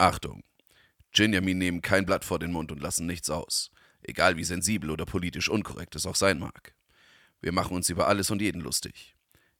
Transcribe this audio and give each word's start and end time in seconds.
Achtung! 0.00 0.42
Ginjamin 1.12 1.58
nehmen 1.58 1.82
kein 1.82 2.06
Blatt 2.06 2.24
vor 2.24 2.38
den 2.38 2.52
Mund 2.52 2.72
und 2.72 2.80
lassen 2.80 3.04
nichts 3.06 3.28
aus. 3.28 3.70
Egal 4.00 4.38
wie 4.38 4.44
sensibel 4.44 4.90
oder 4.90 5.04
politisch 5.04 5.50
unkorrekt 5.50 5.94
es 5.94 6.06
auch 6.06 6.16
sein 6.16 6.38
mag. 6.38 6.74
Wir 7.42 7.52
machen 7.52 7.76
uns 7.76 7.90
über 7.90 8.08
alles 8.08 8.30
und 8.30 8.40
jeden 8.40 8.62
lustig. 8.62 9.14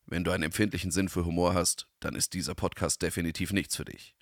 Wenn 0.06 0.24
du 0.24 0.30
einen 0.30 0.44
empfindlichen 0.44 0.92
Sinn 0.92 1.10
für 1.10 1.26
Humor 1.26 1.52
hast, 1.52 1.88
dann 2.00 2.14
ist 2.14 2.32
dieser 2.32 2.54
Podcast 2.54 3.02
definitiv 3.02 3.52
nichts 3.52 3.76
für 3.76 3.84
dich. 3.84 4.14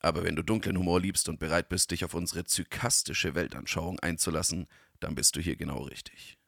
Aber 0.00 0.24
wenn 0.24 0.34
du 0.34 0.42
dunklen 0.42 0.76
Humor 0.76 1.00
liebst 1.00 1.28
und 1.28 1.38
bereit 1.38 1.68
bist, 1.68 1.92
dich 1.92 2.04
auf 2.04 2.14
unsere 2.14 2.42
zykastische 2.42 3.36
Weltanschauung 3.36 4.00
einzulassen, 4.00 4.66
dann 4.98 5.14
bist 5.14 5.36
du 5.36 5.40
hier 5.40 5.54
genau 5.54 5.82
richtig. 5.82 6.38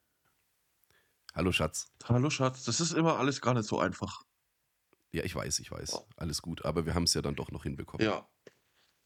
Hallo 1.35 1.53
Schatz. 1.53 1.87
Hallo 2.03 2.31
Schatz, 2.31 2.65
das 2.65 2.81
ist 2.81 2.91
immer 2.91 3.17
alles 3.21 3.41
gar 3.41 3.55
nicht 3.55 3.69
so 3.69 3.79
einfach. 3.79 4.25
Ja, 5.13 5.23
ich 5.23 5.37
weiß, 5.37 5.61
ich 5.61 5.71
weiß. 5.71 6.01
Alles 6.17 6.43
gut, 6.43 6.65
aber 6.65 6.85
wir 6.85 6.95
haben 6.95 7.05
es 7.05 7.15
ja 7.15 7.23
dann 7.23 7.37
doch 7.37 7.53
noch 7.53 7.63
hinbekommen. 7.63 8.05
Ja. 8.05 8.29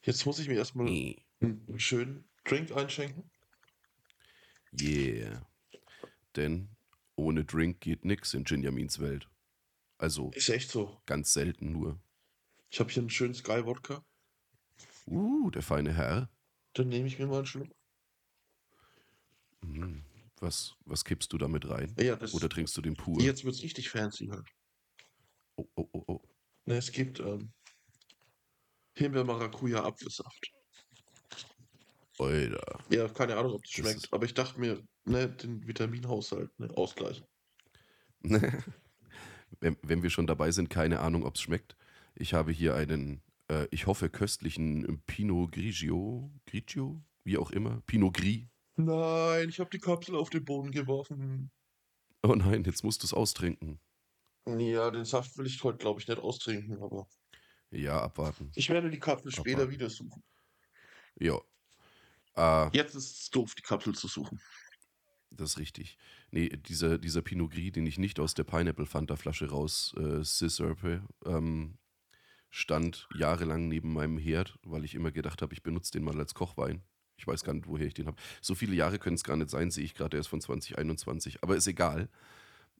Jetzt 0.02 0.24
muss 0.26 0.38
ich 0.38 0.48
mir 0.48 0.54
erstmal 0.56 0.86
Nee. 0.86 1.24
einen 1.40 1.78
schönen 1.78 2.28
Drink 2.44 2.72
einschenken. 2.72 3.30
Yeah. 4.80 5.46
Denn 6.36 6.68
ohne 7.16 7.44
Drink 7.44 7.80
geht 7.80 8.04
nix 8.04 8.34
in 8.34 8.44
Ginjamins 8.44 9.00
Welt. 9.00 9.28
Also 9.98 10.30
Ist 10.32 10.48
echt 10.50 10.70
so. 10.70 11.00
ganz 11.06 11.32
selten 11.32 11.72
nur. 11.72 12.00
Ich 12.70 12.78
habe 12.80 12.90
hier 12.90 13.02
einen 13.02 13.10
schönen 13.10 13.34
Sky 13.34 13.64
Wodka. 13.64 14.04
Uh, 15.06 15.50
der 15.50 15.62
feine 15.62 15.94
Herr. 15.94 16.30
Dann 16.74 16.88
nehme 16.88 17.08
ich 17.08 17.18
mir 17.18 17.26
mal 17.26 17.38
einen 17.38 17.46
Schluck. 17.46 17.68
Hm. 19.62 20.04
Was, 20.40 20.76
was 20.84 21.04
kippst 21.04 21.32
du 21.32 21.38
damit 21.38 21.68
rein? 21.68 21.96
Ja, 21.98 22.14
das, 22.14 22.32
Oder 22.34 22.48
trinkst 22.48 22.76
du 22.76 22.80
den 22.82 22.94
pur? 22.94 23.20
jetzt 23.20 23.44
wird's 23.44 23.62
richtig 23.62 23.88
fancy 23.88 24.28
halt. 24.28 24.46
Oh, 25.56 25.66
oh, 25.74 25.88
oh, 25.92 26.04
oh. 26.06 26.20
Ne, 26.66 26.76
es 26.76 26.92
gibt 26.92 27.18
ähm, 27.18 27.52
Himbeer-Maracuja-Apfelsaft. 28.98 30.52
Alter. 32.18 32.78
Ja, 32.90 33.08
keine 33.08 33.36
Ahnung, 33.36 33.54
ob 33.54 33.62
das 33.62 33.72
Das 33.72 33.84
schmeckt. 33.84 34.12
Aber 34.12 34.24
ich 34.24 34.34
dachte 34.34 34.58
mir, 34.60 34.82
ne, 35.04 35.28
den 35.28 35.66
Vitaminhaushalt, 35.66 36.58
ne, 36.58 36.68
ausgleichen. 36.76 37.24
wenn, 39.60 39.76
wenn 39.82 40.02
wir 40.02 40.10
schon 40.10 40.26
dabei 40.26 40.50
sind, 40.50 40.70
keine 40.70 41.00
Ahnung, 41.00 41.24
ob 41.24 41.36
es 41.36 41.42
schmeckt. 41.42 41.76
Ich 42.14 42.34
habe 42.34 42.50
hier 42.50 42.74
einen, 42.74 43.22
äh, 43.48 43.66
ich 43.70 43.86
hoffe, 43.86 44.08
köstlichen 44.08 45.02
Pinot 45.06 45.52
Grigio, 45.52 46.30
Grigio, 46.46 47.00
wie 47.24 47.38
auch 47.38 47.50
immer, 47.50 47.82
Pinot 47.86 48.14
Gris. 48.14 48.46
Nein, 48.76 49.48
ich 49.48 49.60
habe 49.60 49.70
die 49.70 49.78
Kapsel 49.78 50.16
auf 50.16 50.30
den 50.30 50.44
Boden 50.44 50.70
geworfen. 50.70 51.50
Oh 52.22 52.34
nein, 52.34 52.64
jetzt 52.64 52.84
musst 52.84 53.02
du 53.02 53.06
es 53.06 53.14
austrinken. 53.14 53.80
Ja, 54.46 54.90
den 54.90 55.04
Saft 55.04 55.36
will 55.36 55.46
ich 55.46 55.62
heute, 55.62 55.78
glaube 55.78 56.00
ich, 56.00 56.08
nicht 56.08 56.20
austrinken, 56.20 56.82
aber 56.82 57.06
Ja, 57.70 58.00
abwarten. 58.00 58.50
ich 58.54 58.68
werde 58.70 58.90
die 58.90 58.98
Kapsel 58.98 59.30
später 59.30 59.62
Aber- 59.62 59.70
wieder 59.70 59.90
suchen. 59.90 60.22
Ja. 61.20 61.38
Äh, 62.36 62.70
Jetzt 62.76 62.94
ist 62.94 63.20
es 63.22 63.30
doof, 63.30 63.54
die 63.54 63.62
Kapsel 63.62 63.94
zu 63.94 64.06
suchen. 64.08 64.40
das 65.30 65.50
ist 65.50 65.58
richtig. 65.58 65.98
Nee, 66.30 66.48
dieser, 66.48 66.98
dieser 66.98 67.22
Pinot 67.22 67.50
Gris, 67.52 67.72
den 67.72 67.86
ich 67.86 67.98
nicht 67.98 68.20
aus 68.20 68.34
der 68.34 68.44
Pineapple 68.44 68.86
Fanta 68.86 69.16
Flasche 69.16 69.48
raus 69.50 69.94
äh, 69.98 70.22
ähm, 71.26 71.78
stand 72.50 73.08
jahrelang 73.14 73.68
neben 73.68 73.92
meinem 73.92 74.18
Herd, 74.18 74.58
weil 74.62 74.84
ich 74.84 74.94
immer 74.94 75.10
gedacht 75.10 75.42
habe, 75.42 75.52
ich 75.54 75.62
benutze 75.62 75.92
den 75.92 76.04
mal 76.04 76.18
als 76.18 76.34
Kochwein. 76.34 76.82
Ich 77.16 77.26
weiß 77.26 77.42
gar 77.44 77.52
nicht, 77.52 77.66
woher 77.66 77.86
ich 77.86 77.94
den 77.94 78.06
habe. 78.06 78.20
So 78.40 78.54
viele 78.54 78.74
Jahre 78.74 78.98
können 78.98 79.16
es 79.16 79.24
gar 79.24 79.36
nicht 79.36 79.50
sein, 79.50 79.70
sehe 79.70 79.84
ich 79.84 79.94
gerade, 79.94 80.16
er 80.16 80.20
ist 80.20 80.28
von 80.28 80.40
2021. 80.40 81.42
Aber 81.42 81.56
ist 81.56 81.66
egal. 81.66 82.08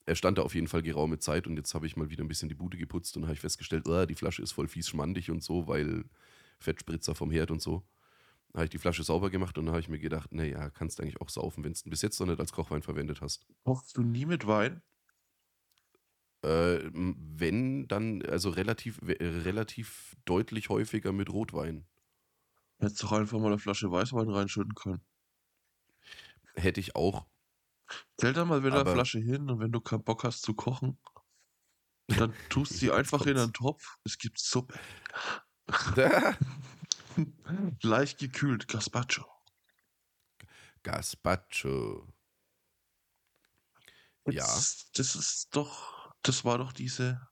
Er 0.09 0.14
stand 0.14 0.39
da 0.39 0.42
auf 0.42 0.55
jeden 0.55 0.69
Fall 0.69 0.81
geraume 0.81 1.19
Zeit 1.19 1.47
und 1.47 1.59
jetzt 1.59 1.75
habe 1.75 1.87
ich 1.87 1.95
mal 1.95 2.09
wieder 2.09 2.25
ein 2.25 2.28
bisschen 2.28 2.48
die 2.48 2.55
Bude 2.55 2.78
geputzt 2.78 3.19
und 3.19 3.25
habe 3.25 3.34
ich 3.34 3.41
festgestellt, 3.41 3.87
ah, 3.89 4.06
die 4.06 4.15
Flasche 4.15 4.41
ist 4.41 4.53
voll 4.53 4.67
fies 4.67 4.89
schmandig 4.89 5.31
und 5.31 5.42
so, 5.42 5.69
weil 5.69 6.06
Fettspritzer 6.61 7.15
vom 7.15 7.31
Herd 7.31 7.50
und 7.50 7.61
so. 7.61 7.83
Da 8.53 8.61
habe 8.61 8.65
ich 8.65 8.70
die 8.70 8.78
Flasche 8.78 9.03
sauber 9.03 9.28
gemacht 9.28 9.59
und 9.59 9.67
dann 9.67 9.75
habe 9.75 9.83
ich 9.83 9.91
mir 9.91 9.98
gedacht, 9.98 10.33
naja, 10.33 10.70
kannst 10.70 10.98
du 10.98 11.03
eigentlich 11.03 11.20
auch 11.20 11.28
saufen, 11.28 11.62
wenn 11.62 11.75
du 11.75 11.91
bis 11.91 12.00
jetzt 12.00 12.19
noch 12.20 12.27
nicht 12.27 12.41
als 12.41 12.53
Kochwein 12.53 12.81
verwendet 12.81 13.20
hast. 13.20 13.47
Kochst 13.65 13.98
du 13.98 14.03
nie 14.03 14.25
mit 14.25 14.47
Wein? 14.47 14.81
Äh, 16.41 16.88
wenn, 16.94 17.87
dann, 17.87 18.22
also 18.22 18.49
relativ, 18.49 19.00
relativ 19.03 20.16
deutlich 20.25 20.71
häufiger 20.71 21.12
mit 21.12 21.28
Rotwein. 21.28 21.84
Hättest 22.78 23.03
doch 23.03 23.12
einfach 23.12 23.38
mal 23.38 23.49
eine 23.49 23.59
Flasche 23.59 23.91
Weißwein 23.91 24.31
reinschütten 24.31 24.75
können. 24.75 25.03
Hätte 26.54 26.81
ich 26.81 26.97
auch. 26.97 27.27
Stell 28.15 28.32
da 28.32 28.44
mal 28.44 28.62
wieder 28.65 28.81
eine 28.81 28.91
Flasche 28.91 29.19
hin 29.19 29.50
und 29.50 29.60
wenn 29.60 29.72
du 29.72 29.81
keinen 29.81 30.04
Bock 30.04 30.25
hast 30.25 30.43
zu 30.43 30.54
kochen, 30.54 30.99
dann 32.09 32.34
tust 32.49 32.75
sie 32.75 32.91
einfach 32.93 33.26
in 33.26 33.38
einen 33.38 33.53
Topf. 33.53 33.97
Es 34.04 34.19
gibt 34.19 34.38
Suppe. 34.38 34.78
Leicht 37.82 38.19
gekühlt, 38.19 38.69
Gazpacho. 38.69 39.27
Gazpacho. 40.82 42.12
Ja. 44.27 44.44
Das, 44.44 44.91
das 44.93 45.15
ist 45.15 45.48
doch, 45.56 46.15
das 46.22 46.44
war 46.44 46.59
doch 46.59 46.72
diese. 46.72 47.28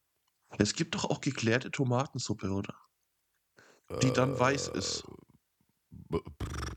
Es 0.59 0.75
gibt 0.75 0.95
doch 0.95 1.05
auch 1.05 1.21
geklärte 1.21 1.71
Tomatensuppe, 1.71 2.50
oder? 2.50 2.75
Die 4.03 4.12
dann 4.12 4.39
weiß 4.39 4.69
ist. 4.69 5.05
B- 5.91 6.21
brr. 6.39 6.76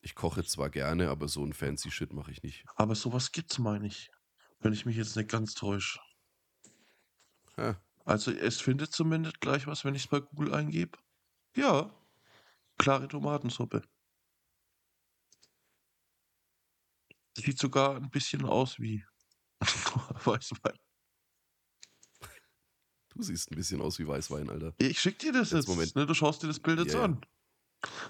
Ich 0.00 0.14
koche 0.14 0.44
zwar 0.44 0.70
gerne, 0.70 1.10
aber 1.10 1.28
so 1.28 1.44
ein 1.44 1.52
fancy 1.52 1.90
Shit 1.90 2.12
mache 2.12 2.30
ich 2.30 2.42
nicht. 2.42 2.64
Aber 2.76 2.94
sowas 2.94 3.32
gibt's, 3.32 3.58
meine 3.58 3.86
ich. 3.86 4.10
Wenn 4.60 4.72
ich 4.72 4.86
mich 4.86 4.96
jetzt 4.96 5.16
nicht 5.16 5.28
ganz 5.28 5.54
täusche. 5.54 6.00
Ha, 7.56 7.80
Also 8.04 8.30
es 8.30 8.60
findet 8.60 8.92
zumindest 8.92 9.40
gleich 9.40 9.66
was, 9.66 9.84
wenn 9.84 9.94
ich 9.94 10.02
es 10.04 10.08
bei 10.08 10.20
Google 10.20 10.54
eingebe. 10.54 10.98
Ja. 11.56 11.90
Klare 12.78 13.08
Tomatensuppe. 13.08 13.82
Sieht 17.36 17.58
sogar 17.58 17.96
ein 17.96 18.10
bisschen 18.10 18.44
aus 18.44 18.78
wie 18.80 19.04
Weißwein. 20.24 20.76
du 23.10 23.22
siehst 23.22 23.50
ein 23.50 23.56
bisschen 23.56 23.80
aus 23.80 23.98
wie 23.98 24.06
Weißwein, 24.06 24.48
Alter. 24.50 24.74
Ich 24.78 25.00
schick 25.00 25.18
dir 25.18 25.32
das 25.32 25.50
Jetzt, 25.50 25.60
jetzt. 25.60 25.68
Moment. 25.68 25.96
Ne, 25.96 26.06
du 26.06 26.14
schaust 26.14 26.42
dir 26.42 26.46
das 26.48 26.60
Bild 26.60 26.78
jetzt 26.80 26.94
ja. 26.94 27.04
an. 27.04 27.20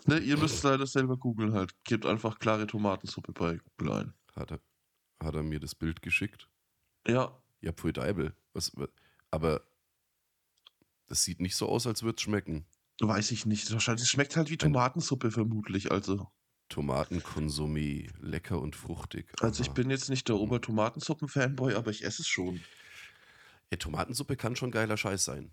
Ne, 0.06 0.18
ihr 0.18 0.36
müsst 0.38 0.62
leider 0.62 0.86
selber 0.86 1.16
googeln 1.16 1.52
halt. 1.52 1.72
Gebt 1.84 2.06
einfach 2.06 2.38
klare 2.38 2.66
Tomatensuppe 2.66 3.32
bei 3.32 3.58
Google 3.76 3.92
ein. 3.94 4.14
Hat 4.34 4.50
er, 4.52 4.60
hat 5.22 5.34
er 5.34 5.42
mir 5.42 5.60
das 5.60 5.74
Bild 5.74 6.00
geschickt? 6.02 6.48
Ja, 7.06 7.40
Ja, 7.60 7.72
pfui 7.72 7.92
Deibel. 7.92 8.34
Was, 8.54 8.74
wa- 8.76 8.88
aber 9.30 9.62
das 11.06 11.22
sieht 11.24 11.40
nicht 11.40 11.56
so 11.56 11.68
aus, 11.68 11.86
als 11.86 12.02
würde 12.02 12.16
es 12.16 12.22
schmecken. 12.22 12.66
weiß 13.00 13.30
ich 13.32 13.46
nicht. 13.46 13.70
Wahrscheinlich 13.72 14.02
es 14.04 14.08
schmeckt 14.10 14.36
halt 14.36 14.50
wie 14.50 14.56
Tomatensuppe 14.56 15.30
vermutlich. 15.30 15.90
Also, 15.90 16.30
Tomatenkonsumé, 16.70 18.10
lecker 18.20 18.60
und 18.60 18.76
fruchtig. 18.76 19.32
also 19.40 19.62
ich 19.62 19.68
Aha. 19.68 19.74
bin 19.74 19.90
jetzt 19.90 20.10
nicht 20.10 20.28
der 20.28 20.36
Obertomatensuppen-Fanboy, 20.36 21.74
aber 21.74 21.90
ich 21.90 22.04
esse 22.04 22.22
es 22.22 22.28
schon. 22.28 22.60
Ja, 23.70 23.76
Tomatensuppe 23.78 24.36
kann 24.36 24.56
schon 24.56 24.70
geiler 24.70 24.96
Scheiß 24.96 25.24
sein. 25.24 25.50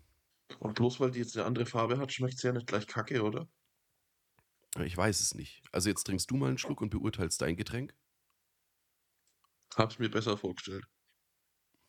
Und 0.58 0.74
bloß 0.74 1.00
weil 1.00 1.10
die 1.10 1.18
jetzt 1.18 1.36
eine 1.36 1.46
andere 1.46 1.66
Farbe 1.66 1.98
hat, 1.98 2.12
schmeckt 2.12 2.38
sie 2.38 2.46
ja 2.46 2.52
nicht 2.52 2.66
gleich 2.66 2.86
kacke, 2.86 3.22
oder? 3.22 3.48
Ich 4.84 4.96
weiß 4.96 5.20
es 5.20 5.34
nicht. 5.34 5.62
Also 5.72 5.88
jetzt 5.88 6.04
trinkst 6.04 6.30
du 6.30 6.36
mal 6.36 6.48
einen 6.48 6.58
Schluck 6.58 6.80
und 6.80 6.90
beurteilst 6.90 7.40
dein 7.40 7.56
Getränk. 7.56 7.94
Hab's 9.74 9.98
mir 9.98 10.10
besser 10.10 10.36
vorgestellt. 10.36 10.84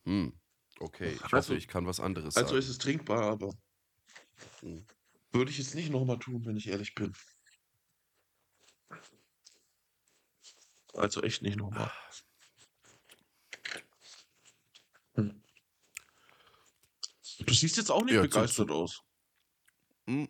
Hm. 0.06 0.34
Okay, 0.80 1.14
ich 1.14 1.24
Also- 1.24 1.38
hoffe, 1.38 1.56
ich 1.56 1.68
kann 1.68 1.86
was 1.88 2.00
anderes 2.00 2.38
Also 2.38 2.50
sagen. 2.50 2.60
ist 2.60 2.70
es 2.70 2.78
trinkbar, 2.78 3.24
aber 3.24 3.54
Hm. 4.60 4.86
würde 5.32 5.52
ich 5.52 5.58
jetzt 5.58 5.76
nicht 5.76 5.90
nochmal 5.90 6.20
tun, 6.20 6.46
wenn 6.46 6.56
ich 6.58 6.68
ehrlich 6.68 6.94
bin. 6.96 7.14
Also 10.94 11.22
echt 11.22 11.42
nicht 11.42 11.58
nochmal. 11.58 11.92
Hm. 15.16 15.44
Du 17.40 17.54
siehst 17.54 17.78
jetzt 17.78 17.92
auch 17.92 18.04
nicht 18.04 18.16
Ja, 18.16 18.22
begeistert 18.22 18.72
aus. 18.72 19.02
Hm. 20.08 20.28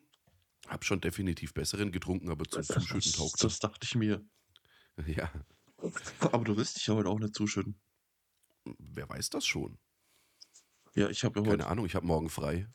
Hab 0.67 0.83
schon 0.85 0.99
definitiv 1.02 1.53
besseren 1.53 1.91
getrunken, 1.91 2.29
aber 2.29 2.46
zum 2.46 2.64
Zuschütten 2.64 3.14
taugt 3.14 3.43
Das 3.43 3.59
dachte 3.59 3.85
ich 3.85 3.96
mir. 3.96 4.25
Ja, 5.05 5.31
Aber 6.31 6.43
du 6.43 6.58
willst 6.58 6.78
dich 6.78 6.87
ja 6.87 6.96
heute 6.96 7.09
auch 7.09 7.19
nicht 7.19 7.35
zuschütten. 7.35 7.79
wer 8.79 9.08
weiß 9.08 9.29
das 9.29 9.46
schon? 9.46 9.78
Ja, 10.96 11.08
ich 11.09 11.23
habe 11.23 11.40
ja 11.40 11.46
heute 11.46 11.58
Keine 11.59 11.69
Ahnung, 11.69 11.85
ich 11.85 11.93
habe 11.93 12.08
morgen 12.08 12.29
frei. 12.31 12.67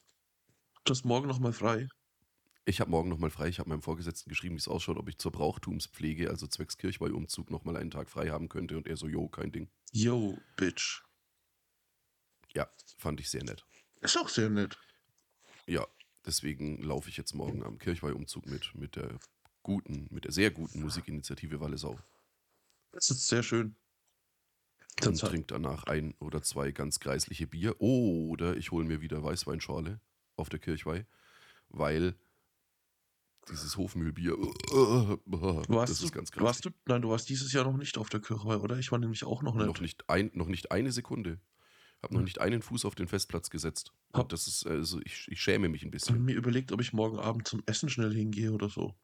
das 0.85 1.03
morgen 1.03 1.27
nochmal 1.27 1.53
frei. 1.53 1.89
Ich 2.65 2.81
habe 2.81 2.91
morgen 2.93 3.09
nochmal 3.09 3.31
frei. 3.31 3.49
Ich 3.49 3.59
habe 3.59 3.69
meinem 3.71 3.83
Vorgesetzten 3.83 4.31
geschrieben, 4.31 4.55
wie 4.55 4.61
es 4.61 4.69
ausschaut, 4.69 4.97
ob 4.99 5.09
ich 5.09 5.19
zur 5.19 5.33
Brauchtumspflege, 5.33 6.31
also 6.31 6.47
zwecks 6.47 6.77
Kirchweihumzug, 6.77 7.51
nochmal 7.51 7.77
einen 7.77 7.91
Tag 7.91 8.09
frei 8.09 8.31
haben 8.31 8.49
könnte. 8.49 8.77
Und 8.77 8.87
er 8.87 8.97
so, 8.97 9.09
jo, 9.09 9.29
kein 9.29 9.51
Ding. 9.51 9.69
Yo, 9.91 10.39
Bitch. 10.57 11.03
Ja, 12.55 12.71
fand 12.99 13.19
ich 13.19 13.29
sehr 13.31 13.43
nett. 13.43 13.67
Ist 14.01 14.17
auch 14.17 14.29
sehr 14.29 14.49
nett. 14.49 14.79
Ja, 15.67 15.85
deswegen 16.27 16.83
laufe 16.83 17.09
ich 17.09 17.17
jetzt 17.17 17.35
morgen 17.35 17.63
am 17.65 17.79
Kirchweihumzug 17.79 18.47
mit, 18.47 18.75
mit 18.75 18.97
der 18.97 19.19
guten, 19.63 20.09
mit 20.11 20.25
der 20.25 20.33
sehr 20.33 20.51
guten 20.51 20.81
Musikinitiative 20.81 21.61
Wallesau. 21.61 21.99
Das 22.93 23.11
ist 23.11 23.29
sehr 23.29 23.43
schön. 23.43 23.77
Und 25.05 25.19
trinke 25.19 25.47
danach 25.47 25.85
ein 25.85 26.15
oder 26.19 26.43
zwei 26.43 26.71
ganz 26.71 27.01
greisliche 27.01 27.47
Bier. 27.47 27.81
Oder 27.81 28.57
ich 28.57 28.71
hole 28.71 28.85
mir 28.85 29.01
wieder 29.01 29.23
Weißweinschorle 29.23 30.01
auf 30.37 30.49
der 30.49 30.59
Kirchweih, 30.59 31.07
weil 31.69 32.15
Dieses 33.49 33.77
Hofmühlbier. 33.77 34.37
Das 34.37 35.99
du, 35.99 36.05
ist 36.05 36.13
ganz 36.13 36.31
krass. 36.31 36.45
warst 36.45 36.65
du, 36.65 36.71
nein, 36.87 37.03
du 37.03 37.11
warst 37.11 37.29
dieses 37.29 37.53
Jahr 37.53 37.65
noch 37.65 37.77
nicht 37.77 37.99
auf 37.99 38.09
der 38.09 38.21
Kirchweih, 38.21 38.59
oder? 38.59 38.79
Ich 38.79 38.93
war 38.93 38.99
nämlich 38.99 39.25
auch 39.25 39.43
noch 39.43 39.55
nicht. 39.55 39.67
Noch 39.67 39.81
nicht, 39.81 40.09
ein, 40.09 40.31
noch 40.35 40.47
nicht 40.47 40.71
eine 40.71 40.93
Sekunde. 40.93 41.41
Habe 42.03 42.15
noch 42.15 42.21
Hm. 42.21 42.25
nicht 42.25 42.41
einen 42.41 42.63
Fuß 42.63 42.85
auf 42.85 42.95
den 42.95 43.07
Festplatz 43.09 43.49
gesetzt. 43.51 43.93
Hab- 44.13 44.29
das 44.29 44.47
ist, 44.49 44.67
also 44.67 45.01
ich, 45.05 45.29
ich 45.29 45.41
schäme 45.41 45.69
mich 45.69 45.83
ein 45.83 45.87
Ich 45.87 45.93
bisschen. 45.93 46.15
habe 46.17 46.25
mir 46.25 46.35
überlegt, 46.37 46.73
ob 46.73 46.81
ich 46.81 46.93
morgen 46.93 47.19
Abend 47.19 47.47
zum 47.47 47.63
Essen 47.67 47.89
schnell 47.89 48.13
hingehe 48.13 48.53
oder 48.53 48.69
so. 48.69 48.97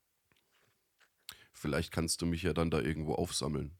Vielleicht 1.53 1.93
kannst 1.93 2.21
du 2.23 2.27
mich 2.27 2.43
ja 2.43 2.53
dann 2.53 2.71
da 2.71 2.81
irgendwo 2.81 3.15
aufsammeln. 3.15 3.79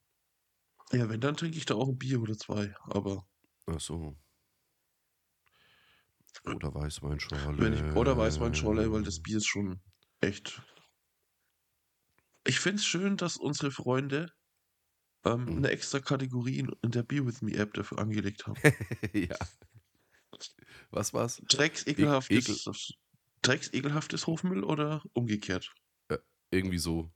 Ja, 0.93 1.09
wenn, 1.09 1.21
dann 1.21 1.37
trinke 1.37 1.59
ich 1.59 1.67
da 1.67 1.75
auch 1.75 1.89
ein 1.89 1.99
Bier 1.99 2.21
oder 2.21 2.37
zwei. 2.37 2.75
Aber 2.85 3.27
Ach 3.67 3.81
so. 3.81 4.17
Oder 6.45 6.73
Weißweinschorle. 6.75 7.59
wenn 7.59 7.73
ich, 7.73 7.83
oder 7.97 8.17
Weißweinschorle, 8.17 8.91
weil 8.93 9.03
das 9.03 9.21
Bier 9.21 9.39
ist 9.39 9.47
schon 9.47 9.81
echt. 10.21 10.63
Ich 12.47 12.61
finde 12.61 12.77
es 12.77 12.87
schön, 12.87 13.17
dass 13.17 13.37
unsere 13.37 13.71
Freunde 13.71 14.33
ähm, 15.25 15.45
Mhm. 15.45 15.57
eine 15.59 15.71
extra 15.71 16.01
Kategorie 16.01 16.59
in, 16.59 16.91
der 16.91 17.03
Beer 17.03 17.27
With 17.27 17.43
Me 17.43 17.55
App 17.55 17.75
dafür 17.75 17.99
angelegt 17.99 18.47
haben. 18.47 18.57
ja. 19.13 19.37
Was 20.91 21.13
war's? 21.13 21.43
Drecks 21.49 21.87
ekelhaftes, 21.87 22.95
Drecks 23.43 23.73
ekelhaftes 23.73 24.27
Hofmüll 24.27 24.65
oder 24.65 25.03
umgekehrt? 25.13 25.75
Irgendwie 26.51 26.79
so. 26.79 27.11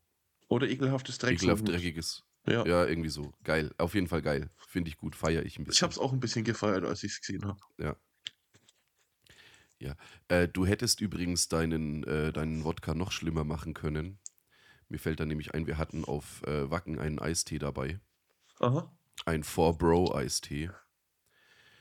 Oder 0.48 0.68
ekelhaftes 0.68 1.16
Drecks 1.16 1.42
Ekelhaft 1.42 1.66
dreckiges. 1.66 2.22
Ja. 2.46 2.66
Ja, 2.66 2.84
irgendwie 2.84 3.08
so. 3.08 3.32
Geil. 3.44 3.72
Auf 3.78 3.94
jeden 3.94 4.08
Fall 4.08 4.20
geil. 4.20 4.50
Finde 4.68 4.90
ich 4.90 4.98
gut. 4.98 5.16
Feiere 5.16 5.46
ich 5.46 5.58
ein 5.58 5.64
bisschen. 5.64 5.78
Ich 5.78 5.82
habe 5.82 5.92
es 5.92 5.98
auch 5.98 6.12
ein 6.12 6.20
bisschen 6.20 6.44
gefeiert, 6.44 6.84
als 6.84 7.02
ich 7.02 7.12
es 7.12 7.20
gesehen 7.20 7.46
habe. 7.46 7.58
Äh, 10.32 10.48
du 10.48 10.64
hättest 10.64 11.02
übrigens 11.02 11.48
deinen, 11.48 12.04
äh, 12.04 12.32
deinen 12.32 12.64
Wodka 12.64 12.94
noch 12.94 13.12
schlimmer 13.12 13.44
machen 13.44 13.74
können. 13.74 14.18
Mir 14.92 14.98
fällt 14.98 15.20
da 15.20 15.24
nämlich 15.24 15.54
ein, 15.54 15.66
wir 15.66 15.78
hatten 15.78 16.04
auf 16.04 16.42
äh, 16.46 16.70
Wacken 16.70 16.98
einen 16.98 17.18
Eistee 17.18 17.58
dabei. 17.58 17.98
Aha. 18.60 18.94
Ein 19.24 19.42
Four 19.42 19.78
Bro 19.78 20.14
Eistee. 20.14 20.70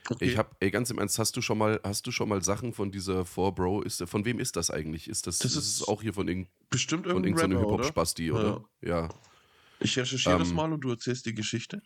Okay. 0.08 0.24
Ich 0.24 0.38
habe, 0.38 0.56
ey, 0.60 0.70
ganz 0.70 0.88
im 0.88 0.98
Ernst, 0.98 1.18
hast 1.18 1.36
du 1.36 1.42
schon 1.42 1.58
mal, 1.58 1.78
hast 1.84 2.06
du 2.06 2.10
schon 2.10 2.30
mal 2.30 2.42
Sachen 2.42 2.72
von 2.72 2.90
dieser 2.90 3.26
Four 3.26 3.54
Bro? 3.54 3.82
Ist, 3.82 4.02
von 4.08 4.24
wem 4.24 4.40
ist 4.40 4.56
das 4.56 4.70
eigentlich? 4.70 5.08
Ist 5.08 5.26
das, 5.26 5.38
Das 5.38 5.52
das 5.52 5.62
ist 5.64 5.80
ist 5.82 5.88
auch 5.88 6.00
hier 6.00 6.14
von, 6.14 6.26
irgend, 6.26 6.48
Bestimmt 6.70 7.02
von 7.06 7.22
irgendein 7.22 7.32
irgendeinem 7.34 7.58
Rapper, 7.58 7.74
oder? 7.74 7.84
Hip-Hop-Spasti, 7.84 8.32
oder? 8.32 8.64
Ja. 8.80 9.10
Ich 9.78 9.98
recherchiere 9.98 10.38
das 10.38 10.48
Ähm, 10.48 10.56
mal 10.56 10.72
und 10.72 10.80
du 10.80 10.90
erzählst 10.90 11.26
die 11.26 11.34
Geschichte. 11.34 11.82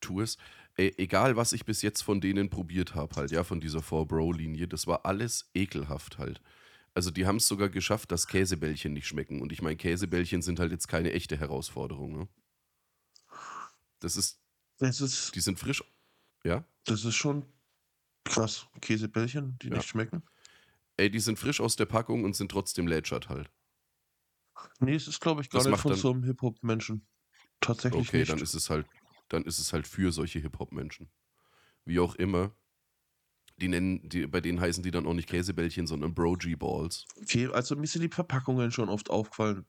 tu 0.00 0.20
es. 0.20 0.36
Ey, 0.76 0.94
egal, 0.96 1.34
was 1.36 1.52
ich 1.52 1.64
bis 1.64 1.82
jetzt 1.82 2.02
von 2.02 2.20
denen 2.20 2.50
probiert 2.50 2.94
habe, 2.94 3.16
halt, 3.16 3.32
ja, 3.32 3.42
von 3.42 3.60
dieser 3.60 3.82
Four 3.82 4.06
Bro-Linie, 4.06 4.68
das 4.68 4.86
war 4.86 5.04
alles 5.06 5.50
ekelhaft 5.54 6.18
halt. 6.18 6.40
Also 6.96 7.10
die 7.10 7.26
haben 7.26 7.36
es 7.36 7.46
sogar 7.46 7.68
geschafft, 7.68 8.10
dass 8.10 8.26
Käsebällchen 8.26 8.94
nicht 8.94 9.06
schmecken. 9.06 9.42
Und 9.42 9.52
ich 9.52 9.60
meine, 9.60 9.76
Käsebällchen 9.76 10.40
sind 10.40 10.58
halt 10.58 10.72
jetzt 10.72 10.88
keine 10.88 11.12
echte 11.12 11.36
Herausforderung. 11.36 12.16
Ne? 12.20 12.28
Das 14.00 14.16
ist, 14.16 14.40
Das 14.78 15.02
ist, 15.02 15.34
die 15.34 15.40
sind 15.40 15.58
frisch. 15.60 15.84
Ja? 16.42 16.64
das 16.84 17.04
ist 17.04 17.14
schon 17.14 17.44
krass. 18.24 18.66
Käsebällchen, 18.80 19.58
die 19.60 19.68
Ja. 19.68 19.74
nicht 19.76 19.88
schmecken. 19.88 20.22
Ey, 20.96 21.10
die 21.10 21.20
sind 21.20 21.38
frisch 21.38 21.60
aus 21.60 21.76
der 21.76 21.84
Packung 21.84 22.24
und 22.24 22.34
sind 22.34 22.50
trotzdem 22.50 22.86
lätschert 22.86 23.28
halt. 23.28 23.50
Nee, 24.80 24.94
es 24.94 25.06
ist, 25.06 25.20
glaube 25.20 25.42
ich, 25.42 25.50
gar 25.50 25.58
Das 25.62 25.70
nicht 25.70 25.80
von 25.80 25.90
dann- 25.92 26.00
so 26.00 26.10
einem 26.12 26.22
Hip-Hop-Menschen. 26.24 27.06
Tatsächlich 27.60 28.08
Okay, 28.08 28.20
nicht. 28.20 28.30
dann 28.32 28.38
ist 28.38 28.54
es 28.54 28.70
halt, 28.70 28.86
dann 29.28 29.44
ist 29.44 29.58
es 29.58 29.74
halt 29.74 29.86
für 29.86 30.12
solche 30.12 30.38
Hip-Hop-Menschen. 30.38 31.10
Wie 31.84 31.98
auch 32.00 32.14
immer. 32.14 32.54
Die 33.58 33.68
nennen, 33.68 34.06
die, 34.08 34.26
bei 34.26 34.40
denen 34.40 34.60
heißen 34.60 34.82
die 34.82 34.90
dann 34.90 35.06
auch 35.06 35.14
nicht 35.14 35.28
Käsebällchen, 35.28 35.86
sondern 35.86 36.14
Bro-G-Balls. 36.14 37.06
okay, 37.22 37.46
also 37.48 37.74
mir 37.76 37.86
sind 37.86 38.02
die 38.02 38.08
Verpackungen 38.14 38.70
schon 38.70 38.88
oft 38.90 39.08
aufgefallen 39.10 39.64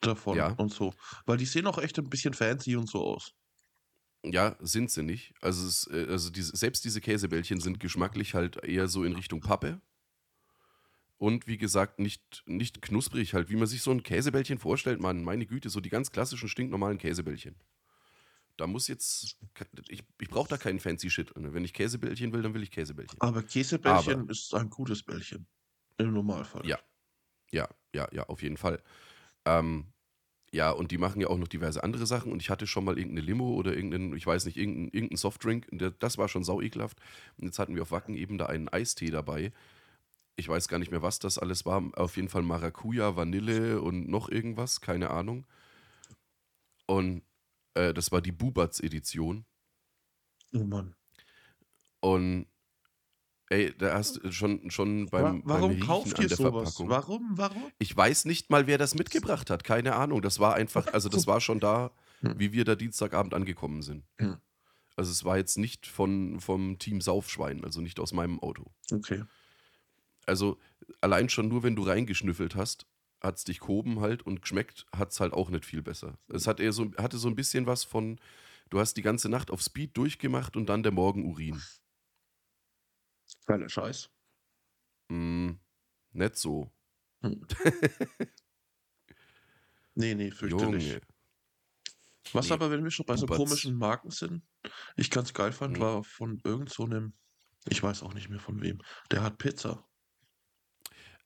davon 0.00 0.36
Ja. 0.36 0.48
und 0.52 0.72
so. 0.72 0.92
Weil 1.24 1.38
die 1.38 1.46
sehen 1.46 1.66
auch 1.66 1.78
echt 1.78 1.98
ein 1.98 2.10
bisschen 2.10 2.34
fancy 2.34 2.76
und 2.76 2.88
so 2.90 3.02
aus. 3.02 3.32
Ja, 4.22 4.56
sind 4.60 4.90
sie 4.90 5.02
nicht. 5.02 5.34
Also, 5.40 5.66
es, 5.66 5.86
äh, 5.90 6.06
also 6.10 6.30
diese, 6.30 6.56
selbst 6.56 6.84
diese 6.84 7.00
Käsebällchen 7.00 7.60
sind 7.60 7.80
geschmacklich 7.80 8.34
halt 8.34 8.62
eher 8.64 8.88
so 8.88 9.04
in 9.04 9.14
Richtung 9.14 9.40
Pappe. 9.40 9.80
Und 11.16 11.46
wie 11.46 11.58
gesagt, 11.58 11.98
nicht, 12.00 12.42
nicht 12.46 12.82
knusprig 12.82 13.34
halt, 13.34 13.48
wie 13.48 13.56
man 13.56 13.66
sich 13.66 13.82
so 13.82 13.90
ein 13.90 14.02
Käsebällchen 14.02 14.58
vorstellt, 14.58 15.00
Mann. 15.00 15.22
Meine 15.24 15.46
Güte, 15.46 15.70
so 15.70 15.80
die 15.80 15.88
ganz 15.88 16.10
klassischen, 16.10 16.48
stinknormalen 16.48 16.98
Käsebällchen. 16.98 17.54
Da 18.56 18.66
muss 18.66 18.88
jetzt, 18.88 19.36
ich, 19.88 20.04
ich 20.20 20.28
brauche 20.28 20.48
da 20.48 20.56
keinen 20.56 20.78
fancy 20.78 21.10
Shit. 21.10 21.36
Ne? 21.36 21.52
Wenn 21.54 21.64
ich 21.64 21.72
Käsebällchen 21.72 22.32
will, 22.32 22.42
dann 22.42 22.54
will 22.54 22.62
ich 22.62 22.70
Käsebällchen. 22.70 23.20
Aber 23.20 23.42
Käsebällchen 23.42 24.28
ist 24.28 24.54
ein 24.54 24.70
gutes 24.70 25.02
Bällchen. 25.02 25.46
Im 25.98 26.12
Normalfall. 26.12 26.66
Ja. 26.66 26.78
Ja, 27.52 27.68
ja, 27.94 28.08
ja, 28.12 28.24
auf 28.24 28.42
jeden 28.42 28.56
Fall. 28.56 28.82
Ähm, 29.44 29.92
ja, 30.52 30.70
und 30.70 30.92
die 30.92 30.98
machen 30.98 31.20
ja 31.20 31.28
auch 31.28 31.38
noch 31.38 31.48
diverse 31.48 31.82
andere 31.82 32.06
Sachen. 32.06 32.30
Und 32.30 32.40
ich 32.40 32.50
hatte 32.50 32.66
schon 32.66 32.84
mal 32.84 32.96
irgendeine 32.96 33.26
Limo 33.26 33.54
oder 33.54 33.74
irgendeinen, 33.74 34.14
ich 34.16 34.26
weiß 34.26 34.44
nicht, 34.46 34.56
irgendeinen 34.56 34.88
irgendein 34.90 35.16
Softdrink. 35.16 35.66
Das 35.98 36.16
war 36.16 36.28
schon 36.28 36.44
sau 36.44 36.60
ekelhaft. 36.60 37.00
Und 37.36 37.46
jetzt 37.46 37.58
hatten 37.58 37.74
wir 37.74 37.82
auf 37.82 37.90
Wacken 37.90 38.14
eben 38.14 38.38
da 38.38 38.46
einen 38.46 38.68
Eistee 38.68 39.10
dabei. 39.10 39.52
Ich 40.36 40.48
weiß 40.48 40.68
gar 40.68 40.78
nicht 40.78 40.90
mehr, 40.90 41.02
was 41.02 41.18
das 41.18 41.38
alles 41.38 41.64
war. 41.64 41.82
Auf 41.94 42.16
jeden 42.16 42.28
Fall 42.28 42.42
Maracuja, 42.42 43.16
Vanille 43.16 43.80
und 43.80 44.08
noch 44.08 44.28
irgendwas, 44.28 44.80
keine 44.80 45.10
Ahnung. 45.10 45.44
Und 46.86 47.22
äh, 47.74 47.92
das 47.94 48.10
war 48.12 48.20
die 48.22 48.32
Bubatz-Edition. 48.32 49.44
Oh 50.54 50.64
Mann. 50.64 50.94
Und 52.00 52.46
ey, 53.48 53.74
da 53.76 53.94
hast 53.94 54.16
du 54.22 54.32
schon, 54.32 54.70
schon 54.70 55.06
beim, 55.06 55.22
Wa- 55.22 55.30
beim 55.30 55.42
warum 55.44 55.70
Riechen 55.72 55.86
kauft 55.86 56.16
an 56.16 56.22
ihr 56.22 56.28
der 56.28 56.36
sowas? 56.36 56.76
Verpackung. 56.76 56.88
Warum? 56.88 57.28
Warum? 57.38 57.72
Ich 57.78 57.96
weiß 57.96 58.24
nicht 58.26 58.50
mal, 58.50 58.66
wer 58.66 58.78
das 58.78 58.94
mitgebracht 58.94 59.50
hat. 59.50 59.64
Keine 59.64 59.94
Ahnung. 59.96 60.22
Das 60.22 60.38
war 60.38 60.54
einfach, 60.54 60.86
also 60.92 61.08
das 61.08 61.26
war 61.26 61.40
schon 61.40 61.60
da, 61.60 61.92
Hm. 62.20 62.38
wie 62.38 62.52
wir 62.52 62.64
da 62.64 62.74
Dienstagabend 62.74 63.34
angekommen 63.34 63.82
sind. 63.82 64.04
Hm. 64.18 64.36
Also 64.96 65.10
es 65.10 65.24
war 65.24 65.36
jetzt 65.36 65.58
nicht 65.58 65.86
von, 65.86 66.38
vom 66.40 66.78
Team 66.78 67.00
Saufschwein, 67.00 67.64
also 67.64 67.80
nicht 67.80 67.98
aus 67.98 68.12
meinem 68.12 68.38
Auto. 68.38 68.72
Okay. 68.92 69.24
Also 70.24 70.58
allein 71.00 71.28
schon 71.28 71.48
nur, 71.48 71.62
wenn 71.64 71.74
du 71.76 71.82
reingeschnüffelt 71.82 72.54
hast, 72.54 72.86
hat 73.24 73.36
es 73.38 73.44
dich 73.44 73.58
gehoben 73.60 74.00
halt 74.00 74.22
und 74.22 74.42
geschmeckt 74.42 74.86
hat 74.94 75.10
es 75.10 75.18
halt 75.20 75.32
auch 75.32 75.50
nicht 75.50 75.64
viel 75.64 75.82
besser. 75.82 76.18
Es 76.28 76.46
hat 76.46 76.60
eher 76.60 76.72
so, 76.72 76.92
hatte 76.98 77.16
so 77.18 77.28
ein 77.28 77.34
bisschen 77.34 77.66
was 77.66 77.82
von, 77.82 78.20
du 78.70 78.78
hast 78.78 78.94
die 78.96 79.02
ganze 79.02 79.28
Nacht 79.28 79.50
auf 79.50 79.62
Speed 79.62 79.96
durchgemacht 79.96 80.56
und 80.56 80.66
dann 80.66 80.82
der 80.82 80.92
Morgen 80.92 81.24
Urin. 81.24 81.60
Geiler 83.46 83.68
Scheiß. 83.68 84.10
Mm, 85.10 85.52
nicht 86.12 86.36
so. 86.36 86.70
Nee, 89.96 90.14
nee, 90.14 90.30
fürchterlich. 90.32 90.88
Junge. 90.88 91.00
Was 92.32 92.46
Nee, 92.48 92.52
aber, 92.54 92.70
wenn 92.70 92.82
wir 92.82 92.90
schon 92.90 93.06
bei 93.06 93.16
so 93.16 93.26
Bubatz. 93.26 93.38
komischen 93.38 93.76
Marken 93.76 94.10
sind, 94.10 94.42
ich 94.96 95.10
ganz 95.10 95.32
geil 95.32 95.52
fand, 95.52 95.76
Mhm. 95.76 95.80
war 95.80 96.04
von 96.04 96.40
irgend 96.42 96.70
so 96.70 96.84
einem, 96.84 97.12
ich 97.68 97.80
weiß 97.82 98.02
auch 98.02 98.12
nicht 98.14 98.28
mehr 98.28 98.40
von 98.40 98.60
wem, 98.60 98.80
der 99.12 99.22
hat 99.22 99.38
Pizza. 99.38 99.86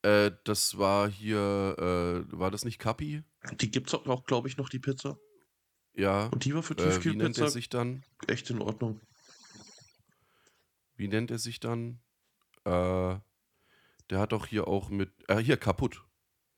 Äh, 0.02 0.30
das 0.44 0.78
war 0.78 1.08
hier, 1.08 1.76
äh, 2.28 2.32
war 2.38 2.50
das 2.50 2.64
nicht 2.64 2.78
Kapi? 2.78 3.22
Die 3.60 3.70
gibt's 3.70 3.94
auch, 3.94 4.24
glaube 4.24 4.48
ich, 4.48 4.56
noch, 4.56 4.68
die 4.68 4.78
Pizza. 4.78 5.18
Ja. 5.94 6.26
Und 6.26 6.44
die 6.44 6.54
war 6.54 6.62
für 6.62 6.74
Äh, 6.74 6.76
wie 6.76 6.82
nennt 6.82 6.90
er 6.90 6.94
Tiefkühlpizza 6.94 7.48
sich 7.48 7.68
dann? 7.68 8.04
echt 8.26 8.50
in 8.50 8.60
Ordnung. 8.60 9.00
Wie 10.96 11.08
nennt 11.08 11.30
er 11.30 11.38
sich 11.38 11.60
dann? 11.60 12.00
Äh, 12.64 13.16
der 14.10 14.18
hat 14.18 14.32
doch 14.32 14.46
hier 14.46 14.68
auch 14.68 14.90
mit, 14.90 15.12
äh, 15.28 15.38
hier 15.38 15.56
kaputt, 15.56 16.04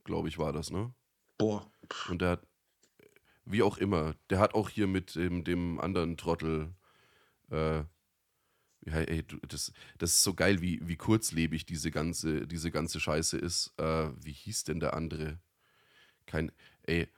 glaube 0.04 0.28
ich, 0.28 0.38
war 0.38 0.52
das, 0.52 0.70
ne? 0.70 0.94
Boah. 1.38 1.70
Und 2.08 2.20
der 2.22 2.30
hat, 2.30 2.46
wie 3.44 3.62
auch 3.62 3.78
immer, 3.78 4.14
der 4.28 4.38
hat 4.38 4.54
auch 4.54 4.68
hier 4.68 4.86
mit 4.86 5.14
dem, 5.14 5.44
dem 5.44 5.80
anderen 5.80 6.16
Trottel, 6.16 6.74
äh, 7.50 7.84
ja, 8.86 8.94
ey, 8.94 9.24
das, 9.48 9.72
das 9.98 10.10
ist 10.12 10.22
so 10.22 10.34
geil, 10.34 10.62
wie, 10.62 10.80
wie 10.86 10.96
kurzlebig 10.96 11.66
diese 11.66 11.90
ganze, 11.90 12.46
diese 12.46 12.70
ganze 12.70 13.00
Scheiße 13.00 13.36
ist. 13.36 13.72
Äh, 13.78 14.10
wie 14.22 14.32
hieß 14.32 14.64
denn 14.64 14.80
der 14.80 14.94
andere? 14.94 15.38
Kein, 16.26 16.50
ey, 16.82 17.08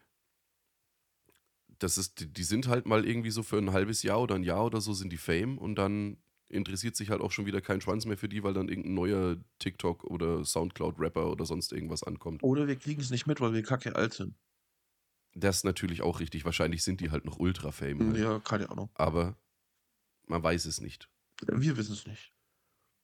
das 1.78 1.98
ist, 1.98 2.20
die, 2.20 2.32
die 2.32 2.44
sind 2.44 2.68
halt 2.68 2.86
mal 2.86 3.06
irgendwie 3.06 3.30
so 3.30 3.42
für 3.42 3.58
ein 3.58 3.72
halbes 3.72 4.02
Jahr 4.02 4.20
oder 4.20 4.34
ein 4.34 4.44
Jahr 4.44 4.64
oder 4.64 4.80
so 4.80 4.92
sind 4.92 5.12
die 5.12 5.18
Fame 5.18 5.58
und 5.58 5.76
dann 5.76 6.16
interessiert 6.48 6.96
sich 6.96 7.10
halt 7.10 7.20
auch 7.20 7.30
schon 7.30 7.46
wieder 7.46 7.60
kein 7.60 7.80
Schwanz 7.80 8.04
mehr 8.04 8.18
für 8.18 8.28
die, 8.28 8.42
weil 8.42 8.54
dann 8.54 8.68
irgendein 8.68 8.94
neuer 8.94 9.36
TikTok 9.58 10.04
oder 10.04 10.44
Soundcloud-Rapper 10.44 11.30
oder 11.30 11.46
sonst 11.46 11.72
irgendwas 11.72 12.02
ankommt. 12.02 12.42
Oder 12.42 12.66
wir 12.66 12.76
kriegen 12.76 13.00
es 13.00 13.10
nicht 13.10 13.26
mit, 13.26 13.40
weil 13.40 13.54
wir 13.54 13.62
kacke 13.62 13.96
alt 13.96 14.12
sind. 14.12 14.34
Das 15.34 15.58
ist 15.58 15.64
natürlich 15.64 16.02
auch 16.02 16.20
richtig. 16.20 16.44
Wahrscheinlich 16.44 16.82
sind 16.82 17.00
die 17.00 17.10
halt 17.10 17.24
noch 17.24 17.38
ultra-fame. 17.38 18.12
Halt. 18.12 18.18
Ja, 18.18 18.38
keine 18.40 18.70
Ahnung. 18.70 18.90
Aber 18.94 19.34
man 20.26 20.42
weiß 20.42 20.66
es 20.66 20.80
nicht. 20.80 21.08
Wir 21.46 21.76
wissen 21.76 21.92
es 21.92 22.06
nicht. 22.06 22.32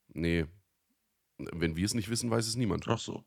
Nee. 0.08 0.46
Wenn 1.38 1.76
wir 1.76 1.84
es 1.84 1.94
nicht 1.94 2.08
wissen, 2.08 2.30
weiß 2.30 2.46
es 2.46 2.56
niemand. 2.56 2.86
Ach 2.88 2.98
so. 2.98 3.24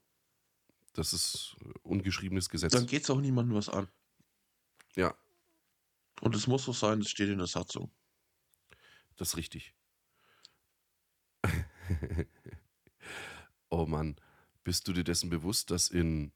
Das 0.93 1.13
ist 1.13 1.55
ungeschriebenes 1.83 2.49
Gesetz. 2.49 2.73
Dann 2.73 2.85
geht's 2.87 3.09
auch 3.09 3.21
niemandem 3.21 3.55
was 3.55 3.69
an. 3.69 3.87
Ja, 4.95 5.15
Und 6.19 6.35
es 6.35 6.47
muss 6.47 6.65
so 6.65 6.73
sein, 6.73 6.99
es 6.99 7.09
steht 7.09 7.29
in 7.29 7.37
der 7.37 7.47
Satzung. 7.47 7.91
das 9.15 9.29
ist 9.29 9.37
richtig. 9.37 9.73
oh 13.69 13.85
Mann, 13.85 14.17
bist 14.65 14.87
du 14.87 14.93
dir 14.93 15.05
dessen 15.05 15.29
bewusst, 15.29 15.71
dass 15.71 15.87
in 15.87 16.33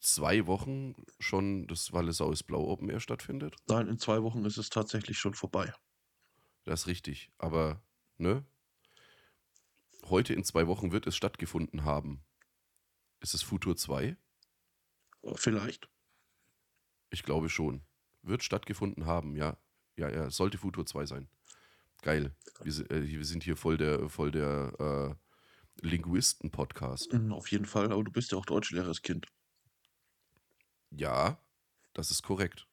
zwei 0.00 0.46
Wochen 0.46 0.94
schon 1.18 1.66
das 1.66 1.92
Wallisau 1.94 2.30
ist 2.30 2.42
Blau 2.44 2.68
Open 2.68 2.90
Air 2.90 3.00
stattfindet? 3.00 3.56
Nein, 3.68 3.88
in 3.88 3.98
zwei 3.98 4.22
Wochen 4.22 4.44
ist 4.44 4.58
es 4.58 4.68
tatsächlich 4.68 5.18
schon 5.18 5.32
vorbei. 5.32 5.72
Das 6.64 6.82
ist 6.82 6.86
richtig. 6.86 7.30
Aber, 7.38 7.82
ne? 8.16 8.44
Heute 10.04 10.34
in 10.34 10.44
zwei 10.44 10.66
Wochen 10.66 10.92
wird 10.92 11.06
es 11.06 11.16
stattgefunden 11.16 11.84
haben. 11.84 12.22
Ist 13.20 13.34
es 13.34 13.42
Futur 13.42 13.76
2? 13.76 14.16
Vielleicht. 15.36 15.88
Ich 17.10 17.22
glaube 17.22 17.48
schon. 17.48 17.82
Wird 18.22 18.42
stattgefunden 18.42 19.06
haben, 19.06 19.36
ja. 19.36 19.56
Ja, 19.96 20.10
ja, 20.10 20.30
sollte 20.30 20.58
Futur 20.58 20.84
2 20.84 21.06
sein. 21.06 21.28
Geil. 22.02 22.34
Wir, 22.62 22.90
äh, 22.90 23.06
wir 23.06 23.24
sind 23.24 23.44
hier 23.44 23.56
voll 23.56 23.76
der, 23.78 24.08
voll 24.08 24.30
der 24.30 25.16
äh, 25.80 25.86
Linguisten-Podcast. 25.86 27.12
Mhm, 27.12 27.32
Auf 27.32 27.50
jeden 27.50 27.64
Fall, 27.64 27.92
aber 27.92 28.04
du 28.04 28.10
bist 28.10 28.32
ja 28.32 28.38
auch 28.38 28.46
Deutschlehrerskind. 28.46 29.26
Ja, 30.90 31.38
das 31.92 32.10
ist 32.10 32.22
korrekt. 32.22 32.66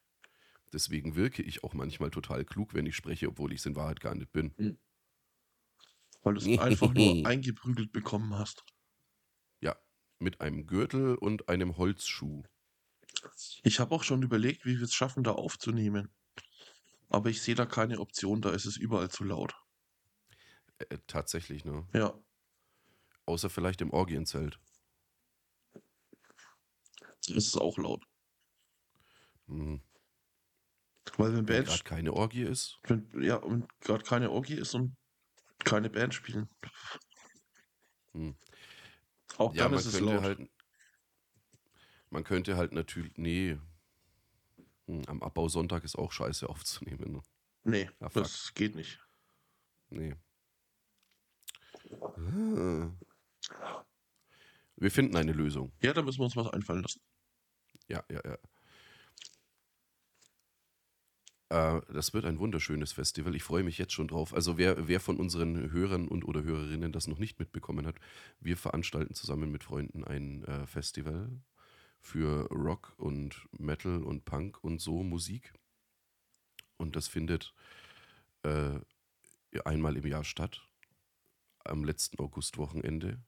Deswegen 0.74 1.16
wirke 1.16 1.42
ich 1.42 1.64
auch 1.64 1.74
manchmal 1.74 2.12
total 2.12 2.46
klug, 2.46 2.74
wenn 2.74 2.86
ich 2.86 2.96
spreche, 2.96 3.28
obwohl 3.28 3.52
ich 3.54 3.60
es 3.60 3.66
in 3.66 3.76
Wahrheit 3.76 4.00
gar 4.00 4.16
nicht 4.16 4.32
bin. 4.32 4.54
Weil 6.24 6.36
du 6.36 6.40
es 6.40 6.60
einfach 6.60 6.94
nur 6.94 7.26
eingeprügelt 7.28 7.92
bekommen 7.92 8.34
hast. 8.36 8.64
Ja, 9.60 9.76
mit 10.20 10.40
einem 10.42 10.66
Gürtel 10.68 11.16
und 11.16 11.50
einem 11.50 11.78
Holzschuh. 11.78 12.44
Ich 13.64 13.80
habe 13.80 13.94
auch 13.94 14.04
schon 14.04 14.24
überlegt, 14.24 14.66
wie 14.66 14.78
wir 14.78 14.84
es 14.84 14.94
schaffen, 14.94 15.24
da 15.24 15.32
aufzunehmen. 15.32 16.10
Aber 17.10 17.30
ich 17.30 17.42
sehe 17.42 17.56
da 17.56 17.66
keine 17.66 18.00
Option, 18.00 18.42
da 18.42 18.52
ist 18.52 18.66
es 18.66 18.78
überall 18.78 19.10
zu 19.10 19.24
laut. 19.24 19.54
Äh, 20.80 20.98
tatsächlich, 21.08 21.66
ne? 21.66 21.86
Ja, 21.94 22.14
Außer 23.26 23.50
vielleicht 23.50 23.82
im 23.82 23.92
Orgienzelt. 23.92 24.60
da 27.04 27.34
ist 27.36 27.48
es 27.48 27.58
auch 27.58 27.78
laut. 27.78 28.06
Hm. 29.48 29.82
Weil 31.18 31.30
wenn 31.30 31.48
Wenn 31.48 31.64
Bands, 31.66 31.70
gerade 31.72 31.84
keine 31.84 32.14
Orgie 32.14 32.44
ist. 32.44 32.80
wenn, 32.84 33.08
ja, 33.22 33.36
und 33.38 33.68
gerade 33.82 34.04
keine 34.04 34.30
Orgie 34.32 34.56
ist 34.56 34.74
und 34.76 34.96
keine 35.64 35.90
Band 35.90 36.14
spielen. 36.14 36.50
Hm. 38.14 38.36
Auch 39.38 39.54
Ja, 39.56 39.64
dann 39.64 39.74
ist 39.74 39.86
es 39.86 40.00
laut. 40.00 40.22
halt. 40.22 40.50
Man 42.10 42.24
könnte 42.24 42.58
halt 42.58 42.74
natürlich. 42.74 43.14
Nee. 43.18 43.58
Hm, 44.88 45.04
Am 45.08 45.24
Abbausonntag 45.24 45.84
ist 45.84 45.98
auch 45.98 46.12
scheiße 46.12 46.48
aufzunehmen. 46.50 47.12
Ne? 47.14 47.22
Nee, 47.64 47.90
fuck. 48.00 48.14
das 48.24 48.54
geht 48.54 48.76
nicht. 48.76 49.00
Nee. 49.90 50.16
Ah. 51.92 52.90
Wir 54.76 54.92
finden 54.92 55.16
eine 55.16 55.34
Lösung. 55.34 55.72
Ja, 55.82 55.94
da 55.94 56.02
müssen 56.02 56.20
wir 56.20 56.26
uns 56.26 56.36
was 56.36 56.48
einfallen 56.50 56.82
lassen. 56.82 57.02
Ja, 57.88 58.04
ja, 58.10 58.22
ja. 58.26 58.34
Äh, 58.34 58.38
das 61.52 62.14
wird 62.14 62.24
ein 62.24 62.40
wunderschönes 62.40 62.94
Festival. 62.94 63.36
Ich 63.36 63.44
freue 63.44 63.64
mich 63.64 63.78
jetzt 63.78 63.92
schon 63.92 64.08
drauf. 64.08 64.34
Also 64.34 64.58
wer, 64.58 64.88
wer 64.88 65.02
von 65.02 65.18
unseren 65.18 65.72
Hörern 65.72 66.08
und 66.08 66.24
oder 66.24 66.44
Hörerinnen 66.44 66.94
das 66.94 67.08
noch 67.08 67.20
nicht 67.20 67.40
mitbekommen 67.40 67.86
hat, 67.86 67.96
wir 68.40 68.56
veranstalten 68.56 69.16
zusammen 69.16 69.52
mit 69.52 69.64
Freunden 69.64 70.06
ein 70.06 70.46
äh, 70.46 70.66
Festival 70.66 71.30
für 72.00 72.48
Rock 72.52 72.94
und 72.98 73.50
Metal 73.52 74.02
und 74.02 74.24
Punk 74.24 74.64
und 74.64 74.80
so 74.80 75.04
Musik. 75.04 75.54
Und 76.78 76.96
das 76.96 77.10
findet 77.10 77.54
äh, 78.44 78.80
einmal 79.66 79.98
im 79.98 80.08
Jahr 80.08 80.24
statt, 80.24 80.62
am 81.66 81.84
letzten 81.84 82.20
Augustwochenende, 82.20 83.22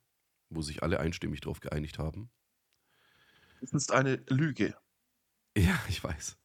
wo 0.49 0.61
sich 0.61 0.81
alle 0.81 0.99
einstimmig 0.99 1.41
darauf 1.41 1.59
geeinigt 1.59 1.99
haben. 1.99 2.31
Das 3.59 3.73
ist 3.73 3.91
eine 3.91 4.23
Lüge. 4.29 4.75
Ja, 5.57 5.79
ich 5.89 6.03
weiß. 6.03 6.37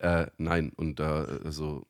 Äh, 0.00 0.28
nein, 0.38 0.72
und 0.76 0.98
da, 0.98 1.24
also, 1.44 1.86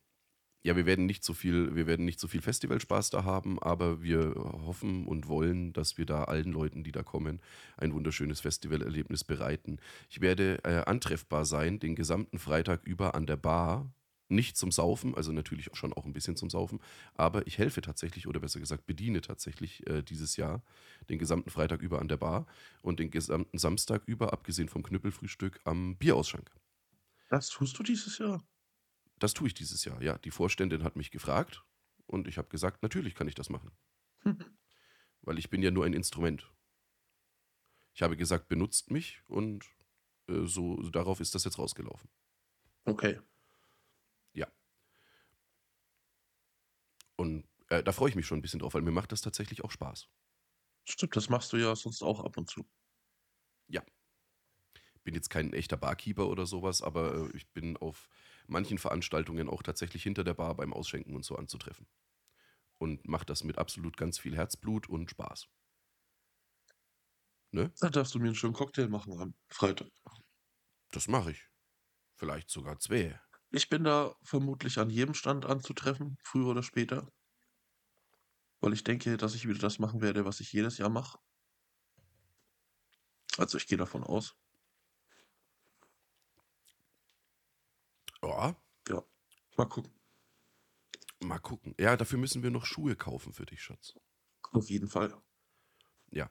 ja, 0.64 0.76
wir 0.76 0.86
werden 0.86 1.06
nicht 1.06 1.24
so 1.24 1.34
viel, 1.34 1.76
wir 1.76 1.86
werden 1.86 2.04
nicht 2.04 2.20
so 2.20 2.28
viel 2.28 2.42
Festivalspaß 2.42 3.10
da 3.10 3.24
haben, 3.24 3.58
aber 3.62 4.02
wir 4.02 4.34
hoffen 4.66 5.06
und 5.06 5.28
wollen, 5.28 5.72
dass 5.72 5.96
wir 5.98 6.06
da 6.06 6.24
allen 6.24 6.52
Leuten, 6.52 6.84
die 6.84 6.92
da 6.92 7.02
kommen, 7.04 7.40
ein 7.78 7.94
wunderschönes 7.94 8.40
Festivalerlebnis 8.40 9.24
bereiten. 9.24 9.78
Ich 10.10 10.20
werde 10.20 10.58
äh, 10.64 10.84
antreffbar 10.86 11.44
sein, 11.44 11.78
den 11.78 11.94
gesamten 11.96 12.38
Freitag 12.40 12.84
über 12.84 13.14
an 13.14 13.26
der 13.26 13.36
Bar. 13.36 13.90
Nicht 14.28 14.56
zum 14.56 14.72
Saufen, 14.72 15.14
also 15.16 15.32
natürlich 15.32 15.70
schon 15.72 15.92
auch 15.92 16.04
ein 16.06 16.12
bisschen 16.12 16.36
zum 16.36 16.50
Saufen, 16.50 16.80
aber 17.14 17.46
ich 17.48 17.58
helfe 17.58 17.80
tatsächlich, 17.80 18.28
oder 18.28 18.40
besser 18.40 18.60
gesagt, 18.60 18.86
bediene 18.86 19.22
tatsächlich 19.22 19.86
äh, 19.88 20.02
dieses 20.02 20.36
Jahr 20.36 20.62
den 21.08 21.18
gesamten 21.18 21.50
Freitag 21.50 21.82
über 21.82 22.00
an 22.00 22.08
der 22.08 22.18
Bar 22.18 22.46
und 22.82 23.00
den 23.00 23.10
gesamten 23.10 23.58
Samstag 23.58 24.02
über, 24.06 24.32
abgesehen 24.32 24.68
vom 24.68 24.84
Knüppelfrühstück, 24.84 25.60
am 25.64 25.96
Bierausschank. 25.96 26.50
Das 27.30 27.48
tust 27.48 27.78
du 27.78 27.82
dieses 27.82 28.18
Jahr? 28.18 28.46
Das 29.18 29.32
tue 29.32 29.48
ich 29.48 29.54
dieses 29.54 29.84
Jahr, 29.84 30.02
ja. 30.02 30.18
Die 30.18 30.30
Vorständin 30.30 30.84
hat 30.84 30.96
mich 30.96 31.10
gefragt 31.10 31.64
und 32.06 32.28
ich 32.28 32.36
habe 32.36 32.48
gesagt, 32.48 32.82
natürlich 32.82 33.14
kann 33.14 33.28
ich 33.28 33.34
das 33.34 33.48
machen. 33.48 33.70
Weil 35.22 35.38
ich 35.38 35.48
bin 35.48 35.62
ja 35.62 35.70
nur 35.70 35.86
ein 35.86 35.94
Instrument. 35.94 36.52
Ich 37.94 38.02
habe 38.02 38.18
gesagt, 38.18 38.48
benutzt 38.48 38.90
mich 38.90 39.22
und 39.26 39.64
äh, 40.28 40.44
so 40.44 40.76
darauf 40.90 41.20
ist 41.20 41.34
das 41.34 41.44
jetzt 41.44 41.58
rausgelaufen. 41.58 42.10
Okay. 42.84 43.18
Und 47.20 47.46
äh, 47.68 47.82
da 47.82 47.92
freue 47.92 48.08
ich 48.08 48.16
mich 48.16 48.26
schon 48.26 48.38
ein 48.38 48.42
bisschen 48.42 48.60
drauf, 48.60 48.72
weil 48.72 48.80
mir 48.80 48.92
macht 48.92 49.12
das 49.12 49.20
tatsächlich 49.20 49.62
auch 49.62 49.70
Spaß. 49.70 50.08
Stimmt, 50.88 51.14
das 51.16 51.28
machst 51.28 51.52
du 51.52 51.58
ja 51.58 51.76
sonst 51.76 52.02
auch 52.02 52.24
ab 52.24 52.38
und 52.38 52.48
zu. 52.48 52.66
Bin 55.02 55.14
jetzt 55.14 55.30
kein 55.30 55.52
echter 55.52 55.76
Barkeeper 55.76 56.28
oder 56.28 56.46
sowas, 56.46 56.82
aber 56.82 57.14
äh, 57.14 57.36
ich 57.36 57.48
bin 57.52 57.76
auf 57.76 58.08
manchen 58.46 58.78
Veranstaltungen 58.78 59.48
auch 59.48 59.62
tatsächlich 59.62 60.02
hinter 60.02 60.24
der 60.24 60.34
Bar 60.34 60.54
beim 60.56 60.72
Ausschenken 60.72 61.14
und 61.14 61.24
so 61.24 61.36
anzutreffen. 61.36 61.86
Und 62.78 63.06
mache 63.08 63.26
das 63.26 63.44
mit 63.44 63.58
absolut 63.58 63.96
ganz 63.96 64.18
viel 64.18 64.36
Herzblut 64.36 64.88
und 64.88 65.10
Spaß. 65.10 65.48
Ne? 67.52 67.72
Da 67.80 67.90
darfst 67.90 68.14
du 68.14 68.18
mir 68.18 68.26
einen 68.26 68.34
schönen 68.36 68.54
Cocktail 68.54 68.88
machen 68.88 69.18
am 69.18 69.34
Freitag. 69.48 69.88
Das 70.92 71.08
mache 71.08 71.32
ich. 71.32 71.48
Vielleicht 72.16 72.50
sogar 72.50 72.78
zwei. 72.78 73.20
Ich 73.50 73.68
bin 73.68 73.84
da 73.84 74.14
vermutlich 74.22 74.78
an 74.78 74.90
jedem 74.90 75.14
Stand 75.14 75.46
anzutreffen, 75.46 76.18
früher 76.22 76.46
oder 76.46 76.62
später. 76.62 77.10
Weil 78.60 78.72
ich 78.74 78.84
denke, 78.84 79.16
dass 79.16 79.34
ich 79.34 79.48
wieder 79.48 79.58
das 79.58 79.78
machen 79.78 80.00
werde, 80.00 80.24
was 80.24 80.40
ich 80.40 80.52
jedes 80.52 80.78
Jahr 80.78 80.90
mache. 80.90 81.18
Also 83.38 83.58
ich 83.58 83.66
gehe 83.66 83.78
davon 83.78 84.04
aus. 84.04 84.36
Ja, 88.88 89.02
Mal 89.60 89.66
gucken. 89.66 89.92
mal 91.22 91.38
gucken. 91.38 91.74
Ja, 91.78 91.94
dafür 91.94 92.18
müssen 92.18 92.42
wir 92.42 92.50
noch 92.50 92.64
Schuhe 92.64 92.96
kaufen 92.96 93.34
für 93.34 93.44
dich, 93.44 93.62
Schatz. 93.62 93.92
Auf 94.52 94.70
jeden 94.70 94.88
Fall. 94.88 95.14
Ja. 96.10 96.30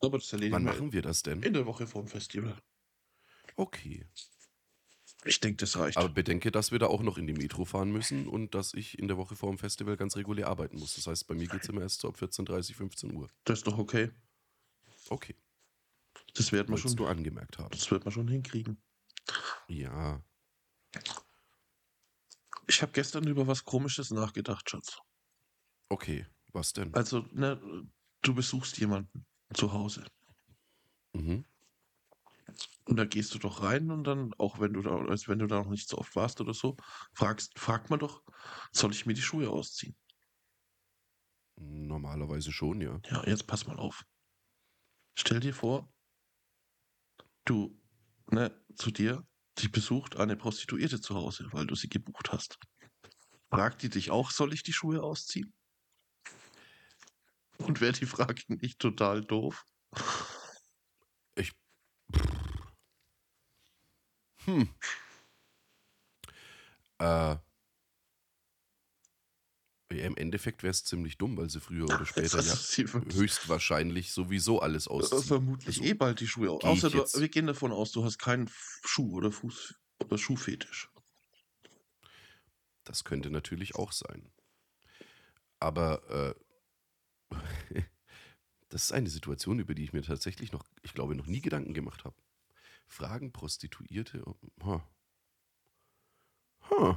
Aber 0.00 0.18
das 0.18 0.32
erledigen 0.32 0.54
Wann 0.54 0.64
wir 0.64 0.72
machen 0.72 0.92
wir 0.92 1.02
das 1.02 1.24
denn? 1.24 1.42
in 1.42 1.52
der 1.52 1.66
Woche 1.66 1.88
vorm 1.88 2.06
Festival. 2.06 2.56
Okay. 3.56 4.06
Ich 5.24 5.40
denke, 5.40 5.56
das 5.56 5.76
reicht. 5.76 5.96
Aber 5.98 6.08
bedenke, 6.10 6.52
dass 6.52 6.70
wir 6.70 6.78
da 6.78 6.86
auch 6.86 7.02
noch 7.02 7.18
in 7.18 7.26
die 7.26 7.32
Metro 7.32 7.64
fahren 7.64 7.90
müssen 7.90 8.28
und 8.28 8.54
dass 8.54 8.72
ich 8.72 9.00
in 9.00 9.08
der 9.08 9.16
Woche 9.16 9.34
vor 9.34 9.50
dem 9.50 9.58
Festival 9.58 9.96
ganz 9.96 10.14
regulär 10.14 10.46
arbeiten 10.46 10.78
muss. 10.78 10.94
Das 10.94 11.08
heißt, 11.08 11.26
bei 11.26 11.34
mir 11.34 11.48
geht 11.48 11.64
es 11.64 11.68
immer 11.68 11.80
erst 11.80 12.02
so 12.02 12.08
ab 12.08 12.16
14.30, 12.20 12.74
15 12.74 13.16
Uhr. 13.16 13.28
das 13.42 13.58
ist 13.58 13.66
doch 13.66 13.78
okay. 13.78 14.12
Okay. 15.08 15.34
Das 16.34 16.52
wird 16.52 16.68
man 16.68 16.78
schon, 16.78 16.94
du 16.94 17.06
angemerkt 17.06 17.58
haben. 17.58 17.70
das 17.70 17.90
wird 17.90 18.04
man 18.04 18.12
schon 18.12 18.28
hinkriegen. 18.28 18.80
Ja. 19.66 20.22
Ich 22.66 22.82
habe 22.82 22.92
gestern 22.92 23.26
über 23.26 23.46
was 23.46 23.64
Komisches 23.64 24.10
nachgedacht, 24.10 24.68
Schatz. 24.70 24.98
Okay. 25.90 26.26
Was 26.52 26.72
denn? 26.72 26.94
Also, 26.94 27.26
ne, 27.32 27.60
du 28.22 28.34
besuchst 28.34 28.78
jemanden 28.78 29.26
zu 29.52 29.72
Hause. 29.72 30.04
Mhm. 31.14 31.44
Und 32.86 32.96
da 32.96 33.04
gehst 33.04 33.34
du 33.34 33.38
doch 33.38 33.62
rein 33.62 33.90
und 33.90 34.04
dann, 34.04 34.34
auch 34.34 34.60
wenn 34.60 34.72
du 34.74 34.82
da, 34.82 34.96
als 34.96 35.26
wenn 35.26 35.38
du 35.38 35.46
da 35.46 35.56
noch 35.56 35.70
nicht 35.70 35.88
so 35.88 35.98
oft 35.98 36.14
warst 36.14 36.40
oder 36.40 36.54
so, 36.54 36.76
fragst, 37.14 37.58
fragt 37.58 37.90
man 37.90 37.98
doch, 37.98 38.22
soll 38.72 38.92
ich 38.92 39.06
mir 39.06 39.14
die 39.14 39.22
Schuhe 39.22 39.48
ausziehen? 39.48 39.96
Normalerweise 41.56 42.52
schon, 42.52 42.80
ja. 42.80 43.00
Ja, 43.10 43.26
jetzt 43.26 43.46
pass 43.46 43.66
mal 43.66 43.78
auf. 43.78 44.04
Stell 45.16 45.40
dir 45.40 45.54
vor, 45.54 45.92
du, 47.44 47.80
ne, 48.30 48.50
zu 48.76 48.90
dir, 48.90 49.26
die 49.58 49.68
besucht 49.68 50.16
eine 50.16 50.36
Prostituierte 50.36 51.00
zu 51.00 51.14
Hause, 51.14 51.48
weil 51.52 51.66
du 51.66 51.74
sie 51.74 51.88
gebucht 51.88 52.32
hast. 52.32 52.58
Fragt 53.50 53.82
die 53.82 53.88
dich 53.88 54.10
auch, 54.10 54.30
soll 54.30 54.52
ich 54.52 54.62
die 54.62 54.72
Schuhe 54.72 55.02
ausziehen? 55.02 55.52
Und 57.58 57.80
wäre 57.80 57.92
die 57.92 58.06
Frage 58.06 58.42
nicht 58.48 58.78
total 58.78 59.24
doof? 59.24 59.64
Ich. 61.36 61.52
Hm. 64.44 64.68
Äh. 66.98 67.36
Im 70.04 70.16
Endeffekt 70.16 70.62
wäre 70.62 70.70
es 70.70 70.84
ziemlich 70.84 71.16
dumm, 71.18 71.36
weil 71.36 71.48
sie 71.50 71.60
früher 71.60 71.88
oder 71.88 72.04
später 72.06 72.42
ja 72.42 72.54
höchstwahrscheinlich 73.12 74.12
sowieso 74.12 74.60
alles 74.60 74.86
Äh, 74.86 74.90
ausziehen. 74.92 75.28
Vermutlich 75.28 75.76
Also, 75.78 75.84
eh 75.90 75.94
bald 75.94 76.20
die 76.20 76.26
Schuhe 76.26 76.50
aus. 76.50 76.60
geh 76.60 76.68
Außer 76.68 76.90
du, 76.90 77.20
wir 77.20 77.28
gehen 77.28 77.46
davon 77.46 77.72
aus, 77.72 77.92
du 77.92 78.04
hast 78.04 78.18
keinen 78.18 78.48
Schuh 78.84 79.16
oder 79.16 79.30
Fuß 79.32 79.74
oder 80.00 80.18
Schuhfetisch. 80.18 80.90
Das 82.84 83.04
könnte 83.04 83.28
natürlich 83.30 83.74
auch 83.74 83.92
sein. 83.92 84.32
Aber 85.60 86.34
äh, 87.30 87.34
das 88.68 88.84
ist 88.84 88.92
eine 88.92 89.10
Situation, 89.10 89.58
über 89.60 89.74
die 89.74 89.84
ich 89.84 89.92
mir 89.92 90.02
tatsächlich 90.02 90.52
noch, 90.52 90.64
ich 90.82 90.94
glaube, 90.94 91.14
noch 91.14 91.26
nie 91.26 91.40
Gedanken 91.40 91.74
gemacht 91.74 92.04
habe. 92.04 92.16
Fragen 92.88 93.32
Prostituierte. 93.32 94.24
Huh. 94.64 94.80
Huh. 96.68 96.96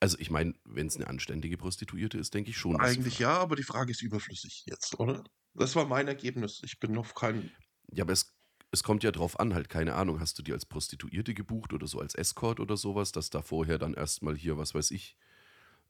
Also 0.00 0.16
ich 0.20 0.30
meine, 0.30 0.54
wenn 0.64 0.86
es 0.86 0.96
eine 0.96 1.08
anständige 1.08 1.56
Prostituierte 1.56 2.18
ist, 2.18 2.32
denke 2.34 2.50
ich 2.50 2.56
schon. 2.58 2.80
Eigentlich 2.80 3.18
ja, 3.18 3.36
aber 3.36 3.56
die 3.56 3.64
Frage 3.64 3.90
ist 3.90 4.00
überflüssig 4.02 4.64
jetzt, 4.66 4.98
oder? 5.00 5.24
Das 5.54 5.74
war 5.74 5.86
mein 5.86 6.06
Ergebnis. 6.06 6.60
Ich 6.64 6.78
bin 6.78 6.96
auf 6.96 7.14
keinen. 7.14 7.50
Ja, 7.92 8.04
aber 8.04 8.12
es, 8.12 8.32
es 8.70 8.84
kommt 8.84 9.02
ja 9.02 9.10
drauf 9.10 9.40
an, 9.40 9.54
halt, 9.54 9.68
keine 9.68 9.94
Ahnung, 9.96 10.20
hast 10.20 10.38
du 10.38 10.42
die 10.42 10.52
als 10.52 10.66
Prostituierte 10.66 11.34
gebucht 11.34 11.72
oder 11.72 11.88
so 11.88 11.98
als 12.00 12.14
Escort 12.14 12.60
oder 12.60 12.76
sowas, 12.76 13.10
dass 13.10 13.30
da 13.30 13.42
vorher 13.42 13.78
dann 13.78 13.94
erstmal 13.94 14.36
hier, 14.36 14.56
was 14.56 14.72
weiß 14.74 14.92
ich, 14.92 15.16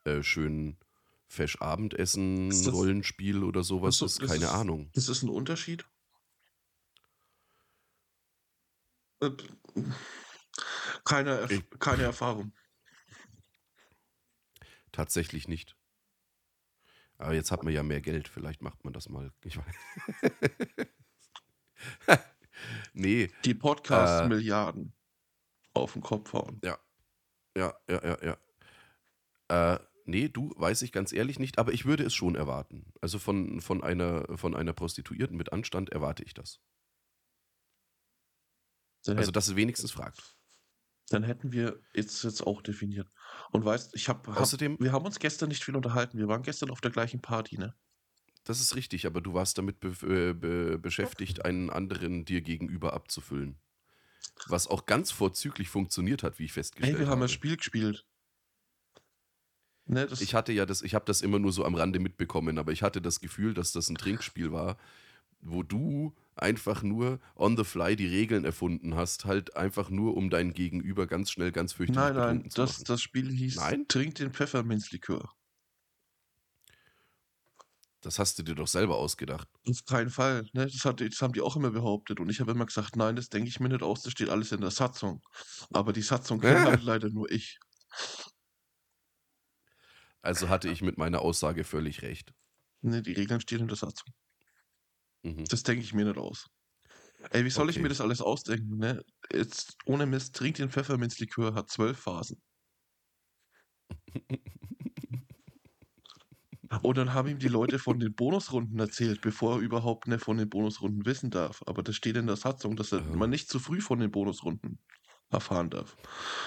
äh, 0.04 0.22
schön 0.22 0.78
fesch 1.26 1.60
Abendessen, 1.60 2.48
das- 2.48 2.72
Rollenspiel 2.72 3.44
oder 3.44 3.62
sowas 3.62 3.98
so, 3.98 4.06
ist, 4.06 4.22
das 4.22 4.28
keine 4.30 4.44
ist- 4.46 4.50
Ahnung. 4.52 4.88
Ist 4.94 5.10
das 5.10 5.22
ein 5.22 5.28
Unterschied? 5.28 5.84
Äh, 9.20 9.30
Keine, 11.04 11.30
Erf 11.40 11.50
Ich- 11.50 11.64
keine 11.78 12.02
Erfahrung. 12.04 12.52
Tatsächlich 14.98 15.46
nicht. 15.46 15.76
Aber 17.18 17.32
jetzt 17.32 17.52
hat 17.52 17.62
man 17.62 17.72
ja 17.72 17.84
mehr 17.84 18.00
Geld, 18.00 18.26
vielleicht 18.26 18.62
macht 18.62 18.82
man 18.82 18.92
das 18.92 19.08
mal. 19.08 19.32
Ich 19.44 19.56
weiß. 19.56 19.76
nee, 22.94 23.30
Die 23.44 23.54
Podcasts 23.54 24.22
Äh. 24.22 24.28
Milliarden 24.28 24.92
auf 25.72 25.92
den 25.92 26.02
Kopf 26.02 26.32
hauen. 26.32 26.60
ja, 26.64 26.76
ja, 27.56 27.78
ja, 27.88 28.36
ja. 29.48 29.74
Äh, 29.74 29.78
nee, 30.04 30.28
du, 30.28 30.52
weiß 30.56 30.82
ich 30.82 30.90
ganz 30.90 31.12
ehrlich 31.12 31.38
nicht, 31.38 31.58
aber 31.58 31.72
ich 31.72 31.84
würde 31.84 32.02
es 32.02 32.14
schon 32.14 32.34
erwarten. 32.34 32.92
Also 33.00 33.20
von, 33.20 33.60
von, 33.60 33.84
einer, 33.84 34.36
von 34.36 34.56
einer 34.56 34.72
Prostituierten 34.72 35.36
mit 35.36 35.52
Anstand 35.52 35.90
erwarte 35.90 36.24
ich 36.24 36.34
das. 36.34 36.60
Dann, 39.04 39.16
Also, 39.18 39.30
dass 39.30 39.46
sie 39.46 39.54
wenigstens 39.54 39.92
fragt. 39.92 40.36
dann 41.10 41.22
hätten 41.22 41.52
wir 41.52 41.80
jetzt, 41.94 42.24
jetzt 42.24 42.44
auch 42.44 42.62
definiert. 42.62 43.08
Und 43.50 43.64
weißt, 43.64 43.94
ich 43.94 44.08
habe. 44.08 44.32
Hab, 44.32 44.40
Außerdem, 44.40 44.76
wir 44.80 44.92
haben 44.92 45.04
uns 45.04 45.18
gestern 45.18 45.48
nicht 45.48 45.64
viel 45.64 45.76
unterhalten. 45.76 46.18
Wir 46.18 46.28
waren 46.28 46.42
gestern 46.42 46.70
auf 46.70 46.80
der 46.80 46.90
gleichen 46.90 47.20
Party, 47.20 47.58
ne? 47.58 47.74
das 48.48 48.60
ist 48.60 48.76
richtig, 48.76 49.06
aber 49.06 49.20
du 49.20 49.34
warst 49.34 49.58
damit 49.58 49.78
be 49.78 49.88
äh, 50.06 50.32
be 50.32 50.78
beschäftigt, 50.78 51.44
einen 51.44 51.68
anderen 51.68 52.24
dir 52.24 52.40
gegenüber 52.40 52.94
abzufüllen. 52.94 53.58
Was 54.46 54.68
auch 54.68 54.86
ganz 54.86 55.10
vorzüglich 55.10 55.68
funktioniert 55.68 56.22
hat, 56.22 56.38
wie 56.38 56.44
ich 56.44 56.52
festgestellt 56.52 56.94
Ey, 56.94 57.00
wir 57.00 57.06
haben 57.08 57.16
habe. 57.16 57.26
ein 57.26 57.28
Spiel 57.28 57.56
gespielt. 57.56 58.06
Ne, 59.84 60.06
das, 60.06 60.20
Ich 60.20 60.34
hatte 60.34 60.52
ja 60.52 60.64
das, 60.64 60.82
ich 60.82 60.94
habe 60.94 61.04
das 61.04 61.20
immer 61.20 61.38
nur 61.38 61.52
so 61.52 61.64
am 61.64 61.74
Rande 61.74 61.98
mitbekommen, 61.98 62.58
aber 62.58 62.72
ich 62.72 62.82
hatte 62.82 63.02
das 63.02 63.20
Gefühl, 63.20 63.52
dass 63.52 63.72
das 63.72 63.90
ein 63.90 63.96
Trinkspiel 63.96 64.52
war, 64.52 64.78
wo 65.40 65.62
du 65.62 66.14
einfach 66.38 66.82
nur 66.82 67.20
on 67.34 67.56
the 67.56 67.64
fly 67.64 67.96
die 67.96 68.06
Regeln 68.06 68.44
erfunden 68.44 68.94
hast, 68.94 69.24
halt 69.24 69.56
einfach 69.56 69.90
nur 69.90 70.16
um 70.16 70.30
dein 70.30 70.52
Gegenüber 70.54 71.06
ganz 71.06 71.30
schnell 71.30 71.52
ganz 71.52 71.72
fürchterlich 71.72 72.14
nein, 72.14 72.38
nein, 72.38 72.50
zu 72.50 72.60
das, 72.60 72.78
machen. 72.78 72.84
das 72.86 73.02
Spiel 73.02 73.30
hieß 73.30 73.56
Nein? 73.56 73.86
Trink 73.88 74.14
den 74.16 74.32
Pfefferminzlikör. 74.32 75.30
Das 78.00 78.18
hast 78.20 78.38
du 78.38 78.44
dir 78.44 78.54
doch 78.54 78.68
selber 78.68 78.96
ausgedacht. 78.96 79.48
Auf 79.68 79.84
keinen 79.84 80.10
Fall. 80.10 80.46
Ne? 80.52 80.66
Das, 80.66 80.84
hat, 80.84 81.00
das 81.00 81.20
haben 81.20 81.32
die 81.32 81.40
auch 81.40 81.56
immer 81.56 81.70
behauptet. 81.70 82.20
Und 82.20 82.30
ich 82.30 82.40
habe 82.40 82.52
immer 82.52 82.66
gesagt, 82.66 82.94
nein, 82.94 83.16
das 83.16 83.28
denke 83.28 83.48
ich 83.48 83.58
mir 83.58 83.68
nicht 83.68 83.82
aus, 83.82 84.02
das 84.02 84.12
steht 84.12 84.28
alles 84.28 84.52
in 84.52 84.60
der 84.60 84.70
Satzung. 84.70 85.20
Aber 85.72 85.92
die 85.92 86.02
Satzung 86.02 86.40
kenne 86.40 86.60
halt 86.64 86.84
leider 86.84 87.10
nur 87.10 87.30
ich. 87.30 87.58
Also 90.22 90.48
hatte 90.48 90.68
ich 90.68 90.82
mit 90.82 90.96
meiner 90.96 91.22
Aussage 91.22 91.64
völlig 91.64 92.02
recht. 92.02 92.32
Ne, 92.82 93.02
die 93.02 93.12
Regeln 93.12 93.40
stehen 93.40 93.60
in 93.60 93.68
der 93.68 93.76
Satzung. 93.76 94.12
Mhm. 95.24 95.44
Das 95.48 95.62
denke 95.62 95.82
ich 95.84 95.94
mir 95.94 96.04
nicht 96.04 96.18
aus. 96.18 96.46
Ey, 97.30 97.44
wie 97.44 97.50
soll 97.50 97.70
ich 97.70 97.78
Okay. 97.78 97.80
mir 97.80 97.88
das 97.90 98.00
alles 98.00 98.20
ausdenken? 98.22 98.78
Ne? 98.78 99.02
Jetzt, 99.32 99.76
ohne 99.86 100.06
Mist, 100.06 100.36
trink 100.36 100.56
den 100.56 100.70
Pfefferminzlikör, 100.70 101.54
hat 101.54 101.70
zwölf 101.70 101.98
Phasen. 102.00 102.42
Und 106.82 106.98
dann 106.98 107.14
haben 107.14 107.28
ihm 107.28 107.38
die 107.38 107.48
Leute 107.48 107.78
von 107.78 107.98
den 108.00 108.14
Bonusrunden 108.14 108.78
erzählt, 108.78 109.20
bevor 109.20 109.56
er 109.56 109.60
überhaupt 109.60 110.06
nicht 110.08 110.22
von 110.24 110.36
den 110.38 110.48
Bonusrunden 110.48 111.06
wissen 111.06 111.30
darf. 111.30 111.62
Aber 111.66 111.82
das 111.82 111.94
steht 111.96 112.16
in 112.16 112.26
der 112.26 112.36
Satzung, 112.36 112.74
dass 112.76 112.92
er, 112.92 113.02
man 113.02 113.30
nicht 113.30 113.48
zu 113.48 113.58
früh 113.58 113.80
von 113.80 114.00
den 114.00 114.10
Bonusrunden 114.10 114.78
erfahren 115.30 115.70
darf. 115.70 115.96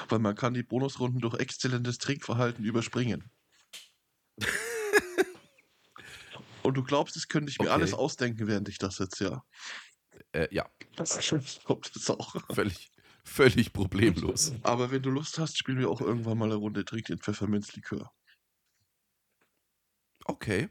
Weil 0.09 0.19
man 0.19 0.35
kann 0.35 0.53
die 0.53 0.63
Bonusrunden 0.63 1.21
durch 1.21 1.35
exzellentes 1.39 1.97
Trinkverhalten 1.97 2.65
überspringen. 2.65 3.31
Und 6.63 6.75
du 6.75 6.83
glaubst, 6.83 7.15
das 7.15 7.27
könnte 7.27 7.49
ich 7.51 7.59
mir 7.59 7.65
Okay. 7.65 7.73
alles 7.73 7.93
ausdenken, 7.93 8.47
während 8.47 8.69
ich 8.69 8.77
das 8.77 8.99
jetzt, 8.99 9.19
ja. 9.19 9.43
Äh, 10.33 10.47
ja, 10.53 10.69
Das 10.95 11.15
ist 11.15 11.25
schön. 11.25 11.41
Ich 11.41 11.63
glaub 11.63 11.91
das 11.93 12.09
auch. 12.09 12.35
völlig, 12.53 12.91
völlig 13.23 13.73
problemlos. 13.73 14.53
Aber 14.63 14.91
wenn 14.91 15.01
du 15.01 15.09
Lust 15.09 15.39
hast, 15.39 15.57
spielen 15.57 15.79
wir 15.79 15.89
auch 15.89 16.01
irgendwann 16.01 16.37
mal 16.37 16.45
eine 16.45 16.55
Runde 16.55 16.85
Trink 16.85 17.05
den 17.07 17.19
Pfefferminzlikör. 17.19 18.11
Okay, 20.25 20.69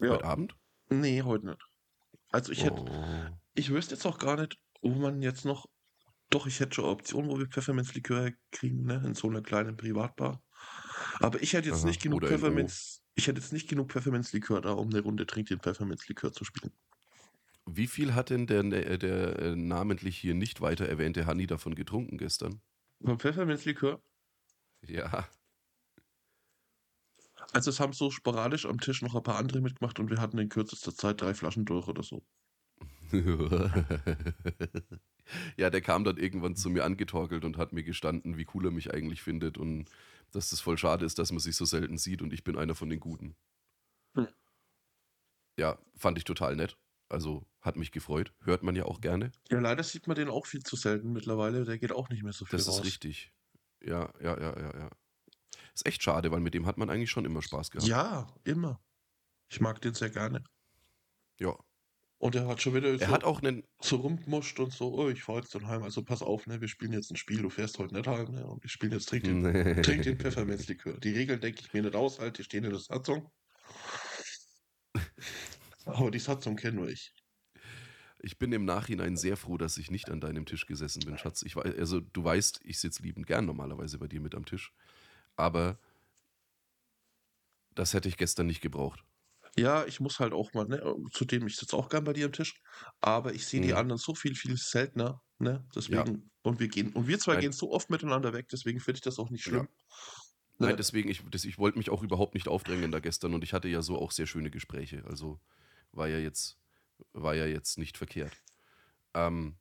heute 0.00 0.24
Abend? 0.24 0.56
Nee, 0.90 1.22
heute 1.22 1.46
nicht. 1.46 1.62
Also 2.30 2.52
ich 2.52 2.64
hätte, 2.64 2.82
Oh. 2.82 3.38
ich 3.54 3.70
wüsste 3.70 3.94
jetzt 3.94 4.06
auch 4.06 4.18
gar 4.18 4.36
nicht, 4.40 4.58
wo 4.82 4.90
man 4.90 5.22
jetzt 5.22 5.44
noch. 5.44 5.66
Doch, 6.30 6.46
ich 6.46 6.60
hätte 6.60 6.74
schon 6.74 6.84
Optionen, 6.86 7.30
wo 7.30 7.38
wir 7.38 7.46
Pfefferminzlikör 7.46 8.32
kriegen, 8.50 8.84
ne? 8.84 9.02
In 9.04 9.14
so 9.14 9.28
einer 9.28 9.42
kleinen 9.42 9.76
Privatbar. 9.76 10.42
Aber 11.20 11.42
ich 11.42 11.52
hätte 11.52 11.68
jetzt 11.68 11.80
Aha, 11.80 11.86
nicht 11.86 12.02
genug. 12.02 12.24
Pfefferminz. 12.26 13.02
Ich 13.16 13.26
hätte 13.26 13.40
jetzt 13.40 13.52
nicht 13.52 13.68
genug 13.68 13.90
Pfefferminzlikör 13.92 14.60
da, 14.60 14.72
um 14.72 14.88
eine 14.90 15.00
Runde 15.00 15.26
Trink 15.26 15.48
den 15.48 15.60
Pfefferminzlikör 15.60 16.32
zu 16.32 16.44
spielen. 16.44 16.72
Wie 17.66 17.86
viel 17.86 18.14
hat 18.14 18.30
denn 18.30 18.46
der, 18.46 18.62
der, 18.62 18.96
der 18.98 19.38
äh, 19.38 19.54
namentlich 19.56 20.16
hier 20.16 20.32
nicht 20.34 20.60
weiter 20.62 20.86
erwähnte 20.88 21.26
Hanni 21.26 21.46
davon 21.46 21.74
getrunken 21.74 22.16
gestern? 22.18 22.62
Beim 22.98 23.20
Pfefferminzlikör, 23.20 24.02
Ja. 24.86 25.28
also 27.52 27.70
es 27.70 27.80
haben 27.80 27.94
so 27.94 28.10
sporadisch 28.10 28.66
am 28.66 28.80
Tisch 28.80 29.00
noch 29.00 29.14
ein 29.14 29.22
paar 29.22 29.36
andere 29.38 29.60
mitgemacht 29.62 29.98
und 29.98 30.10
wir 30.10 30.20
hatten 30.20 30.36
in 30.38 30.50
kürzester 30.50 30.94
Zeit 30.94 31.22
drei 31.22 31.32
Flaschen 31.32 31.64
durch 31.64 31.88
oder 31.88 32.02
so. 32.02 32.22
ja, 35.56 35.70
der 35.70 35.80
kam 35.80 36.04
dann 36.04 36.16
irgendwann 36.16 36.56
zu 36.56 36.70
mir 36.70 36.84
angetorkelt 36.84 37.44
und 37.44 37.56
hat 37.58 37.72
mir 37.72 37.82
gestanden, 37.82 38.36
wie 38.36 38.46
cool 38.54 38.66
er 38.66 38.70
mich 38.70 38.92
eigentlich 38.92 39.22
findet 39.22 39.58
und 39.58 39.86
dass 40.32 40.50
das 40.50 40.60
voll 40.60 40.78
schade 40.78 41.04
ist, 41.04 41.18
dass 41.18 41.30
man 41.30 41.40
sich 41.40 41.56
so 41.56 41.64
selten 41.64 41.98
sieht 41.98 42.22
und 42.22 42.32
ich 42.32 42.44
bin 42.44 42.56
einer 42.58 42.74
von 42.74 42.88
den 42.90 43.00
Guten. 43.00 43.36
Hm. 44.14 44.28
Ja, 45.58 45.78
fand 45.96 46.18
ich 46.18 46.24
total 46.24 46.56
nett. 46.56 46.76
Also 47.08 47.46
hat 47.60 47.76
mich 47.76 47.92
gefreut. 47.92 48.32
Hört 48.40 48.62
man 48.62 48.74
ja 48.76 48.84
auch 48.86 49.00
gerne. 49.00 49.30
Ja, 49.50 49.60
leider 49.60 49.82
sieht 49.82 50.06
man 50.06 50.16
den 50.16 50.28
auch 50.28 50.46
viel 50.46 50.62
zu 50.62 50.74
selten 50.76 51.12
mittlerweile. 51.12 51.64
Der 51.64 51.78
geht 51.78 51.92
auch 51.92 52.08
nicht 52.08 52.22
mehr 52.22 52.32
so 52.32 52.44
viel 52.44 52.58
Das 52.58 52.66
raus. 52.68 52.78
ist 52.78 52.84
richtig. 52.84 53.32
Ja, 53.82 54.12
ja, 54.20 54.38
ja, 54.40 54.58
ja, 54.58 54.78
ja. 54.78 54.90
Ist 55.74 55.86
echt 55.86 56.02
schade, 56.02 56.30
weil 56.32 56.40
mit 56.40 56.54
dem 56.54 56.66
hat 56.66 56.78
man 56.78 56.88
eigentlich 56.90 57.10
schon 57.10 57.24
immer 57.24 57.42
Spaß 57.42 57.70
gehabt. 57.70 57.86
Ja, 57.86 58.26
immer. 58.44 58.80
Ich 59.48 59.60
mag 59.60 59.80
den 59.82 59.94
sehr 59.94 60.10
gerne. 60.10 60.42
ja. 61.38 61.54
Und 62.24 62.34
er 62.34 62.46
hat 62.46 62.62
schon 62.62 62.72
wieder 62.72 62.88
Er 62.88 62.98
so, 62.98 63.08
hat 63.08 63.22
auch 63.22 63.42
einen. 63.42 63.64
so 63.82 63.96
rumgemuscht 63.96 64.58
und 64.58 64.72
so, 64.72 64.94
oh, 64.94 65.10
ich 65.10 65.22
fahr 65.22 65.36
jetzt 65.36 65.54
dann 65.54 65.68
heim. 65.68 65.82
Also 65.82 66.02
pass 66.02 66.22
auf, 66.22 66.46
ne, 66.46 66.58
wir 66.58 66.68
spielen 66.68 66.94
jetzt 66.94 67.10
ein 67.10 67.16
Spiel, 67.16 67.42
du 67.42 67.50
fährst 67.50 67.78
heute 67.78 67.92
nicht 67.92 68.06
heim, 68.06 68.32
ne? 68.32 68.46
Und 68.46 68.62
wir 68.62 68.70
spielen 68.70 68.92
jetzt 68.92 69.10
Trink 69.10 69.24
den, 69.24 69.82
trink 69.82 70.04
den 70.04 70.18
Pfefferminzlikör. 70.18 70.98
Die 71.00 71.10
Regeln 71.10 71.42
denke 71.42 71.60
ich 71.60 71.74
mir 71.74 71.82
nicht 71.82 71.94
aus, 71.94 72.20
halt, 72.20 72.38
die 72.38 72.44
stehen 72.44 72.64
in 72.64 72.70
der 72.70 72.80
Satzung. 72.80 73.30
Aber 75.84 76.10
die 76.10 76.18
Satzung 76.18 76.56
kennen 76.56 76.76
nur 76.76 76.88
ich. 76.88 77.12
Ich 78.20 78.38
bin 78.38 78.52
im 78.52 78.64
Nachhinein 78.64 79.18
sehr 79.18 79.36
froh, 79.36 79.58
dass 79.58 79.76
ich 79.76 79.90
nicht 79.90 80.08
an 80.08 80.22
deinem 80.22 80.46
Tisch 80.46 80.64
gesessen 80.64 81.04
bin, 81.04 81.18
Schatz. 81.18 81.42
Ich 81.42 81.56
weiß, 81.56 81.76
also 81.78 82.00
du 82.00 82.24
weißt, 82.24 82.60
ich 82.64 82.80
sitze 82.80 83.02
liebend 83.02 83.26
gern 83.26 83.44
normalerweise 83.44 83.98
bei 83.98 84.08
dir 84.08 84.22
mit 84.22 84.34
am 84.34 84.46
Tisch. 84.46 84.72
Aber 85.36 85.78
das 87.74 87.92
hätte 87.92 88.08
ich 88.08 88.16
gestern 88.16 88.46
nicht 88.46 88.62
gebraucht. 88.62 89.04
Ja, 89.56 89.84
ich 89.86 90.00
muss 90.00 90.18
halt 90.18 90.32
auch 90.32 90.52
mal, 90.52 90.64
ne, 90.66 90.82
zudem, 91.12 91.46
ich 91.46 91.56
sitze 91.56 91.76
auch 91.76 91.88
gern 91.88 92.04
bei 92.04 92.12
dir 92.12 92.26
am 92.26 92.32
Tisch, 92.32 92.54
aber 93.00 93.34
ich 93.34 93.46
sehe 93.46 93.60
die 93.60 93.72
Mhm. 93.72 93.74
anderen 93.74 93.98
so 93.98 94.14
viel, 94.14 94.34
viel 94.34 94.56
seltener, 94.56 95.20
ne, 95.38 95.64
deswegen, 95.76 96.30
und 96.42 96.58
wir 96.60 96.68
gehen, 96.68 96.92
und 96.92 97.06
wir 97.06 97.18
zwei 97.20 97.36
Nein. 97.36 97.36
gehen 97.36 97.52
so 97.52 97.70
oft 97.72 97.88
miteinander 97.90 98.32
weg, 98.32 98.46
deswegen 98.50 98.80
finde 98.80 98.96
ich 98.98 99.02
das 99.02 99.18
auch 99.18 99.30
nicht 99.30 99.44
Ja. 99.44 99.44
schlimm. 99.44 99.68
Nein, 100.58 100.76
Ne? 100.76 100.78
deswegen, 100.78 101.08
ich, 101.10 101.22
das, 101.30 101.44
ich 101.44 101.58
wollte 101.58 101.78
mich 101.78 101.90
auch 101.90 102.02
überhaupt 102.02 102.34
nicht 102.34 102.48
aufdrängen 102.48 102.92
da 102.92 103.00
gestern 103.00 103.34
und 103.34 103.44
ich 103.44 103.52
hatte 103.52 103.68
ja 103.68 103.82
so 103.82 103.98
auch 103.98 104.12
sehr 104.12 104.26
schöne 104.26 104.50
Gespräche. 104.50 105.04
Also 105.06 105.40
war 105.92 106.08
ja 106.08 106.18
jetzt, 106.18 106.58
war 107.12 107.34
ja 107.34 107.46
jetzt 107.46 107.78
nicht 107.78 107.98
verkehrt. 107.98 108.42
Ähm, 109.14 109.58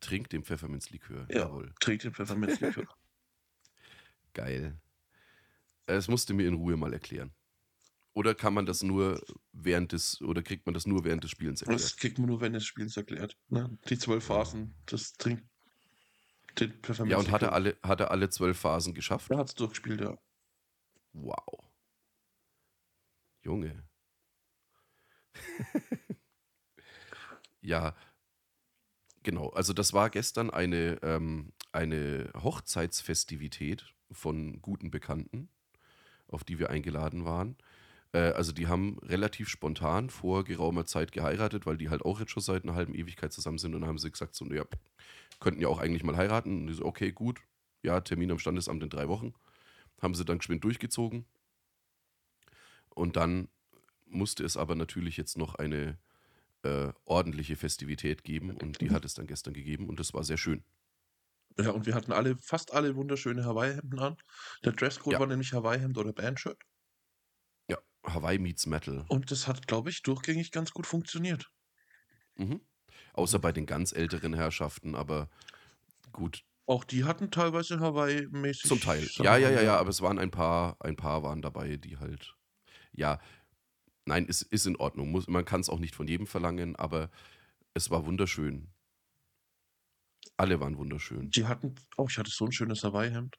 trink 0.00 0.28
den 0.30 0.44
Pfefferminzlikör. 0.44 1.28
Ja. 1.28 1.36
Jawohl. 1.36 1.74
Trink 1.80 2.00
den 2.02 2.14
Pfefferminzlikör. 2.14 2.86
Geil. 4.34 4.80
Es 5.86 6.08
musste 6.08 6.34
mir 6.34 6.46
in 6.46 6.54
Ruhe 6.56 6.76
mal 6.76 6.92
erklären. 6.92 7.32
Oder 8.14 8.36
kann 8.36 8.54
man 8.54 8.64
das 8.64 8.84
nur 8.84 9.20
während 9.52 9.90
des, 9.90 10.22
oder 10.22 10.42
kriegt 10.42 10.66
man 10.66 10.74
das 10.74 10.86
nur 10.86 11.04
während 11.04 11.24
des 11.24 11.32
Spielens 11.32 11.62
erklärt? 11.62 11.82
Das 11.82 11.96
kriegt 11.96 12.18
man 12.18 12.28
nur 12.28 12.40
während 12.40 12.54
des 12.54 12.64
Spielens 12.64 12.96
erklärt. 12.96 13.36
Ne? 13.48 13.76
Die 13.88 13.98
zwölf 13.98 14.24
Phasen, 14.24 14.74
das 14.86 15.14
trinkt 15.14 15.44
den 16.60 16.72
Pfefferminz. 16.74 17.10
Ja, 17.10 17.18
und 17.18 17.32
hat 17.32 17.42
er 17.42 17.52
alle, 17.52 17.76
hat 17.82 18.00
er 18.00 18.12
alle 18.12 18.30
zwölf 18.30 18.56
Phasen 18.56 18.94
geschafft? 18.94 19.32
Er 19.32 19.38
hat 19.38 19.48
es 19.48 19.54
durchgespielt, 19.56 20.00
ja. 20.00 20.16
Wow. 21.12 21.64
Junge. 23.42 23.82
ja, 27.60 27.96
genau. 29.24 29.48
Also 29.50 29.72
das 29.72 29.92
war 29.92 30.08
gestern 30.08 30.50
eine, 30.50 31.00
ähm, 31.02 31.52
eine 31.72 32.30
Hochzeitsfestivität 32.34 33.92
von 34.12 34.62
guten 34.62 34.92
Bekannten, 34.92 35.48
auf 36.28 36.44
die 36.44 36.60
wir 36.60 36.70
eingeladen 36.70 37.24
waren. 37.24 37.56
Äh, 38.14 38.32
also 38.32 38.52
die 38.52 38.68
haben 38.68 38.98
relativ 39.00 39.48
spontan 39.50 40.10
vor 40.10 40.44
geraumer 40.44 40.86
Zeit 40.86 41.12
geheiratet, 41.12 41.66
weil 41.66 41.76
die 41.76 41.90
halt 41.90 42.02
auch 42.02 42.20
jetzt 42.20 42.32
schon 42.32 42.42
seit 42.42 42.64
einer 42.64 42.74
halben 42.74 42.94
Ewigkeit 42.94 43.32
zusammen 43.32 43.58
sind 43.58 43.74
und 43.74 43.82
dann 43.82 43.88
haben 43.90 43.98
sie 43.98 44.10
gesagt, 44.10 44.34
so, 44.36 44.46
ja, 44.46 44.64
könnten 45.40 45.60
ja 45.60 45.68
auch 45.68 45.80
eigentlich 45.80 46.04
mal 46.04 46.16
heiraten. 46.16 46.62
Und 46.62 46.66
die 46.68 46.74
so, 46.74 46.84
okay, 46.86 47.12
gut, 47.12 47.40
ja, 47.82 48.00
Termin 48.00 48.30
am 48.30 48.38
Standesamt 48.38 48.82
in 48.82 48.90
drei 48.90 49.08
Wochen. 49.08 49.34
Haben 50.02 50.14
sie 50.14 50.24
dann 50.24 50.38
geschwind 50.38 50.64
durchgezogen. 50.64 51.26
Und 52.90 53.16
dann 53.16 53.48
musste 54.06 54.44
es 54.44 54.56
aber 54.56 54.74
natürlich 54.74 55.16
jetzt 55.16 55.36
noch 55.36 55.56
eine 55.56 55.98
äh, 56.62 56.92
ordentliche 57.04 57.56
Festivität 57.56 58.24
geben 58.24 58.52
und 58.52 58.80
die 58.80 58.90
hat 58.90 59.04
es 59.04 59.14
dann 59.14 59.26
gestern 59.26 59.54
gegeben 59.54 59.88
und 59.88 60.00
das 60.00 60.14
war 60.14 60.24
sehr 60.24 60.38
schön. 60.38 60.64
Ja, 61.58 61.70
und 61.70 61.86
wir 61.86 61.94
hatten 61.94 62.12
alle, 62.12 62.36
fast 62.36 62.72
alle 62.72 62.96
wunderschöne 62.96 63.44
Hawaii-Hemden 63.44 63.98
an. 63.98 64.16
Der 64.64 64.72
Dresscode 64.72 65.12
Ja. 65.14 65.20
war 65.20 65.26
nämlich 65.26 65.52
Hawaii-Hemd 65.52 65.98
oder 65.98 66.12
Bandshirt. 66.12 66.60
Hawaii 68.04 68.38
meets 68.38 68.66
Metal. 68.66 69.04
Und 69.08 69.30
das 69.30 69.46
hat, 69.48 69.66
glaube 69.66 69.90
ich, 69.90 70.02
durchgängig 70.02 70.50
ganz 70.52 70.72
gut 70.72 70.86
funktioniert. 70.86 71.50
Mhm. 72.36 72.60
Außer 73.14 73.38
bei 73.38 73.52
den 73.52 73.66
ganz 73.66 73.92
älteren 73.92 74.34
Herrschaften, 74.34 74.94
aber 74.94 75.28
gut, 76.12 76.44
Auch 76.66 76.84
die 76.84 77.04
hatten 77.04 77.30
teilweise 77.30 77.80
Hawaii-mäßig. 77.80 78.68
zum 78.68 78.80
Teil. 78.80 79.08
Ja, 79.16 79.36
ja, 79.36 79.50
ja, 79.50 79.62
ja, 79.62 79.76
aber 79.78 79.90
es 79.90 80.00
waren 80.02 80.18
ein 80.18 80.30
paar, 80.30 80.76
ein 80.80 80.96
paar 80.96 81.22
waren 81.22 81.42
dabei, 81.42 81.76
die 81.76 81.98
halt, 81.98 82.34
ja, 82.92 83.20
nein, 84.06 84.26
es 84.28 84.42
ist 84.42 84.66
in 84.66 84.76
Ordnung. 84.76 85.10
Muss, 85.10 85.28
man 85.28 85.44
kann 85.44 85.60
es 85.60 85.68
auch 85.68 85.78
nicht 85.78 85.94
von 85.94 86.08
jedem 86.08 86.26
verlangen, 86.26 86.76
aber 86.76 87.10
es 87.74 87.90
war 87.90 88.06
wunderschön. 88.06 88.70
Alle 90.36 90.58
waren 90.60 90.76
wunderschön. 90.78 91.30
Die 91.30 91.46
hatten, 91.46 91.74
oh, 91.96 92.06
ich 92.08 92.18
hatte 92.18 92.30
so 92.30 92.46
ein 92.46 92.52
schönes 92.52 92.82
Hawaii-Hemd. 92.82 93.36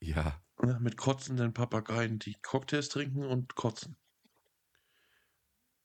Ja, 0.00 0.40
Ja, 0.62 0.78
mit 0.80 0.96
kotzenden 0.96 1.54
Papageien, 1.54 2.18
die 2.18 2.34
Cocktails 2.42 2.88
trinken 2.88 3.24
und 3.24 3.54
kotzen. 3.54 3.96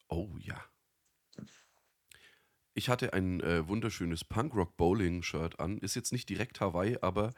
oh 0.10 0.30
ja. 0.39 0.63
Ich 2.74 2.88
hatte 2.89 3.13
ein 3.13 3.41
äh, 3.41 3.67
wunderschönes 3.67 4.24
Punkrock-Bowling-Shirt 4.24 5.60
an. 5.60 5.78
Ist 5.80 5.95
jetzt 5.95 6.13
nicht 6.13 6.30
direkt 6.30 6.62
Hawaii, 6.62 6.97
aber 7.02 7.34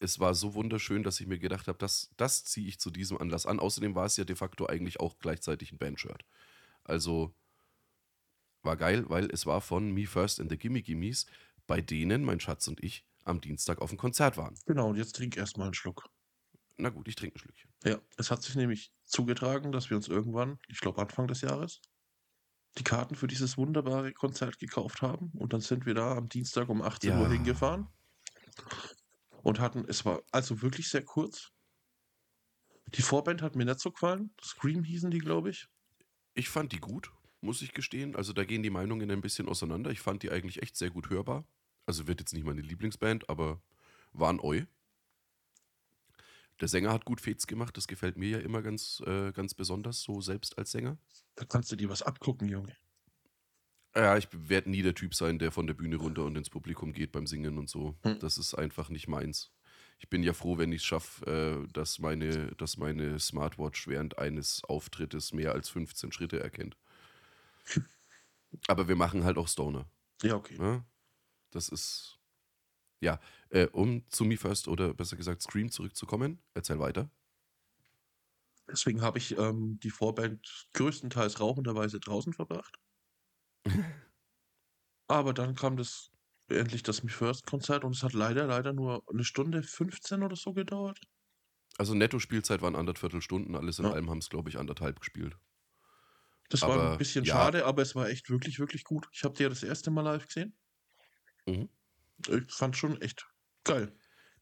es 0.00 0.20
war 0.20 0.34
so 0.34 0.54
wunderschön, 0.54 1.02
dass 1.02 1.20
ich 1.20 1.26
mir 1.26 1.38
gedacht 1.38 1.68
habe, 1.68 1.78
das, 1.78 2.10
das 2.16 2.44
ziehe 2.44 2.68
ich 2.68 2.78
zu 2.78 2.90
diesem 2.90 3.18
Anlass 3.18 3.46
an. 3.46 3.60
Außerdem 3.60 3.94
war 3.94 4.06
es 4.06 4.16
ja 4.16 4.24
de 4.24 4.36
facto 4.36 4.66
eigentlich 4.66 5.00
auch 5.00 5.18
gleichzeitig 5.18 5.72
ein 5.72 5.78
Bandshirt. 5.78 6.24
Also 6.84 7.34
war 8.62 8.76
geil, 8.76 9.04
weil 9.08 9.26
es 9.32 9.46
war 9.46 9.60
von 9.60 9.92
Me 9.92 10.06
First 10.06 10.40
and 10.40 10.50
the 10.50 10.58
Gimme 10.58 10.82
Gimmes, 10.82 11.26
bei 11.66 11.80
denen 11.80 12.24
mein 12.24 12.40
Schatz 12.40 12.68
und 12.68 12.82
ich 12.82 13.04
am 13.24 13.40
Dienstag 13.40 13.80
auf 13.80 13.90
dem 13.90 13.98
Konzert 13.98 14.36
waren. 14.36 14.54
Genau, 14.66 14.88
und 14.90 14.96
jetzt 14.96 15.16
trink 15.16 15.36
erstmal 15.36 15.66
einen 15.66 15.74
Schluck. 15.74 16.08
Na 16.78 16.88
gut, 16.88 17.06
ich 17.08 17.14
trinke 17.16 17.36
ein 17.36 17.38
Schlückchen. 17.38 17.70
Ja, 17.84 17.98
es 18.16 18.30
hat 18.30 18.42
sich 18.42 18.54
nämlich 18.54 18.92
zugetragen, 19.04 19.72
dass 19.72 19.90
wir 19.90 19.96
uns 19.96 20.08
irgendwann, 20.08 20.58
ich 20.68 20.80
glaube 20.80 21.00
Anfang 21.00 21.26
des 21.28 21.42
Jahres, 21.42 21.80
die 22.78 22.84
Karten 22.84 23.14
für 23.14 23.26
dieses 23.26 23.56
wunderbare 23.58 24.12
Konzert 24.12 24.58
gekauft 24.58 25.02
haben. 25.02 25.30
Und 25.36 25.52
dann 25.52 25.60
sind 25.60 25.84
wir 25.86 25.94
da 25.94 26.16
am 26.16 26.28
Dienstag 26.28 26.68
um 26.68 26.80
18 26.82 27.12
Uhr 27.12 27.22
Ja. 27.24 27.30
hingefahren 27.30 27.86
und 29.42 29.60
hatten, 29.60 29.84
es 29.88 30.04
war 30.04 30.22
also 30.30 30.62
wirklich 30.62 30.88
sehr 30.88 31.04
kurz. 31.04 31.50
Die 32.94 33.02
Vorband 33.02 33.42
hat 33.42 33.56
mir 33.56 33.64
nicht 33.64 33.80
so 33.80 33.90
gefallen. 33.90 34.34
Scream 34.42 34.84
hießen 34.84 35.10
die, 35.10 35.18
glaube 35.18 35.50
ich. 35.50 35.68
Ich 36.34 36.48
fand 36.48 36.72
die 36.72 36.80
gut, 36.80 37.12
muss 37.40 37.62
ich 37.62 37.72
gestehen. 37.72 38.16
Also 38.16 38.32
da 38.32 38.44
gehen 38.44 38.62
die 38.62 38.70
Meinungen 38.70 39.10
ein 39.10 39.20
bisschen 39.20 39.48
auseinander. 39.48 39.90
Ich 39.90 40.00
fand 40.00 40.22
die 40.22 40.30
eigentlich 40.30 40.62
echt 40.62 40.76
sehr 40.76 40.90
gut 40.90 41.10
hörbar. 41.10 41.44
Also 41.86 42.06
wird 42.06 42.20
jetzt 42.20 42.32
nicht 42.32 42.44
meine 42.44 42.60
Lieblingsband, 42.60 43.28
aber 43.28 43.60
waren 44.12 44.40
Eu. 44.40 44.62
Der 46.60 46.68
Sänger 46.68 46.92
hat 46.92 47.04
gut 47.04 47.20
Fets 47.20 47.46
gemacht, 47.46 47.76
das 47.76 47.88
gefällt 47.88 48.16
mir 48.16 48.28
ja 48.28 48.38
immer 48.38 48.62
ganz, 48.62 49.02
äh, 49.06 49.32
ganz 49.32 49.54
besonders, 49.54 50.00
so 50.02 50.20
selbst 50.20 50.58
als 50.58 50.70
Sänger. 50.70 50.96
Da 51.34 51.44
kannst 51.44 51.72
du 51.72 51.76
dir 51.76 51.88
was 51.88 52.02
abgucken, 52.02 52.48
Junge. 52.48 52.76
Ja, 53.94 54.16
ich 54.16 54.28
werde 54.32 54.70
nie 54.70 54.82
der 54.82 54.94
Typ 54.94 55.14
sein, 55.14 55.38
der 55.38 55.50
von 55.50 55.66
der 55.66 55.74
Bühne 55.74 55.96
runter 55.96 56.24
und 56.24 56.36
ins 56.36 56.48
Publikum 56.48 56.92
geht 56.92 57.12
beim 57.12 57.26
Singen 57.26 57.58
und 57.58 57.68
so. 57.68 57.96
Hm. 58.02 58.18
Das 58.20 58.38
ist 58.38 58.54
einfach 58.54 58.88
nicht 58.88 59.08
meins. 59.08 59.50
Ich 59.98 60.08
bin 60.08 60.22
ja 60.22 60.32
froh, 60.32 60.56
wenn 60.56 60.72
ich 60.72 60.82
es 60.82 60.86
schaffe, 60.86 61.66
äh, 61.66 61.72
dass, 61.72 61.98
meine, 61.98 62.52
dass 62.56 62.76
meine 62.76 63.18
Smartwatch 63.18 63.86
während 63.88 64.18
eines 64.18 64.64
Auftrittes 64.64 65.32
mehr 65.32 65.52
als 65.52 65.68
15 65.68 66.12
Schritte 66.12 66.40
erkennt. 66.40 66.76
Aber 68.68 68.88
wir 68.88 68.96
machen 68.96 69.24
halt 69.24 69.36
auch 69.36 69.48
Stoner. 69.48 69.86
Ja, 70.22 70.36
okay. 70.36 70.58
Ne? 70.58 70.84
Das 71.52 71.68
ist. 71.68 72.18
Ja, 73.02 73.20
äh, 73.50 73.66
um 73.68 74.08
zu 74.10 74.24
Me 74.24 74.36
First 74.38 74.68
oder 74.68 74.94
besser 74.94 75.16
gesagt 75.16 75.42
Scream 75.42 75.70
zurückzukommen, 75.70 76.42
erzähl 76.54 76.78
weiter. 76.80 77.10
Deswegen 78.68 79.02
habe 79.02 79.18
ich 79.18 79.38
ähm, 79.38 79.78
die 79.80 79.90
Vorband 79.90 80.66
größtenteils 80.72 81.38
rauchenderweise 81.38 82.00
draußen 82.00 82.32
verbracht. 82.32 82.76
Aber 85.06 85.32
dann 85.32 85.54
kam 85.54 85.76
das 85.76 86.10
endlich 86.48 86.82
das 86.82 87.04
Me 87.04 87.08
First 87.10 87.46
Konzert 87.46 87.84
und 87.84 87.94
es 87.94 88.02
hat 88.02 88.14
leider, 88.14 88.48
leider 88.48 88.72
nur 88.72 89.04
eine 89.08 89.22
Stunde 89.24 89.62
15 89.62 90.24
oder 90.24 90.34
so 90.34 90.52
gedauert. 90.54 90.98
Also 91.76 91.92
Netto-Spielzeit 91.92 92.62
waren 92.62 92.74
anderthalb 92.74 93.22
Stunden, 93.22 93.56
alles 93.56 93.78
in 93.78 93.84
Ja. 93.84 93.90
allem 93.90 94.08
haben 94.08 94.16
es, 94.20 94.30
glaube 94.30 94.48
ich, 94.48 94.56
anderthalb 94.56 95.00
gespielt. 95.00 95.36
Das 96.50 96.66
war 96.68 96.76
Aber, 96.76 96.84
ein 96.84 96.96
bisschen 96.96 97.24
ja. 97.24 97.26
schade, 97.26 97.64
aber 97.66 97.82
es 97.82 97.94
war 97.96 98.08
echt 98.08 98.30
wirklich, 98.30 98.60
wirklich 98.60 98.84
gut. 98.84 99.08
Ich 99.12 99.24
habe 99.24 99.34
die 99.34 99.42
ja 99.42 99.48
das 99.48 99.62
erste 99.64 99.90
Mal 99.90 100.02
live 100.02 100.26
gesehen. 100.26 100.56
Mhm. 101.46 101.68
Ich 102.28 102.52
fand 102.52 102.76
schon 102.76 103.00
echt 103.00 103.26
geil. 103.64 103.92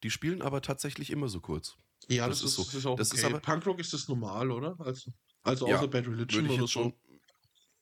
Die 0.03 0.11
spielen 0.11 0.43
aber 0.43 0.63
tatsächlich 0.63 1.11
immer 1.11 1.29
so 1.29 1.41
kurz. 1.41 1.77
Ja, 2.09 2.27
Das 2.29 2.43
ist 2.43 2.55
so. 2.55 2.63
ist 2.63 2.87
auch 2.87 2.97
Das 2.97 3.09
ist 3.13 3.23
okay. 3.25 3.33
aber- 3.35 3.41
Punkrock 3.41 3.79
ist 3.79 3.93
das 3.93 4.09
normal, 4.09 4.51
oder? 4.51 4.77
Also, 4.81 5.13
also 5.43 5.69
Ja, 5.69 5.77
außer 5.79 5.89
Bad 5.89 6.07
Religion 6.07 6.43
Würde 6.45 6.55
ich, 6.55 6.61
jetzt 6.61 6.73
so. 6.73 6.83
schon, 6.83 6.95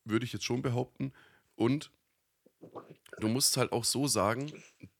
würde 0.04 0.24
ich 0.24 0.32
jetzt 0.32 0.44
schon 0.44 0.62
behaupten. 0.62 1.12
Und 1.54 1.90
du 3.20 3.28
musst 3.28 3.56
halt 3.56 3.72
auch 3.72 3.84
so 3.84 4.06
sagen, 4.08 4.52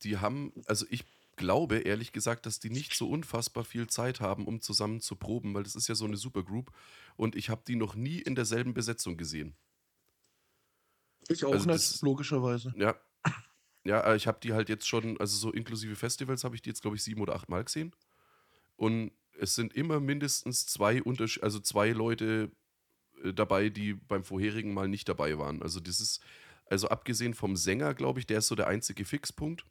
die 0.03 0.17
haben, 0.17 0.53
also 0.65 0.85
ich 0.89 1.03
glaube 1.35 1.79
ehrlich 1.79 2.11
gesagt, 2.11 2.45
dass 2.45 2.59
die 2.59 2.69
nicht 2.69 2.93
so 2.95 3.09
unfassbar 3.09 3.63
viel 3.63 3.87
Zeit 3.87 4.19
haben, 4.19 4.45
um 4.45 4.61
zusammen 4.61 4.99
zu 5.01 5.15
proben, 5.15 5.53
weil 5.53 5.63
das 5.63 5.75
ist 5.75 5.87
ja 5.87 5.95
so 5.95 6.05
eine 6.05 6.17
Supergroup 6.17 6.71
und 7.15 7.35
ich 7.35 7.49
habe 7.49 7.61
die 7.67 7.75
noch 7.77 7.95
nie 7.95 8.19
in 8.19 8.35
derselben 8.35 8.73
Besetzung 8.73 9.15
gesehen. 9.17 9.55
Ich 11.29 11.45
auch 11.45 11.51
also 11.53 11.65
nicht, 11.69 11.75
das- 11.75 12.01
logischerweise. 12.01 12.73
Ja. 12.77 12.95
Ja, 13.89 14.01
äh, 14.01 14.15
ich 14.15 14.27
habe 14.27 14.39
die 14.39 14.53
halt 14.53 14.69
jetzt 14.69 14.87
schon, 14.87 15.19
also 15.19 15.35
so 15.35 15.51
inklusive 15.51 15.95
Festivals 15.95 16.43
habe 16.43 16.53
ich 16.55 16.61
die 16.61 16.69
jetzt, 16.69 16.83
glaube 16.83 16.95
ich, 16.95 17.03
sieben 17.03 17.21
oder 17.21 17.33
acht 17.33 17.49
Mal 17.49 17.63
gesehen. 17.63 17.91
Und 18.75 19.11
es 19.39 19.55
sind 19.55 19.73
immer 19.73 19.99
mindestens 19.99 20.67
zwei 20.67 21.01
Unterschied 21.01 21.41
also 21.41 21.59
zwei 21.59 21.89
Leute 21.89 22.51
äh, 23.23 23.33
dabei, 23.33 23.69
die 23.69 23.95
beim 23.95 24.23
vorherigen 24.23 24.75
Mal 24.75 24.87
nicht 24.87 25.09
dabei 25.09 25.39
waren. 25.39 25.63
Also 25.63 25.79
das 25.79 25.99
ist, 26.01 26.21
also 26.67 26.89
abgesehen 26.89 27.33
vom 27.33 27.55
Sänger, 27.55 27.95
glaube 27.95 28.19
ich, 28.19 28.27
der 28.27 28.37
ist 28.37 28.47
so 28.47 28.53
der 28.53 28.67
einzige 28.67 29.05
Fixpunkt. 29.05 29.65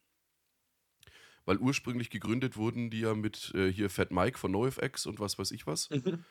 Weil 1.45 1.59
ursprünglich 1.59 2.11
gegründet 2.11 2.57
wurden 2.57 2.91
die 2.91 3.01
ja 3.01 3.15
mit 3.15 3.55
äh, 3.55 3.73
hier 3.73 3.89
Fat 3.89 4.11
Mike 4.11 4.37
von 4.37 4.51
NoFX 4.51 5.07
und 5.07 5.21
was 5.21 5.39
weiß 5.39 5.53
ich 5.53 5.65
was. 5.69 5.91
Mhm. 5.91 6.25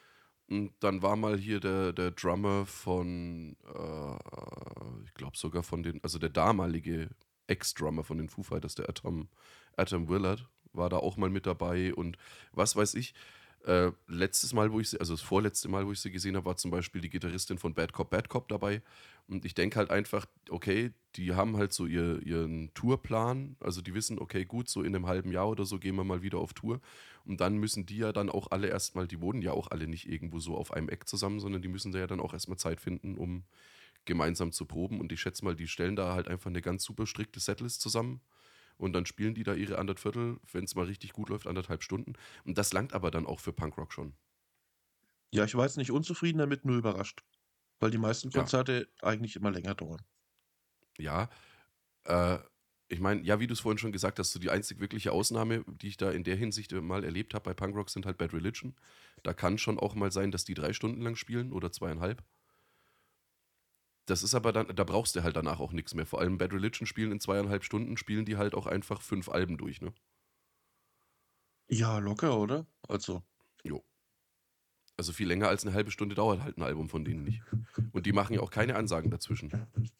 Und 0.49 0.73
dann 0.81 1.01
war 1.01 1.15
mal 1.15 1.37
hier 1.37 1.61
der, 1.61 1.93
der 1.93 2.11
Drummer 2.11 2.65
von, 2.65 3.55
äh, 3.63 5.05
ich 5.05 5.13
glaube 5.13 5.37
sogar 5.37 5.63
von 5.63 5.83
den, 5.83 6.03
also 6.03 6.19
der 6.19 6.29
damalige 6.29 7.09
Ex-Drummer 7.47 8.03
von 8.03 8.17
den 8.17 8.29
Foo 8.29 8.43
Fighters, 8.43 8.75
der 8.75 8.89
Atom, 8.89 9.27
Atom 9.75 10.09
Willard, 10.09 10.47
war 10.73 10.89
da 10.89 10.97
auch 10.97 11.17
mal 11.17 11.29
mit 11.29 11.45
dabei 11.45 11.93
und 11.93 12.17
was 12.51 12.75
weiß 12.75 12.93
ich. 12.95 13.13
Äh, 13.65 13.91
letztes 14.07 14.53
Mal, 14.53 14.71
wo 14.71 14.79
ich 14.79 14.91
sie, 14.91 14.99
also 14.99 15.13
das 15.13 15.21
vorletzte 15.21 15.67
Mal, 15.67 15.85
wo 15.85 15.91
ich 15.91 15.99
sie 15.99 16.11
gesehen 16.11 16.37
habe, 16.37 16.45
war 16.45 16.55
zum 16.55 16.71
Beispiel 16.71 17.01
die 17.01 17.09
Gitarristin 17.09 17.57
von 17.57 17.73
Bad 17.73 17.91
Cop, 17.91 18.09
Bad 18.09 18.29
Cop 18.29 18.47
dabei. 18.47 18.81
Und 19.27 19.43
ich 19.43 19.55
denke 19.55 19.77
halt 19.77 19.91
einfach, 19.91 20.25
okay, 20.49 20.93
die 21.17 21.33
haben 21.33 21.57
halt 21.57 21.73
so 21.73 21.85
ihr, 21.85 22.21
ihren 22.25 22.73
Tourplan. 22.75 23.57
Also 23.59 23.81
die 23.81 23.93
wissen, 23.93 24.19
okay, 24.19 24.45
gut, 24.45 24.69
so 24.69 24.83
in 24.83 24.95
einem 24.95 25.05
halben 25.05 25.33
Jahr 25.33 25.49
oder 25.49 25.65
so 25.65 25.79
gehen 25.79 25.95
wir 25.95 26.05
mal 26.05 26.21
wieder 26.21 26.37
auf 26.37 26.53
Tour. 26.53 26.79
Und 27.25 27.41
dann 27.41 27.57
müssen 27.57 27.85
die 27.85 27.97
ja 27.97 28.13
dann 28.13 28.29
auch 28.29 28.51
alle 28.51 28.67
erstmal, 28.67 29.05
die 29.05 29.19
wohnen 29.19 29.41
ja 29.41 29.51
auch 29.51 29.69
alle 29.69 29.87
nicht 29.87 30.07
irgendwo 30.07 30.39
so 30.39 30.55
auf 30.55 30.71
einem 30.71 30.87
Eck 30.87 31.05
zusammen, 31.09 31.41
sondern 31.41 31.61
die 31.61 31.67
müssen 31.67 31.91
da 31.91 31.99
ja 31.99 32.07
dann 32.07 32.21
auch 32.21 32.31
erstmal 32.31 32.57
Zeit 32.57 32.79
finden, 32.79 33.17
um 33.17 33.43
gemeinsam 34.07 34.51
zu 34.51 34.65
proben. 34.65 34.99
Und 35.01 35.11
ich 35.11 35.21
schätze 35.21 35.45
mal, 35.45 35.55
die 35.55 35.67
stellen 35.67 35.95
da 35.95 36.15
halt 36.15 36.27
einfach 36.27 36.49
eine 36.49 36.63
ganz 36.63 36.83
super 36.83 37.07
strikte 37.07 37.39
Setlist 37.39 37.81
zusammen. 37.81 38.21
Und 38.77 38.93
dann 38.93 39.05
spielen 39.07 39.35
die 39.35 39.43
da 39.43 39.53
ihre 39.55 39.79
andertviertel, 39.79 40.39
wenn 40.51 40.65
es 40.65 40.75
mal 40.75 40.85
richtig 40.87 41.13
gut 41.13 41.29
läuft, 41.29 41.47
anderthalb 41.47 41.83
Stunden. 41.83 42.13
Und 42.45 42.57
das 42.57 42.73
langt 42.73 42.93
aber 42.93 43.11
dann 43.11 43.27
auch 43.27 43.39
für 43.41 43.53
Punkrock 43.53 43.93
schon. 43.93 44.15
Ja, 45.33 45.45
ich 45.45 45.55
war 45.55 45.63
jetzt 45.65 45.77
nicht 45.77 45.91
unzufrieden 45.91 46.37
damit, 46.39 46.65
nur 46.65 46.77
überrascht. 46.77 47.23
Weil 47.79 47.91
die 47.91 47.97
meisten 47.97 48.31
Ja. 48.33 48.33
Konzerte 48.33 48.89
eigentlich 49.01 49.35
immer 49.37 49.51
länger 49.51 49.75
dauern. 49.75 50.01
Ja, 50.99 51.29
äh, 52.05 52.39
ich 52.89 52.99
meine, 53.01 53.21
ja, 53.23 53.39
wie 53.39 53.47
du 53.47 53.53
es 53.53 53.61
vorhin 53.61 53.79
schon 53.79 53.91
gesagt 53.93 54.19
hast, 54.19 54.31
so 54.33 54.39
die 54.39 54.51
einzig 54.51 54.79
wirkliche 54.79 55.11
Ausnahme, 55.13 55.65
die 55.67 55.89
ich 55.89 55.97
da 55.97 56.11
in 56.11 56.23
der 56.23 56.35
Hinsicht 56.37 56.71
mal 56.73 57.03
erlebt 57.03 57.33
habe 57.35 57.45
bei 57.45 57.55
Punkrock, 57.55 57.89
sind 57.89 58.05
halt 58.05 58.17
Bad 58.17 58.33
Religion. 58.33 58.75
Da 59.23 59.33
kann 59.33 59.57
schon 59.57 59.79
auch 59.79 59.95
mal 59.95 60.11
sein, 60.11 60.31
dass 60.31 60.45
die 60.45 60.55
drei 60.55 60.73
Stunden 60.73 61.01
lang 61.01 61.15
spielen 61.17 61.51
oder 61.53 61.71
zweieinhalb. 61.71 62.23
Das 64.07 64.23
ist 64.23 64.33
aber 64.33 64.51
dann, 64.51 64.75
da 64.75 64.83
brauchst 64.83 65.15
du 65.15 65.23
halt 65.23 65.35
danach 65.35 65.59
auch 65.59 65.71
nichts 65.73 65.93
mehr. 65.93 66.05
Vor 66.05 66.19
allem 66.19 66.37
Bad 66.37 66.53
Religion 66.53 66.87
spielen 66.87 67.11
in 67.11 67.19
zweieinhalb 67.19 67.63
Stunden, 67.63 67.97
spielen 67.97 68.25
die 68.25 68.37
halt 68.37 68.55
auch 68.55 68.65
einfach 68.65 69.01
fünf 69.01 69.29
Alben 69.29 69.57
durch, 69.57 69.81
ne? 69.81 69.93
Ja, 71.69 71.99
locker, 71.99 72.39
oder? 72.39 72.65
Also, 72.87 73.21
Jo. 73.63 73.83
Also 74.95 75.13
viel 75.13 75.27
länger 75.27 75.47
als 75.47 75.63
eine 75.63 75.75
halbe 75.75 75.91
Stunde 75.91 76.15
dauert 76.15 76.41
halt 76.41 76.57
ein 76.57 76.63
Album 76.63 76.89
von 76.89 77.05
denen 77.05 77.23
nicht. 77.23 77.43
Und 77.91 78.05
die 78.05 78.13
machen 78.13 78.33
ja 78.33 78.41
auch 78.41 78.49
keine 78.49 78.75
Ansagen 78.75 79.11
dazwischen. 79.11 79.51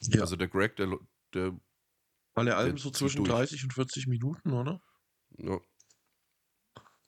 ja. 0.01 0.21
Also 0.21 0.35
der 0.35 0.47
Greg, 0.47 0.75
der, 0.77 0.97
der 1.33 1.55
alle 2.33 2.55
Alben 2.55 2.77
der 2.77 2.83
so 2.83 2.91
zwischen 2.91 3.23
durch. 3.23 3.29
30 3.29 3.65
und 3.65 3.73
40 3.73 4.07
Minuten, 4.07 4.53
oder? 4.53 4.81
ja, 5.37 5.59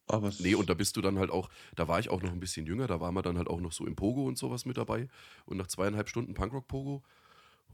Aber 0.10 0.32
Nee, 0.38 0.56
und 0.56 0.69
da 0.69 0.74
bist 0.74 0.95
du 0.98 1.02
dann 1.02 1.19
halt 1.19 1.30
auch, 1.32 1.50
da 1.76 1.88
war 1.89 2.00
ich 2.00 2.10
auch 2.10 2.22
noch 2.22 2.32
ein 2.32 2.39
bisschen 2.39 2.65
jünger, 2.65 2.88
da 2.88 3.00
waren 3.02 3.13
wir 3.13 3.22
dann 3.22 3.38
halt 3.38 3.48
auch 3.50 3.60
noch 3.60 3.74
so 3.74 3.86
im 3.86 3.95
Pogo 3.95 4.26
und 4.26 4.38
sowas 4.38 4.65
mit 4.65 4.78
dabei. 4.78 5.10
Und 5.45 5.58
nach 5.58 5.67
zweieinhalb 5.67 6.08
Stunden 6.10 6.34
Punkrock-Pogo, 6.34 7.04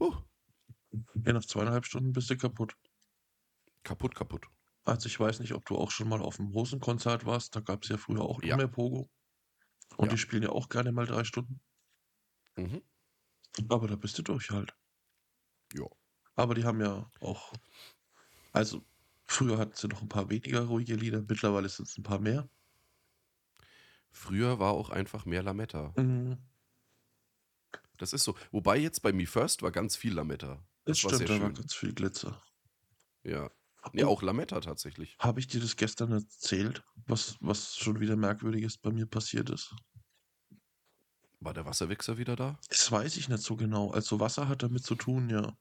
huh, 0.00 0.14
ja, 1.26 1.32
nach 1.32 1.44
zweieinhalb 1.44 1.84
Stunden 1.86 2.12
bist 2.12 2.30
du 2.30 2.36
kaputt. 2.36 2.76
kaputt, 3.82 4.14
kaputt. 4.14 4.50
Also 4.84 5.06
ich 5.08 5.20
weiß 5.20 5.40
nicht, 5.40 5.52
ob 5.52 5.66
du 5.66 5.76
auch 5.76 5.90
schon 5.90 6.08
mal 6.08 6.22
auf 6.22 6.40
einem 6.40 6.54
Hosenkonzert 6.54 7.26
warst. 7.26 7.54
Da 7.54 7.60
gab 7.60 7.82
es 7.82 7.90
ja 7.90 7.98
früher 7.98 8.22
auch 8.22 8.40
Ja. 8.40 8.56
mehr 8.56 8.68
Pogo. 8.68 9.10
Und 9.96 10.10
Ja. 10.10 10.12
die 10.12 10.18
spielen 10.18 10.44
ja 10.44 10.50
auch 10.50 10.68
gerne 10.70 10.92
mal 10.92 11.06
drei 11.06 11.24
Stunden. 11.24 11.60
Mhm. 12.56 12.80
Aber 13.68 13.86
da 13.86 13.96
bist 13.96 14.18
du 14.18 14.22
durch 14.22 14.50
halt. 14.50 14.74
Ja. 15.74 15.86
Aber 16.34 16.54
die 16.54 16.64
haben 16.64 16.80
ja 16.80 17.10
auch. 17.20 17.52
Also, 18.52 18.84
früher 19.26 19.58
hatten 19.58 19.74
sie 19.76 19.88
noch 19.88 20.02
ein 20.02 20.08
paar 20.08 20.30
weniger 20.30 20.62
ruhige 20.62 20.94
Lieder. 20.94 21.22
Mittlerweile 21.22 21.68
sind 21.68 21.88
es 21.88 21.98
ein 21.98 22.02
paar 22.02 22.18
mehr. 22.20 22.48
Früher 24.10 24.58
war 24.58 24.72
auch 24.72 24.90
einfach 24.90 25.26
mehr 25.26 25.42
Lametta. 25.42 25.92
Mhm. 25.96 26.38
Das 27.98 28.12
ist 28.12 28.24
so. 28.24 28.34
Wobei 28.50 28.76
jetzt 28.78 29.00
bei 29.02 29.12
Me 29.12 29.26
First 29.26 29.62
war 29.62 29.70
ganz 29.70 29.96
viel 29.96 30.14
Lametta. 30.14 30.64
Das 30.84 31.02
war 31.04 31.10
stimmt, 31.10 31.18
sehr 31.18 31.26
da 31.26 31.42
war 31.42 31.48
schön. 31.48 31.54
ganz 31.54 31.74
viel 31.74 31.92
Glitzer. 31.94 32.42
Ja. 33.24 33.50
Nee, 33.92 34.04
Oh. 34.04 34.08
auch 34.08 34.22
Lametta 34.22 34.60
tatsächlich. 34.60 35.16
Habe 35.20 35.40
ich 35.40 35.46
dir 35.46 35.60
das 35.60 35.76
gestern 35.76 36.12
erzählt, 36.12 36.82
was, 37.06 37.36
was 37.40 37.76
schon 37.76 38.00
wieder 38.00 38.16
Merkwürdiges 38.16 38.78
bei 38.78 38.90
mir 38.90 39.06
passiert 39.06 39.48
ist? 39.50 39.74
War 41.40 41.54
der 41.54 41.66
Wasserwichser 41.66 42.18
wieder 42.18 42.34
da? 42.36 42.58
Das 42.68 42.90
weiß 42.90 43.16
ich 43.16 43.28
nicht 43.28 43.42
so 43.42 43.56
genau. 43.56 43.90
Also 43.90 44.18
Wasser 44.18 44.48
hat 44.48 44.62
damit 44.62 44.84
zu 44.84 44.94
tun, 44.96 45.30
ja. 45.30 45.56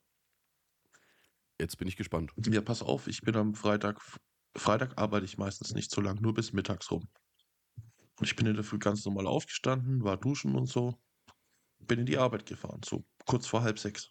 Jetzt 1.60 1.78
bin 1.78 1.88
ich 1.88 1.96
gespannt. 1.96 2.32
Ja, 2.48 2.62
pass 2.62 2.82
auf, 2.82 3.08
ich 3.08 3.22
bin 3.22 3.36
am 3.36 3.56
Freitag, 3.56 4.02
Freitag 4.56 4.98
arbeite 4.98 5.26
ich 5.26 5.38
meistens 5.38 5.74
nicht 5.74 5.92
so 5.92 6.02
lang, 6.02 6.22
nur 6.22 6.34
bis 6.34 6.54
mittags 6.54 6.92
rum. 6.92 7.08
Und 8.20 8.28
ich 8.28 8.36
bin 8.36 8.46
in 8.48 8.56
der 8.56 8.64
Früh 8.64 8.80
ganz 8.80 9.06
normal 9.06 9.28
aufgestanden, 9.28 10.04
war 10.04 10.18
duschen 10.18 10.56
und 10.56 10.68
so. 10.68 10.98
Bin 11.80 12.00
in 12.00 12.06
die 12.06 12.18
Arbeit 12.18 12.46
gefahren, 12.46 12.82
so 12.84 13.06
kurz 13.26 13.48
vor 13.48 13.62
halb 13.62 13.80
sechs 13.80 14.10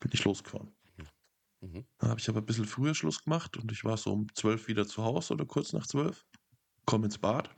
bin 0.00 0.10
ich 0.12 0.24
losgefahren. 0.24 0.74
Mhm. 1.60 1.86
Dann 1.98 2.10
habe 2.10 2.20
ich 2.20 2.28
aber 2.28 2.40
ein 2.40 2.46
bisschen 2.46 2.66
früher 2.66 2.94
Schluss 2.94 3.22
gemacht 3.22 3.56
und 3.56 3.72
ich 3.72 3.84
war 3.84 3.96
so 3.96 4.12
um 4.12 4.26
zwölf 4.34 4.68
wieder 4.68 4.86
zu 4.86 5.02
Hause 5.02 5.34
oder 5.34 5.46
kurz 5.46 5.72
nach 5.72 5.86
zwölf. 5.86 6.26
Komm 6.84 7.04
ins 7.04 7.18
Bad, 7.18 7.50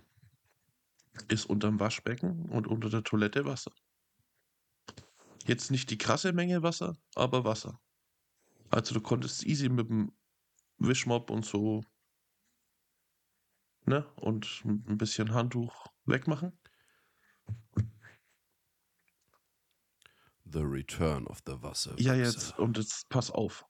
ist 1.28 1.46
unterm 1.46 1.80
Waschbecken 1.80 2.48
und 2.50 2.68
unter 2.68 2.88
der 2.88 3.02
Toilette 3.02 3.44
Wasser. 3.44 3.72
Jetzt 5.46 5.70
nicht 5.70 5.90
die 5.90 5.98
krasse 5.98 6.32
Menge 6.32 6.62
Wasser, 6.62 6.96
aber 7.14 7.44
Wasser. 7.44 7.80
Also 8.70 8.94
du 8.94 9.00
konntest 9.00 9.44
easy 9.44 9.68
mit 9.68 9.88
dem 9.88 10.12
Wischmopp 10.78 11.30
und 11.30 11.44
so, 11.44 11.84
ne, 13.86 14.06
und 14.16 14.62
ein 14.64 14.98
bisschen 14.98 15.32
Handtuch 15.32 15.86
wegmachen. 16.04 16.58
The 20.44 20.62
Return 20.62 21.26
of 21.26 21.40
the 21.46 21.60
Wasserwichser. 21.60 22.14
Ja, 22.14 22.14
jetzt, 22.14 22.58
und 22.58 22.78
jetzt 22.78 23.08
pass 23.08 23.30
auf. 23.30 23.66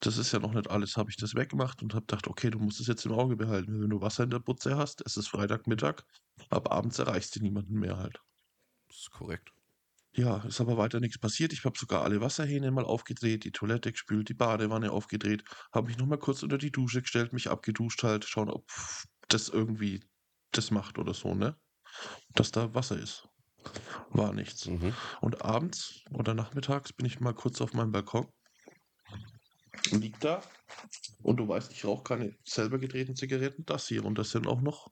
Das 0.00 0.16
ist 0.16 0.30
ja 0.30 0.38
noch 0.38 0.52
nicht 0.52 0.70
alles, 0.70 0.96
habe 0.96 1.10
ich 1.10 1.16
das 1.16 1.34
weggemacht 1.34 1.82
und 1.82 1.92
habe 1.92 2.06
gedacht, 2.06 2.28
okay, 2.28 2.50
du 2.50 2.58
musst 2.60 2.80
es 2.80 2.86
jetzt 2.86 3.04
im 3.04 3.12
Auge 3.12 3.36
behalten. 3.36 3.82
Wenn 3.82 3.90
du 3.90 4.00
Wasser 4.00 4.22
in 4.24 4.30
der 4.30 4.38
Butze 4.38 4.76
hast, 4.76 5.04
es 5.04 5.16
ist 5.16 5.28
Freitagmittag, 5.28 6.04
ab 6.50 6.70
abends 6.70 7.00
erreichst 7.00 7.34
du 7.34 7.40
niemanden 7.40 7.74
mehr 7.74 7.96
halt. 7.96 8.20
Das 8.86 8.98
ist 8.98 9.10
korrekt. 9.10 9.52
Ja, 10.12 10.38
ist 10.44 10.60
aber 10.60 10.76
weiter 10.76 11.00
nichts 11.00 11.18
passiert. 11.18 11.52
Ich 11.52 11.64
habe 11.64 11.78
sogar 11.78 12.02
alle 12.02 12.20
Wasserhähne 12.20 12.70
mal 12.70 12.84
aufgedreht, 12.84 13.44
die 13.44 13.52
Toilette 13.52 13.92
gespült, 13.92 14.28
die 14.28 14.34
Badewanne 14.34 14.90
aufgedreht, 14.90 15.44
habe 15.72 15.88
mich 15.88 15.98
nochmal 15.98 16.18
kurz 16.18 16.42
unter 16.42 16.58
die 16.58 16.72
Dusche 16.72 17.02
gestellt, 17.02 17.32
mich 17.32 17.48
abgeduscht 17.50 18.02
halt, 18.02 18.24
schauen, 18.24 18.50
ob 18.50 18.66
das 19.28 19.48
irgendwie 19.48 20.02
das 20.52 20.70
macht 20.70 20.98
oder 20.98 21.14
so, 21.14 21.34
ne? 21.34 21.56
Dass 22.34 22.50
da 22.50 22.74
Wasser 22.74 22.98
ist. 22.98 23.28
War 24.10 24.32
nichts. 24.32 24.66
Mhm. 24.66 24.94
Und 25.20 25.42
abends 25.44 26.04
oder 26.10 26.34
nachmittags 26.34 26.92
bin 26.92 27.06
ich 27.06 27.20
mal 27.20 27.34
kurz 27.34 27.60
auf 27.60 27.74
meinem 27.74 27.92
Balkon. 27.92 28.26
Liegt 29.90 30.24
da. 30.24 30.42
Und 31.22 31.38
du 31.38 31.48
weißt, 31.48 31.72
ich 31.72 31.84
rauche 31.84 32.02
keine 32.02 32.36
selber 32.44 32.78
gedrehten 32.78 33.16
Zigaretten. 33.16 33.64
Das 33.66 33.88
hier. 33.88 34.04
Und 34.04 34.16
da 34.16 34.24
sind 34.24 34.46
auch 34.46 34.60
noch 34.60 34.90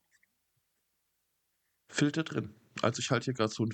Filter 1.89 2.25
drin. 2.25 2.55
Also 2.83 3.01
ich 3.01 3.11
halte 3.11 3.27
hier 3.27 3.35
gerade 3.35 3.53
so 3.53 3.63
einen 3.63 3.73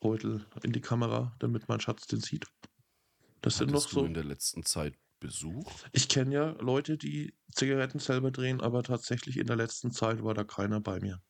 Filterbeutel 0.00 0.46
in 0.62 0.72
die 0.72 0.80
Kamera, 0.80 1.34
damit 1.38 1.68
mein 1.68 1.80
Schatz 1.80 2.06
den 2.06 2.20
sieht. 2.20 2.46
Das 3.42 3.58
sind 3.58 3.70
noch 3.70 3.80
Hattest 3.80 3.92
du 3.92 4.00
so. 4.00 4.06
in 4.06 4.14
der 4.14 4.24
letzten 4.24 4.64
Zeit 4.64 4.94
Besuch? 5.18 5.72
Ich 5.92 6.08
kenne 6.08 6.34
ja 6.34 6.50
Leute, 6.60 6.98
die 6.98 7.34
Zigaretten 7.52 7.98
selber 7.98 8.30
drehen, 8.30 8.60
aber 8.60 8.82
tatsächlich 8.82 9.38
in 9.38 9.46
der 9.46 9.56
letzten 9.56 9.90
Zeit 9.90 10.22
war 10.22 10.34
da 10.34 10.44
keiner 10.44 10.80
bei 10.80 11.00
mir. 11.00 11.22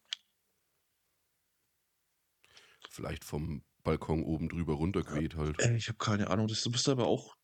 Vielleicht 2.91 3.25
vom 3.25 3.63
Balkon 3.85 4.25
oben 4.25 4.49
drüber 4.49 4.75
runtergeweht 4.75 5.37
halt. 5.37 5.61
Ey, 5.61 5.77
ich 5.77 5.89
habe 5.89 5.99
keine 5.99 6.31
Ahnung. 6.31 6.49
Das 6.49 6.67
ist 6.67 6.89
aber 6.89 7.07
auch 7.07 7.37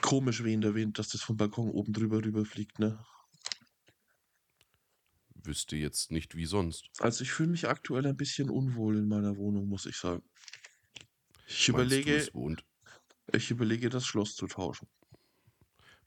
komisch, 0.00 0.44
wen 0.44 0.62
erwähnt, 0.62 0.98
dass 0.98 1.08
das 1.08 1.22
vom 1.22 1.36
Balkon 1.36 1.70
oben 1.70 1.92
drüber 1.92 2.24
rüberfliegt, 2.24 2.78
ne? 2.78 3.04
Wüsste 5.46 5.76
jetzt 5.76 6.10
nicht 6.10 6.34
wie 6.36 6.46
sonst. 6.46 6.90
Also 6.98 7.24
ich 7.24 7.32
fühle 7.32 7.50
mich 7.50 7.68
aktuell 7.68 8.06
ein 8.06 8.16
bisschen 8.16 8.50
unwohl 8.50 8.96
in 8.98 9.08
meiner 9.08 9.36
Wohnung, 9.36 9.66
muss 9.68 9.86
ich 9.86 9.96
sagen. 9.96 10.22
Ich 11.46 11.68
Meinst 11.70 12.00
überlege, 12.00 12.28
ich 13.32 13.50
überlege, 13.50 13.88
das 13.88 14.04
Schloss 14.06 14.34
zu 14.36 14.46
tauschen. 14.48 14.88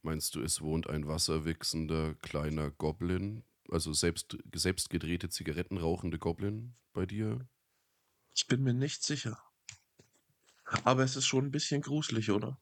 meinst 0.01 0.35
du, 0.35 0.41
es 0.41 0.59
wohnt 0.61 0.87
ein 0.89 1.07
wasserwichsender 1.07 2.15
kleiner 2.15 2.69
Goblin? 2.71 3.43
Also 3.69 3.93
selbst, 3.93 4.37
selbst 4.53 4.89
gedrehte 4.89 5.29
Zigaretten 5.29 5.77
rauchende 5.77 6.19
Goblin 6.19 6.75
bei 6.93 7.05
dir? 7.05 7.47
Ich 8.35 8.47
bin 8.47 8.63
mir 8.63 8.73
nicht 8.73 9.03
sicher. 9.03 9.37
Aber 10.83 11.03
es 11.03 11.15
ist 11.15 11.25
schon 11.25 11.45
ein 11.45 11.51
bisschen 11.51 11.81
gruselig, 11.81 12.31
oder? 12.31 12.59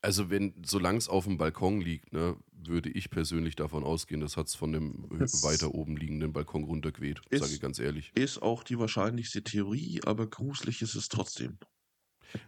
Also 0.00 0.30
wenn, 0.30 0.54
solange 0.64 0.98
es 0.98 1.08
auf 1.08 1.24
dem 1.24 1.38
Balkon 1.38 1.80
liegt, 1.80 2.12
ne, 2.12 2.36
würde 2.68 2.90
ich 2.90 3.10
persönlich 3.10 3.56
davon 3.56 3.84
ausgehen, 3.84 4.20
das 4.20 4.36
hat 4.36 4.46
es 4.46 4.54
von 4.54 4.72
dem 4.72 5.08
Das 5.18 5.42
weiter 5.42 5.74
oben 5.74 5.96
liegenden 5.96 6.32
Balkon 6.32 6.64
runtergeweht, 6.64 7.20
ist- 7.30 7.40
sage 7.42 7.54
ich 7.54 7.60
ganz 7.60 7.78
ehrlich. 7.78 8.12
Ist 8.14 8.40
auch 8.42 8.62
die 8.64 8.78
wahrscheinlichste 8.78 9.42
Theorie, 9.42 10.00
aber 10.04 10.28
gruselig 10.28 10.82
ist 10.82 10.94
es 10.94 11.08
trotzdem. 11.08 11.58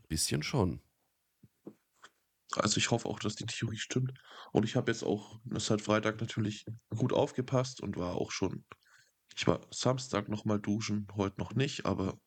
Bisschen 0.09 0.43
schon. 0.43 0.81
Also 2.57 2.79
ich 2.79 2.91
hoffe 2.91 3.09
auch, 3.09 3.21
dass 3.21 3.37
die 3.37 3.47
Theorie 3.47 3.79
stimmt. 3.79 4.13
Und 4.53 4.65
ich 4.65 4.75
habe 4.77 4.91
jetzt 4.91 5.05
auch 5.05 5.41
seit 5.57 5.81
Freitag 5.83 6.21
natürlich 6.21 6.67
gut 6.97 7.13
aufgepasst 7.13 7.81
und 7.81 7.97
war 7.97 8.17
auch 8.17 8.33
schon. 8.33 8.65
Ich 9.37 9.47
war 9.47 9.61
Samstag 9.71 10.29
nochmal 10.29 10.59
duschen, 10.61 11.07
heute 11.15 11.39
noch 11.41 11.55
nicht, 11.55 11.87
aber 11.87 12.19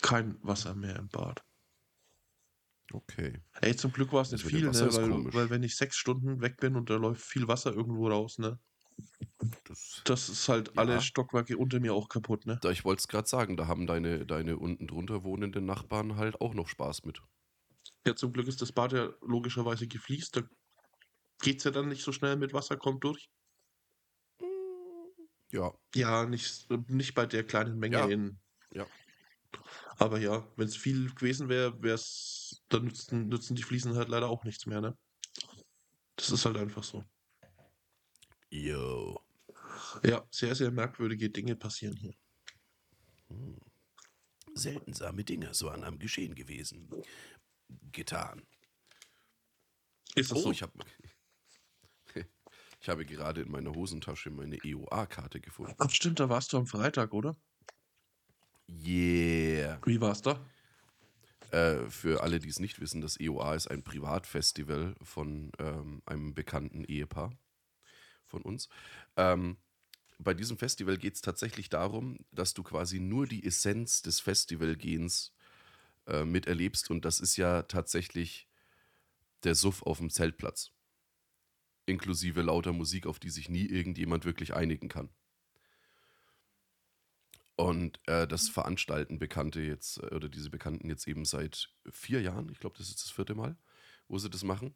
kein 0.00 0.38
Wasser 0.42 0.74
mehr 0.74 0.96
im 0.96 1.08
Bad. 1.08 1.44
Okay. 2.94 3.42
Ey, 3.60 3.74
zum 3.76 3.92
Glück 3.92 4.12
war 4.12 4.22
es 4.22 4.32
nicht 4.32 4.44
viel, 4.44 4.70
ne? 4.70 4.92
Weil, 4.92 5.32
weil 5.32 5.50
wenn 5.50 5.62
ich 5.62 5.76
sechs 5.76 5.96
Stunden 5.96 6.40
weg 6.42 6.56
bin 6.58 6.76
und 6.76 6.90
da 6.90 6.96
läuft 6.96 7.22
viel 7.22 7.48
Wasser 7.48 7.72
irgendwo 7.72 8.08
raus, 8.08 8.38
ne? 8.38 8.58
Das, 9.64 10.02
Das 10.04 10.28
ist 10.28 10.48
halt 10.48 10.72
Ja. 10.74 10.78
alle 10.78 11.00
Stockwerke 11.00 11.56
unter 11.58 11.80
mir 11.80 11.92
auch 11.94 12.08
kaputt, 12.08 12.46
ne? 12.46 12.60
da, 12.60 12.70
ich 12.70 12.82
wollte 12.86 13.00
es 13.00 13.08
gerade 13.08 13.28
sagen, 13.28 13.58
da 13.58 13.66
haben 13.66 13.86
deine, 13.86 14.24
deine 14.24 14.56
unten 14.56 14.86
drunter 14.86 15.22
wohnenden 15.22 15.66
Nachbarn 15.66 16.16
halt 16.16 16.40
auch 16.40 16.54
noch 16.54 16.66
Spaß 16.68 17.04
mit. 17.04 17.22
Ja, 18.06 18.14
zum 18.14 18.32
Glück 18.32 18.46
ist 18.48 18.62
das 18.62 18.70
Bad 18.72 18.92
ja 18.92 19.12
logischerweise 19.22 19.88
gefliest. 19.88 20.36
Da 20.36 20.42
geht's 21.42 21.64
ja 21.64 21.70
dann 21.72 21.88
nicht 21.88 22.04
so 22.04 22.12
schnell 22.12 22.36
mit 22.36 22.52
Wasser, 22.54 22.76
kommt 22.78 23.04
durch. 23.04 23.28
Ja, 25.50 25.72
Ja, 25.94 26.26
nicht, 26.26 26.68
nicht 26.88 27.14
bei 27.14 27.24
der 27.26 27.44
kleinen 27.46 27.78
Menge 27.78 27.96
Ja. 27.98 28.06
in. 28.10 28.40
Ja. 28.74 28.86
Aber 29.98 30.18
ja, 30.18 30.46
wenn 30.56 30.66
es 30.68 30.76
viel 30.76 31.12
gewesen 31.14 31.48
wäre, 31.48 31.80
wär's, 31.82 32.41
dann 32.74 32.84
nützen, 32.84 33.28
nützen 33.28 33.56
die 33.56 33.62
Fliesen 33.62 33.94
halt 33.96 34.08
leider 34.08 34.28
auch 34.28 34.44
nichts 34.44 34.66
mehr, 34.66 34.80
ne? 34.80 34.96
Das 36.16 36.30
ist 36.30 36.44
halt 36.44 36.56
einfach 36.56 36.84
so. 36.84 37.04
Yo. 38.50 39.18
Ja, 40.04 40.26
sehr, 40.30 40.54
sehr 40.54 40.70
merkwürdige 40.70 41.30
Dinge 41.30 41.56
passieren 41.56 41.96
hier. 41.96 42.14
Seltensame 44.54 45.24
Dinge 45.24 45.54
so 45.54 45.68
an 45.70 45.84
am 45.84 45.98
Geschehen 45.98 46.34
gewesen. 46.34 46.88
Getan. 47.92 48.42
Ist 50.14 50.30
das 50.30 50.38
Oh, 50.38 50.42
so? 50.42 50.50
ich 50.52 50.62
habe 50.62 50.72
ich 52.80 52.88
habe 52.88 53.06
gerade 53.06 53.42
in 53.42 53.50
meiner 53.50 53.74
Hosentasche 53.74 54.30
meine 54.30 54.56
EOA-Karte 54.62 55.40
gefunden. 55.40 55.74
Ach, 55.78 55.90
stimmt, 55.90 56.20
da 56.20 56.28
warst 56.28 56.52
du 56.52 56.58
am 56.58 56.66
Freitag, 56.66 57.12
oder? 57.14 57.36
Yeah. 58.68 59.78
Wie 59.86 60.00
war's 60.00 60.22
da? 60.22 60.40
Äh, 61.52 61.90
für 61.90 62.22
alle, 62.22 62.38
die 62.38 62.48
es 62.48 62.60
nicht 62.60 62.80
wissen, 62.80 63.02
das 63.02 63.20
EOA 63.20 63.54
ist 63.54 63.70
ein 63.70 63.82
Privatfestival 63.82 64.94
von 65.02 65.52
ähm, 65.58 66.02
einem 66.06 66.34
bekannten 66.34 66.82
Ehepaar 66.84 67.30
von 68.26 68.40
uns. 68.40 68.70
Ähm, 69.16 69.58
bei 70.18 70.32
diesem 70.32 70.56
Festival 70.56 70.96
geht 70.96 71.14
es 71.14 71.20
tatsächlich 71.20 71.68
darum, 71.68 72.18
dass 72.30 72.54
du 72.54 72.62
quasi 72.62 73.00
nur 73.00 73.26
die 73.26 73.44
Essenz 73.44 74.00
des 74.00 74.18
Festivalgehens 74.18 75.34
äh, 76.06 76.24
miterlebst 76.24 76.90
und 76.90 77.04
das 77.04 77.20
ist 77.20 77.36
ja 77.36 77.62
tatsächlich 77.64 78.48
der 79.44 79.54
Suff 79.54 79.82
auf 79.82 79.98
dem 79.98 80.08
Zeltplatz. 80.08 80.70
Inklusive 81.84 82.40
lauter 82.40 82.72
Musik, 82.72 83.06
auf 83.06 83.18
die 83.18 83.30
sich 83.30 83.50
nie 83.50 83.66
irgendjemand 83.66 84.24
wirklich 84.24 84.54
einigen 84.54 84.88
kann. 84.88 85.10
Und 87.62 88.00
äh, 88.08 88.26
das 88.26 88.48
veranstalten 88.48 89.20
Bekannte 89.20 89.60
jetzt, 89.60 89.98
äh, 89.98 90.06
oder 90.16 90.28
diese 90.28 90.50
Bekannten 90.50 90.88
jetzt 90.88 91.06
eben 91.06 91.24
seit 91.24 91.68
vier 91.92 92.20
Jahren, 92.20 92.48
ich 92.50 92.58
glaube, 92.58 92.76
das 92.76 92.88
ist 92.88 93.04
das 93.04 93.12
vierte 93.12 93.36
Mal, 93.36 93.56
wo 94.08 94.18
sie 94.18 94.28
das 94.28 94.42
machen. 94.42 94.74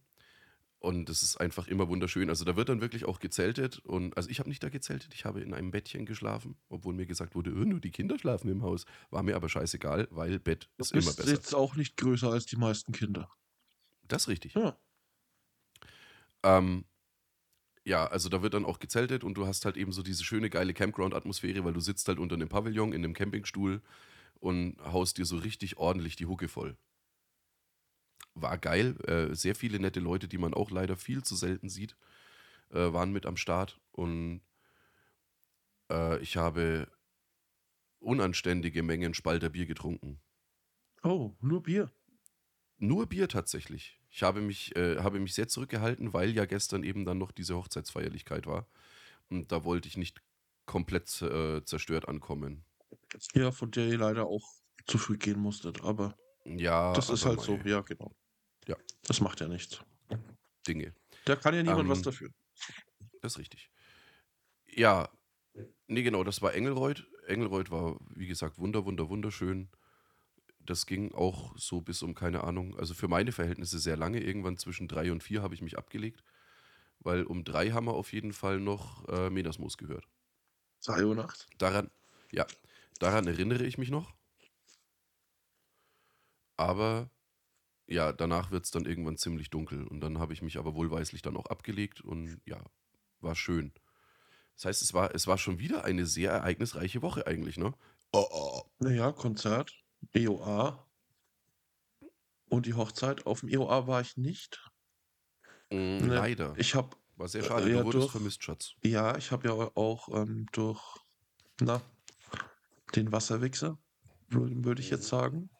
Und 0.79 1.09
das 1.09 1.25
ist 1.25 1.37
einfach 1.39 1.67
immer 1.67 1.89
wunderschön. 1.89 2.29
Also 2.29 2.45
da 2.45 2.55
wird 2.55 2.69
dann 2.69 2.81
wirklich 2.81 3.05
auch 3.05 3.19
gezeltet. 3.19 3.81
Und 3.81 4.17
also 4.17 4.31
ich 4.31 4.39
habe 4.39 4.49
nicht 4.49 4.63
da 4.63 4.69
gezeltet, 4.69 5.15
ich 5.15 5.25
habe 5.25 5.41
in 5.41 5.53
einem 5.53 5.73
Bettchen 5.73 6.07
geschlafen, 6.07 6.57
obwohl 6.69 6.95
mir 6.95 7.07
gesagt 7.07 7.35
wurde, 7.35 7.51
öh, 7.51 7.65
nur 7.65 7.81
die 7.81 7.91
Kinder 7.91 8.21
schlafen 8.21 8.49
im 8.51 8.63
Haus. 8.63 8.85
War 9.11 9.25
mir 9.25 9.35
aber 9.35 9.49
scheißegal, 9.49 10.07
weil 10.13 10.39
Bett 10.39 10.71
ist 10.79 10.93
Du 10.95 10.99
immer 10.99 11.07
bist 11.07 11.17
besser. 11.17 11.33
jetzt 11.33 11.57
auch 11.57 11.75
nicht 11.75 11.97
größer 11.97 12.31
als 12.31 12.47
die 12.47 12.57
meisten 12.57 12.93
Kinder. 12.93 13.29
Das 14.05 14.23
ist 14.23 14.29
richtig. 14.29 14.55
Ja. 14.55 14.79
Ähm, 16.45 16.85
ja, 17.87 18.05
also 18.05 18.29
da 18.29 18.43
wird 18.43 18.55
dann 18.55 18.65
auch 18.65 18.81
gezeltet 18.81 19.23
und 19.23 19.35
du 19.35 19.47
hast 19.47 19.65
halt 19.65 19.77
eben 19.77 19.93
so 19.93 20.03
diese 20.03 20.25
schöne, 20.25 20.51
geile 20.51 20.75
Campground-Atmosphäre, 20.75 21.65
weil 21.65 21.73
du 21.73 21.79
sitzt 21.79 22.09
halt 22.09 22.19
unter 22.19 22.35
einem 22.35 22.49
Pavillon 22.49 22.93
in 22.93 23.05
einem 23.05 23.15
Campingstuhl 23.15 23.81
und 24.41 24.77
haust 24.85 25.19
dir 25.19 25.25
so 25.25 25.37
richtig 25.37 25.77
ordentlich 25.77 26.17
die 26.17 26.27
Hucke 26.27 26.49
voll. 26.49 26.77
War 28.35 28.59
geil. 28.59 28.97
Äh, 29.07 29.37
sehr 29.37 29.55
viele 29.55 29.79
nette 29.79 30.01
Leute, 30.01 30.27
die 30.27 30.37
man 30.37 30.53
auch 30.53 30.73
leider 30.73 30.97
viel 30.97 31.23
zu 31.23 31.37
selten 31.37 31.69
sieht, 31.69 31.97
äh, 32.71 32.93
waren 32.93 33.13
mit 33.13 33.25
am 33.25 33.37
Start 33.37 33.81
und 33.93 34.41
äh, 35.89 36.19
ich 36.19 36.37
habe 36.37 36.89
unanständige 38.01 38.83
Mengen 38.83 39.15
Spalter 39.15 39.51
Bier 39.51 39.67
getrunken. 39.67 40.21
Oh, 41.05 41.37
nur 41.41 41.63
Bier. 41.63 41.93
Nur 42.79 43.07
Bier 43.07 43.29
tatsächlich. 43.29 44.01
Ich 44.11 44.23
habe 44.23 44.41
mich, 44.41 44.75
äh, 44.77 44.99
habe 44.99 45.21
mich 45.21 45.35
sehr 45.35 45.49
zurückgehalten, 45.49 46.13
weil 46.13 46.31
ja 46.31 46.45
gestern 46.47 46.83
eben 46.85 47.05
dann 47.05 47.19
noch 47.19 47.33
diese 47.33 47.57
Hochzeitsfeierlichkeit 47.57 48.47
war. 48.47 48.67
Und 49.29 49.53
da 49.53 49.65
wollte 49.65 49.89
ich 49.89 49.97
nicht 49.97 50.23
komplett 50.65 51.23
äh, 51.23 51.65
zerstört 51.65 52.09
ankommen. 52.09 52.65
Ja, 53.35 53.51
von 53.53 53.71
der 53.71 53.89
ihr 53.89 53.99
leider 53.99 54.27
auch 54.27 54.49
zu 54.87 54.99
früh 54.99 55.17
gehen 55.17 55.39
musstet. 55.39 55.83
Aber 55.83 56.17
Ja, 56.45 56.93
das 56.93 57.11
ist 57.11 57.25
halt 57.25 57.41
so. 57.41 57.57
Ja, 57.65 57.81
genau. 57.81 58.15
Ja. 58.67 58.77
Das 59.03 59.21
macht 59.21 59.41
ja 59.41 59.49
nichts. 59.49 59.81
Dinge. 60.67 60.95
Da 61.25 61.37
kann 61.37 61.55
ja 61.55 61.63
niemand 61.63 61.89
was 61.89 61.99
Ähm, 61.99 62.05
dafür. 62.05 62.31
Das 63.21 63.33
ist 63.33 63.39
richtig. 63.39 63.71
Ja, 64.67 65.09
nee, 65.87 66.03
genau, 66.03 66.25
das 66.25 66.43
war 66.43 66.55
Engelreuth. 66.55 67.07
Engelreuth 67.27 67.71
war, 67.71 67.99
wie 68.15 68.27
gesagt, 68.27 68.59
wunder, 68.59 68.85
wunder, 68.85 69.09
wunderschön. 69.09 69.69
Das 70.67 70.87
ging 70.87 71.15
auch 71.15 71.57
so 71.57 71.81
bis 71.81 72.03
um, 72.03 72.15
keine 72.15 72.45
Ahnung, 72.45 72.77
also 72.79 72.95
für 72.95 73.09
meine 73.09 73.33
Verhältnisse 73.33 73.79
sehr 73.79 73.97
lange. 73.97 74.21
Irgendwann 74.21 74.59
zwischen 74.59 74.89
drei 74.89 75.11
und 75.13 75.23
vier 75.23 75.43
habe 75.43 75.55
ich 75.55 75.63
mich 75.63 75.79
abgelegt, 75.79 76.23
weil 77.01 77.25
um 77.25 77.45
drei 77.45 77.71
haben 77.71 77.87
wir 77.87 77.95
auf 77.95 78.13
jeden 78.13 78.33
Fall 78.33 78.61
noch 78.61 79.09
äh, 79.09 79.31
Medasmus 79.31 79.79
gehört. 79.79 80.07
Drei 80.85 81.05
Uhr 81.05 81.15
nachts. 81.15 81.47
Daran, 81.59 81.91
ja, 82.31 82.47
daran 82.99 83.27
erinnere 83.27 83.65
ich 83.65 83.79
mich 83.79 83.91
noch. 83.91 84.15
Aber 86.57 87.11
ja, 87.87 88.13
danach 88.13 88.51
wird 88.51 88.65
es 88.65 88.71
dann 88.71 88.85
irgendwann 88.85 89.17
ziemlich 89.17 89.51
dunkel. 89.51 89.87
Und 89.87 90.01
dann 90.01 90.19
habe 90.19 90.33
ich 90.33 90.43
mich 90.43 90.59
aber 90.59 90.75
wohlweislich 90.75 91.23
dann 91.23 91.37
auch 91.37 91.47
abgelegt 91.47 92.01
und 92.01 92.41
ja, 92.45 92.61
war 93.21 93.35
schön. 93.35 93.73
Das 94.57 94.65
heißt, 94.65 94.83
es 94.83 94.95
war, 94.95 95.15
es 95.15 95.27
war 95.27 95.39
schon 95.39 95.59
wieder 95.59 95.85
eine 95.85 96.07
sehr 96.07 96.33
ereignisreiche 96.33 97.03
Woche 97.03 97.27
eigentlich, 97.27 97.59
ne? 97.59 97.75
Oh, 98.13 98.27
oh. 98.31 98.63
Naja, 98.79 99.13
Konzert, 99.13 99.75
EOA. 100.13 100.87
Und 102.49 102.67
die 102.67 102.75
Hochzeit. 102.75 103.27
Auf 103.27 103.41
dem 103.41 103.49
EOA 103.49 103.87
war 103.87 104.01
ich 104.01 104.17
nicht. 104.17 104.63
Mm, 105.71 105.99
Ne, 105.99 106.15
Leider. 106.15 106.55
Ich 106.57 106.75
habe, 106.75 106.97
War 107.17 107.29
sehr 107.29 107.43
äh, 107.43 107.47
schade. 107.47 107.71
ja, 107.71 107.79
du 107.81 107.85
wurdest 107.87 108.03
durch- 108.05 108.13
vermisst, 108.13 108.43
Schatz. 108.45 108.75
ja, 108.83 109.17
ich 109.17 109.31
habe 109.33 109.49
ja 109.49 109.55
auch 109.75 110.09
ähm, 110.17 110.47
durch, 110.53 110.81
na, 111.61 111.81
den 112.95 113.11
Wasserwichser, 113.11 113.79
würde 114.29 114.65
würd 114.65 114.79
ich 114.79 114.91
jetzt 114.91 115.09
sagen, 115.09 115.51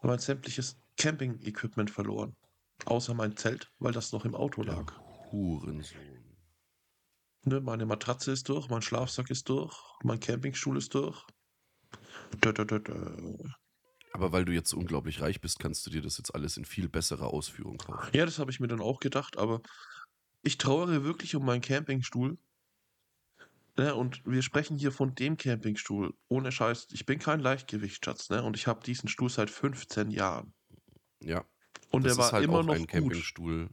mein 0.00 0.18
sämtliches 0.18 0.80
Camping-Equipment 0.96 1.90
verloren. 1.90 2.34
Außer 2.86 3.12
mein 3.12 3.36
Zelt, 3.36 3.70
weil 3.78 3.92
das 3.92 4.12
noch 4.12 4.24
im 4.24 4.34
Auto 4.34 4.62
lag. 4.62 4.92
Hurensohn. 5.32 6.24
Ne, 7.44 7.60
meine 7.60 7.84
Matratze 7.86 8.32
ist 8.32 8.48
durch, 8.48 8.68
mein 8.68 8.82
Schlafsack 8.82 9.30
ist 9.30 9.48
durch, 9.48 9.76
mein 10.02 10.20
Campingstuhl 10.20 10.78
ist 10.78 10.94
durch. 10.94 11.26
Aber 14.12 14.32
weil 14.32 14.44
du 14.44 14.52
jetzt 14.52 14.72
unglaublich 14.72 15.20
reich 15.20 15.40
bist, 15.40 15.58
kannst 15.58 15.86
du 15.86 15.90
dir 15.90 16.02
das 16.02 16.18
jetzt 16.18 16.34
alles 16.34 16.56
in 16.56 16.64
viel 16.64 16.88
besserer 16.88 17.28
Ausführung 17.28 17.78
kaufen. 17.78 18.10
Ja, 18.12 18.24
das 18.24 18.38
habe 18.38 18.50
ich 18.50 18.60
mir 18.60 18.68
dann 18.68 18.80
auch 18.80 19.00
gedacht, 19.00 19.36
aber 19.36 19.62
ich 20.42 20.58
trauere 20.58 21.04
wirklich 21.04 21.34
um 21.36 21.44
meinen 21.44 21.60
Campingstuhl. 21.60 22.38
Ne, 23.76 23.94
und 23.94 24.22
wir 24.26 24.42
sprechen 24.42 24.76
hier 24.76 24.90
von 24.90 25.14
dem 25.14 25.36
Campingstuhl. 25.36 26.12
Ohne 26.26 26.50
Scheiß, 26.50 26.88
ich 26.90 27.06
bin 27.06 27.20
kein 27.20 27.38
Leichtgewichtsschatz, 27.38 28.28
ne? 28.28 28.42
Und 28.42 28.56
ich 28.56 28.66
habe 28.66 28.82
diesen 28.82 29.08
Stuhl 29.08 29.30
seit 29.30 29.50
15 29.50 30.10
Jahren. 30.10 30.52
Ja. 31.20 31.44
Und 31.90 32.04
das 32.04 32.14
der 32.14 32.18
war 32.18 32.26
ist 32.26 32.32
halt 32.32 32.44
immer 32.44 32.58
auch 32.58 32.64
noch 32.64 32.74
ein 32.74 32.80
gut. 32.80 32.90
Campingstuhl. 32.90 33.70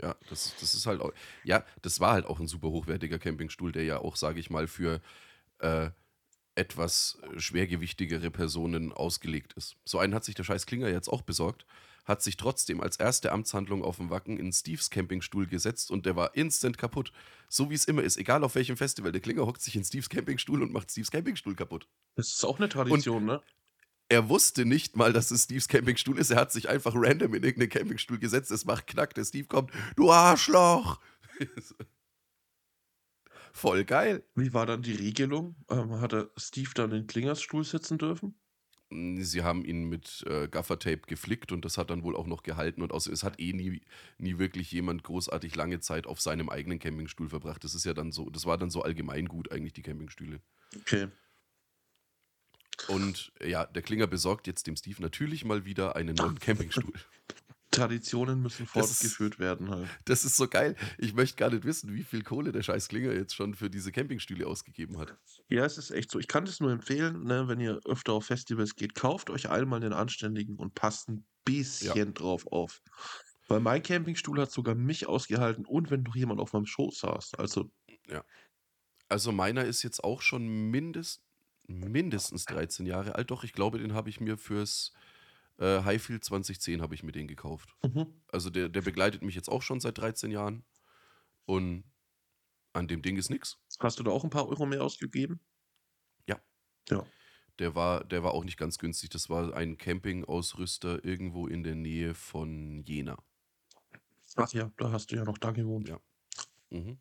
Ja, 0.00 0.16
das, 0.30 0.54
das 0.58 0.74
ist 0.74 0.86
halt 0.86 1.02
auch. 1.02 1.12
Ja, 1.44 1.64
das 1.82 2.00
war 2.00 2.12
halt 2.12 2.24
auch 2.24 2.40
ein 2.40 2.48
super 2.48 2.68
hochwertiger 2.68 3.18
Campingstuhl, 3.18 3.72
der 3.72 3.84
ja 3.84 3.98
auch, 3.98 4.16
sage 4.16 4.40
ich 4.40 4.48
mal, 4.48 4.68
für 4.68 5.02
äh, 5.58 5.90
etwas 6.56 7.18
äh, 7.22 7.38
schwergewichtigere 7.38 8.30
Personen 8.30 8.92
ausgelegt 8.92 9.52
ist. 9.52 9.76
So 9.84 9.98
einen 9.98 10.14
hat 10.14 10.24
sich 10.24 10.34
der 10.34 10.44
scheiß 10.44 10.66
Klinger 10.66 10.88
jetzt 10.88 11.08
auch 11.08 11.22
besorgt, 11.22 11.66
hat 12.04 12.22
sich 12.22 12.36
trotzdem 12.36 12.80
als 12.80 12.96
erste 12.96 13.32
Amtshandlung 13.32 13.84
auf 13.84 13.96
dem 13.96 14.10
Wacken 14.10 14.38
in 14.38 14.52
Steves 14.52 14.90
Campingstuhl 14.90 15.46
gesetzt 15.46 15.90
und 15.90 16.06
der 16.06 16.16
war 16.16 16.34
instant 16.34 16.78
kaputt. 16.78 17.12
So 17.48 17.70
wie 17.70 17.74
es 17.74 17.84
immer 17.84 18.02
ist, 18.02 18.16
egal 18.16 18.44
auf 18.44 18.54
welchem 18.54 18.76
Festival. 18.76 19.12
Der 19.12 19.20
Klinger 19.20 19.46
hockt 19.46 19.60
sich 19.60 19.76
in 19.76 19.84
Steves 19.84 20.08
Campingstuhl 20.08 20.62
und 20.62 20.72
macht 20.72 20.90
Steves 20.90 21.10
Campingstuhl 21.10 21.54
kaputt. 21.54 21.88
Das 22.14 22.28
ist 22.28 22.44
auch 22.44 22.58
eine 22.58 22.68
Tradition, 22.68 23.24
ne? 23.24 23.42
Er 24.08 24.28
wusste 24.28 24.64
nicht 24.64 24.96
mal, 24.96 25.12
dass 25.12 25.32
es 25.32 25.44
Steves 25.44 25.66
Campingstuhl 25.66 26.18
ist. 26.18 26.30
Er 26.30 26.36
hat 26.36 26.52
sich 26.52 26.68
einfach 26.68 26.92
random 26.94 27.34
in 27.34 27.42
irgendeinen 27.42 27.70
Campingstuhl 27.70 28.18
gesetzt. 28.18 28.52
Es 28.52 28.64
macht 28.64 28.86
Knack. 28.86 29.14
Der 29.14 29.24
Steve 29.24 29.48
kommt. 29.48 29.72
Du 29.96 30.12
Arschloch! 30.12 31.00
Voll 33.56 33.86
geil. 33.86 34.22
Wie 34.34 34.52
war 34.52 34.66
dann 34.66 34.82
die 34.82 34.92
Regelung? 34.92 35.56
Ähm, 35.70 35.98
hat 35.98 36.12
der 36.12 36.28
Steve 36.36 36.68
dann 36.74 36.92
in 36.92 37.06
Klingers 37.06 37.40
Stuhl 37.40 37.64
sitzen 37.64 37.96
dürfen? 37.96 38.38
Sie 38.90 39.42
haben 39.42 39.64
ihn 39.64 39.84
mit 39.84 40.26
äh, 40.28 40.46
Gaffertape 40.46 41.00
geflickt 41.06 41.52
und 41.52 41.64
das 41.64 41.78
hat 41.78 41.88
dann 41.88 42.02
wohl 42.02 42.16
auch 42.16 42.26
noch 42.26 42.42
gehalten. 42.42 42.82
Und 42.82 42.92
außer, 42.92 43.10
es 43.10 43.24
hat 43.24 43.40
eh 43.40 43.54
nie, 43.54 43.80
nie 44.18 44.36
wirklich 44.36 44.70
jemand 44.72 45.04
großartig 45.04 45.56
lange 45.56 45.80
Zeit 45.80 46.06
auf 46.06 46.20
seinem 46.20 46.50
eigenen 46.50 46.78
Campingstuhl 46.78 47.30
verbracht. 47.30 47.64
Das 47.64 47.74
ist 47.74 47.86
ja 47.86 47.94
dann 47.94 48.12
so, 48.12 48.28
das 48.28 48.44
war 48.44 48.58
dann 48.58 48.68
so 48.68 48.82
allgemein 48.82 49.24
gut 49.24 49.50
eigentlich, 49.50 49.72
die 49.72 49.82
Campingstühle. 49.82 50.42
Okay. 50.78 51.08
Und 52.88 53.32
ja, 53.42 53.64
der 53.64 53.80
Klinger 53.80 54.06
besorgt 54.06 54.46
jetzt 54.48 54.66
dem 54.66 54.76
Steve 54.76 55.00
natürlich 55.00 55.46
mal 55.46 55.64
wieder 55.64 55.96
einen 55.96 56.14
neuen 56.14 56.38
Campingstuhl. 56.40 56.92
Traditionen 57.76 58.42
müssen 58.42 58.66
fortgeführt 58.66 59.38
werden 59.38 59.70
halt. 59.70 59.88
Das 60.04 60.24
ist 60.24 60.36
so 60.36 60.48
geil. 60.48 60.76
Ich 60.98 61.14
möchte 61.14 61.36
gar 61.36 61.50
nicht 61.50 61.64
wissen, 61.64 61.94
wie 61.94 62.02
viel 62.02 62.22
Kohle 62.22 62.52
der 62.52 62.62
scheiß 62.62 62.88
Klinger 62.88 63.12
jetzt 63.12 63.34
schon 63.34 63.54
für 63.54 63.70
diese 63.70 63.92
Campingstühle 63.92 64.46
ausgegeben 64.46 64.98
hat. 64.98 65.16
Ja, 65.48 65.64
es 65.64 65.78
ist 65.78 65.90
echt 65.90 66.10
so. 66.10 66.18
Ich 66.18 66.28
kann 66.28 66.44
das 66.44 66.60
nur 66.60 66.72
empfehlen, 66.72 67.24
ne, 67.24 67.48
wenn 67.48 67.60
ihr 67.60 67.80
öfter 67.84 68.12
auf 68.14 68.26
Festivals 68.26 68.74
geht, 68.76 68.94
kauft 68.94 69.30
euch 69.30 69.50
einmal 69.50 69.80
den 69.80 69.92
anständigen 69.92 70.56
und 70.56 70.74
passt 70.74 71.08
ein 71.08 71.26
bisschen 71.44 72.14
drauf 72.14 72.46
auf. 72.48 72.80
Weil 73.48 73.60
mein 73.60 73.82
Campingstuhl 73.82 74.40
hat 74.40 74.50
sogar 74.50 74.74
mich 74.74 75.06
ausgehalten 75.06 75.64
und 75.64 75.90
wenn 75.90 76.02
noch 76.02 76.16
jemand 76.16 76.40
auf 76.40 76.52
meinem 76.52 76.66
Schoß 76.66 76.98
saß. 76.98 77.34
Also, 77.34 77.70
Also 79.08 79.32
meiner 79.32 79.64
ist 79.64 79.82
jetzt 79.82 80.02
auch 80.02 80.20
schon 80.20 80.48
mindest, 80.70 81.22
mindestens 81.68 82.44
13 82.46 82.86
Jahre 82.86 83.14
alt. 83.14 83.30
Doch, 83.30 83.44
ich 83.44 83.52
glaube, 83.52 83.78
den 83.78 83.94
habe 83.94 84.10
ich 84.10 84.20
mir 84.20 84.36
fürs 84.36 84.92
Äh, 85.58 85.82
Highfield 85.82 86.24
2010 86.24 86.82
habe 86.82 86.94
ich 86.94 87.02
mir 87.02 87.12
den 87.12 87.28
gekauft. 87.28 87.74
Mhm. 87.82 88.06
Also 88.28 88.50
der, 88.50 88.68
der 88.68 88.82
begleitet 88.82 89.22
mich 89.22 89.34
jetzt 89.34 89.48
auch 89.48 89.62
schon 89.62 89.80
seit 89.80 89.98
13 89.98 90.30
Jahren. 90.30 90.64
Und 91.46 91.84
an 92.72 92.88
dem 92.88 93.02
Ding 93.02 93.16
ist 93.16 93.30
nichts. 93.30 93.58
Hast 93.80 93.98
du 93.98 94.02
da 94.02 94.10
auch 94.10 94.24
ein 94.24 94.30
paar 94.30 94.48
Euro 94.48 94.66
mehr 94.66 94.82
ausgegeben? 94.82 95.40
Ja. 96.28 96.40
Ja. 96.90 97.06
Der 97.58 97.74
war, 97.74 98.04
der 98.04 98.22
war 98.22 98.34
auch 98.34 98.44
nicht 98.44 98.58
ganz 98.58 98.78
günstig. 98.78 99.10
Das 99.10 99.30
war 99.30 99.54
ein 99.54 99.78
Campingausrüster 99.78 101.04
irgendwo 101.04 101.46
in 101.46 101.62
der 101.62 101.74
Nähe 101.74 102.14
von 102.14 102.82
Jena. 102.84 103.16
Ach 104.36 104.52
ja, 104.52 104.70
da 104.76 104.92
hast 104.92 105.10
du 105.10 105.16
ja 105.16 105.24
noch 105.24 105.38
da 105.38 105.52
gewohnt. 105.52 105.88
Ja. 105.88 105.98
Mhm. 106.68 106.98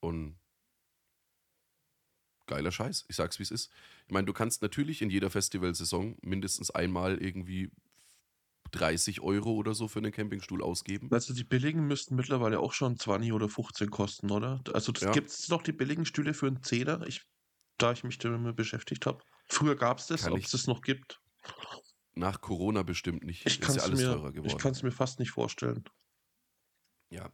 Und 0.00 0.39
geiler 2.50 2.72
Scheiß. 2.72 3.04
Ich 3.08 3.16
sag's, 3.16 3.38
wie 3.38 3.44
es 3.44 3.50
ist. 3.50 3.70
Ich 4.06 4.12
meine, 4.12 4.26
du 4.26 4.32
kannst 4.32 4.60
natürlich 4.60 5.00
in 5.02 5.08
jeder 5.10 5.30
Festivalsaison 5.30 6.16
mindestens 6.20 6.70
einmal 6.70 7.16
irgendwie 7.22 7.70
30 8.72 9.20
Euro 9.20 9.52
oder 9.52 9.74
so 9.74 9.88
für 9.88 10.00
einen 10.00 10.12
Campingstuhl 10.12 10.62
ausgeben. 10.62 11.08
Also 11.12 11.32
die 11.32 11.44
billigen 11.44 11.86
müssten 11.86 12.14
mittlerweile 12.16 12.60
auch 12.60 12.72
schon 12.72 12.98
20 12.98 13.32
oder 13.32 13.48
15 13.48 13.90
kosten, 13.90 14.30
oder? 14.30 14.62
Also 14.74 14.92
Ja. 15.00 15.12
gibt 15.12 15.30
es 15.30 15.48
noch 15.48 15.62
die 15.62 15.72
billigen 15.72 16.04
Stühle 16.04 16.34
für 16.34 16.46
einen 16.48 16.62
Zehner, 16.62 17.06
ich, 17.06 17.22
da 17.78 17.92
ich 17.92 18.04
mich 18.04 18.18
damit 18.18 18.54
beschäftigt 18.56 19.06
habe. 19.06 19.22
Früher 19.48 19.76
gab 19.76 19.98
es 19.98 20.06
das, 20.08 20.26
ob 20.26 20.38
es 20.38 20.50
das 20.50 20.66
noch 20.66 20.82
gibt. 20.82 21.20
Nach 22.14 22.40
Corona 22.40 22.82
bestimmt 22.82 23.24
nicht. 23.24 23.46
Ich 23.46 23.54
ist 23.58 23.62
kann 23.62 23.74
ja 23.76 23.80
es 23.82 23.84
alles 23.88 24.00
teurer 24.00 24.30
mir, 24.32 24.82
mir 24.82 24.92
fast 24.92 25.18
nicht 25.20 25.30
vorstellen. 25.30 25.84
ja, 27.10 27.30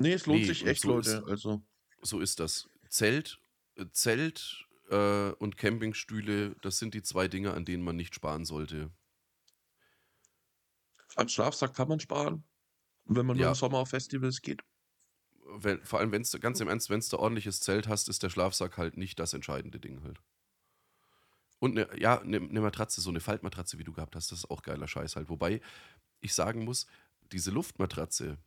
Nee, 0.00 0.14
es 0.14 0.24
lohnt 0.24 0.40
Nee, 0.40 0.46
sich 0.46 0.66
echt, 0.66 0.80
so 0.80 0.88
Leute. 0.88 1.10
ist- 1.10 1.24
Also, 1.28 1.62
so 2.00 2.20
ist 2.20 2.40
das. 2.40 2.70
Zelt, 2.90 3.40
äh, 3.76 3.86
Zelt 3.92 4.66
äh, 4.90 5.30
und 5.32 5.56
Campingstühle, 5.56 6.56
das 6.62 6.78
sind 6.78 6.94
die 6.94 7.02
zwei 7.02 7.28
Dinge, 7.28 7.54
an 7.54 7.64
denen 7.64 7.82
man 7.84 7.96
nicht 7.96 8.14
sparen 8.14 8.44
sollte. 8.44 8.90
an 11.14 11.28
Schlafsack 11.28 11.74
kann 11.74 11.86
man 11.88 12.00
sparen, 12.00 12.42
wenn 13.06 13.26
man 13.26 13.36
nur 13.36 13.44
Ja. 13.44 13.48
im 13.48 13.54
Sommer 13.54 13.78
auf 13.78 13.90
Festivals 13.90 14.42
geht. 14.42 14.62
Wenn, 15.58 15.84
vor 15.84 15.98
allem, 15.98 16.12
wenn 16.12 16.22
ganz 16.40 16.60
im 16.60 16.68
Ernst, 16.68 16.88
wenn 16.88 17.00
du 17.00 17.18
ordentliches 17.18 17.60
Zelt 17.60 17.88
hast, 17.88 18.08
ist 18.08 18.22
der 18.22 18.30
Schlafsack 18.30 18.78
halt 18.78 18.96
nicht 18.96 19.18
das 19.18 19.34
entscheidende 19.34 19.78
Ding 19.78 20.02
halt. 20.02 20.18
Und 21.58 21.74
ne, 21.74 21.88
ja, 21.98 22.20
eine 22.20 22.40
ne 22.40 22.60
Matratze, 22.60 23.00
so 23.00 23.10
eine 23.10 23.20
Faltmatratze, 23.20 23.78
wie 23.78 23.84
du 23.84 23.92
gehabt 23.92 24.16
hast, 24.16 24.32
das 24.32 24.40
ist 24.40 24.50
auch 24.50 24.62
geiler 24.62 24.88
Scheiß 24.88 25.16
halt. 25.16 25.28
Wobei 25.28 25.60
ich 26.20 26.34
sagen 26.34 26.64
muss, 26.64 26.86
diese 27.32 27.50
Luftmatratze, 27.50 28.38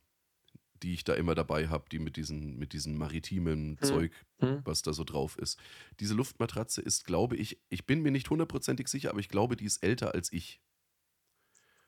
die 0.84 0.94
ich 0.94 1.04
da 1.04 1.14
immer 1.14 1.34
dabei 1.36 1.70
habe, 1.70 1.86
die 1.90 2.00
mit 2.00 2.18
diesen, 2.18 2.58
mit 2.60 2.74
diesem 2.74 2.98
maritimen 2.98 3.78
Zeug, 3.82 4.12
Hm? 4.40 4.62
was 4.66 4.82
da 4.82 4.94
so 4.94 5.04
drauf 5.04 5.38
ist. 5.38 5.58
Diese 6.00 6.14
Luftmatratze 6.14 6.82
ist, 6.82 7.06
glaube 7.06 7.36
ich, 7.38 7.60
ich 7.70 7.86
bin 7.86 8.02
mir 8.02 8.12
nicht 8.12 8.30
hundertprozentig 8.30 8.88
sicher, 8.90 9.10
aber 9.10 9.20
ich 9.20 9.30
glaube, 9.30 9.56
die 9.56 9.66
ist 9.66 9.82
älter 9.84 10.14
als 10.14 10.32
ich. 10.32 10.62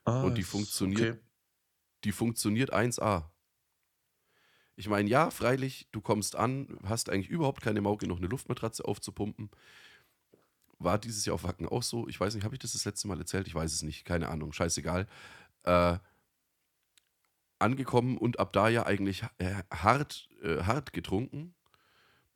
Ah, 0.05 0.23
Und 0.23 0.35
die 0.35 0.41
ist 0.41 0.49
funktioniert- 0.49 1.15
Okay. 1.17 1.21
Die 2.03 2.11
funktioniert 2.11 2.71
1A. 2.71 3.31
Ich 4.75 4.87
meine, 4.89 5.09
ja, 5.09 5.31
freilich, 5.31 5.87
du 5.91 6.01
kommst 6.01 6.35
an, 6.35 6.77
hast 6.83 7.09
eigentlich 7.09 7.29
überhaupt 7.29 7.61
keine 7.61 7.81
Mauke, 7.81 8.07
noch 8.07 8.17
eine 8.17 8.27
Luftmatratze 8.27 8.85
aufzupumpen. 8.85 9.49
War 10.77 10.99
dieses 10.99 11.25
Jahr 11.25 11.35
auf 11.35 11.43
Wacken 11.43 11.67
auch 11.67 11.81
so? 11.83 12.07
Ich 12.09 12.19
weiß 12.19 12.35
nicht, 12.35 12.43
habe 12.43 12.53
ich 12.55 12.59
das 12.59 12.73
das 12.73 12.83
letzte 12.85 13.07
Mal 13.07 13.17
erzählt? 13.17 13.47
Ich 13.47 13.55
weiß 13.55 13.73
es 13.73 13.81
nicht, 13.81 14.03
keine 14.05 14.27
Ahnung, 14.29 14.51
scheißegal. 14.53 15.07
Äh, 15.63 15.97
angekommen 17.59 18.17
und 18.17 18.39
ab 18.39 18.53
da 18.53 18.69
ja 18.69 18.85
eigentlich 18.85 19.23
äh, 19.37 19.55
hart, 19.71 20.29
äh, 20.41 20.63
hart 20.63 20.93
getrunken. 20.93 21.53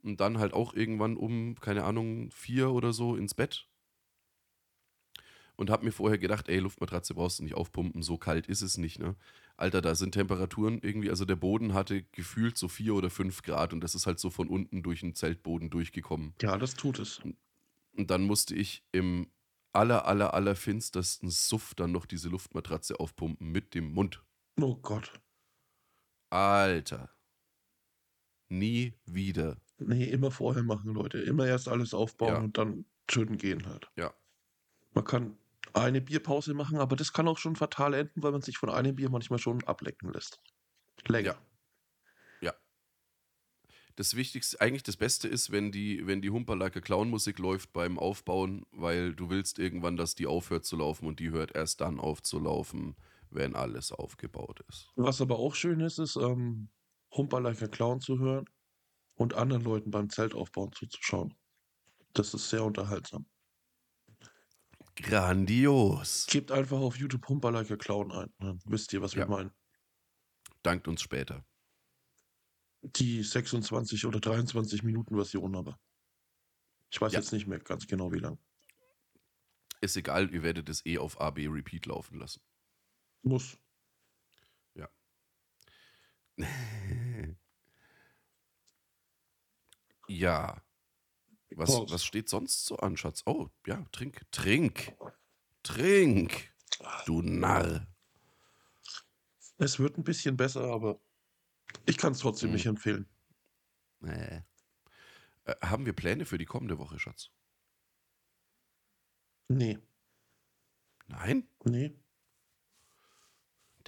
Und 0.01 0.21
dann 0.21 0.37
halt 0.37 0.53
auch 0.53 0.73
irgendwann 0.73 1.17
um, 1.17 1.55
keine 1.59 1.83
Ahnung, 1.83 2.31
vier 2.31 2.71
oder 2.71 2.93
so 2.93 3.17
ins 3.17 3.33
Bett. 3.33 3.67
Und 5.57 5.69
hab 5.69 5.83
mir 5.83 5.91
vorher 5.91 6.17
gedacht, 6.17 6.47
ey, 6.47 6.59
Luftmatratze 6.59 7.15
brauchst 7.15 7.39
du 7.39 7.43
nicht 7.43 7.55
aufpumpen, 7.55 8.01
so 8.01 8.17
kalt 8.17 8.47
ist 8.47 8.61
es 8.61 8.77
nicht, 8.77 8.97
ne? 8.97 9.17
Alter, 9.57 9.81
da 9.81 9.93
sind 9.93 10.13
Temperaturen 10.13 10.79
irgendwie, 10.81 11.09
also 11.09 11.25
der 11.25 11.35
Boden 11.35 11.73
hatte 11.73 12.03
gefühlt 12.13 12.57
so 12.57 12.69
vier 12.69 12.95
oder 12.95 13.09
fünf 13.09 13.41
Grad 13.41 13.73
und 13.73 13.81
das 13.81 13.93
ist 13.93 14.07
halt 14.07 14.19
so 14.19 14.29
von 14.29 14.47
unten 14.47 14.83
durch 14.83 15.01
den 15.01 15.15
Zeltboden 15.15 15.69
durchgekommen. 15.69 16.33
Ja, 16.41 16.57
das 16.57 16.75
tut 16.75 16.97
es. 16.97 17.21
Und 17.91 18.09
dann 18.09 18.23
musste 18.23 18.55
ich 18.55 18.85
im 18.93 19.27
aller, 19.73 20.05
aller, 20.05 20.33
aller 20.33 20.55
finstersten 20.55 21.29
Suff 21.29 21.75
dann 21.75 21.91
noch 21.91 22.05
diese 22.05 22.29
Luftmatratze 22.29 22.97
aufpumpen 22.97 23.51
mit 23.51 23.73
dem 23.75 23.93
Mund. 23.93 24.23
Oh 24.61 24.75
Gott. 24.75 25.11
Alter. 26.29 27.09
Nie 28.49 28.93
wieder. 29.05 29.57
Nee, 29.77 30.05
immer 30.05 30.31
vorher 30.31 30.63
machen, 30.63 30.93
Leute. 30.93 31.19
Immer 31.19 31.47
erst 31.47 31.67
alles 31.67 31.93
aufbauen 31.93 32.33
Ja. 32.33 32.39
und 32.39 32.57
dann 32.57 32.85
schütten 33.09 33.37
gehen 33.37 33.65
halt. 33.67 33.89
Ja. 33.95 34.13
Man 34.91 35.05
kann 35.05 35.37
eine 35.73 36.01
Bierpause 36.01 36.53
machen, 36.53 36.77
aber 36.77 36.95
das 36.95 37.13
kann 37.13 37.27
auch 37.27 37.37
schon 37.37 37.55
fatal 37.55 37.93
enden, 37.93 38.23
weil 38.23 38.31
man 38.31 38.41
sich 38.41 38.57
von 38.57 38.69
einem 38.69 38.95
Bier 38.95 39.09
manchmal 39.09 39.39
schon 39.39 39.63
ablecken 39.63 40.11
lässt. 40.11 40.41
Länger. 41.07 41.37
Ja. 42.41 42.53
Das 43.95 44.15
Wichtigste, 44.15 44.59
eigentlich 44.61 44.83
das 44.83 44.97
Beste 44.97 45.27
ist, 45.27 45.51
wenn 45.51 45.71
die, 45.71 46.07
wenn 46.07 46.21
die 46.21 46.29
Humperlike 46.29 46.81
Clown-Musik 46.81 47.37
läuft 47.37 47.73
beim 47.73 47.99
Aufbauen, 47.99 48.65
weil 48.71 49.13
du 49.13 49.29
willst 49.29 49.59
irgendwann, 49.59 49.97
dass 49.97 50.15
die 50.15 50.25
aufhört 50.25 50.65
zu 50.65 50.77
laufen 50.77 51.05
und 51.05 51.19
die 51.19 51.31
hört 51.31 51.53
erst 51.55 51.81
dann 51.81 51.99
auf 51.99 52.23
zu 52.23 52.39
laufen, 52.39 52.95
wenn 53.29 53.55
alles 53.55 53.91
aufgebaut 53.91 54.61
ist. 54.69 54.89
Was 54.95 55.21
aber 55.21 55.37
auch 55.39 55.55
schön 55.55 55.79
ist, 55.81 55.99
ist 55.99 56.15
ähm, 56.15 56.69
Humper 57.11 57.39
like 57.41 57.61
a 57.61 57.67
Clown 57.67 57.99
zu 58.01 58.19
hören 58.19 58.45
und 59.15 59.33
anderen 59.33 59.63
Leuten 59.63 59.91
beim 59.91 60.09
Zeltaufbauen 60.09 60.71
zuzuschauen. 60.73 61.33
Das 62.13 62.33
ist 62.33 62.49
sehr 62.49 62.63
unterhaltsam. 62.63 63.27
Grandios. 64.95 66.25
Gebt 66.27 66.51
einfach 66.51 66.79
auf 66.79 66.97
YouTube 66.97 67.27
Humper 67.27 67.51
like 67.51 67.71
a 67.71 67.77
Clown 67.77 68.11
ein. 68.11 68.33
Dann 68.39 68.59
wisst 68.65 68.91
ihr, 68.93 69.01
was 69.01 69.15
wir 69.15 69.23
Ja. 69.23 69.27
meinen. 69.29 69.51
Dankt 70.63 70.87
uns 70.87 71.01
später. 71.01 71.45
Die 72.81 73.23
26 73.23 74.05
oder 74.05 74.19
23 74.19 74.83
Minuten 74.83 75.15
Version 75.15 75.55
aber. 75.55 75.79
Ich 76.91 76.99
weiß 76.99 77.13
Ja. 77.13 77.19
jetzt 77.19 77.31
nicht 77.31 77.47
mehr 77.47 77.59
ganz 77.59 77.87
genau, 77.87 78.11
wie 78.11 78.19
lang. 78.19 78.39
Ist 79.81 79.95
egal, 79.95 80.33
ihr 80.33 80.43
werdet 80.43 80.67
es 80.67 80.85
eh 80.85 80.97
auf 80.97 81.19
AB 81.21 81.47
Repeat 81.47 81.85
laufen 81.85 82.19
lassen. 82.19 82.41
Muss. 83.23 83.57
ja. 84.75 84.87
Was, 91.55 91.71
Prost. 91.71 91.91
was 91.91 92.05
steht 92.05 92.29
sonst 92.29 92.65
so 92.65 92.77
an, 92.77 92.95
Schatz? 92.95 93.23
Oh, 93.25 93.49
ja, 93.65 93.83
trink, 93.91 94.21
trink, 94.31 94.95
trink, 95.63 96.53
du 97.05 97.21
Narr. 97.23 97.87
Es 99.57 99.79
wird 99.79 99.97
ein 99.97 100.03
bisschen 100.03 100.37
besser, 100.37 100.61
aber 100.65 101.01
ich 101.87 101.97
kann 101.97 102.11
es 102.13 102.19
trotzdem 102.19 102.49
Mhm. 102.49 102.55
nicht 102.55 102.65
empfehlen. 102.67 103.09
Nee. 103.99 104.43
Äh, 105.45 105.55
haben 105.61 105.85
wir 105.87 105.93
Pläne 105.93 106.25
für 106.25 106.37
die 106.37 106.45
kommende 106.45 106.77
Woche, 106.77 106.99
Schatz? 106.99 107.31
Nee, 109.47 109.79
Nein? 111.07 111.49
nee. 111.65 111.91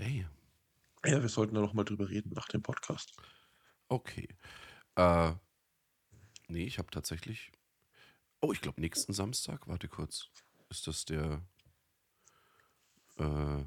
Damn. 0.02 0.32
Ja, 1.06 1.22
wir 1.22 1.30
sollten 1.30 1.54
da 1.54 1.62
noch 1.62 1.74
mal 1.74 1.84
drüber 1.84 2.10
reden 2.10 2.32
nach 2.34 2.48
dem 2.48 2.64
Podcast. 2.64 3.14
Okay. 3.88 4.28
Äh, 4.96 5.34
nee, 6.48 6.64
ich 6.66 6.80
habe 6.80 6.90
tatsächlich. 6.90 7.52
Oh, 8.40 8.52
ich 8.52 8.62
glaube, 8.62 8.82
nächsten 8.82 9.14
Samstag, 9.14 9.68
warte 9.68 9.88
kurz. 9.88 10.30
Ist 10.70 10.88
das 10.88 11.06
der. 11.06 11.46
Äh, 13.20 13.62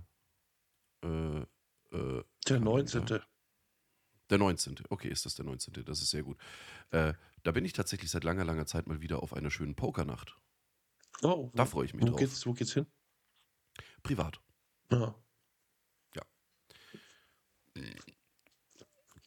äh, 1.05 1.39
äh, 1.43 1.45
Der 1.93 2.25
Kalender. 2.45 2.65
19. 2.65 3.21
Der 4.31 4.39
19. 4.39 4.75
Okay, 4.89 5.09
ist 5.09 5.25
das 5.25 5.37
der 5.37 5.45
19. 5.45 5.85
Das 5.85 6.03
ist 6.03 6.11
sehr 6.11 6.25
gut. 6.25 6.37
Äh, 6.91 7.15
da 7.45 7.53
bin 7.53 7.65
ich 7.65 7.75
tatsächlich 7.75 8.11
seit 8.11 8.25
langer, 8.25 8.45
langer 8.45 8.67
Zeit 8.67 8.89
mal 8.89 9.01
wieder 9.01 9.23
auf 9.23 9.35
einer 9.35 9.51
schönen 9.53 9.77
Pokernacht. 9.77 10.37
Oh, 11.23 11.53
Da 11.55 11.65
freue 11.65 11.85
ich 11.85 11.95
mich 11.95 12.03
wo 12.03 12.09
drauf. 12.09 12.19
geht's, 12.19 12.45
wo 12.45 12.55
geht's 12.55 12.73
hin? 12.73 12.87
Privat. 14.03 14.41
Ja. 14.91 15.15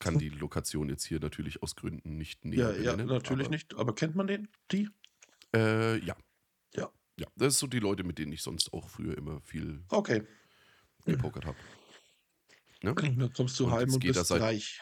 Kann 0.08 0.20
die 0.20 0.30
Lokation 0.30 0.90
jetzt 0.90 1.06
hier 1.06 1.20
natürlich 1.20 1.62
aus 1.64 1.76
Gründen 1.76 2.18
nicht 2.18 2.44
Ja, 2.46 2.50
näher 2.72 2.82
ja, 2.82 2.92
benennen, 2.92 3.14
natürlich 3.14 3.46
aber, 3.48 3.56
nicht. 3.56 3.74
Aber 3.76 3.96
kennt 3.96 4.16
man 4.16 4.28
den? 4.28 4.48
Die? 4.72 4.90
Äh, 5.56 5.98
ja. 6.00 6.16
Ja. 6.76 6.92
Ja, 7.20 7.28
das 7.36 7.54
sind 7.54 7.60
so 7.60 7.68
die 7.68 7.80
Leute, 7.80 8.04
mit 8.04 8.18
denen 8.18 8.32
ich 8.32 8.42
sonst 8.42 8.74
auch 8.74 8.90
früher 8.90 9.18
immer 9.18 9.42
viel 9.42 9.84
Okay. 9.90 10.24
gepokert 11.06 11.46
habe. 11.46 11.58
Ne? 12.84 12.94
Dann 12.94 13.34
kommst 13.34 13.60
du 13.60 13.66
Und 13.66 13.72
heim 13.72 13.94
und 13.94 14.00
geht 14.00 14.14
bist 14.14 14.32
reich. 14.32 14.82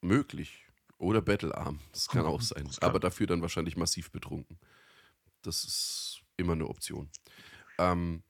Möglich. 0.00 0.66
Oder 0.98 1.22
Battlearm. 1.22 1.80
Das 1.92 2.08
kann 2.08 2.24
auch 2.26 2.40
sein. 2.42 2.64
Kann- 2.64 2.88
Aber 2.88 3.00
dafür 3.00 3.26
dann 3.26 3.42
wahrscheinlich 3.42 3.76
massiv 3.76 4.10
betrunken. 4.10 4.58
Das 5.42 5.64
ist 5.64 6.22
immer 6.36 6.52
eine 6.52 6.66
Option. 6.68 7.10
Ähm, 7.78 8.22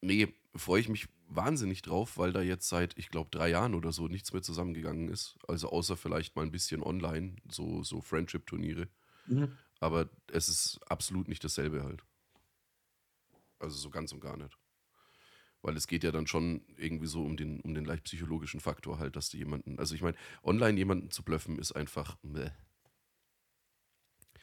nee, 0.00 0.32
freue 0.54 0.80
ich 0.80 0.88
mich 0.88 1.08
wahnsinnig 1.30 1.82
drauf, 1.82 2.18
weil 2.18 2.32
da 2.32 2.42
jetzt 2.42 2.68
seit, 2.68 2.98
ich 2.98 3.08
glaube, 3.08 3.30
drei 3.30 3.48
Jahren 3.48 3.74
oder 3.74 3.92
so 3.92 4.08
nichts 4.08 4.32
mehr 4.32 4.42
zusammengegangen 4.42 5.08
ist. 5.08 5.38
Also 5.46 5.70
außer 5.70 5.96
vielleicht 5.96 6.36
mal 6.36 6.42
ein 6.42 6.50
bisschen 6.50 6.82
online, 6.82 7.36
so, 7.50 7.82
so 7.82 8.00
Friendship-Turniere. 8.00 8.88
Mhm. 9.26 9.56
Aber 9.78 10.10
es 10.26 10.48
ist 10.48 10.80
absolut 10.88 11.28
nicht 11.28 11.42
dasselbe 11.42 11.84
halt. 11.84 12.02
Also 13.58 13.76
so 13.76 13.90
ganz 13.90 14.12
und 14.12 14.20
gar 14.20 14.36
nicht. 14.36 14.56
Weil 15.62 15.76
es 15.76 15.86
geht 15.86 16.04
ja 16.04 16.10
dann 16.10 16.26
schon 16.26 16.62
irgendwie 16.76 17.06
so 17.06 17.22
um 17.22 17.36
den, 17.36 17.60
um 17.60 17.74
den 17.74 17.84
leicht 17.84 18.04
psychologischen 18.04 18.60
Faktor 18.60 18.98
halt, 18.98 19.14
dass 19.16 19.28
du 19.28 19.36
jemanden, 19.36 19.78
also 19.78 19.94
ich 19.94 20.02
meine, 20.02 20.16
online 20.42 20.78
jemanden 20.78 21.10
zu 21.10 21.22
blöffen 21.22 21.58
ist 21.58 21.72
einfach, 21.72 22.16
meh, 22.22 22.50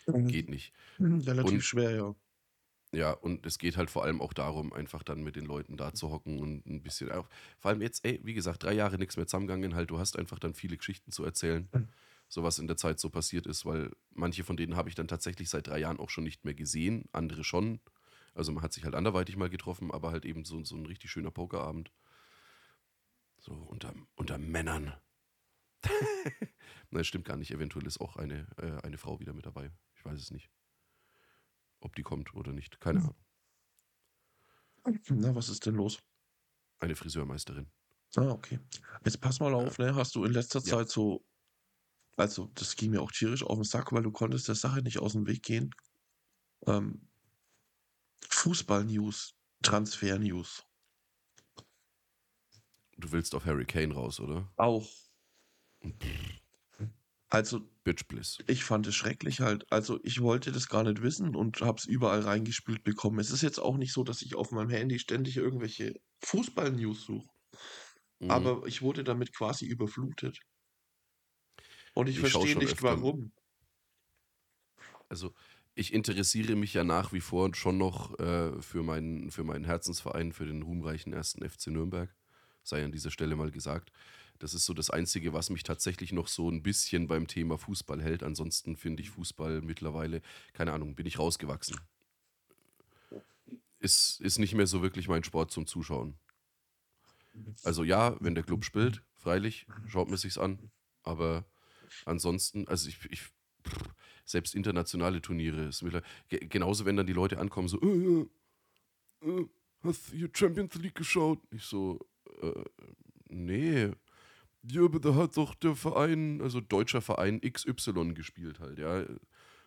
geht 0.06 0.50
nicht. 0.50 0.74
Relativ 1.00 1.54
Und- 1.54 1.62
schwer, 1.64 1.92
ja. 1.92 2.16
Ja, 2.94 3.12
und 3.12 3.46
es 3.46 3.58
geht 3.60 3.76
halt 3.76 3.90
vor 3.90 4.04
allem 4.04 4.22
auch 4.22 4.32
darum, 4.34 4.72
einfach 4.72 5.04
dann 5.04 5.22
mit 5.22 5.36
den 5.36 5.46
Leuten 5.46 5.76
da 5.76 5.94
zu 5.94 6.10
hocken 6.10 6.40
und 6.40 6.66
ein 6.66 6.82
bisschen 6.82 7.12
auch, 7.12 7.28
vor 7.60 7.70
allem 7.70 7.82
jetzt, 7.82 8.06
ey, 8.06 8.22
wie 8.24 8.34
gesagt, 8.34 8.64
drei 8.64 8.74
Jahre 8.74 8.98
nichts 8.98 9.18
mehr 9.18 9.28
zusammengegangen, 9.28 9.76
halt, 9.76 9.90
du 9.90 10.00
hast 10.00 10.18
einfach 10.18 10.40
dann 10.40 10.54
viele 10.54 10.78
Geschichten 10.78 11.12
zu 11.12 11.26
erzählen, 11.26 11.68
so 12.30 12.44
was 12.44 12.60
in 12.60 12.68
der 12.68 12.78
Zeit 12.78 13.00
so 13.00 13.10
passiert 13.10 13.46
ist, 13.46 13.66
weil 13.66 13.92
manche 14.12 14.44
von 14.46 14.56
denen 14.56 14.78
habe 14.78 14.88
ich 14.88 14.96
dann 14.96 15.08
tatsächlich 15.08 15.50
seit 15.50 15.68
drei 15.68 15.80
Jahren 15.80 16.00
auch 16.00 16.10
schon 16.10 16.24
nicht 16.24 16.46
mehr 16.46 16.54
gesehen, 16.54 17.06
andere 17.12 17.44
schon. 17.44 17.82
Also 18.34 18.52
man 18.52 18.64
hat 18.64 18.72
sich 18.72 18.86
halt 18.86 18.96
anderweitig 18.96 19.36
mal 19.36 19.50
getroffen, 19.50 19.92
aber 19.92 20.12
halt 20.12 20.26
eben 20.26 20.46
so, 20.46 20.64
so 20.64 20.76
ein 20.76 20.86
richtig 20.86 21.12
schöner 21.12 21.32
Pokerabend. 21.32 21.92
So 23.40 23.52
unter, 23.54 23.94
unter 24.16 24.38
Männern. 24.38 24.94
Nein, 26.92 27.04
stimmt 27.04 27.26
gar 27.26 27.38
nicht. 27.38 27.52
Eventuell 27.52 27.86
ist 27.86 28.00
auch 28.00 28.16
eine, 28.16 28.48
äh, 28.58 28.86
eine 28.86 28.98
Frau 28.98 29.20
wieder 29.20 29.34
mit 29.34 29.46
dabei. 29.46 29.72
Ich 29.96 30.06
weiß 30.06 30.20
es 30.20 30.32
nicht. 30.32 30.50
Ob 31.80 31.96
die 31.96 32.04
kommt 32.04 32.34
oder 32.34 32.54
nicht. 32.54 32.80
Keine 32.80 33.00
Ahnung. 33.00 33.16
Na, 35.10 35.36
was 35.36 35.50
ist 35.50 35.66
denn 35.66 35.76
los? 35.76 36.00
Eine 36.80 36.96
Friseurmeisterin. 36.96 37.72
Ah, 38.16 38.30
okay. 38.30 38.60
Jetzt 39.04 39.20
pass 39.20 39.40
mal 39.40 39.54
auf, 39.54 39.78
ne? 39.80 39.94
Hast 39.96 40.16
du 40.16 40.24
in 40.24 40.32
letzter 40.32 40.60
Ja. 40.60 40.78
Zeit 40.78 40.90
so, 40.90 41.26
also 42.16 42.48
das 42.56 42.76
ging 42.76 42.92
mir 42.92 43.02
auch 43.02 43.12
tierisch 43.12 43.44
auf 43.44 43.56
den 43.58 43.64
Sack, 43.64 43.92
weil 43.92 44.04
du 44.04 44.12
konntest 44.12 44.48
der 44.48 44.56
Sache 44.56 44.82
nicht 44.82 45.00
aus 45.00 45.14
dem 45.14 45.28
Weg 45.28 45.44
gehen. 45.44 45.72
Ähm, 46.66 47.08
Fußball-News, 48.30 49.36
Transfer-News. 49.64 50.64
Du 52.98 53.12
willst 53.12 53.36
auf 53.36 53.46
Harry 53.46 53.66
Kane 53.66 53.94
raus, 53.94 54.20
oder? 54.20 54.52
Auch. 54.56 54.90
Also, 57.30 57.62
Bitch 57.84 58.08
Bliss. 58.08 58.38
ich 58.48 58.64
fand 58.64 58.88
es 58.88 58.96
schrecklich 58.96 59.40
halt. 59.42 59.66
Also, 59.72 60.00
ich 60.04 60.22
wollte 60.22 60.52
das 60.52 60.68
gar 60.70 60.84
nicht 60.84 61.02
wissen 61.02 61.36
und 61.36 61.62
habe 61.62 61.78
es 61.80 61.86
überall 61.86 62.22
reingespült 62.22 62.84
bekommen. 62.84 63.20
Es 63.20 63.32
ist 63.32 63.42
jetzt 63.42 63.60
auch 63.60 63.78
nicht 63.78 63.94
so, 63.94 64.04
dass 64.04 64.22
ich 64.22 64.36
auf 64.36 64.52
meinem 64.52 64.70
Handy 64.70 65.00
ständig 65.00 65.38
irgendwelche 65.38 65.94
Fußball-News 66.24 67.06
suche. 67.06 67.28
Mhm. 68.20 68.32
Aber 68.32 68.68
ich 68.68 68.82
wurde 68.84 69.04
damit 69.04 69.36
quasi 69.36 69.66
überflutet. 69.66 70.40
Und 71.94 72.08
ich, 72.08 72.16
Ich 72.16 72.22
verstehe 72.22 72.56
nicht, 72.56 72.74
öfter. 72.74 72.84
warum. 72.84 73.34
Also, 75.10 75.34
ich 75.76 75.94
interessiere 75.94 76.56
mich 76.56 76.74
ja 76.74 76.84
nach 76.84 77.14
wie 77.14 77.22
vor 77.22 77.54
schon 77.56 77.78
noch 77.78 78.18
äh, 78.20 78.62
für, 78.62 78.84
meinen, 78.84 79.32
für 79.32 79.44
meinen 79.44 79.66
Herzensverein, 79.66 80.32
für 80.34 80.46
den 80.46 80.62
ruhmreichen 80.64 81.14
ersten 81.14 81.44
FC 81.48 81.68
Nürnberg. 81.68 82.14
Sei 82.64 82.84
an 82.84 82.92
dieser 82.92 83.12
Stelle 83.12 83.36
mal 83.36 83.52
gesagt. 83.52 83.92
Das 84.40 84.54
ist 84.54 84.66
so 84.66 84.74
das 84.74 84.90
Einzige, 84.90 85.34
was 85.34 85.50
mich 85.50 85.64
tatsächlich 85.64 86.12
noch 86.12 86.28
so 86.28 86.50
ein 86.50 86.64
bisschen 86.64 87.08
beim 87.08 87.28
Thema 87.28 87.58
Fußball 87.58 88.02
hält. 88.02 88.24
Ansonsten 88.24 88.76
finde 88.76 89.02
ich 89.02 89.10
Fußball 89.10 89.62
mittlerweile, 89.62 90.22
keine 90.54 90.74
Ahnung, 90.74 90.96
bin 90.96 91.06
ich 91.06 91.20
rausgewachsen. 91.20 91.80
Ist, 93.80 94.20
ist 94.22 94.40
nicht 94.40 94.56
mehr 94.56 94.68
so 94.68 94.82
wirklich 94.82 95.08
mein 95.08 95.24
Sport 95.24 95.52
zum 95.52 95.68
Zuschauen. 95.68 96.18
Also 97.64 97.84
ja, 97.84 98.16
wenn 98.20 98.36
der 98.36 98.44
Club 98.44 98.66
spielt, 98.66 99.04
freilich, 99.16 99.68
schaut 99.88 100.10
man 100.10 100.18
sich's 100.18 100.38
an. 100.38 100.72
Aber 101.04 101.46
ansonsten, 102.06 102.68
also 102.68 102.90
ich, 102.90 102.98
ich 103.12 103.22
selbst 104.26 104.56
internationale 104.56 105.22
Turniere 105.22 105.68
ist 105.68 105.86
genauso, 106.30 106.86
wenn 106.86 106.98
dann 106.98 107.08
die 107.08 107.14
Leute 107.14 107.40
ankommen, 107.40 107.68
so, 107.68 107.80
äh, 107.82 108.26
äh, 109.22 109.46
hast 109.84 110.12
du 110.12 110.28
Champions 110.34 110.76
League 110.76 110.96
geschaut? 110.96 111.40
Ich 111.52 111.64
so, 111.64 112.00
äh, 112.42 112.64
nee. 113.30 113.92
Ja, 114.64 114.84
aber 114.84 115.00
da 115.00 115.16
hat 115.16 115.38
doch 115.38 115.54
der 115.56 115.76
Verein, 115.76 116.42
also 116.42 116.60
deutscher 116.62 117.02
Verein 117.02 117.40
XY 117.42 118.14
gespielt 118.14 118.60
halt, 118.60 118.80
ja. 118.80 119.06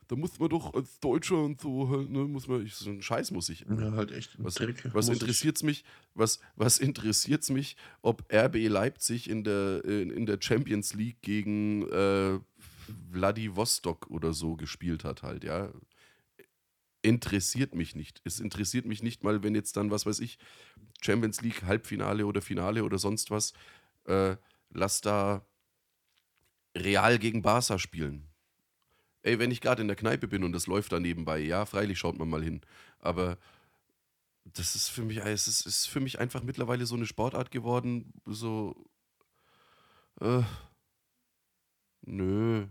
Da 0.08 0.16
muss 0.16 0.40
man 0.40 0.48
doch 0.48 0.74
als 0.74 0.98
Deutscher 0.98 1.38
und 1.40 1.60
so 1.60 1.88
halt, 1.88 2.10
ne, 2.10 2.24
muss 2.24 2.48
man, 2.48 2.66
ich, 2.66 2.74
so 2.74 2.90
einen 2.90 3.00
Scheiß 3.00 3.30
muss 3.30 3.48
ich. 3.48 3.60
Ja, 3.60 3.92
halt 3.92 4.10
echt. 4.10 4.34
Was, 4.42 4.54
Dreck. 4.54 4.84
was 4.92 5.06
Muss 5.06 5.08
ich- 5.16 5.22
interessiert's 5.22 5.62
mich, 5.62 5.84
was, 6.14 6.40
was 6.56 6.78
interessiert's 6.78 7.48
mich, 7.50 7.76
ob 8.02 8.24
RB 8.32 8.56
Leipzig 8.68 9.30
in 9.30 9.44
der, 9.44 9.84
in, 9.84 10.10
in 10.10 10.26
der 10.26 10.38
Champions 10.40 10.94
League 10.94 11.22
gegen 11.22 11.88
äh, 11.90 12.40
Vladivostok 13.12 14.08
oder 14.10 14.32
so 14.32 14.56
gespielt 14.56 15.04
hat 15.04 15.22
halt, 15.22 15.44
ja. 15.44 15.70
Interessiert 17.02 17.74
mich 17.74 17.94
nicht. 17.94 18.20
Es 18.24 18.40
interessiert 18.40 18.84
mich 18.84 19.02
nicht 19.02 19.24
mal, 19.24 19.42
wenn 19.42 19.54
jetzt 19.54 19.76
dann, 19.78 19.90
was 19.90 20.04
weiß 20.04 20.20
ich, 20.20 20.38
Champions 21.00 21.40
League 21.40 21.62
Halbfinale 21.62 22.26
oder 22.26 22.42
Finale 22.42 22.84
oder 22.84 22.98
sonst 22.98 23.30
was, 23.30 23.54
äh, 24.04 24.36
lass 24.70 25.00
da 25.00 25.44
Real 26.76 27.18
gegen 27.18 27.42
Barca 27.42 27.78
spielen. 27.78 28.28
Ey, 29.22 29.38
wenn 29.38 29.50
ich 29.50 29.60
gerade 29.60 29.82
in 29.82 29.88
der 29.88 29.96
Kneipe 29.96 30.28
bin 30.28 30.44
und 30.44 30.52
das 30.52 30.66
läuft 30.66 30.92
da 30.92 31.00
nebenbei, 31.00 31.38
ja, 31.40 31.66
freilich 31.66 31.98
schaut 31.98 32.18
man 32.18 32.28
mal 32.28 32.42
hin. 32.42 32.62
Aber 33.00 33.38
das 34.44 34.74
ist 34.74 34.88
für 34.88 35.02
mich, 35.02 35.18
es 35.18 35.46
ist, 35.48 35.66
ist 35.66 35.86
für 35.86 36.00
mich 36.00 36.18
einfach 36.18 36.42
mittlerweile 36.42 36.86
so 36.86 36.94
eine 36.96 37.06
Sportart 37.06 37.50
geworden, 37.50 38.12
so. 38.26 38.88
Äh, 40.20 40.42
nö. 42.02 42.66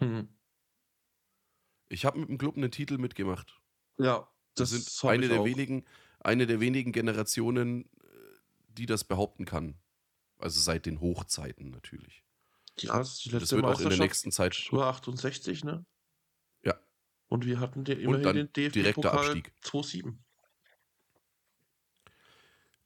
Hm. 0.00 0.28
Ich 1.88 2.04
habe 2.04 2.18
mit 2.18 2.28
dem 2.28 2.38
Club 2.38 2.56
einen 2.56 2.70
Titel 2.70 2.98
mitgemacht. 2.98 3.60
Ja, 3.98 4.28
Das 4.54 4.70
das 4.70 4.70
sind 4.70 5.10
eine 5.10 5.28
der 5.28 5.40
auch. 5.40 5.44
wenigen, 5.44 5.84
eine 6.20 6.46
der 6.46 6.60
wenigen 6.60 6.92
Generationen, 6.92 7.84
äh, 7.84 7.88
die 8.68 8.86
das 8.86 9.04
behaupten 9.04 9.44
kann. 9.44 9.74
Also 10.42 10.60
seit 10.60 10.86
den 10.86 11.00
Hochzeiten 11.00 11.70
natürlich. 11.70 12.24
Ja, 12.80 12.98
das 12.98 13.12
ist 13.12 13.24
die 13.26 13.30
Das 13.30 13.42
letzte 13.42 13.56
wird 13.56 13.66
auch 13.66 13.80
in 13.80 13.90
der 13.90 13.98
nächsten 13.98 14.32
Zeit. 14.32 14.68
War 14.72 14.88
68, 14.88 15.62
ne? 15.62 15.86
Ja. 16.64 16.76
Und 17.28 17.46
wir 17.46 17.60
hatten 17.60 17.84
den, 17.84 17.98
Und 17.98 18.04
immerhin 18.04 18.22
dann 18.24 18.36
den 18.36 18.52
direkter 18.52 18.82
DFB-Pokal 18.82 19.26
Abstieg. 19.26 19.52
2-7. 19.62 20.18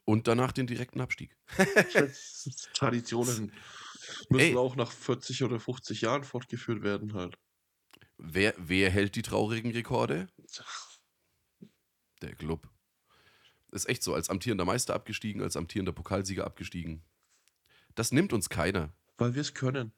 Und 0.05 0.29
danach 0.29 0.53
den 0.53 0.67
direkten 0.67 1.01
Abstieg. 1.01 1.35
Traditionen 2.75 3.53
müssen 4.29 4.51
Ey. 4.51 4.57
auch 4.57 4.77
nach 4.77 4.93
40 4.93 5.43
oder 5.43 5.59
50 5.59 6.03
Jahren 6.03 6.25
fortgeführt 6.25 6.83
werden 6.83 7.15
halt. 7.15 7.39
Wer, 8.19 8.55
wer 8.59 8.91
hält 8.91 9.17
die 9.17 9.23
traurigen 9.23 9.73
Rekorde? 9.73 10.29
Der 12.21 12.35
Club. 12.35 12.69
Ist 13.73 13.89
echt 13.89 14.03
so, 14.03 14.15
als 14.15 14.29
amtierender 14.29 14.67
Meister 14.67 14.95
abgestiegen, 14.95 15.41
als 15.41 15.57
amtierender 15.57 15.93
Pokalsieger 15.93 16.45
abgestiegen. 16.45 17.03
Das 17.97 18.13
nimmt 18.13 18.33
uns 18.33 18.49
keiner. 18.49 18.93
Weil 19.19 19.35
wir 19.35 19.41
es 19.41 19.55
können. 19.55 19.93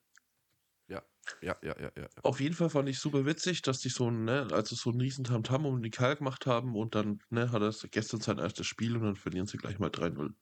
Ja, 0.89 1.03
ja, 1.43 1.57
ja, 1.63 1.75
ja, 1.79 1.91
ja. 1.97 2.09
Auf 2.23 2.41
jeden 2.41 2.55
Fall 2.55 2.71
fand 2.71 2.89
ich 2.89 2.99
super 2.99 3.27
witzig, 3.27 3.61
dass 3.63 3.81
die 3.81 3.91
so 3.91 4.11
ein, 4.11 4.25
ne, 4.25 4.49
also 4.51 4.75
so 4.75 4.91
einen 4.91 5.01
riesen 5.01 5.25
Tamtam 5.25 5.67
um 5.67 5.83
den 5.83 5.91
Kerl 5.91 6.17
gemacht 6.17 6.47
haben 6.47 6.75
und 6.75 6.95
dann, 6.95 7.21
ne, 7.29 7.53
hat 7.53 7.61
er 7.61 7.75
gestern 7.91 8.21
sein 8.21 8.39
erstes 8.39 8.67
Spiel 8.67 8.97
und 8.97 9.03
dann 9.03 9.17
verlieren 9.17 9.47
sie 9.47 9.59
gleich 9.59 9.79
mal 9.79 9.91
3-0. 9.91 10.33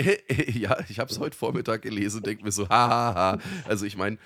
ja, 0.58 0.80
ich 0.88 0.98
habe 0.98 1.12
es 1.12 1.18
heute 1.18 1.36
Vormittag 1.36 1.82
gelesen 1.82 2.18
und 2.18 2.26
denke 2.26 2.44
mir 2.44 2.52
so, 2.52 2.68
hahaha. 2.68 3.38
Also 3.66 3.84
ich 3.84 3.96
meine, 3.96 4.18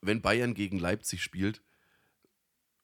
wenn 0.00 0.22
Bayern 0.22 0.54
gegen 0.54 0.78
Leipzig 0.78 1.22
spielt, 1.22 1.60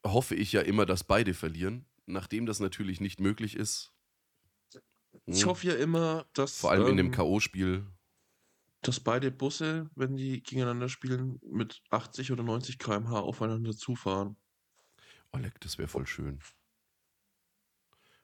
hoffe 0.05 0.35
ich 0.35 0.53
ja 0.53 0.61
immer, 0.63 0.87
dass 0.87 1.05
beide 1.05 1.35
verlieren. 1.35 1.87
Nachdem 2.07 2.45
das 2.45 2.59
natürlich 2.59 3.01
nicht 3.01 3.21
möglich 3.21 3.55
ist. 3.55 3.93
Ich 5.27 5.43
hm, 5.43 5.51
hoffe 5.51 5.69
ja 5.69 5.75
immer, 5.75 6.27
dass, 6.33 6.59
Vor 6.59 6.73
allem 6.73 6.89
in 6.89 6.97
dem 6.97 7.07
ähm, 7.07 7.13
K.O.-Spiel. 7.13 7.87
dass 8.83 9.01
beide 9.01 9.31
Busse, 9.31 9.91
wenn 9.95 10.17
die 10.17 10.43
gegeneinander 10.43 10.89
spielen, 10.89 11.39
mit 11.43 11.83
80 11.91 12.33
oder 12.33 12.43
90 12.43 12.79
km/h 12.79 13.21
aufeinander 13.21 13.77
zufahren. 13.77 14.37
Oh, 15.33 15.39
leck, 15.39 15.61
das 15.61 15.79
wäre 15.79 15.89
voll 15.89 16.07
schön. 16.07 16.41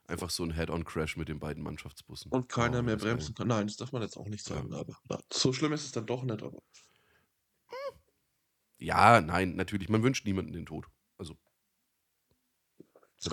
Einfach 0.09 0.31
so 0.31 0.45
ein 0.45 0.55
Head-on-Crash 0.55 1.17
mit 1.17 1.29
den 1.29 1.41
beiden 1.41 1.63
Mannschaftsbussen. 1.63 2.31
Und 2.31 2.49
keiner 2.49 2.79
Oh, 2.79 2.83
mehr 2.83 2.97
bremsen 2.97 3.35
kann. 3.35 3.49
Nein, 3.49 3.67
das 3.67 3.77
darf 3.77 3.93
man 3.93 4.03
jetzt 4.03 4.17
auch 4.17 4.29
nicht 4.29 4.45
sagen, 4.45 4.73
aber 4.73 4.97
na, 5.09 5.21
so 5.33 5.53
schlimm 5.53 5.73
ist 5.73 5.85
es 5.85 5.93
dann 5.93 6.07
doch 6.07 6.23
nicht. 6.23 6.43
Aber 6.43 6.63
Ja, 8.79 9.21
nein, 9.21 9.57
natürlich. 9.57 9.89
Man 9.89 10.03
wünscht 10.03 10.25
niemanden 10.27 10.53
den 10.53 10.67
Tod. 10.67 10.87
Also, 11.19 11.37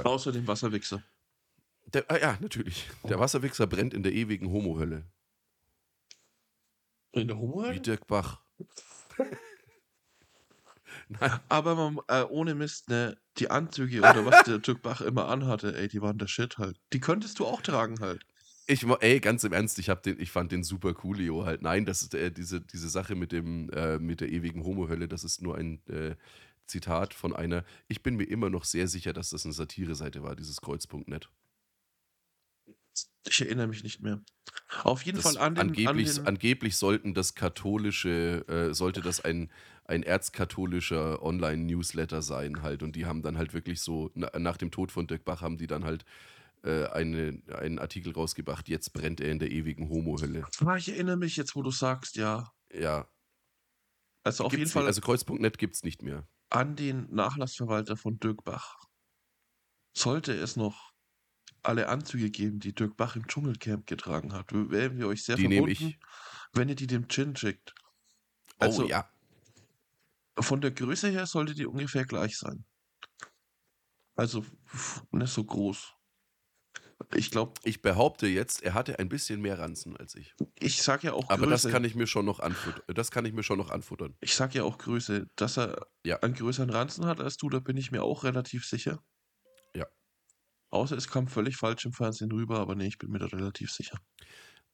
außer 0.04 0.32
dem 0.32 0.48
Wasserwichser. 0.48 1.04
der, 1.94 2.10
ah, 2.10 2.18
ja, 2.18 2.38
natürlich. 2.42 2.90
Der 3.04 3.20
Wasserwichser 3.20 3.68
brennt 3.68 3.94
in 3.94 4.02
der 4.04 4.14
ewigen 4.14 4.50
Homo-Hölle. 4.50 5.06
In 7.14 7.28
der 7.28 7.38
Wie? 7.38 7.80
Dirk 7.80 8.08
Bach. 8.08 8.42
nein, 11.10 11.40
Aber 11.48 11.76
man, 11.76 12.00
äh, 12.08 12.24
ohne 12.24 12.56
Mist, 12.56 12.90
ne, 12.90 13.18
die 13.38 13.50
Anzüge 13.52 14.00
oder 14.00 14.26
was 14.26 14.44
der 14.46 14.58
Dirk 14.60 14.82
Bach 14.82 15.02
immer 15.02 15.28
anhatte, 15.28 15.78
ey, 15.78 15.88
die 15.88 16.02
waren 16.02 16.18
der 16.18 16.28
Shit 16.28 16.58
halt. 16.58 16.80
Die 16.92 17.00
könntest 17.00 17.40
du 17.40 17.46
auch 17.46 17.62
tragen 17.62 18.00
halt. 18.00 18.26
ich, 18.68 18.84
ey, 19.02 19.20
ganz 19.20 19.44
im 19.44 19.54
Ernst, 19.54 19.78
ich, 19.78 19.90
hab 19.90 20.02
den, 20.04 20.20
ich 20.20 20.32
fand 20.32 20.52
den 20.52 20.64
super 20.64 20.94
coolio 20.96 21.46
halt. 21.46 21.62
Nein, 21.62 21.86
das 21.86 22.02
ist 22.02 22.16
äh, 22.16 22.32
diese, 22.32 22.62
diese 22.62 22.90
Sache 22.90 23.14
mit, 23.16 23.32
dem, 23.32 23.70
äh, 23.70 24.00
mit 24.00 24.20
der 24.22 24.32
ewigen 24.32 24.64
Homo-Hölle, 24.64 25.08
das 25.08 25.24
ist 25.24 25.42
nur 25.42 25.56
ein 25.58 25.86
äh, 25.88 26.16
Zitat 26.66 27.14
von 27.14 27.36
einer, 27.36 27.64
ich 27.88 28.02
bin 28.02 28.16
mir 28.16 28.24
immer 28.24 28.50
noch 28.50 28.64
sehr 28.64 28.88
sicher, 28.88 29.14
dass 29.14 29.30
das 29.30 29.46
eine 29.46 29.54
Satire-Seite 29.54 30.24
war, 30.24 30.36
dieses 30.36 30.62
Kreuz.net. 30.62 31.30
Ich 33.28 33.42
erinnere 33.42 33.68
mich 33.68 33.84
nicht 33.84 34.02
mehr. 34.02 34.22
Auf 34.84 35.04
jeden 35.04 35.18
Das 35.22 35.34
Fall 35.34 35.38
an 35.42 35.56
den, 35.56 35.62
angeblich, 35.70 36.10
an 36.10 36.16
den 36.16 36.28
angeblich 36.28 36.76
sollten 36.78 37.14
das 37.14 37.36
katholische, 37.36 38.46
äh, 38.48 38.74
sollte 38.74 39.02
das 39.02 39.22
ein, 39.22 39.52
ein 39.86 40.04
erzkatholischer 40.04 41.22
Online-Newsletter 41.24 42.22
sein 42.22 42.62
halt. 42.62 42.84
Und 42.84 42.96
die 42.96 43.06
haben 43.06 43.22
dann 43.22 43.38
halt 43.38 43.54
wirklich 43.54 43.82
so, 43.82 44.12
na, 44.14 44.30
nach 44.38 44.58
dem 44.58 44.72
Tod 44.72 44.92
von 44.92 45.08
Dirk 45.08 45.24
Bach 45.26 45.42
haben 45.42 45.58
die 45.58 45.68
dann 45.68 45.84
halt 45.86 46.06
äh, 46.64 46.86
eine, 46.88 47.42
einen 47.58 47.80
Artikel 47.80 48.14
rausgebracht, 48.14 48.68
jetzt 48.70 48.94
brennt 48.94 49.20
er 49.22 49.32
in 49.32 49.40
der 49.40 49.52
ewigen 49.52 49.90
Homo-Hölle. 49.90 50.46
Ah, 50.66 50.76
ich 50.78 50.90
erinnere 50.90 51.18
mich 51.18 51.36
jetzt, 51.38 51.56
wo 51.56 51.62
du 51.62 51.72
sagst, 51.72 52.16
ja. 52.16 52.52
Ja, 52.74 53.08
Also 54.24 54.44
auf 54.46 54.52
gibt's 54.52 54.60
jeden 54.60 54.64
nicht- 54.68 54.74
Fall 54.74 54.86
Also 54.86 55.02
Kreuz.net 55.02 55.58
gibt 55.58 55.76
es 55.76 55.84
nicht 55.84 56.02
mehr. 56.02 56.28
an 56.50 56.76
den 56.76 57.14
Nachlassverwalter 57.14 57.98
von 57.98 58.20
Dirk 58.20 58.44
Bach. 58.44 58.78
Sollte 59.96 60.34
es 60.34 60.56
noch 60.56 60.93
alle 61.64 61.88
Anzüge 61.90 62.30
geben, 62.30 62.60
die 62.60 62.74
Dirk 62.74 62.98
Bach 62.98 63.16
im 63.16 63.28
Dschungelcamp 63.28 63.88
getragen 63.88 64.34
hat, 64.34 64.52
wären 64.52 64.98
wir 64.98 65.08
euch 65.08 65.24
sehr 65.24 65.36
Die 65.36 65.48
verbunden, 65.48 65.96
wenn 66.54 66.70
ihr 66.70 66.76
die 66.76 66.88
dem 66.88 67.08
Chin 67.08 67.36
schickt. 67.36 67.74
Oh 68.60 68.66
Also 68.66 68.88
ja. 68.88 69.10
von 70.40 70.62
der 70.62 70.72
Größe 70.72 71.10
her 71.10 71.26
sollte 71.26 71.54
die 71.56 71.66
ungefähr 71.66 72.06
gleich 72.06 72.38
sein. 72.38 72.66
Also 74.16 74.46
nicht 75.12 75.34
so 75.34 75.44
groß. 75.44 75.94
Ich 77.16 77.32
glaube, 77.32 77.54
Ich 77.64 77.82
behaupte 77.82 78.28
jetzt, 78.28 78.64
er 78.64 78.74
hatte 78.76 78.98
ein 79.00 79.10
bisschen 79.10 79.42
mehr 79.42 79.60
Ranzen 79.60 79.98
als 79.98 80.16
ich. 80.16 80.34
ich 80.60 80.82
sag 80.82 81.04
ja 81.04 81.14
auch 81.14 81.30
Aber 81.30 81.48
das 81.48 81.64
Größe. 81.64 81.72
kann 81.74 81.84
ich 81.84 81.96
mir 81.96 82.08
schon 82.08 82.26
noch 82.26 82.40
anfuttern. 82.40 82.82
Das 82.88 83.12
kann 83.12 83.26
ich 83.26 83.34
mir 83.34 83.44
schon 83.44 83.58
noch 83.58 83.72
anfuttern. 83.72 84.16
ich 84.22 84.36
sag 84.36 84.54
ja 84.56 84.64
auch 84.64 84.78
Größe. 84.78 85.28
Dass 85.36 85.58
er 85.58 85.88
Ja. 86.06 86.20
einen 86.20 86.34
größeren 86.36 86.70
Ranzen 86.70 87.06
hat 87.06 87.20
als 87.20 87.38
du, 87.38 87.50
da 87.50 87.60
bin 87.60 87.76
ich 87.78 87.92
mir 87.92 88.04
auch 88.04 88.24
relativ 88.24 88.66
sicher. 88.66 89.04
Außer 90.74 90.98
es 90.98 91.08
kam 91.08 91.28
völlig 91.28 91.56
falsch 91.56 91.86
im 91.86 91.94
Fernsehen 91.94 92.32
rüber, 92.32 92.60
aber 92.60 92.74
nee, 92.74 92.88
ich 92.88 92.98
bin 92.98 93.12
mir 93.12 93.20
da 93.20 93.28
relativ 93.28 93.72
sicher. 93.72 94.00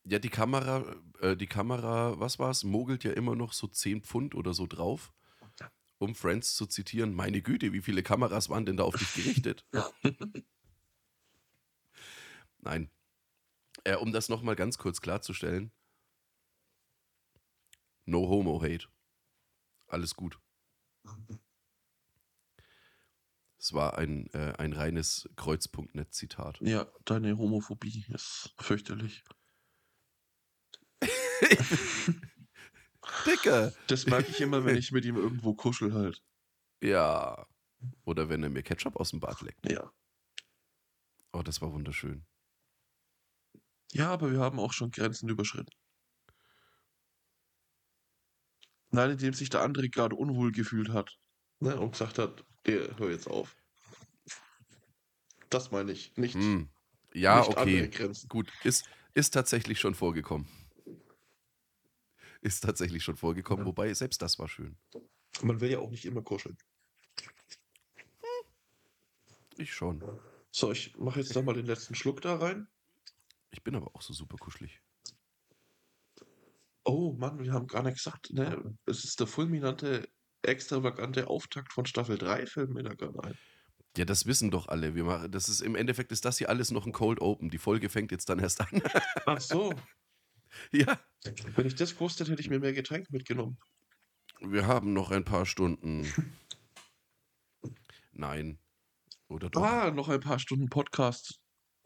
Ja, 0.06 0.18
die 0.18 0.30
Kamera, 0.30 0.95
äh, 1.20 1.36
die 1.36 1.45
Kamera, 1.45 2.18
was 2.18 2.39
war's, 2.39 2.64
mogelt 2.64 3.04
ja 3.04 3.12
immer 3.12 3.36
noch 3.36 3.52
so 3.52 3.68
10 3.68 4.02
Pfund 4.04 4.34
oder 4.34 4.54
so 4.54 4.66
drauf. 4.66 5.12
Um 5.97 6.16
Friends 6.16 6.56
zu 6.56 6.68
zitieren, 6.68 7.14
meine 7.14 7.41
Güte, 7.41 7.74
wie 7.74 7.82
viele 7.82 8.02
Kameras 8.02 8.47
waren 8.47 8.66
denn 8.66 8.78
da 8.78 8.86
auf 8.86 8.95
dich 8.95 9.14
gerichtet? 9.14 9.66
Ja. 9.74 9.91
Nein. 12.60 12.89
Äh, 13.84 13.97
um 13.97 14.14
das 14.14 14.30
nochmal 14.30 14.56
ganz 14.56 14.78
kurz 14.78 15.02
klarzustellen. 15.02 15.74
No 18.06 18.30
homo 18.30 18.62
hate. 18.62 18.88
Alles 19.88 20.16
gut. 20.16 20.39
Es 23.70 23.74
war 23.76 23.99
ein, 23.99 24.26
äh, 24.34 24.53
ein 24.57 24.74
reines 24.74 25.30
Kreuz.net-Zitat. 25.36 26.59
Ja, 26.61 26.88
deine 27.05 27.38
Homophobie 27.38 28.03
ist 28.09 28.51
fürchterlich. 28.57 29.24
Dicker! 33.28 33.72
Das 33.86 34.07
merke 34.07 34.32
ich 34.32 34.41
immer, 34.41 34.65
wenn 34.65 34.76
ich 34.76 34.91
mit 34.91 35.05
ihm 35.05 35.17
irgendwo 35.17 35.53
kuschel 35.53 35.93
halt. 35.93 36.24
Ja. 36.82 37.45
Oder 38.05 38.28
wenn 38.28 38.41
er 38.41 38.49
mir 38.49 38.63
Ketchup 38.63 38.95
aus 38.95 39.11
dem 39.11 39.20
Bart 39.20 39.41
leckt. 39.41 39.72
Ja. 39.72 39.93
Oh, 41.32 41.43
das 41.43 41.61
war 41.61 41.72
wunderschön. 41.72 42.26
Ja, 43.91 44.09
aber 44.09 44.32
wir 44.32 44.39
haben 44.39 44.57
auch 44.57 44.74
schon 44.74 44.89
Grenzen 44.89 45.30
überschritten. 45.30 45.76
Nein, 48.89 49.11
indem 49.11 49.34
sich 49.34 49.51
der 49.51 49.61
andere 49.61 49.89
gerade 49.89 50.15
unwohl 50.15 50.51
gefühlt 50.51 50.89
hat. 50.89 51.20
Ne, 51.59 51.80
und 51.80 51.91
gesagt 51.91 52.17
hat, 52.17 52.39
"Ey, 52.39 52.49
hör 52.66 53.10
jetzt 53.10 53.28
auf. 53.28 53.55
Das 55.49 55.72
meine 55.72 55.91
ich, 55.91 56.16
nicht, 56.18 56.36
Hm. 56.36 56.70
Ja, 57.14 57.39
nicht 57.39 57.57
okay. 57.57 57.89
Gut, 58.28 58.51
ist, 58.64 58.88
ist 59.16 59.32
tatsächlich 59.32 59.80
schon 59.80 59.95
vorgekommen. 59.95 60.47
Ist 62.41 62.64
tatsächlich 62.64 63.03
schon 63.03 63.18
vorgekommen, 63.18 63.64
Ja. 63.64 63.68
wobei 63.68 63.93
selbst 63.93 64.22
das 64.22 64.38
war 64.39 64.47
schön. 64.47 64.78
Man 65.41 65.60
will 65.60 65.72
ja 65.72 65.80
auch 65.80 65.89
nicht 65.89 66.05
immer 66.05 66.22
kuscheln. 66.22 66.57
Ich 69.57 69.74
schon. 69.74 70.03
So, 70.51 70.72
ich 70.72 70.95
mache 70.97 71.20
jetzt 71.20 71.36
nochmal 71.36 71.55
den 71.55 71.66
letzten 71.66 71.95
Schluck 71.95 72.22
da 72.22 72.36
rein. 72.38 72.68
Ich 73.51 73.64
bin 73.64 73.76
aber 73.76 73.93
auch 73.95 74.01
so 74.01 74.14
super 74.14 74.38
kuschelig. 74.38 74.82
Oh 76.86 77.14
Mann, 77.14 77.43
wir 77.43 77.51
haben 77.51 77.68
gar 77.68 77.84
nicht 77.84 77.97
gesagt, 77.97 78.32
ne? 78.32 78.78
Es 78.86 79.03
ist 79.03 79.20
der 79.20 79.28
fulminante, 79.28 80.07
extravagante 80.44 81.28
Auftakt 81.28 81.74
von 81.74 81.86
Staffel 81.86 82.18
3 82.18 82.46
fällt 82.48 82.70
mir 82.70 82.84
da 82.84 82.94
gerade 82.94 83.22
ein. 83.24 83.38
Ja, 83.98 84.06
das 84.06 84.26
wissen 84.26 84.52
doch 84.52 84.68
alle. 84.68 84.96
Wir 84.96 85.04
machen, 85.04 85.32
das 85.32 85.50
ist, 85.50 85.62
Im 85.62 85.76
Endeffekt 85.76 86.12
ist 86.12 86.24
das 86.26 86.38
hier 86.38 86.50
alles 86.50 86.72
noch 86.72 86.86
ein 86.86 86.92
Cold 86.94 87.20
Open. 87.22 87.50
Die 87.50 87.58
Folge 87.58 87.90
fängt 87.90 88.12
jetzt 88.12 88.30
dann 88.30 88.40
erst 88.40 88.62
an. 88.62 88.82
Ach 89.26 89.42
so, 89.42 89.74
ja. 90.72 91.00
wenn 91.56 91.66
ich 91.66 91.76
das 91.76 91.94
gewusst 91.96 92.20
hätte, 92.20 92.32
hätte 92.32 92.42
ich 92.42 92.50
mir 92.50 92.60
mehr 92.60 92.74
Getränk 92.74 93.10
mitgenommen. 93.12 93.58
Wir 94.42 94.68
haben 94.68 94.94
noch 94.94 95.12
ein 95.12 95.26
paar 95.26 95.46
Stunden. 95.46 96.06
Nein. 98.12 98.60
Oder 99.28 99.50
doch? 99.50 99.62
Ah, 99.64 99.92
noch 99.92 100.10
ein 100.10 100.20
paar 100.20 100.40
Stunden 100.40 100.70
Podcast. 100.70 101.40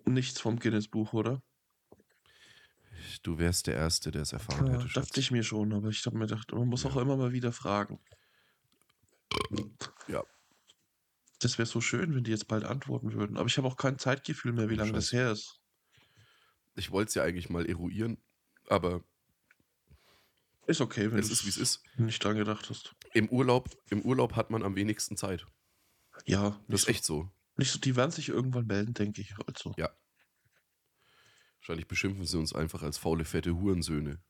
Nichts 0.05 0.39
vom 0.39 0.59
Guinness-Buch, 0.59 1.13
oder? 1.13 1.41
Du 3.23 3.37
wärst 3.37 3.67
der 3.67 3.75
Erste, 3.75 4.11
der 4.11 4.21
es 4.23 4.33
erfahren 4.33 4.67
Ja, 4.67 4.73
hätte, 4.73 4.89
Schatz. 4.89 5.07
dachte 5.07 5.19
ich 5.19 5.31
mir 5.31 5.43
schon, 5.43 5.73
aber 5.73 5.89
ich 5.89 6.05
habe 6.05 6.17
mir 6.17 6.25
gedacht, 6.27 6.51
man 6.53 6.67
muss 6.67 6.85
auch 6.85 6.95
Ja. 6.95 7.01
immer 7.01 7.17
mal 7.17 7.31
wieder 7.33 7.51
fragen. 7.51 7.99
Ja. 10.07 10.23
Das 11.39 11.57
wäre 11.57 11.65
so 11.65 11.81
schön, 11.81 12.15
wenn 12.15 12.23
die 12.23 12.31
jetzt 12.31 12.47
bald 12.47 12.63
antworten 12.63 13.13
würden. 13.13 13.37
Aber 13.37 13.47
ich 13.47 13.57
habe 13.57 13.67
auch 13.67 13.75
kein 13.77 13.99
Zeitgefühl 13.99 14.53
mehr, 14.53 14.69
wie 14.69 14.75
lange 14.75 14.93
das 14.93 15.11
her 15.11 15.31
ist. 15.31 15.59
Ich 16.75 16.91
wollte 16.91 17.09
es 17.09 17.15
ja 17.15 17.23
eigentlich 17.23 17.49
mal 17.49 17.65
eruieren, 17.67 18.17
aber 18.67 19.03
Ist 20.65 20.81
okay, 20.81 21.11
wenn 21.11 21.19
es 21.19 21.27
du 21.27 21.33
ist, 21.33 21.45
wie 21.45 21.49
es 21.49 21.57
ist. 21.57 21.83
nicht 21.97 22.23
dran 22.23 22.35
gedacht 22.37 22.69
hast. 22.69 22.95
Im 23.13 23.29
Urlaub, 23.29 23.69
Im 23.89 24.01
Urlaub 24.01 24.35
hat 24.35 24.49
man 24.49 24.63
am 24.63 24.75
wenigsten 24.75 25.17
Zeit. 25.17 25.45
Ja, 26.25 26.59
Das 26.67 26.81
ist 26.81 26.85
so, 26.85 26.91
echt 26.91 27.05
so. 27.05 27.29
nicht 27.57 27.71
so. 27.71 27.79
Die 27.79 27.95
werden 27.95 28.11
sich 28.11 28.29
irgendwann 28.29 28.65
melden, 28.65 28.93
denke 28.93 29.21
ich. 29.21 29.35
Also. 29.45 29.73
Ja. 29.77 29.89
Wahrscheinlich 31.59 31.87
beschimpfen 31.87 32.25
sie 32.25 32.37
uns 32.37 32.53
einfach 32.53 32.81
als 32.83 32.97
faule, 32.97 33.25
fette 33.25 33.53
Hurensöhne. 33.55 34.21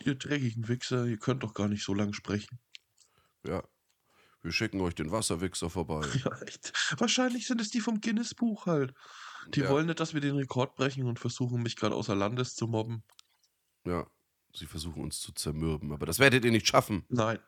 Ihr 0.00 0.16
dreckigen 0.16 0.68
Wichser, 0.68 1.06
ihr 1.06 1.18
könnt 1.18 1.42
doch 1.44 1.54
gar 1.54 1.68
nicht 1.68 1.82
so 1.84 1.94
lang 1.94 2.12
sprechen. 2.12 2.58
Ja. 3.46 3.62
Wir 4.42 4.52
schicken 4.52 4.80
euch 4.82 4.94
den 4.94 5.10
Wasserwichser 5.10 5.70
vorbei. 5.70 6.00
Ja, 6.24 6.36
echt. 6.42 6.72
Wahrscheinlich 6.98 7.46
sind 7.46 7.60
es 7.60 7.70
die 7.70 7.80
vom 7.80 8.00
Guinness-Buch 8.00 8.66
halt. 8.66 8.94
Die 9.48 9.60
Ja. 9.60 9.70
wollen 9.70 9.86
nicht, 9.86 10.00
dass 10.00 10.14
wir 10.14 10.20
den 10.20 10.36
Rekord 10.36 10.74
brechen 10.74 11.06
und 11.06 11.18
versuchen, 11.18 11.62
mich 11.62 11.76
gerade 11.76 11.94
außer 11.94 12.14
Landes 12.14 12.54
zu 12.54 12.66
mobben. 12.66 13.02
Ja. 13.84 14.06
Sie 14.54 14.66
versuchen 14.66 15.02
uns 15.02 15.20
zu 15.20 15.32
zermürben, 15.32 15.92
aber 15.92 16.06
das 16.06 16.18
werdet 16.18 16.44
ihr 16.44 16.50
nicht 16.52 16.66
schaffen. 16.68 17.04
Nein. 17.08 17.38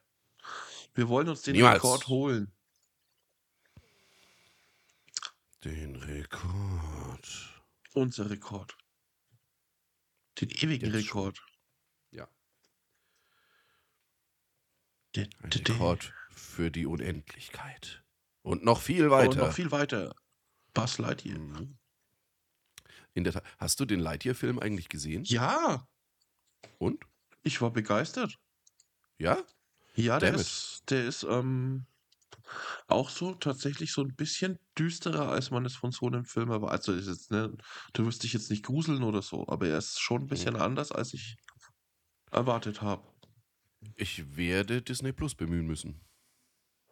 Wir 0.94 1.08
wollen 1.08 1.28
uns 1.28 1.42
den 1.42 1.54
Niemals. 1.54 1.76
Rekord 1.76 2.08
holen. 2.08 2.52
Den 5.64 5.96
Rekord. 5.96 7.62
Unser 7.94 8.30
Rekord. 8.30 8.76
Den 10.40 10.50
ewigen 10.50 10.86
Jetzt. 10.92 10.94
Rekord. 10.94 11.44
Ja. 12.10 12.28
Den, 15.05 15.05
Ein. 15.18 15.28
Rekord 15.52 16.12
für 16.30 16.70
die 16.70 16.86
Unendlichkeit. 16.86 18.02
Und 18.42 18.64
noch 18.64 18.80
viel 18.80 19.04
Und 19.04 19.10
weiter. 19.10 19.46
noch 19.46 19.52
viel 19.52 19.70
weiter. 19.70 20.14
Buzz 20.74 20.98
Lightyear. 20.98 21.38
Mhm. 21.38 21.78
In 23.14 23.24
der 23.24 23.32
Tat. 23.32 23.44
Hast 23.58 23.80
du 23.80 23.84
den 23.86 24.00
Lightyear-Film 24.00 24.58
eigentlich 24.58 24.88
gesehen? 24.88 25.24
Ja, 25.24 25.86
Und? 26.78 27.02
ich 27.42 27.60
war 27.62 27.72
begeistert. 27.72 28.36
Ja? 29.18 29.42
Ja, 29.94 30.18
der 30.18 30.32
Damn 30.32 30.40
it. 30.40 30.46
ist, 30.46 30.82
der 30.90 31.06
ist 31.06 31.22
ähm, 31.22 31.86
auch 32.86 33.08
so 33.08 33.34
tatsächlich 33.34 33.92
so 33.92 34.02
ein 34.02 34.14
bisschen 34.14 34.58
düsterer, 34.78 35.30
als 35.30 35.50
man 35.50 35.64
es 35.64 35.74
von 35.74 35.90
so 35.92 36.06
einem 36.06 36.24
Film 36.26 36.50
erwartet. 36.50 36.88
Also 36.88 36.92
ist 36.92 37.06
jetzt, 37.08 37.30
ne, 37.30 37.56
du 37.94 38.04
wirst 38.04 38.22
dich 38.22 38.34
jetzt 38.34 38.50
nicht 38.50 38.64
gruseln 38.64 39.02
oder 39.02 39.22
so, 39.22 39.48
aber 39.48 39.66
er 39.68 39.78
ist 39.78 39.98
schon 39.98 40.22
ein 40.22 40.26
bisschen 40.26 40.56
anders, 40.56 40.92
als 40.92 41.14
ich 41.14 41.36
erwartet 42.30 42.82
habe. 42.82 43.02
Ich 43.94 44.36
werde 44.36 44.82
Disney 44.82 45.12
Plus 45.12 45.34
bemühen 45.34 45.66
müssen. 45.66 46.00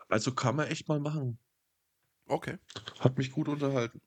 Also 0.08 0.32
kann 0.34 0.56
man 0.56 0.68
echt 0.68 0.88
mal 0.88 1.00
machen. 1.00 1.38
Okay. 2.26 2.58
Hat 3.00 3.18
mich 3.18 3.32
gut 3.32 3.48
unterhalten. 3.48 4.00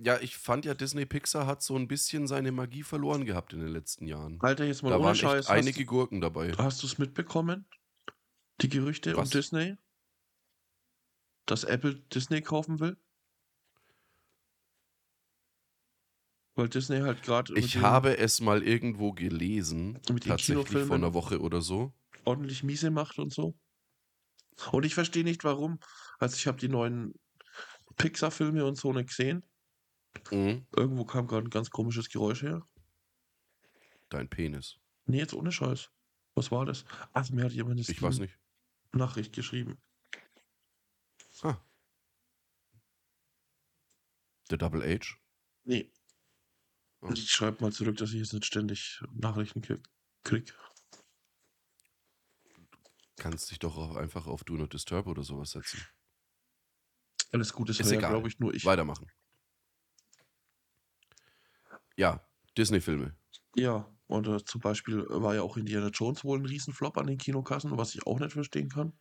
Ja, 0.00 0.20
ich 0.20 0.36
fand 0.36 0.64
ja, 0.64 0.74
Disney 0.74 1.06
Pixar 1.06 1.46
hat 1.46 1.60
so 1.62 1.74
ein 1.76 1.88
bisschen 1.88 2.28
seine 2.28 2.52
Magie 2.52 2.84
verloren 2.84 3.24
gehabt 3.24 3.52
in 3.52 3.60
den 3.60 3.70
letzten 3.70 4.06
Jahren. 4.06 4.40
Alter, 4.40 4.64
jetzt 4.64 4.82
mal 4.82 4.90
Da 4.90 4.96
ohne 4.96 5.06
waren 5.06 5.16
Scheiß. 5.16 5.48
einige 5.48 5.84
Gurken 5.84 6.20
dabei. 6.20 6.52
Hast 6.52 6.82
du 6.82 6.86
es 6.86 6.98
mitbekommen? 6.98 7.66
Die 8.60 8.68
Gerüchte 8.68 9.16
um 9.16 9.22
Was? 9.22 9.30
Disney? 9.30 9.76
Dass 11.46 11.64
Apple 11.64 11.96
Disney 12.14 12.42
kaufen 12.42 12.78
will? 12.78 12.96
Weil 16.54 16.68
Disney 16.68 17.00
halt 17.00 17.22
gerade 17.22 17.54
Ich 17.58 17.78
habe 17.78 18.18
es 18.18 18.40
mal 18.40 18.62
irgendwo 18.62 19.12
gelesen, 19.12 20.00
tatsächlich 20.04 20.84
vor 20.84 20.96
einer 20.96 21.14
Woche 21.14 21.40
oder 21.40 21.60
so. 21.60 21.92
Ordentlich 22.28 22.62
miese 22.62 22.90
macht 22.90 23.18
und 23.18 23.32
so. 23.32 23.56
Und 24.72 24.84
ich 24.84 24.94
verstehe 24.94 25.24
nicht, 25.24 25.44
warum. 25.44 25.80
Also 26.18 26.36
ich 26.36 26.46
habe 26.46 26.58
die 26.58 26.68
neuen 26.68 27.14
Pixar-Filme 27.96 28.64
und 28.64 28.76
so 28.76 28.92
nicht 28.92 29.08
gesehen. 29.08 29.44
Mhm. 30.30 30.66
Irgendwo 30.76 31.04
kam 31.04 31.26
gerade 31.26 31.46
ein 31.46 31.50
ganz 31.50 31.70
komisches 31.70 32.08
Geräusch 32.08 32.42
her. 32.42 32.62
Dein 34.08 34.28
Penis. 34.28 34.78
Nee, 35.06 35.18
jetzt 35.18 35.34
ohne 35.34 35.52
Scheiß. 35.52 35.90
Was 36.34 36.50
war 36.50 36.66
das? 36.66 36.84
Ach, 37.12 37.28
mir 37.30 37.44
hat 37.44 37.52
jemand 37.52 37.72
eine 37.72 37.80
Ich 37.80 38.02
weiß 38.02 38.18
nicht. 38.18 38.38
Nachricht 38.92 39.34
geschrieben. 39.34 39.80
Ah. 41.42 41.58
Der 44.50 44.58
Double 44.58 44.82
H? 44.82 45.16
Nee. 45.64 45.92
Oh. 47.00 47.10
Ich 47.12 47.30
schreibe 47.30 47.62
mal 47.62 47.72
zurück, 47.72 47.96
dass 47.96 48.10
ich 48.10 48.18
jetzt 48.18 48.32
nicht 48.32 48.46
ständig 48.46 49.00
Nachrichten 49.12 49.62
krieg. 50.24 50.54
Kannst 53.18 53.50
dich 53.50 53.58
doch 53.58 53.76
auch 53.76 53.96
einfach 53.96 54.26
auf 54.26 54.44
Do 54.44 54.54
Not 54.54 54.72
Disturb 54.72 55.06
oder 55.06 55.22
sowas 55.22 55.50
setzen. 55.50 55.80
Alles 57.32 57.52
gut, 57.52 57.68
das 57.68 57.78
Ist 57.80 57.90
ja, 57.90 57.98
egal. 57.98 58.10
glaube 58.10 58.28
ich, 58.28 58.38
nur 58.38 58.54
ich. 58.54 58.64
Weitermachen. 58.64 59.10
Ja, 61.96 62.24
Disney-Filme. 62.56 63.16
Ja, 63.56 63.92
und 64.06 64.26
äh, 64.28 64.44
zum 64.44 64.60
Beispiel 64.60 65.04
war 65.08 65.34
ja 65.34 65.42
auch 65.42 65.56
Indiana 65.56 65.88
Jones 65.88 66.24
wohl 66.24 66.38
ein 66.38 66.46
Riesenflop 66.46 66.96
an 66.96 67.08
den 67.08 67.18
Kinokassen, 67.18 67.76
was 67.76 67.94
ich 67.94 68.06
auch 68.06 68.20
nicht 68.20 68.32
verstehen 68.32 68.68
kann. 68.70 68.92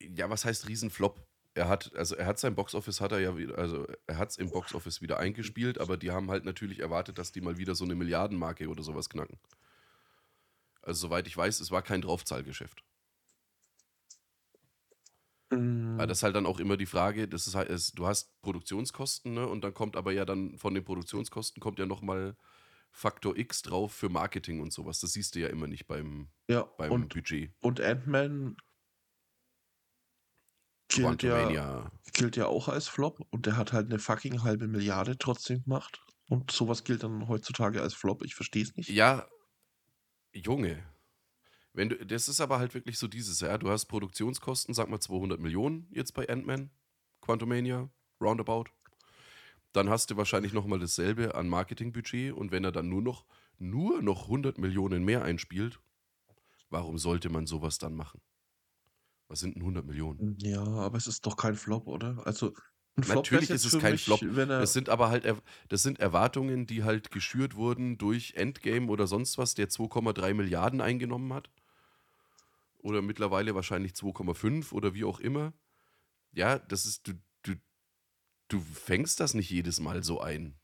Ja, 0.00 0.30
was 0.30 0.44
heißt 0.44 0.66
Riesenflop? 0.68 1.22
Er 1.54 1.68
hat, 1.68 1.94
also 1.94 2.16
er 2.16 2.26
hat 2.26 2.38
sein 2.38 2.54
Boxoffice, 2.54 3.00
hat 3.00 3.12
er 3.12 3.20
ja 3.20 3.36
wieder, 3.36 3.58
also 3.58 3.86
er 4.06 4.18
hat 4.18 4.30
es 4.30 4.38
im 4.38 4.50
Boxoffice 4.50 5.02
wieder 5.02 5.18
eingespielt, 5.18 5.78
aber 5.78 5.96
die 5.96 6.10
haben 6.10 6.30
halt 6.30 6.44
natürlich 6.44 6.80
erwartet, 6.80 7.18
dass 7.18 7.32
die 7.32 7.40
mal 7.40 7.58
wieder 7.58 7.74
so 7.74 7.84
eine 7.84 7.94
Milliardenmarke 7.94 8.68
oder 8.68 8.82
sowas 8.82 9.10
knacken. 9.10 9.38
Also 10.82 11.08
soweit 11.08 11.26
ich 11.26 11.36
weiß, 11.36 11.60
es 11.60 11.70
war 11.70 11.82
kein 11.82 12.02
Draufzahlgeschäft. 12.02 12.82
Mm, 15.50 15.98
Weil 15.98 16.06
das 16.06 16.18
ist 16.18 16.22
halt 16.22 16.36
dann 16.36 16.46
auch 16.46 16.60
immer 16.60 16.76
die 16.76 16.86
Frage, 16.86 17.28
das 17.28 17.46
ist 17.46 17.54
halt, 17.54 17.68
es, 17.70 17.92
du 17.92 18.06
hast 18.06 18.40
Produktionskosten, 18.42 19.34
ne? 19.34 19.46
Und 19.46 19.62
dann 19.62 19.74
kommt 19.74 19.96
aber 19.96 20.12
ja 20.12 20.24
dann 20.24 20.56
von 20.58 20.74
den 20.74 20.84
Produktionskosten 20.84 21.60
kommt 21.60 21.78
ja 21.78 21.86
nochmal 21.86 22.36
Faktor 22.92 23.36
X 23.36 23.62
drauf 23.62 23.92
für 23.92 24.08
Marketing 24.08 24.60
und 24.60 24.72
sowas. 24.72 25.00
Das 25.00 25.12
siehst 25.12 25.34
du 25.34 25.40
ja 25.40 25.48
immer 25.48 25.66
nicht 25.66 25.86
beim, 25.86 26.28
ja, 26.48 26.62
beim 26.62 26.92
und, 26.92 27.14
Budget. 27.14 27.52
und 27.60 27.80
Ant-Man 27.80 28.56
gilt 30.88 31.22
ja, 31.22 31.90
gilt 32.12 32.36
ja 32.36 32.46
auch 32.46 32.68
als 32.68 32.88
Flop 32.88 33.20
und 33.30 33.46
der 33.46 33.56
hat 33.56 33.72
halt 33.72 33.86
eine 33.86 33.98
fucking 33.98 34.42
halbe 34.42 34.66
Milliarde 34.66 35.18
trotzdem 35.18 35.62
gemacht. 35.62 36.02
Und 36.28 36.52
sowas 36.52 36.84
gilt 36.84 37.02
dann 37.02 37.26
heutzutage 37.26 37.82
als 37.82 37.94
Flop. 37.94 38.22
Ich 38.22 38.36
verstehe 38.36 38.62
es 38.62 38.76
nicht. 38.76 38.88
Ja, 38.88 39.28
Junge. 40.32 40.82
Wenn 41.72 41.88
du, 41.88 42.04
das 42.04 42.28
ist 42.28 42.40
aber 42.40 42.58
halt 42.58 42.74
wirklich 42.74 42.98
so 42.98 43.06
dieses, 43.06 43.40
ja, 43.40 43.56
du 43.56 43.70
hast 43.70 43.86
Produktionskosten, 43.86 44.74
sag 44.74 44.88
mal 44.88 45.00
200 45.00 45.38
Millionen 45.38 45.86
jetzt 45.92 46.12
bei 46.14 46.28
Ant-Man, 46.28 46.70
Quantumania, 47.20 47.88
Roundabout. 48.20 48.66
Dann 49.72 49.88
hast 49.88 50.10
du 50.10 50.16
wahrscheinlich 50.16 50.52
nochmal 50.52 50.80
dasselbe 50.80 51.34
an 51.36 51.48
Marketingbudget 51.48 52.32
und 52.32 52.50
wenn 52.50 52.64
er 52.64 52.72
dann 52.72 52.88
nur 52.88 53.02
noch, 53.02 53.24
nur 53.58 54.02
noch 54.02 54.24
100 54.24 54.58
Millionen 54.58 55.04
mehr 55.04 55.22
einspielt, 55.22 55.80
warum 56.70 56.98
sollte 56.98 57.28
man 57.28 57.46
sowas 57.46 57.78
dann 57.78 57.94
machen? 57.94 58.20
Was 59.28 59.38
sind 59.38 59.54
denn 59.54 59.62
100 59.62 59.86
Millionen? 59.86 60.36
Ja, 60.40 60.64
aber 60.64 60.98
es 60.98 61.06
ist 61.06 61.24
doch 61.24 61.36
kein 61.36 61.54
Flop, 61.54 61.86
oder? 61.86 62.20
Also 62.26 62.52
Natürlich 63.08 63.50
ist 63.50 63.64
es 63.64 63.78
kein 63.78 63.92
mich, 63.92 64.04
Flop. 64.04 64.20
Das 64.34 64.72
sind 64.72 64.88
aber 64.88 65.10
halt, 65.10 65.26
das 65.68 65.82
sind 65.82 66.00
Erwartungen, 66.00 66.66
die 66.66 66.84
halt 66.84 67.10
geschürt 67.10 67.54
wurden 67.54 67.98
durch 67.98 68.34
Endgame 68.34 68.88
oder 68.88 69.06
sonst 69.06 69.38
was, 69.38 69.54
der 69.54 69.68
2,3 69.68 70.34
Milliarden 70.34 70.80
eingenommen 70.80 71.32
hat. 71.32 71.50
Oder 72.78 73.02
mittlerweile 73.02 73.54
wahrscheinlich 73.54 73.92
2,5 73.92 74.72
oder 74.72 74.94
wie 74.94 75.04
auch 75.04 75.20
immer. 75.20 75.52
Ja, 76.32 76.58
das 76.58 76.86
ist, 76.86 77.06
du, 77.06 77.12
du, 77.42 77.54
du 78.48 78.60
fängst 78.60 79.20
das 79.20 79.34
nicht 79.34 79.50
jedes 79.50 79.80
Mal 79.80 80.02
so 80.02 80.20
ein. 80.20 80.58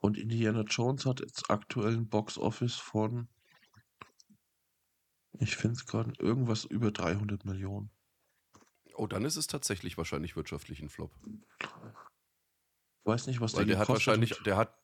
und 0.00 0.16
Indiana 0.16 0.62
Jones 0.62 1.06
hat 1.06 1.20
jetzt 1.20 1.50
aktuell 1.50 1.94
ein 1.96 2.08
Box-Office 2.08 2.76
von, 2.76 3.28
ich 5.38 5.56
finde 5.56 5.76
es 5.76 5.86
gerade, 5.86 6.12
irgendwas 6.18 6.64
über 6.64 6.90
300 6.90 7.44
Millionen. 7.44 7.90
Oh, 9.00 9.06
dann 9.06 9.24
ist 9.24 9.36
es 9.36 9.46
tatsächlich 9.46 9.96
wahrscheinlich 9.96 10.36
wirtschaftlich 10.36 10.82
ein 10.82 10.90
Flop. 10.90 11.10
Weiß 13.04 13.28
nicht, 13.28 13.40
was 13.40 13.56
Weil 13.56 13.64
der 13.64 13.78
hat 13.78 13.86
gekostet 13.86 14.08
wahrscheinlich, 14.08 14.42
der 14.42 14.58
hat, 14.58 14.78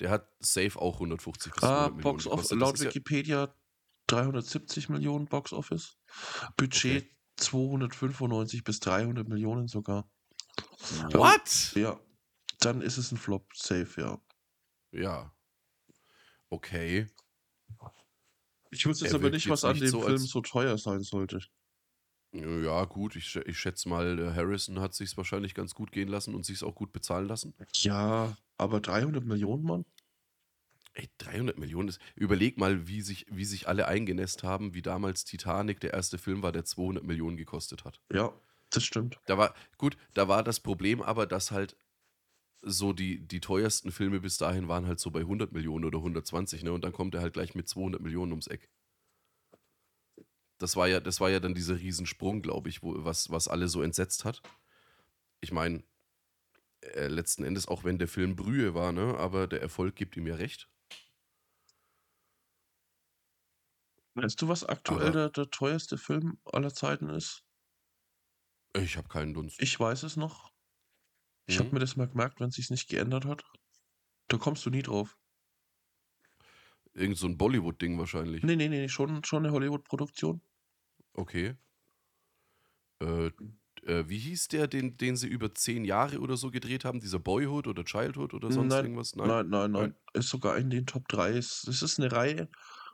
der 0.00 0.08
hat 0.08 0.32
safe 0.38 0.80
auch 0.80 0.94
150 0.94 1.52
bis 1.52 1.60
200 1.60 1.76
Ah, 1.78 1.88
Millionen 1.90 2.02
Box 2.02 2.26
Office, 2.26 2.50
laut 2.52 2.74
ist 2.76 2.84
ja, 2.84 2.88
Wikipedia 2.88 3.54
370 4.06 4.88
Millionen 4.88 5.26
Box 5.26 5.52
Office. 5.52 5.98
Budget 6.56 7.14
295 7.36 8.64
bis 8.64 8.80
300 8.80 9.28
Millionen 9.28 9.68
sogar. 9.68 10.10
What? 11.12 11.74
Ja, 11.74 12.00
dann 12.60 12.80
ist 12.80 12.96
es 12.96 13.12
ein 13.12 13.18
Flop, 13.18 13.54
safe, 13.54 14.00
ja. 14.00 14.22
Ja. 14.90 15.34
Okay. 16.48 17.08
Ich 18.70 18.86
wusste 18.86 19.04
jetzt 19.04 19.12
Er 19.12 19.20
aber 19.20 19.28
nicht, 19.28 19.50
was 19.50 19.64
an 19.64 19.78
dem 19.78 19.88
so, 19.88 20.00
Film 20.00 20.16
so 20.16 20.40
teuer 20.40 20.78
sein 20.78 21.02
sollte. 21.02 21.40
Ja, 22.32 22.84
gut, 22.84 23.16
ich, 23.16 23.34
ich 23.34 23.58
schätze 23.58 23.88
mal, 23.88 24.16
der 24.16 24.34
Harrison 24.34 24.78
hat 24.80 24.94
sich 24.94 25.16
wahrscheinlich 25.16 25.54
ganz 25.54 25.74
gut 25.74 25.90
gehen 25.90 26.08
lassen 26.08 26.34
und 26.34 26.46
sich 26.46 26.62
auch 26.62 26.74
gut 26.74 26.92
bezahlen 26.92 27.26
lassen. 27.26 27.54
Ja, 27.74 28.36
aber 28.56 28.80
300 28.80 29.24
Millionen, 29.24 29.64
Mann? 29.64 29.84
Ey, 30.94 31.08
300 31.18 31.58
Millionen 31.58 31.88
ist. 31.88 32.00
Überleg 32.14 32.58
mal, 32.58 32.86
wie 32.86 33.00
sich, 33.00 33.26
wie 33.30 33.44
sich 33.44 33.68
alle 33.68 33.86
eingenässt 33.86 34.42
haben, 34.42 34.74
wie 34.74 34.82
damals 34.82 35.24
Titanic 35.24 35.80
der 35.80 35.92
erste 35.92 36.18
Film 36.18 36.42
war, 36.42 36.52
der 36.52 36.64
200 36.64 37.04
Millionen 37.04 37.36
gekostet 37.36 37.84
hat. 37.84 38.00
Ja, 38.12 38.32
das 38.70 38.84
stimmt. 38.84 39.18
Da 39.26 39.38
war, 39.38 39.54
gut, 39.78 39.96
da 40.14 40.28
war 40.28 40.42
das 40.42 40.60
Problem 40.60 41.02
aber, 41.02 41.26
dass 41.26 41.50
halt 41.50 41.76
so 42.62 42.92
die, 42.92 43.26
die 43.26 43.40
teuersten 43.40 43.90
Filme 43.90 44.20
bis 44.20 44.36
dahin 44.36 44.68
waren 44.68 44.86
halt 44.86 45.00
so 45.00 45.10
bei 45.10 45.20
100 45.20 45.52
Millionen 45.52 45.84
oder 45.84 45.98
120, 45.98 46.62
ne? 46.62 46.72
Und 46.72 46.84
dann 46.84 46.92
kommt 46.92 47.14
er 47.14 47.22
halt 47.22 47.32
gleich 47.32 47.54
mit 47.54 47.68
200 47.68 48.00
Millionen 48.02 48.32
ums 48.32 48.48
Eck. 48.48 48.68
Das 50.60 50.76
war 50.76 50.86
ja, 50.86 51.00
das 51.00 51.20
war 51.20 51.30
ja 51.30 51.40
dann 51.40 51.54
dieser 51.54 51.76
Riesensprung, 51.80 52.42
glaube 52.42 52.68
ich, 52.68 52.82
wo, 52.82 53.04
was, 53.04 53.30
was 53.30 53.48
alle 53.48 53.66
so 53.68 53.82
entsetzt 53.82 54.24
hat. 54.24 54.42
Ich 55.40 55.52
meine, 55.52 55.84
äh, 56.82 57.08
letzten 57.08 57.44
Endes, 57.44 57.66
auch 57.68 57.84
wenn 57.84 57.98
der 57.98 58.08
Film 58.08 58.36
Brühe 58.36 58.74
war, 58.74 58.92
ne? 58.92 59.16
Aber 59.18 59.46
der 59.46 59.62
Erfolg 59.62 59.96
gibt 59.96 60.16
ihm 60.16 60.26
ja 60.26 60.34
recht. 60.36 60.68
Weißt 64.14 64.40
du, 64.40 64.46
was 64.48 64.64
aktuell 64.64 65.10
der, 65.10 65.30
der 65.30 65.50
teuerste 65.50 65.98
Film 65.98 66.38
aller 66.44 66.72
Zeiten 66.72 67.08
ist? 67.08 67.44
Ich 68.76 68.96
habe 68.96 69.08
keinen 69.08 69.34
Dunst. 69.34 69.60
Ich 69.62 69.78
weiß 69.80 70.04
es 70.04 70.16
noch. 70.16 70.50
Ich 71.46 71.58
habe 71.58 71.68
Mhm. 71.68 71.74
mir 71.74 71.80
das 71.80 71.96
mal 71.96 72.08
gemerkt, 72.08 72.40
wenn 72.40 72.50
es 72.50 72.54
sich 72.56 72.70
nicht 72.70 72.88
geändert 72.88 73.24
hat. 73.24 73.42
Da 74.28 74.38
kommst 74.38 74.64
du 74.64 74.70
nie 74.70 74.82
drauf. 74.82 75.18
Irgend 76.94 77.18
so 77.18 77.26
ein 77.26 77.38
Bollywood-Ding 77.38 77.98
wahrscheinlich. 77.98 78.42
Nee, 78.42 78.56
nee, 78.56 78.68
nee, 78.68 78.88
schon, 78.88 79.24
schon 79.24 79.44
eine 79.44 79.52
Hollywood-Produktion. 79.52 80.42
Okay. 81.14 81.56
Äh, 83.00 83.30
äh, 83.82 84.08
wie 84.08 84.18
hieß 84.18 84.48
der, 84.48 84.66
den, 84.66 84.96
den 84.96 85.16
sie 85.16 85.28
über 85.28 85.54
zehn 85.54 85.84
Jahre 85.84 86.20
oder 86.20 86.36
so 86.36 86.50
gedreht 86.50 86.84
haben? 86.84 87.00
Dieser 87.00 87.18
Boyhood 87.18 87.66
oder 87.66 87.84
Childhood 87.84 88.34
oder 88.34 88.52
sonst 88.52 88.72
Nein, 88.72 88.84
irgendwas? 88.84 89.16
Nein, 89.16 89.28
nein, 89.28 89.48
nein, 89.48 89.72
Nein. 89.72 89.96
Ist 90.12 90.28
sogar 90.28 90.58
in 90.58 90.70
den 90.70 90.86
Top 90.86 91.08
3. 91.08 91.36
Es 91.36 91.66
es 91.66 91.82
ist 91.82 91.98
eine 91.98 92.12
Reihe 92.12 92.48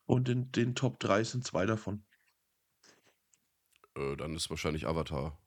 und 0.04 0.28
in 0.28 0.52
den 0.52 0.74
Top 0.74 1.00
3 1.00 1.24
sind 1.24 1.44
zwei 1.44 1.66
davon. 1.66 2.04
Äh, 3.96 4.16
dann 4.16 4.34
ist 4.34 4.50
wahrscheinlich 4.50 4.86
Avatar. 4.86 5.38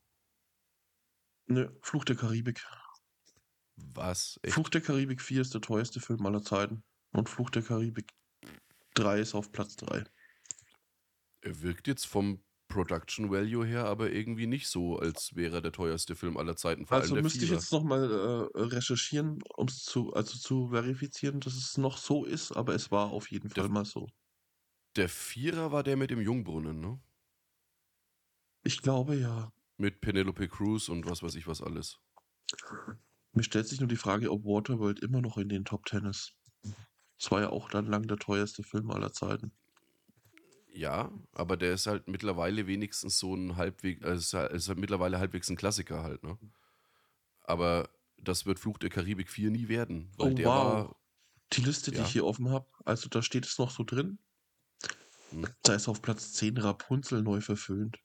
Nö, 1.45 1.69
Fluch 1.81 2.05
der 2.05 2.15
Karibik. 2.15 2.65
Was? 3.75 4.39
Echt? 4.43 4.53
Fluch 4.53 4.69
der 4.69 4.81
Karibik 4.81 5.21
4 5.21 5.41
ist 5.41 5.53
der 5.53 5.61
teuerste 5.61 5.99
Film 5.99 6.25
aller 6.25 6.43
Zeiten. 6.43 6.83
Und 7.11 7.29
Fluch 7.29 7.49
der 7.49 7.63
Karibik 7.63 8.11
3 8.95 9.21
ist 9.21 9.35
auf 9.35 9.51
Platz 9.51 9.75
3. 9.77 10.03
Er 11.41 11.61
wirkt 11.61 11.87
jetzt 11.87 12.05
vom 12.05 12.43
Production 12.69 13.29
Value 13.31 13.65
her 13.65 13.85
aber 13.85 14.11
irgendwie 14.11 14.47
nicht 14.47 14.67
so, 14.69 14.97
als 14.97 15.35
wäre 15.35 15.57
er 15.57 15.61
der 15.61 15.71
teuerste 15.73 16.15
Film 16.15 16.37
aller 16.37 16.55
Zeiten. 16.55 16.85
Vor 16.85 16.97
Also 16.97 17.15
der 17.15 17.23
müsste 17.23 17.39
ich 17.39 17.45
Vierer. 17.45 17.59
jetzt 17.59 17.71
nochmal 17.73 18.09
äh, 18.09 18.59
recherchieren, 18.61 19.39
um 19.57 19.67
es 19.67 19.83
zu, 19.83 20.13
also 20.13 20.37
zu 20.37 20.69
verifizieren, 20.69 21.39
dass 21.41 21.55
es 21.55 21.77
noch 21.77 21.97
so 21.97 22.23
ist, 22.25 22.51
aber 22.53 22.75
es 22.75 22.91
war 22.91 23.09
auf 23.11 23.29
jeden 23.31 23.49
Der- 23.49 23.63
Fall 23.63 23.71
mal 23.71 23.85
so. 23.85 24.07
Der 24.95 25.09
Vierer 25.09 25.71
war 25.71 25.83
der 25.83 25.97
mit 25.97 26.09
dem 26.11 26.21
Jungbrunnen, 26.21 26.79
ne? 26.79 26.99
Ich 28.63 28.81
glaube 28.81 29.15
ja. 29.15 29.51
Mit 29.77 30.01
Penelope 30.01 30.47
Cruz 30.47 30.89
und 30.89 31.05
was 31.09 31.23
weiß 31.23 31.35
ich 31.35 31.47
was 31.47 31.61
alles. 31.61 31.99
Mir 33.33 33.43
stellt 33.43 33.67
sich 33.67 33.79
nur 33.79 33.87
die 33.87 33.95
Frage, 33.95 34.31
ob 34.31 34.43
Waterworld 34.43 34.99
immer 34.99 35.21
noch 35.21 35.37
in 35.37 35.49
den 35.49 35.63
Top 35.65 35.87
10 35.87 36.05
ist. 36.05 36.33
Es 37.19 37.31
war 37.31 37.41
ja 37.41 37.49
auch 37.49 37.69
dann 37.69 37.85
lang 37.85 38.07
der 38.07 38.17
teuerste 38.17 38.63
Film 38.63 38.89
aller 38.91 39.13
Zeiten. 39.13 39.51
Ja, 40.79 41.11
aber 41.33 41.57
der 41.57 41.73
ist 41.73 41.87
halt 41.87 42.07
mittlerweile 42.07 42.65
wenigstens 42.65 43.19
so 43.19 43.35
ein 43.35 43.57
halbwegs, 43.57 44.01
also 44.05 44.37
ist 44.47 44.69
halt, 44.69 44.79
mittlerweile 44.79 45.19
halbwegs 45.19 45.49
ein 45.49 45.57
Klassiker 45.57 46.03
halt, 46.03 46.23
ne? 46.23 46.37
Aber 47.43 47.89
das 48.17 48.45
wird 48.45 48.59
Fluch 48.59 48.77
der 48.77 48.89
Karibik 48.89 49.29
4 49.29 49.51
nie 49.51 49.67
werden, 49.67 50.09
weil 50.15 50.33
Oh, 50.33 50.37
der 50.37 50.47
wow. 50.47 50.55
war, 50.55 50.95
Die 51.51 51.61
Liste, 51.61 51.91
die 51.91 51.97
Ja. 51.97 52.03
ich 52.03 52.11
hier 52.13 52.25
offen 52.25 52.49
habe, 52.49 52.67
also 52.85 53.09
da 53.09 53.21
steht 53.21 53.45
es 53.45 53.57
noch 53.57 53.71
so 53.71 53.83
drin. 53.83 54.19
Hm. 55.31 55.45
Da 55.63 55.73
ist 55.73 55.89
auf 55.89 56.01
Platz 56.01 56.31
10 56.31 56.57
Rapunzel 56.57 57.23
neu 57.23 57.41
verföhnt. 57.41 57.99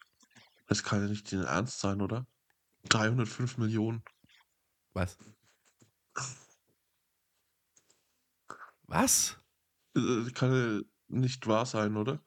Das 0.66 0.82
kann 0.82 1.00
ja 1.02 1.08
nicht 1.08 1.32
dein 1.32 1.44
Ernst 1.44 1.78
sein, 1.78 2.00
oder? 2.02 2.26
305 2.88 3.56
Millionen. 3.56 4.02
Was? 4.94 5.16
Was? 8.88 9.36
Äh, 9.96 10.30
kann 10.32 10.52
ja 10.52 10.80
nicht 11.08 11.46
wahr 11.46 11.66
sein, 11.66 11.96
oder? 11.96 12.20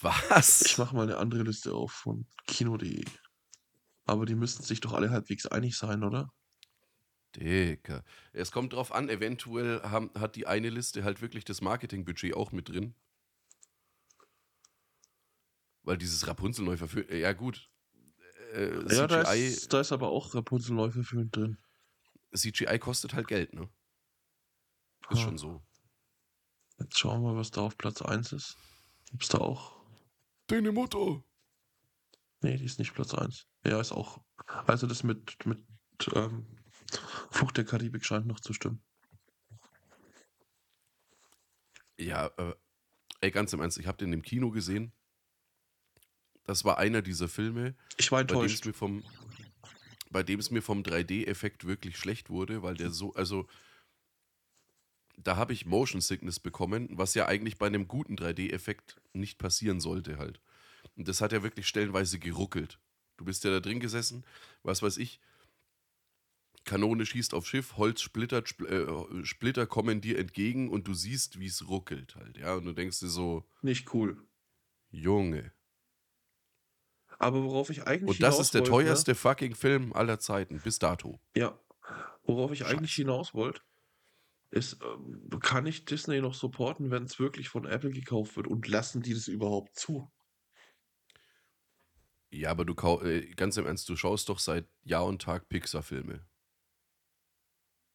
Was? 0.00 0.62
Ich 0.62 0.78
mache 0.78 0.94
mal 0.96 1.02
eine 1.02 1.18
andere 1.18 1.42
Liste 1.42 1.74
auf 1.74 1.92
von 1.92 2.26
Kino.de. 2.46 3.04
Aber 4.06 4.26
die 4.26 4.34
müssten 4.34 4.62
sich 4.62 4.80
doch 4.80 4.92
alle 4.94 5.10
halbwegs 5.10 5.46
einig 5.46 5.76
sein, 5.76 6.02
oder? 6.04 6.32
Dicker. 7.36 8.02
Es 8.32 8.50
kommt 8.50 8.72
drauf 8.72 8.92
an, 8.92 9.08
eventuell 9.08 9.82
haben, 9.82 10.10
hat 10.18 10.36
die 10.36 10.46
eine 10.46 10.68
Liste 10.70 11.04
halt 11.04 11.20
wirklich 11.22 11.44
das 11.44 11.60
Marketingbudget 11.60 12.34
auch 12.34 12.50
mit 12.50 12.68
drin. 12.68 12.94
Weil 15.82 15.96
dieses 15.96 16.26
Rapunzel 16.26 16.64
neu 16.64 16.76
verfilmt. 16.76 17.10
Ja, 17.10 17.32
gut. 17.32 17.70
Äh, 18.52 18.94
Ja, 18.94 19.06
da 19.06 19.24
CGI, 19.24 19.46
ist, 19.46 19.72
da 19.72 19.80
ist 19.80 19.92
aber 19.92 20.08
auch 20.08 20.34
Rapunzel 20.34 20.74
neu 20.74 20.90
verfilmt 20.90 21.36
drin. 21.36 21.58
CGI 22.34 22.78
kostet 22.78 23.14
halt 23.14 23.28
Geld, 23.28 23.54
ne? 23.54 23.68
Ist 25.10 25.18
Ah. 25.18 25.22
schon 25.24 25.38
so. 25.38 25.62
Jetzt 26.78 26.98
schauen 26.98 27.22
wir, 27.22 27.36
was 27.36 27.50
da 27.50 27.62
auf 27.62 27.76
Platz 27.76 28.02
1 28.02 28.32
ist. 28.32 28.56
Gibt's 29.10 29.28
da 29.28 29.38
auch? 29.38 29.79
Deine 30.50 30.72
Mutter. 30.72 31.22
Nee, 32.42 32.56
die 32.56 32.64
ist 32.64 32.80
nicht 32.80 32.92
Platz 32.92 33.14
1. 33.14 33.46
Ja, 33.64 33.80
ist 33.80 33.92
auch. 33.92 34.20
Also 34.66 34.88
das 34.88 35.04
mit, 35.04 35.46
mit 35.46 35.64
ähm, 36.12 36.44
Flucht 37.30 37.56
der 37.56 37.64
Karibik 37.64 38.04
scheint 38.04 38.26
noch 38.26 38.40
zu 38.40 38.52
stimmen. 38.52 38.82
Ja, 41.98 42.26
äh, 42.36 42.54
ey, 43.20 43.30
ganz 43.30 43.52
im 43.52 43.60
Ernst, 43.60 43.78
ich 43.78 43.86
habe 43.86 43.98
den 43.98 44.12
im 44.12 44.22
Kino 44.22 44.50
gesehen. 44.50 44.92
Das 46.46 46.64
war 46.64 46.78
einer 46.78 47.00
dieser 47.00 47.28
Filme, 47.28 47.76
Ich 47.96 48.10
war 48.10 48.24
bei 48.24 48.24
dem 48.24 48.44
es 48.44 48.54
enttäuscht. 48.54 48.66
mir 48.66 48.72
vom, 48.72 49.04
bei 50.10 50.24
dem 50.24 50.40
es 50.40 50.50
mir 50.50 50.62
vom 50.62 50.82
3D-Effekt 50.82 51.64
wirklich 51.64 51.96
schlecht 51.96 52.28
wurde, 52.28 52.64
weil 52.64 52.74
der 52.74 52.90
so, 52.90 53.14
also 53.14 53.46
da 55.24 55.36
habe 55.36 55.52
ich 55.52 55.66
Motion 55.66 56.00
Sickness 56.00 56.40
bekommen, 56.40 56.88
was 56.92 57.14
ja 57.14 57.26
eigentlich 57.26 57.58
bei 57.58 57.66
einem 57.66 57.88
guten 57.88 58.16
3D-Effekt 58.16 59.00
nicht 59.12 59.38
passieren 59.38 59.80
sollte 59.80 60.18
halt. 60.18 60.40
Und 60.96 61.08
das 61.08 61.20
hat 61.20 61.32
ja 61.32 61.42
wirklich 61.42 61.66
stellenweise 61.66 62.18
geruckelt. 62.18 62.78
Du 63.16 63.24
bist 63.24 63.44
ja 63.44 63.50
da 63.50 63.60
drin 63.60 63.80
gesessen, 63.80 64.24
was 64.62 64.82
weiß 64.82 64.96
ich, 64.96 65.20
Kanone 66.64 67.06
schießt 67.06 67.34
auf 67.34 67.46
Schiff, 67.46 67.76
Holz 67.76 68.02
splittert, 68.02 68.48
Spl 68.48 68.66
äh, 68.66 69.24
Splitter 69.24 69.66
kommen 69.66 70.00
dir 70.00 70.18
entgegen 70.18 70.68
und 70.68 70.86
du 70.86 70.94
siehst, 70.94 71.40
wie 71.40 71.46
es 71.46 71.68
ruckelt 71.68 72.16
halt, 72.16 72.36
ja. 72.36 72.54
Und 72.54 72.64
du 72.64 72.72
denkst 72.72 73.00
dir 73.00 73.08
so, 73.08 73.44
Nicht 73.62 73.92
cool. 73.94 74.22
Junge. 74.90 75.52
Aber 77.18 77.42
worauf 77.44 77.70
ich 77.70 77.86
eigentlich 77.86 78.08
Und 78.08 78.22
das 78.22 78.34
hinaus 78.34 78.46
ist 78.46 78.54
der 78.54 78.60
wollte, 78.62 78.70
teuerste 78.70 79.14
fucking 79.14 79.54
Film 79.54 79.92
aller 79.92 80.18
Zeiten, 80.18 80.60
bis 80.60 80.78
dato. 80.78 81.20
Ja. 81.34 81.58
Worauf 82.24 82.52
ich 82.52 82.60
Scheiße. 82.60 82.70
eigentlich 82.70 82.94
hinaus 82.94 83.34
wollte, 83.34 83.62
ist, 84.50 84.78
ähm, 84.82 85.28
kann 85.40 85.66
ich 85.66 85.84
Disney 85.84 86.20
noch 86.20 86.34
supporten, 86.34 86.90
wenn 86.90 87.04
es 87.04 87.18
wirklich 87.18 87.48
von 87.48 87.66
Apple 87.66 87.90
gekauft 87.90 88.36
wird 88.36 88.48
und 88.48 88.66
lassen 88.68 89.02
die 89.02 89.14
das 89.14 89.28
überhaupt 89.28 89.78
zu? 89.78 90.10
Ja, 92.32 92.50
aber 92.50 92.64
du 92.64 92.74
äh, 93.02 93.26
ganz 93.34 93.56
im 93.56 93.66
Ernst, 93.66 93.88
du 93.88 93.96
schaust 93.96 94.28
doch 94.28 94.38
seit 94.38 94.68
Jahr 94.82 95.04
und 95.04 95.22
Tag 95.22 95.48
Pixar-Filme. 95.48 96.26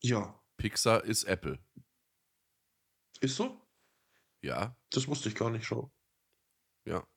Ja. 0.02 0.42
Pixar 0.58 1.04
ist 1.04 1.24
Apple. 1.24 1.60
Ist 3.22 3.36
so? 3.38 3.62
Ja, 4.42 4.78
Das 4.92 5.08
wusste 5.08 5.30
ich 5.30 5.36
gar 5.36 5.50
nicht 5.50 5.66
schon. 5.66 5.92
ja. 6.86 7.08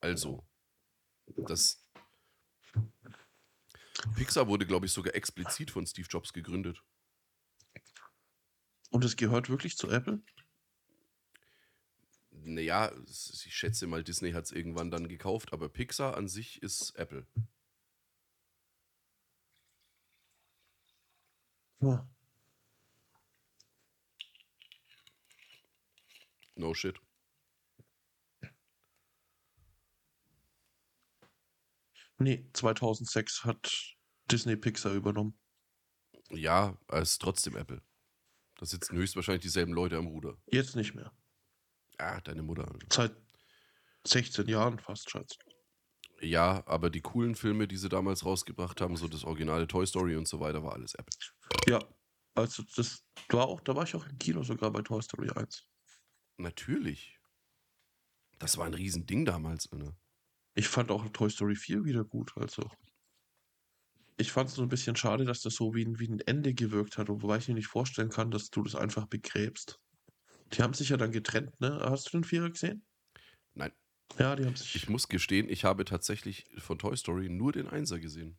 Also, 0.00 0.46
das. 1.26 1.82
Pixar 4.16 4.46
wurde, 4.46 4.66
glaube 4.66 4.84
ich, 4.84 4.92
sogar 4.92 5.14
explizit 5.14 5.70
von 5.70 5.86
Steve 5.86 6.06
Jobs 6.10 6.34
gegründet. 6.34 6.84
Und 8.94 9.04
es 9.04 9.16
gehört 9.16 9.50
wirklich 9.50 9.76
zu 9.76 9.90
Apple? 9.90 10.22
Naja, 12.30 12.92
ich 13.08 13.52
schätze 13.52 13.88
mal, 13.88 14.04
Disney 14.04 14.30
hat 14.30 14.44
es 14.44 14.52
irgendwann 14.52 14.92
dann 14.92 15.08
gekauft, 15.08 15.52
aber 15.52 15.68
Pixar 15.68 16.16
an 16.16 16.28
sich 16.28 16.62
ist 16.62 16.94
Apple. 16.94 17.26
Ja. 21.80 22.08
No 26.54 26.72
shit. 26.72 26.96
Nee, 32.18 32.48
2006 32.52 33.44
hat 33.44 33.96
Disney 34.30 34.54
Pixar 34.54 34.92
übernommen. 34.92 35.36
Ja, 36.30 36.78
es 36.86 37.10
ist 37.14 37.22
trotzdem 37.22 37.56
Apple. 37.56 37.82
Da 38.64 38.68
sitzen 38.68 38.96
höchstwahrscheinlich 38.96 39.42
dieselben 39.42 39.74
Leute 39.74 39.98
am 39.98 40.06
Ruder. 40.06 40.38
Jetzt 40.46 40.74
nicht 40.74 40.94
mehr. 40.94 41.12
Ah, 41.98 42.18
deine 42.22 42.42
Mutter. 42.42 42.74
Seit 42.90 43.14
16 44.06 44.48
Jahren 44.48 44.78
fast, 44.78 45.10
Schatz. 45.10 45.36
Ja, 46.22 46.66
aber 46.66 46.88
die 46.88 47.02
coolen 47.02 47.34
Filme, 47.34 47.68
die 47.68 47.76
sie 47.76 47.90
damals 47.90 48.24
rausgebracht 48.24 48.80
haben, 48.80 48.96
so 48.96 49.06
das 49.06 49.24
originale 49.24 49.66
Toy 49.66 49.86
Story 49.86 50.16
und 50.16 50.26
so 50.26 50.40
weiter, 50.40 50.62
war 50.62 50.72
alles 50.72 50.94
Apple. 50.94 51.14
Ja, 51.66 51.78
also 52.34 52.62
das 52.74 53.04
war 53.28 53.48
auch, 53.48 53.60
da 53.60 53.76
war 53.76 53.84
ich 53.84 53.94
auch 53.96 54.06
im 54.06 54.16
Kino 54.16 54.42
sogar 54.42 54.70
bei 54.70 54.80
Toy 54.80 55.02
Story 55.02 55.28
1. 55.28 55.68
Natürlich. 56.38 57.20
Das 58.38 58.56
war 58.56 58.64
ein 58.64 58.72
Riesending 58.72 59.26
damals, 59.26 59.70
ne? 59.72 59.94
Ich 60.54 60.68
fand 60.68 60.90
auch 60.90 61.06
Toy 61.10 61.28
Story 61.28 61.54
4 61.54 61.84
wieder 61.84 62.04
gut, 62.04 62.32
also. 62.36 62.70
Ich 64.16 64.30
fand 64.30 64.48
es 64.48 64.56
nur 64.56 64.66
ein 64.66 64.70
bisschen 64.70 64.96
schade, 64.96 65.24
dass 65.24 65.40
das 65.40 65.54
so 65.54 65.74
wie 65.74 65.84
ein, 65.84 65.98
wie 65.98 66.08
ein 66.08 66.20
Ende 66.20 66.54
gewirkt 66.54 66.98
hat, 66.98 67.08
wobei 67.08 67.38
ich 67.38 67.48
mir 67.48 67.54
nicht 67.54 67.66
vorstellen 67.66 68.10
kann, 68.10 68.30
dass 68.30 68.50
du 68.50 68.62
das 68.62 68.76
einfach 68.76 69.06
begräbst. 69.06 69.80
Die 70.52 70.62
haben 70.62 70.74
sich 70.74 70.90
ja 70.90 70.96
dann 70.96 71.10
getrennt, 71.10 71.60
ne? 71.60 71.80
Hast 71.82 72.06
du 72.06 72.18
den 72.18 72.24
Vierer 72.24 72.50
gesehen? 72.50 72.86
Nein. 73.54 73.72
Ja, 74.18 74.36
die 74.36 74.44
haben 74.44 74.54
sich. 74.54 74.76
Ich 74.76 74.88
muss 74.88 75.08
gestehen, 75.08 75.48
ich 75.48 75.64
habe 75.64 75.84
tatsächlich 75.84 76.46
von 76.58 76.78
Toy 76.78 76.96
Story 76.96 77.28
nur 77.28 77.52
den 77.52 77.66
Einser 77.66 77.98
gesehen. 77.98 78.38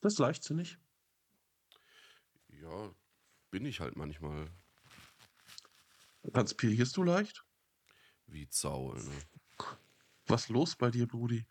das 0.00 0.12
ist 0.14 0.18
leichtsinnig. 0.20 0.78
Ja, 2.48 2.94
bin 3.50 3.64
ich 3.64 3.80
halt 3.80 3.96
manchmal 3.96 4.50
Transpirierst 6.32 6.96
du 6.96 7.02
leicht? 7.02 7.44
wie 8.26 8.48
Zaul, 8.48 9.02
ne? 9.02 9.18
Was 10.26 10.48
los 10.48 10.76
bei 10.76 10.90
dir, 10.90 11.06
Brudi? 11.06 11.46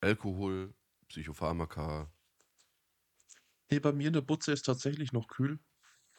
Alkohol, 0.00 0.74
Psychopharmaka 1.08 2.10
Nee, 3.70 3.80
bei 3.80 3.92
mir 3.92 4.06
in 4.08 4.12
der 4.12 4.20
Butze 4.20 4.52
ist 4.52 4.62
tatsächlich 4.64 5.12
noch 5.12 5.26
kühl. 5.28 5.58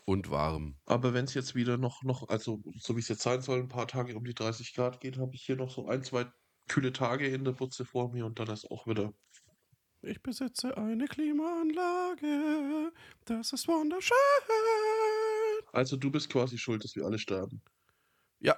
und 0.06 0.30
warm. 0.30 0.78
Aber 0.86 1.14
wenn 1.14 1.26
es 1.26 1.34
jetzt 1.34 1.56
wieder 1.56 1.78
noch, 1.78 2.04
noch, 2.04 2.28
also 2.30 2.62
so 2.78 2.96
wie 2.96 3.00
es 3.00 3.08
jetzt 3.08 3.22
sein 3.24 3.42
soll, 3.42 3.60
ein 3.60 3.68
paar 3.70 3.88
Tage 3.88 4.16
um 4.18 4.26
die 4.26 4.34
30 4.34 4.74
Grad 4.74 5.00
geht, 5.02 5.18
habe 5.18 5.34
ich 5.36 5.44
hier 5.44 5.56
noch 5.56 5.70
so 5.70 5.88
ein, 5.88 6.04
zwei 6.04 6.32
kühle 6.68 6.92
Tage 6.94 7.28
in 7.28 7.46
der 7.46 7.54
Butze 7.54 7.86
vor 7.86 8.12
mir 8.12 8.26
und 8.26 8.40
dann 8.40 8.50
ist 8.50 8.70
auch 8.70 8.86
wieder. 8.88 9.14
Ich 10.02 10.22
besitze 10.22 10.78
eine 10.78 11.08
Klimaanlage. 11.08 12.92
Das 13.26 13.54
ist 13.54 13.68
wunderschön. 13.68 14.16
Also 15.72 15.98
du 15.98 16.12
bist 16.12 16.30
quasi 16.30 16.58
schuld, 16.58 16.84
dass 16.84 16.96
wir 16.96 17.06
alle 17.06 17.20
sterben. 17.20 17.62
Ja. 18.40 18.58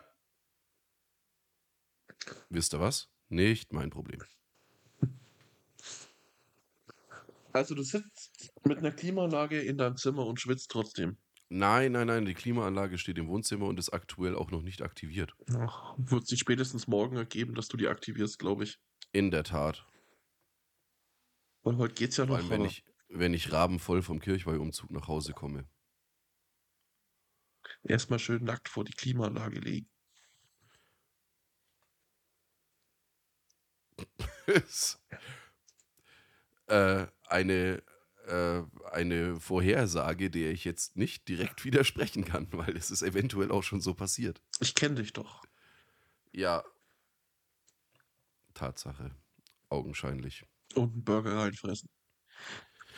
Wisst 2.50 2.74
ihr 2.74 2.80
was? 2.80 3.10
Nicht 3.30 3.72
mein 3.74 3.90
Problem. 3.90 4.24
Also 7.54 7.76
du 7.76 7.84
sitzt 7.84 8.52
mit 8.64 8.78
einer 8.78 8.92
Klimaanlage 8.92 9.60
in 9.60 9.78
deinem 9.78 9.98
Zimmer 9.98 10.26
und 10.26 10.40
schwitzt 10.40 10.72
trotzdem. 10.72 11.18
Nein, 11.50 11.94
nein, 11.94 12.06
nein, 12.06 12.26
die 12.26 12.36
Klimaanlage 12.36 13.00
steht 13.00 13.18
im 13.18 13.28
Wohnzimmer 13.28 13.66
und 13.66 13.80
ist 13.80 13.90
aktuell 13.90 14.36
auch 14.36 14.52
noch 14.52 14.62
nicht 14.62 14.84
aktiviert. 14.84 15.34
Ach, 15.58 15.96
wird 15.98 16.28
sich 16.28 16.40
spätestens 16.40 16.88
morgen 16.88 17.18
ergeben, 17.18 17.56
dass 17.56 17.68
du 17.68 17.78
die 17.78 17.88
aktivierst, 17.88 18.38
glaube 18.38 18.66
ich. 18.66 18.80
In 19.12 19.32
der 19.32 19.44
Tat. 19.44 19.88
Weil 21.64 21.78
heute 21.78 21.96
geht's 21.96 22.18
ja 22.18 22.28
Vor 22.28 22.38
noch. 22.38 22.44
allem, 22.44 22.52
wenn 22.52 22.66
ich, 22.66 22.84
wenn 23.10 23.34
ich 23.34 23.52
rabenvoll 23.52 24.04
vom 24.04 24.20
Kirchweihumzug 24.20 24.92
nach 24.92 25.08
Hause 25.08 25.34
komme. 25.34 25.68
Erstmal 27.84 28.20
schön 28.20 28.44
nackt 28.44 28.70
vor 28.70 28.84
die 28.84 28.94
Klimaanlage 28.94 29.60
legen. 29.60 29.90
äh, 36.68 37.08
eine, 37.30 37.82
äh, 38.28 38.62
eine 38.92 39.40
Vorhersage, 39.40 40.30
der 40.30 40.52
ich 40.52 40.66
jetzt 40.66 40.98
nicht 40.98 41.28
direkt 41.28 41.66
widersprechen 41.66 42.26
kann, 42.26 42.48
weil 42.52 42.76
es 42.76 42.92
ist 42.92 43.02
eventuell 43.02 43.52
auch 43.52 43.64
schon 43.64 43.82
so 43.82 43.94
passiert. 43.94 44.42
Ich 44.60 44.76
kenne 44.76 44.96
dich 44.96 45.14
doch. 45.14 45.44
Ja. 46.32 46.64
Tatsache. 48.54 49.16
Augenscheinlich. 49.70 50.46
Und 50.76 50.94
einen 50.94 51.04
Burger 51.04 51.38
reinfressen. 51.38 51.90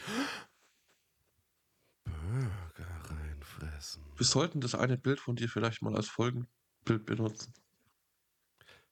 Burger 2.05 3.09
reinfressen. 3.09 4.03
Wir 4.15 4.25
sollten 4.25 4.61
das 4.61 4.75
eine 4.75 4.97
Bild 4.97 5.19
von 5.19 5.35
dir 5.35 5.49
vielleicht 5.49 5.81
mal 5.81 5.95
als 5.95 6.07
Folgenbild 6.07 7.05
benutzen. 7.05 7.53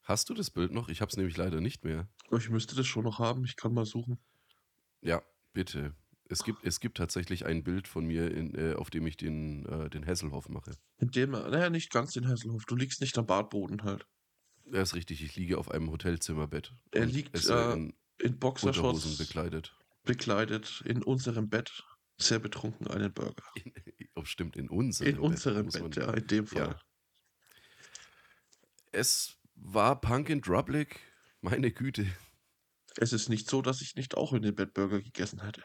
Hast 0.09 0.29
du 0.29 0.33
das 0.33 0.49
Bild 0.49 0.71
noch? 0.71 0.89
Ich 0.89 1.01
habe 1.01 1.09
es 1.09 1.17
nämlich 1.17 1.37
leider 1.37 1.61
nicht 1.61 1.83
mehr. 1.83 2.07
Ich 2.31 2.49
müsste 2.49 2.75
das 2.75 2.87
schon 2.87 3.03
noch 3.03 3.19
haben. 3.19 3.45
Ich 3.45 3.55
kann 3.55 3.73
mal 3.73 3.85
suchen. 3.85 4.17
Ja, 5.01 5.21
bitte. 5.53 5.95
Es 6.31 6.43
gibt, 6.43 6.63
es 6.63 6.79
gibt 6.79 6.97
tatsächlich 6.97 7.45
ein 7.45 7.63
Bild 7.63 7.87
von 7.87 8.05
mir, 8.05 8.31
in, 8.31 8.53
äh, 8.53 8.75
auf 8.75 8.91
dem 8.91 9.07
ich 9.07 9.17
den, 9.17 9.65
äh, 9.65 9.89
den 9.89 10.05
Hasselhoff 10.05 10.47
mache. 10.47 10.71
In 10.97 11.09
dem, 11.09 11.31
naja, 11.31 11.69
nicht 11.71 11.91
ganz 11.91 12.13
den 12.13 12.27
Hasselhoff. 12.27 12.65
Du 12.65 12.75
liegst 12.75 13.01
nicht 13.01 13.17
am 13.17 13.25
Badboden 13.25 13.83
halt. 13.83 14.05
Ja, 14.71 14.81
ist 14.81 14.93
richtig. 14.93 15.23
Ich 15.23 15.35
liege 15.35 15.57
auf 15.57 15.71
einem 15.71 15.89
Hotelzimmerbett. 15.89 16.75
Er 16.91 17.07
liegt 17.07 17.49
äh, 17.49 17.73
in 17.73 17.93
in 18.19 18.37
Boxershorts 18.37 19.17
bekleidet. 19.17 19.75
bekleidet 20.03 20.83
in 20.85 21.03
unserem 21.03 21.49
Bett, 21.49 21.83
sehr 22.17 22.39
betrunken 22.39 22.87
einen 22.87 23.13
Burger. 23.13 23.43
In, 23.55 23.73
oh, 24.15 24.25
stimmt, 24.25 24.57
in 24.57 24.69
unserem 24.69 25.09
In 25.09 25.19
unserem 25.19 25.65
muss 25.65 25.79
Bett, 25.79 25.95
ja, 25.95 26.13
in 26.13 26.27
dem 26.27 26.47
Fall. 26.47 26.67
Ja. 26.67 26.81
Es 28.91 29.37
war 29.55 30.01
Punk 30.01 30.29
in 30.29 30.41
Drublic. 30.41 30.99
Meine 31.41 31.71
Güte. 31.71 32.07
Es 33.01 33.13
ist 33.13 33.29
nicht 33.29 33.49
so, 33.49 33.61
dass 33.61 33.81
ich 33.81 33.95
nicht 33.95 34.17
auch 34.17 34.33
in 34.33 34.41
den 34.41 34.55
Bett 34.55 34.73
Burger 34.73 35.01
gegessen 35.01 35.41
hätte. 35.41 35.63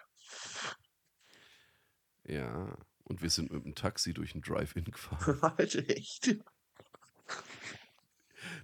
Ja. 2.23 2.79
Und 3.03 3.23
wir 3.23 3.29
sind 3.29 3.51
mit 3.51 3.65
dem 3.65 3.75
Taxi 3.75 4.15
durch 4.15 4.33
den 4.33 4.41
Drive-In 4.41 4.85
gefahren. 4.85 5.43
Alter, 5.59 5.91
echt? 5.91 6.37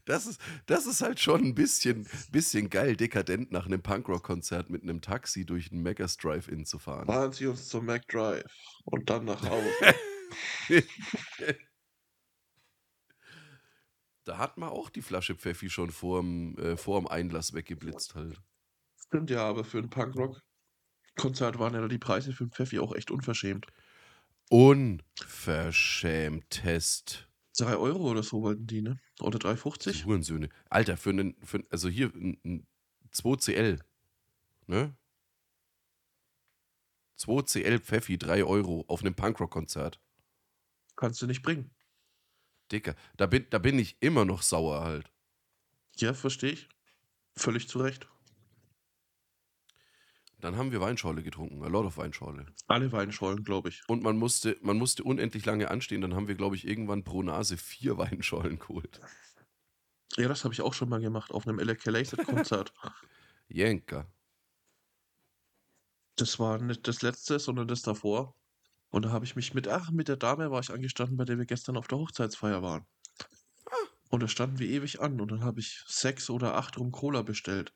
Das 0.05 0.27
ist, 0.27 0.41
das 0.67 0.87
ist 0.87 1.03
halt 1.03 1.19
schon 1.19 1.43
ein 1.43 1.55
bisschen, 1.55 2.07
bisschen 2.31 2.71
geil, 2.71 2.97
dekadent 2.97 3.51
nach 3.51 3.67
einem 3.67 3.83
Punkrock-Konzert 3.83 4.71
mit 4.71 4.85
einem 4.85 5.01
Taxi 5.01 5.45
durch 5.45 5.71
den 5.71 5.83
Megas 5.83 6.17
Drive-In 6.17 6.65
zu 6.65 6.79
fahren. 6.79 7.07
Fahren 7.07 7.33
Sie 7.33 7.49
uns 7.49 7.69
zum 7.69 7.87
McDrive 7.87 8.45
und 8.85 9.11
dann 9.11 9.25
nach 9.25 9.43
Hause. 9.43 9.73
Da 14.25 14.39
hat 14.39 14.59
man 14.59 14.69
auch 14.69 14.91
die 14.91 15.03
Flasche 15.03 15.35
Pfeffi 15.35 15.71
schon 15.71 15.91
vorm, 15.91 16.57
äh, 16.59 16.77
vorm 16.77 17.09
Einlass 17.09 17.53
weggeblitzt 17.53 18.15
halt. 18.15 18.41
Stimmt 19.11 19.31
ja, 19.31 19.45
aber 19.45 19.65
für 19.65 19.79
ein 19.79 19.91
Punkrock-Konzert 19.91 21.59
waren 21.59 21.75
ja 21.75 21.89
die 21.89 21.99
Preise 21.99 22.33
für 22.33 22.45
den 22.45 22.53
Pfeffi 22.53 22.79
auch 22.79 22.95
echt 22.95 23.11
unverschämt. 23.11 23.67
Unverschämtest. 24.49 27.27
3 27.59 27.75
Euro 27.75 28.09
oder 28.09 28.23
so 28.23 28.43
wollten 28.43 28.69
die, 28.69 28.83
ne? 28.83 29.01
Oder 29.21 29.41
3,50? 29.41 29.91
Die 29.91 30.05
Hurensöhne. 30.05 30.49
Alter, 30.69 30.97
für 30.97 31.11
einen, 31.11 31.35
für, 31.43 31.65
also 31.71 31.89
hier 31.89 32.15
ein, 32.15 32.39
ein 32.45 32.69
2CL, 33.13 33.81
ne? 34.69 34.97
2CL 37.19 37.81
Pfeffi, 37.81 38.17
3 38.17 38.45
Euro 38.45 38.85
auf 38.87 39.01
einem 39.01 39.17
Punkrock-Konzert. 39.17 40.01
Kannst 40.95 41.21
du 41.21 41.27
nicht 41.27 41.43
bringen. 41.43 41.75
Dicker, 42.71 42.95
da 43.17 43.27
bin, 43.27 43.45
da 43.51 43.59
bin 43.59 43.77
ich 43.81 43.97
immer 43.99 44.25
noch 44.25 44.43
sauer 44.43 44.85
halt. 44.85 45.11
Ja, 45.97 46.15
verstehe 46.15 46.53
ich. 46.53 46.69
Völlig 47.35 47.69
zu 47.69 47.81
Recht. 47.81 48.07
Dann 50.41 50.57
haben 50.57 50.73
wir 50.73 50.81
Weinschorle 50.81 51.23
getrunken, 51.23 51.63
a 51.63 51.69
lot 51.69 51.85
of 51.87 51.97
Weinschorle. 51.99 52.47
Alle 52.67 52.91
Weinschollen, 52.93 53.45
glaube 53.45 53.69
ich. 53.69 53.83
Und 53.89 54.03
man 54.03 54.17
musste, 54.17 54.57
man 54.63 54.77
musste 54.79 55.05
unendlich 55.05 55.45
lange 55.45 55.71
anstehen, 55.71 56.01
dann 56.01 56.15
haben 56.15 56.29
wir, 56.29 56.35
glaube 56.35 56.57
ich, 56.57 56.67
irgendwann 56.67 57.05
pro 57.05 57.23
Nase 57.23 57.57
vier 57.57 57.99
Weinschollen 57.99 58.59
geholt. 58.59 59.01
Ja, 60.17 60.29
das 60.29 60.45
habe 60.45 60.55
ich 60.55 60.61
auch 60.63 60.75
schon 60.75 60.89
mal 60.89 61.01
gemacht 61.01 61.31
auf 61.33 61.47
einem 61.47 61.59
Electrolyzer-Konzert. 61.59 62.73
Jenker. 63.49 64.07
das 66.17 66.39
war 66.39 66.59
nicht 66.59 66.87
das 66.87 67.03
letzte, 67.03 67.39
sondern 67.39 67.67
das 67.69 67.83
davor. 67.83 68.35
Und 68.91 69.05
da 69.05 69.11
habe 69.11 69.25
ich 69.25 69.37
mich 69.37 69.55
mit, 69.55 69.69
ach, 69.69 69.91
mit 69.91 70.09
der 70.09 70.17
Dame 70.17 70.51
war 70.51 70.61
ich 70.61 70.71
angestanden, 70.73 71.17
bei 71.17 71.25
der 71.25 71.39
wir 71.39 71.47
gestern 71.47 71.77
auf 71.77 71.89
der 71.89 71.99
Hochzeitsfeier 71.99 72.63
waren. 72.63 72.87
Und 74.11 74.23
da 74.23 74.29
standen 74.29 74.59
wir 74.59 74.69
ewig 74.69 75.01
an 75.01 75.21
und 75.21 75.31
dann 75.31 75.45
habe 75.45 75.61
ich 75.61 75.83
sechs 75.87 76.31
oder 76.31 76.57
acht 76.57 76.77
Rum 76.79 76.91
Cola 76.93 77.23
bestellt. 77.23 77.73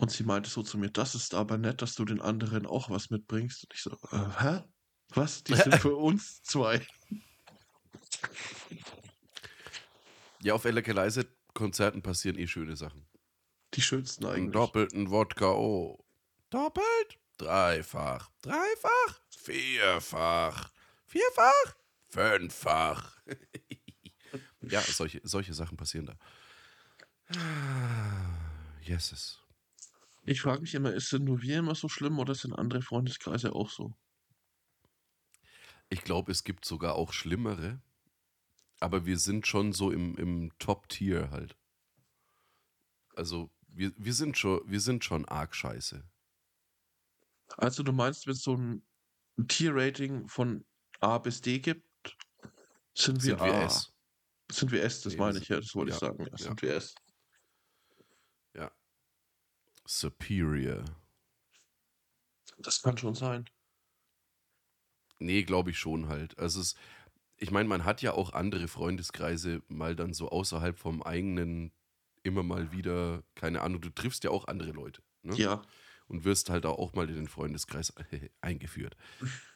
Und 0.00 0.10
sie 0.10 0.24
meinte 0.24 0.48
so 0.48 0.62
zu 0.62 0.78
mir, 0.78 0.88
das 0.88 1.14
ist 1.14 1.34
aber 1.34 1.58
nett, 1.58 1.82
dass 1.82 1.94
du 1.94 2.06
den 2.06 2.22
anderen 2.22 2.64
auch 2.64 2.88
was 2.88 3.10
mitbringst. 3.10 3.64
Und 3.64 3.74
ich 3.74 3.82
so, 3.82 3.90
äh, 4.12 4.42
hä? 4.42 4.64
Was? 5.10 5.44
Die 5.44 5.54
sind 5.54 5.74
für 5.78 5.94
uns 5.94 6.42
zwei. 6.42 6.80
Ja, 10.40 10.54
auf 10.54 10.64
Electrolyzer-Konzerten 10.64 12.00
passieren 12.00 12.38
eh 12.38 12.46
schöne 12.46 12.76
Sachen. 12.76 13.06
Die 13.74 13.82
schönsten 13.82 14.24
Einen 14.24 14.36
eigentlich. 14.36 14.52
doppelten 14.52 15.10
Wodka, 15.10 15.50
oh. 15.52 16.02
Doppelt? 16.48 17.18
Dreifach. 17.36 18.30
Dreifach? 18.40 19.20
Vierfach. 19.28 20.72
Vierfach? 21.04 21.76
Fünffach. 22.08 23.18
ja, 24.62 24.80
solche, 24.80 25.20
solche 25.24 25.52
Sachen 25.52 25.76
passieren 25.76 26.06
da. 26.06 26.16
Yeses. 28.82 29.40
Ich 30.30 30.42
frage 30.42 30.60
mich 30.60 30.76
immer, 30.76 30.94
ist 30.94 31.12
denn 31.12 31.24
nur 31.24 31.42
wir 31.42 31.58
immer 31.58 31.74
so 31.74 31.88
schlimm 31.88 32.20
oder 32.20 32.36
sind 32.36 32.52
andere 32.52 32.82
Freundeskreise 32.82 33.52
auch 33.52 33.68
so? 33.68 33.96
Ich 35.88 36.04
glaube, 36.04 36.30
es 36.30 36.44
gibt 36.44 36.64
sogar 36.64 36.94
auch 36.94 37.12
schlimmere. 37.12 37.82
Aber 38.78 39.06
wir 39.06 39.18
sind 39.18 39.48
schon 39.48 39.72
so 39.72 39.90
im, 39.90 40.16
im 40.18 40.52
Top-Tier 40.60 41.32
halt. 41.32 41.56
Also, 43.16 43.50
wir, 43.66 43.92
wir, 43.96 44.14
sind 44.14 44.38
schon, 44.38 44.60
wir 44.66 44.78
sind 44.78 45.04
schon 45.04 45.24
arg 45.24 45.52
scheiße. 45.52 46.08
Also 47.56 47.82
du 47.82 47.92
meinst, 47.92 48.28
wenn 48.28 48.34
es 48.34 48.42
so 48.42 48.56
ein 48.56 48.86
Tier-Rating 49.48 50.28
von 50.28 50.64
A 51.00 51.18
bis 51.18 51.40
D 51.40 51.58
gibt, 51.58 51.84
sind 52.94 53.24
wir, 53.24 53.36
Sind 53.36 53.40
wir 53.40 53.52
A. 53.52 53.64
S. 53.64 53.92
Sind 54.52 54.70
wir 54.70 54.84
S, 54.84 55.00
das 55.00 55.14
Nee, 55.14 55.18
meine 55.18 55.38
ich, 55.40 55.48
ja, 55.48 55.56
das 55.56 55.74
wollte 55.74 55.90
ja, 55.90 55.96
ich 55.96 56.00
sagen. 56.00 56.24
Ja. 56.30 56.38
Sind 56.38 56.62
wir 56.62 56.74
S. 56.76 56.94
Superior. 59.90 60.84
Das 62.58 62.80
kann 62.80 62.96
schon 62.96 63.16
sein. 63.16 63.50
Nee, 65.18 65.42
glaube 65.42 65.70
ich 65.70 65.78
schon 65.78 66.06
halt. 66.06 66.38
Also 66.38 66.60
es, 66.60 66.76
ich 67.38 67.50
meine, 67.50 67.68
man 67.68 67.84
hat 67.84 68.00
ja 68.00 68.12
auch 68.12 68.32
andere 68.32 68.68
Freundeskreise 68.68 69.62
mal 69.66 69.96
dann 69.96 70.14
so 70.14 70.28
außerhalb 70.28 70.78
vom 70.78 71.02
eigenen 71.02 71.72
immer 72.22 72.44
mal 72.44 72.70
wieder, 72.70 73.24
keine 73.34 73.62
Ahnung, 73.62 73.80
du 73.80 73.90
triffst 73.90 74.22
ja 74.22 74.30
auch 74.30 74.46
andere 74.46 74.70
Leute. 74.70 75.02
Ne? 75.22 75.34
Ja. 75.34 75.60
Und 76.06 76.24
wirst 76.24 76.50
halt 76.50 76.66
auch 76.66 76.92
mal 76.94 77.08
in 77.08 77.16
den 77.16 77.28
Freundeskreis 77.28 77.92
eingeführt. 78.40 78.96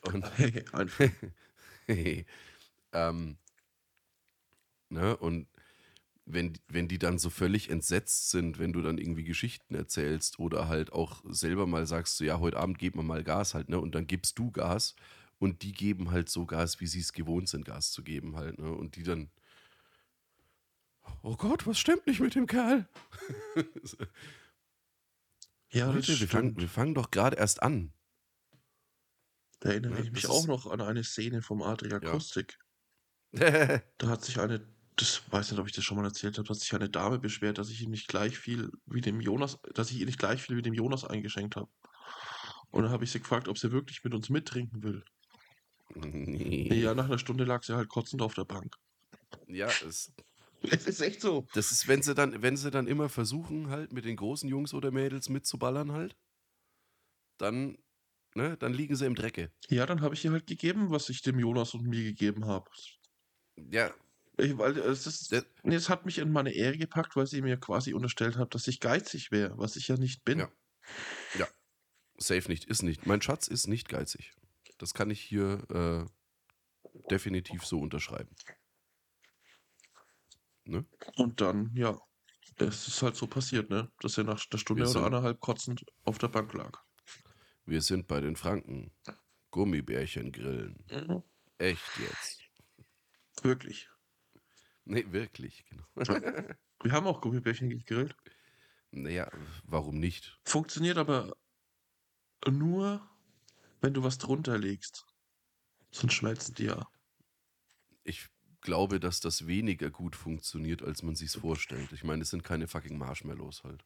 Und, 0.02 0.24
ähm, 2.92 3.38
ne? 4.88 5.16
Und 5.16 5.46
wenn, 6.26 6.54
wenn 6.68 6.88
die 6.88 6.98
dann 6.98 7.18
so 7.18 7.30
völlig 7.30 7.70
entsetzt 7.70 8.30
sind, 8.30 8.58
wenn 8.58 8.72
du 8.72 8.82
dann 8.82 8.98
irgendwie 8.98 9.24
Geschichten 9.24 9.74
erzählst 9.74 10.38
oder 10.38 10.68
halt 10.68 10.92
auch 10.92 11.22
selber 11.28 11.66
mal 11.66 11.86
sagst, 11.86 12.16
so 12.16 12.24
ja, 12.24 12.40
heute 12.40 12.58
Abend 12.58 12.78
geben 12.78 12.98
wir 12.98 13.02
mal 13.02 13.24
Gas 13.24 13.54
halt, 13.54 13.68
ne? 13.68 13.78
Und 13.80 13.94
dann 13.94 14.06
gibst 14.06 14.38
du 14.38 14.50
Gas 14.50 14.94
und 15.38 15.62
die 15.62 15.72
geben 15.72 16.10
halt 16.10 16.28
so 16.30 16.46
Gas, 16.46 16.80
wie 16.80 16.86
sie 16.86 17.00
es 17.00 17.12
gewohnt 17.12 17.48
sind, 17.48 17.64
Gas 17.66 17.90
zu 17.92 18.02
geben 18.02 18.36
halt, 18.36 18.58
ne? 18.58 18.70
Und 18.72 18.96
die 18.96 19.02
dann, 19.02 19.30
oh 21.22 21.36
Gott, 21.36 21.66
was 21.66 21.78
stimmt 21.78 22.06
nicht 22.06 22.20
mit 22.20 22.34
dem 22.34 22.46
Kerl? 22.46 22.88
Ja, 25.70 25.92
das 25.92 26.08
Leute, 26.08 26.20
wir, 26.20 26.28
fangen, 26.28 26.50
stimmt. 26.50 26.60
wir 26.60 26.68
fangen 26.70 26.94
doch 26.94 27.10
gerade 27.10 27.36
erst 27.36 27.62
an. 27.62 27.92
Da 29.58 29.70
erinnere 29.70 29.94
Ja, 29.94 29.98
ich 29.98 30.12
mich 30.12 30.28
auch 30.28 30.46
noch 30.46 30.66
an 30.68 30.80
eine 30.80 31.02
Szene 31.02 31.42
vom 31.42 31.60
Adria 31.60 31.98
Ja. 32.00 32.10
Kostik. 32.12 32.60
Da 33.98 34.08
hat 34.08 34.24
sich 34.24 34.38
eine, 34.38 34.66
das 34.96 35.22
weiß 35.30 35.50
nicht, 35.50 35.60
ob 35.60 35.66
ich 35.66 35.72
das 35.72 35.84
schon 35.84 35.96
mal 35.96 36.04
erzählt 36.04 36.38
habe, 36.38 36.46
da 36.46 36.54
hat 36.54 36.60
sich 36.60 36.74
eine 36.74 36.88
Dame 36.88 37.18
beschwert, 37.18 37.58
dass 37.58 37.70
ich 37.70 37.82
ihm 37.82 37.90
nicht 37.90 38.08
gleich 38.08 38.38
viel 38.38 38.70
wie 38.86 39.00
dem 39.00 39.20
Jonas, 39.20 39.58
dass 39.74 39.90
ich 39.90 39.98
ihr 39.98 40.06
nicht 40.06 40.18
gleich 40.18 40.42
viel 40.42 40.56
wie 40.56 40.62
dem 40.62 40.74
Jonas 40.74 41.04
eingeschenkt 41.04 41.56
habe. 41.56 41.70
Und 42.70 42.84
dann 42.84 42.92
habe 42.92 43.04
ich 43.04 43.12
sie 43.12 43.20
gefragt, 43.20 43.48
ob 43.48 43.58
sie 43.58 43.72
wirklich 43.72 44.02
mit 44.04 44.14
uns 44.14 44.30
mittrinken 44.30 44.82
will. 44.82 45.04
nee. 45.94 46.80
Ja, 46.80 46.94
nach 46.94 47.06
einer 47.06 47.18
Stunde 47.18 47.44
lag 47.44 47.62
sie 47.62 47.74
halt 47.74 47.88
kotzend 47.88 48.22
auf 48.22 48.34
der 48.34 48.44
Bank. 48.44 48.76
ja 49.46 49.68
es, 49.86 50.12
Es 50.70 50.86
ist 50.86 51.00
echt 51.00 51.20
so. 51.20 51.46
Das 51.52 51.70
ist, 51.72 51.88
wenn 51.88 52.02
sie 52.02 52.14
dann, 52.14 52.42
wenn 52.42 52.56
sie 52.56 52.70
dann 52.70 52.86
immer 52.86 53.08
versuchen, 53.08 53.68
halt 53.68 53.92
mit 53.92 54.04
den 54.04 54.16
großen 54.16 54.48
Jungs 54.48 54.72
oder 54.74 54.90
Mädels 54.90 55.28
mitzuballern 55.28 55.92
halt, 55.92 56.16
dann, 57.38 57.76
ne, 58.34 58.56
dann 58.56 58.72
liegen 58.72 58.96
sie 58.96 59.06
im 59.06 59.14
Drecke. 59.14 59.52
Ja, 59.68 59.86
dann 59.86 60.00
habe 60.00 60.14
ich 60.14 60.24
ihr 60.24 60.32
halt 60.32 60.46
gegeben, 60.46 60.90
was 60.90 61.08
ich 61.08 61.22
dem 61.22 61.38
Jonas 61.38 61.74
und 61.74 61.86
mir 61.86 62.02
gegeben 62.02 62.46
habe. 62.46 62.70
Ja, 63.56 63.92
Ich, 64.36 64.58
weil 64.58 64.76
es 64.78 65.06
ist, 65.06 65.32
nee, 65.62 65.74
es 65.74 65.88
hat 65.88 66.06
mich 66.06 66.18
in 66.18 66.32
meine 66.32 66.52
Ehre 66.52 66.76
gepackt, 66.76 67.14
weil 67.14 67.26
sie 67.26 67.40
mir 67.40 67.56
quasi 67.56 67.94
unterstellt 67.94 68.36
hat, 68.36 68.54
dass 68.54 68.66
ich 68.66 68.80
geizig 68.80 69.30
wäre, 69.30 69.56
was 69.58 69.76
ich 69.76 69.88
ja 69.88 69.96
nicht 69.96 70.24
bin. 70.24 70.40
Ja. 71.38 71.48
safe 72.16 72.48
nicht, 72.48 72.64
ist 72.64 72.82
nicht. 72.82 73.06
Mein 73.06 73.22
Schatz 73.22 73.48
ist 73.48 73.68
nicht 73.68 73.88
geizig. 73.88 74.34
Das 74.78 74.92
kann 74.92 75.10
ich 75.10 75.20
hier 75.20 75.62
äh, 75.70 77.08
definitiv 77.10 77.64
so 77.64 77.78
unterschreiben. 77.80 78.34
Ne? 80.64 80.84
Und 81.16 81.40
dann, 81.40 81.70
ja, 81.74 81.98
es 82.56 82.88
ist 82.88 83.02
halt 83.02 83.16
so 83.16 83.26
passiert, 83.26 83.70
ne, 83.70 83.90
dass 84.00 84.18
er 84.18 84.24
nach 84.24 84.44
einer 84.50 84.58
Stunde 84.58 84.88
oder 84.88 85.04
anderthalb 85.04 85.40
kotzend 85.40 85.84
auf 86.04 86.18
der 86.18 86.28
Bank 86.28 86.52
lag. 86.54 86.82
Wir 87.66 87.82
sind 87.82 88.06
bei 88.08 88.20
den 88.20 88.36
Franken. 88.36 88.92
Gummibärchen 89.50 90.32
grillen. 90.32 90.84
Echt 91.58 91.98
jetzt. 91.98 92.42
Wirklich. 93.42 93.88
Nee, 94.84 95.04
wirklich, 95.10 95.64
genau. 95.66 95.84
Wir 96.82 96.92
haben 96.92 97.06
auch 97.06 97.20
Gummibärchen 97.20 97.70
gegrillt. 97.70 98.14
Naja, 98.90 99.30
warum 99.64 99.98
nicht? 99.98 100.38
Funktioniert 100.44 100.98
aber 100.98 101.36
nur, 102.46 103.08
wenn 103.80 103.94
du 103.94 104.02
was 104.02 104.18
drunter 104.18 104.58
legst. 104.58 105.06
Sonst 105.90 106.14
schmelzen 106.14 106.54
die 106.54 106.64
ja. 106.64 106.86
Ich 108.02 108.28
glaube, 108.60 109.00
dass 109.00 109.20
das 109.20 109.46
weniger 109.46 109.90
gut 109.90 110.16
funktioniert, 110.16 110.82
als 110.82 111.02
man 111.02 111.16
sich's 111.16 111.36
vorstellt. 111.36 111.92
Ich 111.92 112.04
meine, 112.04 112.22
es 112.22 112.30
sind 112.30 112.44
keine 112.44 112.68
fucking 112.68 112.98
Marshmallows 112.98 113.64
halt. 113.64 113.84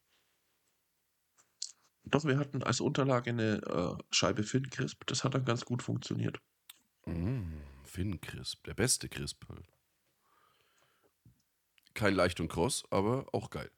Doch, 2.05 2.24
wir 2.24 2.38
hatten 2.38 2.62
als 2.62 2.80
Unterlage 2.80 3.30
eine 3.30 3.62
äh, 3.62 4.03
Scheibe 4.11 4.42
Finn 4.42 4.70
Crisp. 4.70 5.05
Das 5.07 5.24
hat 5.24 5.34
dann 5.34 5.44
ganz 5.44 5.64
gut 5.64 5.82
funktioniert. 5.82 6.40
Mm, 7.05 7.59
Finn 7.84 8.20
Crisp, 8.20 8.64
der 8.64 8.74
beste 8.74 9.09
Crisp 9.09 9.49
halt. 9.49 9.68
Kein 11.99 12.14
leicht 12.14 12.38
und 12.38 12.46
kross, 12.46 12.84
aber 12.92 13.26
auch 13.32 13.51
geil. 13.51 13.72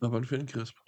Aber 0.00 0.16
ein 0.16 0.24
Finn 0.24 0.46
Crisp. 0.46 0.78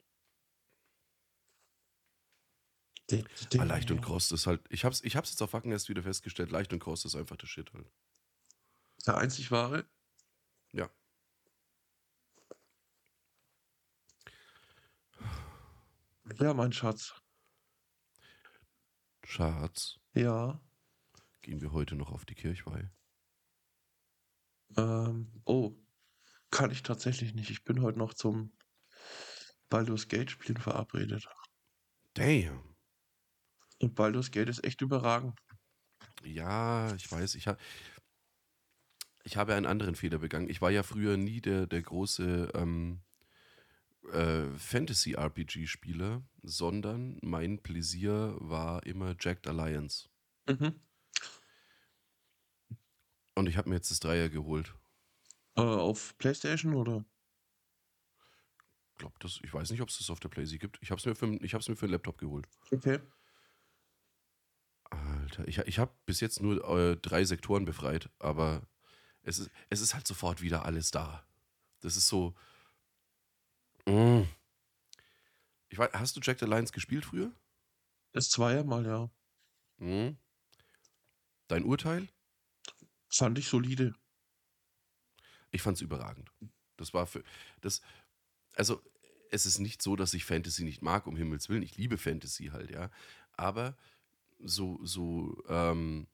Ah, 3.58 3.64
leicht 3.64 3.90
und 3.90 4.00
kross 4.00 4.32
ist 4.32 4.46
halt. 4.46 4.64
Ich 4.70 4.86
hab's, 4.86 5.02
ich 5.02 5.14
hab's 5.14 5.28
jetzt 5.28 5.42
auf 5.42 5.52
Wacken 5.52 5.70
erst 5.72 5.90
wieder 5.90 6.02
festgestellt. 6.02 6.50
Leicht 6.50 6.72
und 6.72 6.78
kross 6.78 7.04
ist 7.04 7.16
einfach 7.16 7.36
der 7.36 7.48
Shit 7.48 7.70
halt. 7.74 7.92
Der 9.06 9.18
einzig 9.18 9.50
wahre. 9.50 9.84
Ja. 10.72 10.88
Ja, 16.38 16.54
mein 16.54 16.72
Schatz. 16.72 17.12
Schatz, 19.22 19.98
Ja. 20.14 20.58
gehen 21.42 21.60
wir 21.60 21.72
heute 21.72 21.94
noch 21.94 22.10
auf 22.10 22.24
die 22.24 22.34
Kirchweih? 22.34 22.90
Ähm, 24.78 25.30
oh. 25.44 25.74
Kann 26.50 26.70
ich 26.70 26.82
tatsächlich 26.82 27.34
nicht. 27.34 27.50
Ich 27.50 27.64
bin 27.64 27.82
heute 27.82 27.98
noch 27.98 28.14
zum 28.14 28.52
Baldur's 29.68 30.08
Gate 30.08 30.30
spielen 30.30 30.58
verabredet. 30.58 31.28
Damn. 32.14 32.76
Und 33.80 33.94
Baldur's 33.94 34.30
Gate 34.30 34.48
ist 34.48 34.64
echt 34.64 34.80
überragend. 34.80 35.38
Ja, 36.24 36.94
ich 36.94 37.10
weiß, 37.10 37.34
ich, 37.36 37.46
ha 37.46 37.56
ich 39.24 39.36
habe 39.36 39.54
einen 39.54 39.66
anderen 39.66 39.94
Fehler 39.94 40.18
begangen. 40.18 40.48
Ich 40.48 40.60
war 40.60 40.70
ja 40.70 40.82
früher 40.82 41.16
nie 41.16 41.40
der, 41.40 41.66
der 41.66 41.82
große 41.82 42.50
ähm, 42.54 43.02
äh, 44.12 44.48
Fantasy-RPG-Spieler, 44.56 46.22
sondern 46.42 47.18
mein 47.22 47.62
Pläsier 47.62 48.36
war 48.40 48.84
immer 48.86 49.14
Jacked 49.20 49.46
Alliance. 49.46 50.08
Mhm. 50.48 50.80
Und 53.34 53.48
ich 53.48 53.56
habe 53.56 53.68
mir 53.68 53.76
jetzt 53.76 53.90
das 53.90 54.00
Dreier 54.00 54.28
geholt. 54.28 54.74
Äh, 55.58 55.62
auf 55.62 56.16
Playstation 56.18 56.74
oder? 56.74 57.04
Glaub 58.96 59.18
das, 59.20 59.40
ich 59.42 59.52
weiß 59.52 59.70
nicht, 59.70 59.80
ob 59.80 59.88
es 59.88 59.98
das 59.98 60.10
auf 60.10 60.20
der 60.20 60.28
PlayStation 60.28 60.60
gibt. 60.60 60.78
Ich 60.82 60.90
habe 60.90 60.98
es 60.98 61.06
mir, 61.06 61.14
für, 61.14 61.26
ich 61.42 61.52
mir 61.52 61.76
für 61.76 61.86
einen 61.86 61.92
Laptop 61.92 62.18
geholt. 62.18 62.48
Okay. 62.70 63.00
Alter, 64.84 65.46
ich, 65.46 65.58
ich 65.58 65.78
habe 65.78 65.92
bis 66.06 66.20
jetzt 66.20 66.40
nur 66.40 66.64
äh, 66.68 66.96
drei 66.96 67.24
Sektoren 67.24 67.64
befreit, 67.64 68.08
aber 68.18 68.62
es 69.22 69.38
ist, 69.38 69.50
es 69.68 69.80
ist 69.80 69.94
halt 69.94 70.06
sofort 70.06 70.42
wieder 70.42 70.64
alles 70.64 70.90
da. 70.90 71.26
Das 71.80 71.96
ist 71.96 72.08
so. 72.08 72.34
Mm. 73.86 74.22
Ich 75.68 75.78
weiß, 75.78 75.90
hast 75.92 76.16
du 76.16 76.20
Jack 76.22 76.38
the 76.38 76.46
Lions 76.46 76.72
gespielt 76.72 77.04
früher? 77.04 77.32
Das 78.12 78.30
Zweier 78.30 78.64
mal, 78.64 78.86
ja. 78.86 79.10
Mhm. 79.78 80.16
Dein 81.48 81.64
Urteil? 81.64 82.08
Fand 83.08 83.38
ich 83.38 83.48
solide. 83.48 83.94
Ich 85.50 85.62
fand's 85.62 85.80
überragend. 85.80 86.30
Das 86.76 86.94
war 86.94 87.06
für. 87.06 87.22
Das, 87.60 87.80
also, 88.54 88.82
es 89.30 89.46
ist 89.46 89.58
nicht 89.58 89.82
so, 89.82 89.96
dass 89.96 90.14
ich 90.14 90.24
Fantasy 90.24 90.64
nicht 90.64 90.82
mag, 90.82 91.06
um 91.06 91.16
Himmels 91.16 91.48
Willen. 91.48 91.62
Ich 91.62 91.76
liebe 91.76 91.98
Fantasy 91.98 92.46
halt, 92.46 92.70
ja. 92.70 92.90
Aber 93.32 93.76
so, 94.38 94.78
so 94.84 95.42
ähm, 95.48 96.06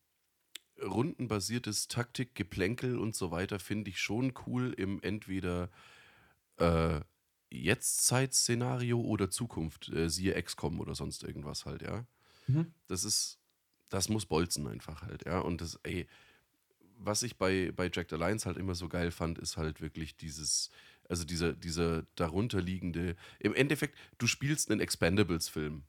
rundenbasiertes 0.82 1.88
Taktik, 1.88 2.34
Geplänkel 2.34 2.98
und 2.98 3.14
so 3.14 3.30
weiter 3.30 3.58
finde 3.58 3.90
ich 3.90 4.00
schon 4.00 4.32
cool 4.46 4.72
im 4.76 5.00
entweder 5.02 5.70
äh, 6.56 7.00
Jetztzeit-Szenario 7.50 9.00
oder 9.00 9.30
Zukunft, 9.30 9.88
äh, 9.90 10.10
siehe 10.10 10.40
XCOM 10.40 10.80
oder 10.80 10.94
sonst 10.94 11.22
irgendwas 11.22 11.66
halt, 11.66 11.82
ja. 11.82 12.06
Mhm. 12.46 12.72
Das 12.88 13.04
ist, 13.04 13.38
das 13.88 14.08
muss 14.08 14.26
bolzen 14.26 14.66
einfach 14.66 15.02
halt, 15.02 15.24
ja. 15.26 15.38
Und 15.38 15.60
das, 15.60 15.78
ey, 15.84 16.06
was 16.98 17.22
ich 17.22 17.36
bei, 17.36 17.72
bei 17.74 17.90
Jack 17.92 18.08
the 18.10 18.16
Lions 18.16 18.46
halt 18.46 18.56
immer 18.56 18.74
so 18.74 18.88
geil 18.88 19.10
fand, 19.10 19.38
ist 19.38 19.56
halt 19.56 19.80
wirklich 19.80 20.16
dieses, 20.16 20.70
also 21.08 21.24
dieser, 21.24 21.52
dieser 21.52 22.04
darunterliegende, 22.14 23.16
im 23.40 23.54
Endeffekt, 23.54 23.98
du 24.18 24.26
spielst 24.26 24.70
einen 24.70 24.80
Expendables-Film. 24.80 25.84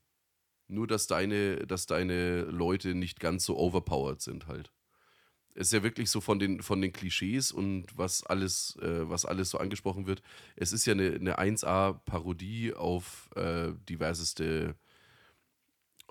Nur, 0.68 0.88
dass 0.88 1.08
deine, 1.08 1.68
dass 1.68 1.86
deine 1.86 2.42
Leute 2.42 2.96
nicht 2.96 3.20
ganz 3.20 3.46
so 3.46 3.58
overpowered 3.58 4.22
sind 4.22 4.48
halt. 4.48 4.72
Es 5.54 5.68
ist 5.68 5.74
ja 5.74 5.84
wirklich 5.84 6.10
so 6.10 6.22
von 6.22 6.40
den, 6.40 6.64
von 6.64 6.82
den 6.82 6.92
Klischees 6.92 7.52
und 7.52 7.96
was 7.98 8.26
alles, 8.26 8.78
äh, 8.82 9.10
was 9.10 9.26
alles 9.26 9.52
so 9.52 9.58
angesprochen 9.58 10.08
wird. 10.08 10.22
Es 10.56 10.74
ist 10.74 10.86
ja 10.86 10.94
eine, 10.94 11.14
eine 11.14 11.40
1A-Parodie 11.40 12.74
auf 12.74 13.30
äh, 13.36 13.72
diverseste 13.88 14.76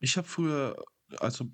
Ich 0.00 0.16
habe 0.16 0.26
früher, 0.26 0.74
also 1.20 1.50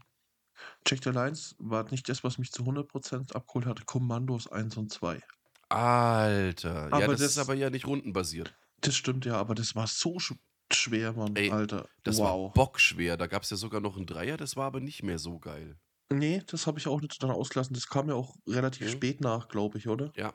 Jack 0.86 1.05
the 1.05 1.11
Lions 1.11 1.57
war 1.59 1.90
nicht 1.90 2.09
das, 2.09 2.24
was 2.24 2.38
mich 2.38 2.52
zu 2.52 2.64
100% 2.64 3.32
abgeholt 3.34 3.66
hatte. 3.66 3.84
Kommandos 3.84 4.48
1 4.50 4.76
und 4.76 4.92
2. 4.92 5.20
Alter. 5.68 6.88
ja, 6.88 6.90
Aber 6.90 7.12
das, 7.12 7.20
das- 7.20 7.30
ist 7.32 7.38
aber 7.38 7.55
ja 7.55 7.70
nicht 7.70 7.86
rundenbasiert. 7.86 8.55
Das 8.80 8.96
stimmt 8.96 9.24
ja, 9.24 9.36
aber 9.36 9.55
das 9.55 9.74
war 9.74 9.86
so 9.86 10.18
sch 10.18 10.34
schwer, 10.72 11.12
Mann, 11.12 11.36
Ey, 11.36 11.50
Alter. 11.50 11.88
Das 12.05 12.18
war 12.18 12.34
wow. 12.34 12.52
bockschwer. 12.55 13.16
Da 13.16 13.26
gab 13.26 13.42
es 13.42 13.50
ja 13.50 13.57
sogar 13.57 13.80
noch 13.80 13.96
einen 13.96 14.07
Dreier, 14.07 14.36
das 14.36 14.57
war 14.57 14.66
aber 14.66 14.80
nicht 14.80 15.02
mehr 15.02 15.18
so 15.18 15.38
geil. 15.38 15.78
nee, 16.11 16.42
das 16.46 16.66
habe 16.66 16.78
ich 16.78 16.86
auch 16.86 17.00
nicht 17.00 17.22
dann 17.22 17.30
ausgelassen. 17.30 17.74
Das 17.74 17.88
kam 17.88 18.09
ja 18.09 18.14
auch 18.14 18.36
relativ 18.46 18.86
Mhm. 18.86 18.90
spät 18.90 19.20
nach, 19.20 19.48
glaube 19.48 19.78
ich, 19.78 19.88
oder? 19.88 20.12
Ja. 20.16 20.34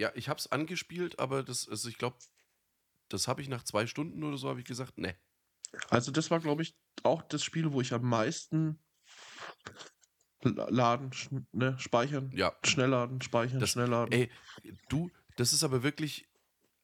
Ja, 0.00 0.12
ich 0.14 0.28
hab's 0.28 0.48
angespielt, 0.48 1.18
aber 1.20 1.42
das, 1.44 1.68
also 1.68 1.88
ich 1.88 1.98
glaube, 1.98 2.18
das 3.08 3.28
habe 3.28 3.42
ich 3.42 3.48
nach 3.48 3.62
zwei 3.64 3.86
Stunden 3.86 4.22
oder 4.24 4.36
so, 4.36 4.48
habe 4.48 4.60
ich 4.60 4.66
gesagt, 4.66 4.98
ne. 4.98 5.16
Also 5.90 6.10
das 6.12 6.30
war, 6.30 6.40
glaube 6.40 6.62
ich, 6.62 6.76
auch 7.02 7.22
das 7.22 7.42
Spiel, 7.42 7.72
wo 7.72 7.80
ich 7.80 7.92
am 7.92 8.08
meisten 8.08 8.78
la- 10.42 10.68
laden, 10.70 11.12
sch 11.12 11.30
ne, 11.52 11.78
speichern, 11.78 12.30
Ja. 12.34 12.54
schnell 12.64 12.90
laden, 12.90 13.20
speichern, 13.22 13.60
Das- 13.60 13.70
schnell 13.70 13.88
laden. 13.88 14.12
Ey, 14.12 14.30
du, 14.88 15.10
das 15.36 15.52
ist 15.52 15.64
aber 15.64 15.82
wirklich, 15.82 16.28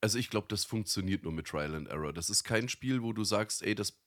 also 0.01 0.19
ich 0.19 0.31
glaube, 0.31 0.49
das 0.49 0.65
funktioniert 0.65 1.23
nur 1.23 1.33
mit 1.33 1.47
Trial 1.47 1.75
and 1.75 1.89
Error. 1.89 2.13
Das 2.13 2.31
ist 2.31 2.43
kein 2.45 2.69
Spiel, 2.69 3.03
wo 3.03 3.13
du 3.13 3.23
sagst, 3.25 3.63
ey, 3.63 3.75
das, 3.75 4.01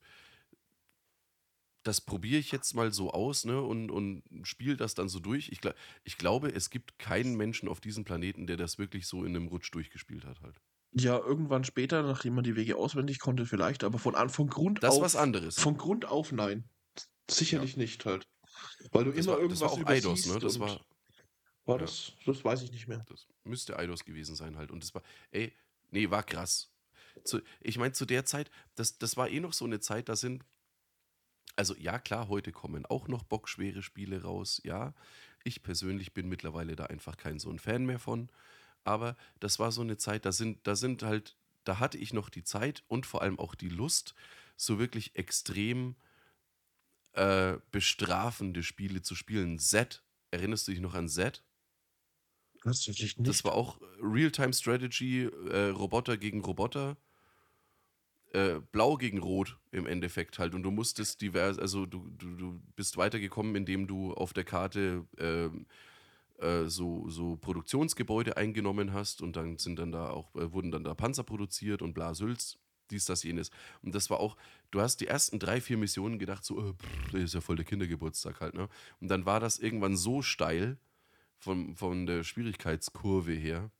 das 1.83 2.01
probiere 2.01 2.39
ich 2.39 2.51
jetzt 2.51 2.73
mal 2.73 2.91
so 2.93 3.11
aus, 3.11 3.45
ne, 3.45 3.61
und, 3.61 3.89
und 3.91 4.23
spiele 4.43 4.77
das 4.77 4.95
dann 4.95 5.09
so 5.09 5.19
durch. 5.19 5.49
Ich, 5.49 5.59
ich 6.03 6.17
glaube, 6.17 6.49
es 6.49 6.69
gibt 6.69 6.97
keinen 6.99 7.35
Menschen 7.35 7.67
auf 7.69 7.79
diesem 7.81 8.05
Planeten, 8.05 8.47
der 8.47 8.57
das 8.57 8.77
wirklich 8.77 9.05
so 9.07 9.23
in 9.23 9.35
einem 9.35 9.47
Rutsch 9.47 9.73
durchgespielt 9.73 10.25
hat 10.25 10.41
halt. 10.41 10.59
Ja, 10.95 11.17
irgendwann 11.17 11.63
später, 11.63 12.03
nachdem 12.03 12.35
man 12.35 12.43
die 12.43 12.55
Wege 12.55 12.75
auswendig 12.75 13.19
konnte, 13.19 13.45
vielleicht, 13.45 13.83
aber 13.83 13.97
von, 13.97 14.15
an, 14.15 14.29
von 14.29 14.47
Grund 14.47 14.83
Das 14.83 14.95
auf. 14.95 15.01
was 15.01 15.15
anderes. 15.15 15.59
Von 15.59 15.77
Grund 15.77 16.05
auf 16.05 16.31
nein. 16.31 16.69
Sicherlich 17.29 17.77
nicht 17.77 18.05
halt. 18.05 18.27
Weil 18.91 19.05
du 19.05 19.11
Das 19.11 19.25
immer 19.25 19.33
war, 19.33 19.47
das 19.47 19.61
irgendwas 19.61 19.61
war 19.61 19.71
auch 19.71 19.85
Eidos, 19.87 20.25
ne? 20.27 20.39
Das 20.39 20.59
war, 20.59 20.79
war 21.65 21.77
ja. 21.77 21.81
das, 21.81 22.13
das 22.25 22.43
weiß 22.45 22.61
ich 22.63 22.71
nicht 22.71 22.87
mehr. 22.87 23.03
Das 23.09 23.27
müsste 23.43 23.77
Eidos 23.77 24.05
gewesen 24.05 24.35
sein 24.35 24.57
halt. 24.57 24.71
Und 24.71 24.83
das 24.83 24.93
war, 24.93 25.01
ey, 25.31 25.53
nee, 25.89 26.09
war 26.09 26.23
krass. 26.23 26.71
Zu, 27.23 27.41
ich 27.61 27.77
meine, 27.77 27.93
zu 27.93 28.05
der 28.05 28.25
Zeit, 28.25 28.51
das, 28.75 28.97
das 28.97 29.17
war 29.17 29.29
eh 29.29 29.39
noch 29.39 29.53
so 29.53 29.65
eine 29.65 29.79
Zeit, 29.79 30.09
da 30.09 30.15
sind, 30.15 30.43
also 31.55 31.75
ja, 31.75 31.99
klar, 31.99 32.27
heute 32.27 32.51
kommen 32.51 32.85
auch 32.85 33.07
noch 33.07 33.23
bockschwere 33.23 33.81
Spiele 33.81 34.23
raus, 34.23 34.61
ja. 34.63 34.93
Ich 35.43 35.61
persönlich 35.61 36.13
bin 36.13 36.29
mittlerweile 36.29 36.75
da 36.75 36.85
einfach 36.85 37.17
kein 37.17 37.39
so 37.39 37.49
ein 37.49 37.59
Fan 37.59 37.85
mehr 37.85 37.99
von. 37.99 38.29
Aber 38.83 39.15
das 39.39 39.59
war 39.59 39.71
so 39.71 39.81
eine 39.81 39.97
Zeit, 39.97 40.25
da 40.25 40.31
sind, 40.31 40.65
da 40.67 40.75
sind 40.75 41.03
halt, 41.03 41.35
da 41.63 41.79
hatte 41.79 41.97
ich 41.97 42.13
noch 42.13 42.29
die 42.29 42.43
Zeit 42.43 42.83
und 42.87 43.05
vor 43.05 43.21
allem 43.21 43.39
auch 43.39 43.55
die 43.55 43.69
Lust, 43.69 44.13
so 44.57 44.79
wirklich 44.79 45.15
extrem 45.15 45.95
äh, 47.13 47.57
bestrafende 47.71 48.63
Spiele 48.63 49.01
zu 49.01 49.15
spielen. 49.15 49.59
Z, 49.59 50.03
erinnerst 50.31 50.67
du 50.67 50.71
dich 50.71 50.81
noch 50.81 50.95
an 50.95 51.07
Z? 51.07 51.43
Das. 52.63 52.89
Das 53.17 53.43
war 53.43 53.53
auch 53.53 53.79
Real-Time-Strategy, 54.01 55.23
äh, 55.23 55.69
Roboter 55.69 56.17
gegen 56.17 56.41
Roboter. 56.41 56.97
Äh, 58.31 58.61
Blau 58.71 58.95
gegen 58.95 59.19
Rot 59.19 59.59
im 59.71 59.85
Endeffekt 59.85 60.39
halt. 60.39 60.55
Und 60.55 60.63
du 60.63 60.71
musstest 60.71 61.21
divers, 61.21 61.59
also 61.59 61.85
du, 61.85 62.09
du, 62.17 62.35
du 62.35 62.61
bist 62.75 62.97
weitergekommen, 62.97 63.55
indem 63.55 63.85
du 63.85 64.13
auf 64.13 64.33
der 64.33 64.43
Karte 64.43 65.05
ähm, 65.19 65.67
äh, 66.43 66.69
so, 66.69 67.09
so 67.09 67.37
Produktionsgebäude 67.37 68.37
eingenommen 68.37 68.93
hast 68.93 69.21
und 69.21 69.35
dann 69.35 69.57
sind 69.57 69.79
dann 69.79 69.91
da 69.91 70.09
auch, 70.09 70.35
äh, 70.35 70.51
wurden 70.51 70.71
dann 70.71 70.83
da 70.83 70.93
Panzer 70.93 71.23
produziert 71.23 71.81
und 71.81 71.93
bla 71.93 72.13
Sülz. 72.13 72.57
dies, 72.91 73.05
das, 73.05 73.23
jenes. 73.23 73.49
Und 73.81 73.95
das 73.95 74.09
war 74.09 74.19
auch, 74.19 74.37
du 74.71 74.81
hast 74.81 74.97
die 74.97 75.07
ersten 75.07 75.39
drei, 75.39 75.61
vier 75.61 75.77
Missionen 75.77 76.19
gedacht, 76.19 76.43
so, 76.43 76.59
äh, 76.59 76.73
pff, 76.73 77.11
das 77.11 77.21
ist 77.23 77.33
ja 77.33 77.41
voll 77.41 77.55
der 77.55 77.65
Kindergeburtstag 77.65 78.41
halt, 78.41 78.53
ne? 78.53 78.69
Und 78.99 79.07
dann 79.07 79.25
war 79.25 79.39
das 79.39 79.57
irgendwann 79.57 79.95
so 79.97 80.21
steil 80.21 80.77
von, 81.37 81.75
von 81.75 82.05
der 82.05 82.23
Schwierigkeitskurve 82.23 83.33
her. 83.33 83.71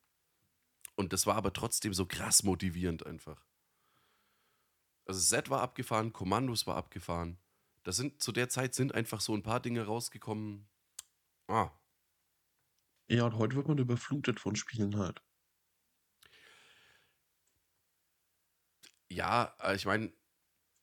Und 0.95 1.14
das 1.14 1.26
war 1.27 1.35
aber 1.35 1.53
trotzdem 1.53 1.94
so 1.94 2.06
krass 2.06 2.44
motivierend 2.44 3.06
einfach. 3.06 3.45
Also 5.06 5.19
Set 5.19 5.49
war 5.49 5.61
abgefahren, 5.61 6.14
Kommandos 6.14 6.65
war 6.65 6.76
abgefahren. 6.76 7.38
Das 7.84 7.98
sind, 7.98 8.22
zu 8.22 8.31
der 8.31 8.48
Zeit 8.49 8.73
sind 8.73 8.95
einfach 8.95 9.19
so 9.22 9.34
ein 9.34 9.44
paar 9.44 9.60
Dinge 9.60 9.85
rausgekommen. 9.85 10.65
Ah, 11.48 11.72
Ja, 13.14 13.23
und 13.27 13.38
heute 13.38 13.56
wird 13.56 13.69
man 13.69 13.77
überflutet 13.77 14.41
von 14.41 14.57
Spielen 14.57 14.98
halt. 14.98 15.22
Ja, 19.10 19.56
äh, 19.61 19.76
ich 19.76 19.85
meine, 19.85 20.11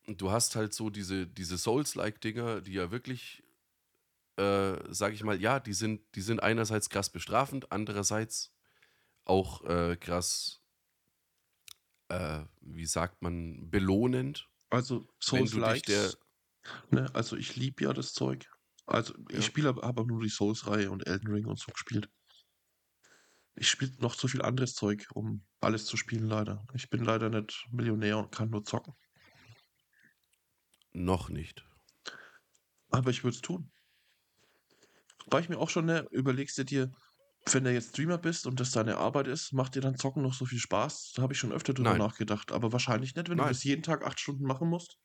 du 0.07 0.31
hast 0.31 0.57
halt 0.57 0.75
so 0.75 0.91
diese, 0.91 1.27
diese 1.27 1.59
Souls-like-Dinger, 1.59 2.63
die 2.63 2.75
ja 2.75 2.91
wirklich, 2.91 3.45
äh, 4.39 4.77
sag 4.91 5.15
ich 5.15 5.25
mal, 5.25 5.41
ja, 5.41 5.61
die 5.61 5.75
sind, 5.75 6.03
die 6.15 6.23
sind 6.23 6.43
einerseits 6.43 6.91
krass 6.91 7.11
bestrafend, 7.11 7.73
andererseits 7.73 8.55
auch 9.27 9.65
äh, 9.65 9.97
krass, 9.97 10.63
äh, 12.09 12.45
wie 12.61 12.87
sagt 12.87 13.23
man, 13.23 13.71
belohnend. 13.71 14.49
Also 14.71 15.09
Wenn 15.27 15.45
Souls 15.45 15.51
du 15.51 15.61
dich 15.61 15.85
der. 15.85 16.03
Likes, 16.03 16.19
ne? 16.91 17.11
Also 17.15 17.37
ich 17.37 17.57
liebe 17.57 17.85
ja 17.85 17.93
das 17.93 18.13
Zeug. 18.15 18.51
Also 18.87 19.15
Ja. 19.31 19.39
ich 19.39 19.47
spiele 19.47 19.69
aber, 19.69 19.85
aber 19.85 20.05
nur 20.05 20.23
die 20.23 20.29
Souls-Reihe 20.29 20.91
und 20.91 21.07
Elden 21.07 21.29
Ring 21.33 21.47
und 21.47 21.59
so 21.59 21.73
gespielt. 21.73 22.11
Ich 23.55 23.69
spiele 23.69 23.93
noch 23.99 24.17
zu 24.17 24.29
viel 24.29 24.43
anderes 24.43 24.75
Zeug, 24.75 25.07
um 25.15 25.45
alles 25.61 25.85
zu 25.85 25.97
spielen, 25.97 26.27
leider. 26.27 26.65
Ich 26.75 26.89
bin 26.89 27.05
leider 27.05 27.29
nicht 27.29 27.67
Millionär 27.71 28.19
und 28.19 28.33
kann 28.33 28.51
nur 28.51 28.65
zocken. 28.65 28.95
Noch 30.93 31.29
nicht. 31.29 31.65
Aber 32.91 33.11
ich 33.11 33.23
würde 33.23 33.37
es 33.37 33.43
tun. 33.43 33.71
War 35.27 35.41
ich 35.41 35.49
mir 35.49 35.59
auch 35.59 35.71
schon, 35.71 35.87
ne, 35.87 36.07
überlegst 36.11 36.59
du 36.59 36.65
dir, 36.65 36.91
wenn 37.53 37.65
du 37.65 37.73
jetzt 37.73 37.91
Streamer 37.91 38.19
bist 38.19 38.47
und 38.47 38.61
das 38.61 38.71
deine 38.71 38.97
Arbeit 38.99 39.27
ist, 39.27 39.53
macht 39.53 39.75
dir 39.75 39.81
dann 39.81 39.97
Zocken 39.97 40.23
noch 40.23 40.35
so 40.35 40.45
viel 40.45 40.59
Spaß? 40.59 41.13
Da 41.15 41.23
habe 41.23 41.33
ich 41.33 41.39
schon 41.39 41.53
öfter 41.53 41.73
drüber 41.73 41.91
Nein. 41.91 41.99
nachgedacht. 41.99 42.53
Aber 42.53 42.73
wahrscheinlich 42.73 43.15
nicht, 43.15 43.29
wenn 43.29 43.37
Nein. 43.37 43.47
du 43.47 43.53
das 43.53 43.65
jeden 43.65 43.83
Tag 43.83 44.05
acht 44.07 44.21
Stunden 44.21 44.45
machen 44.45 44.69
musst. 44.69 44.99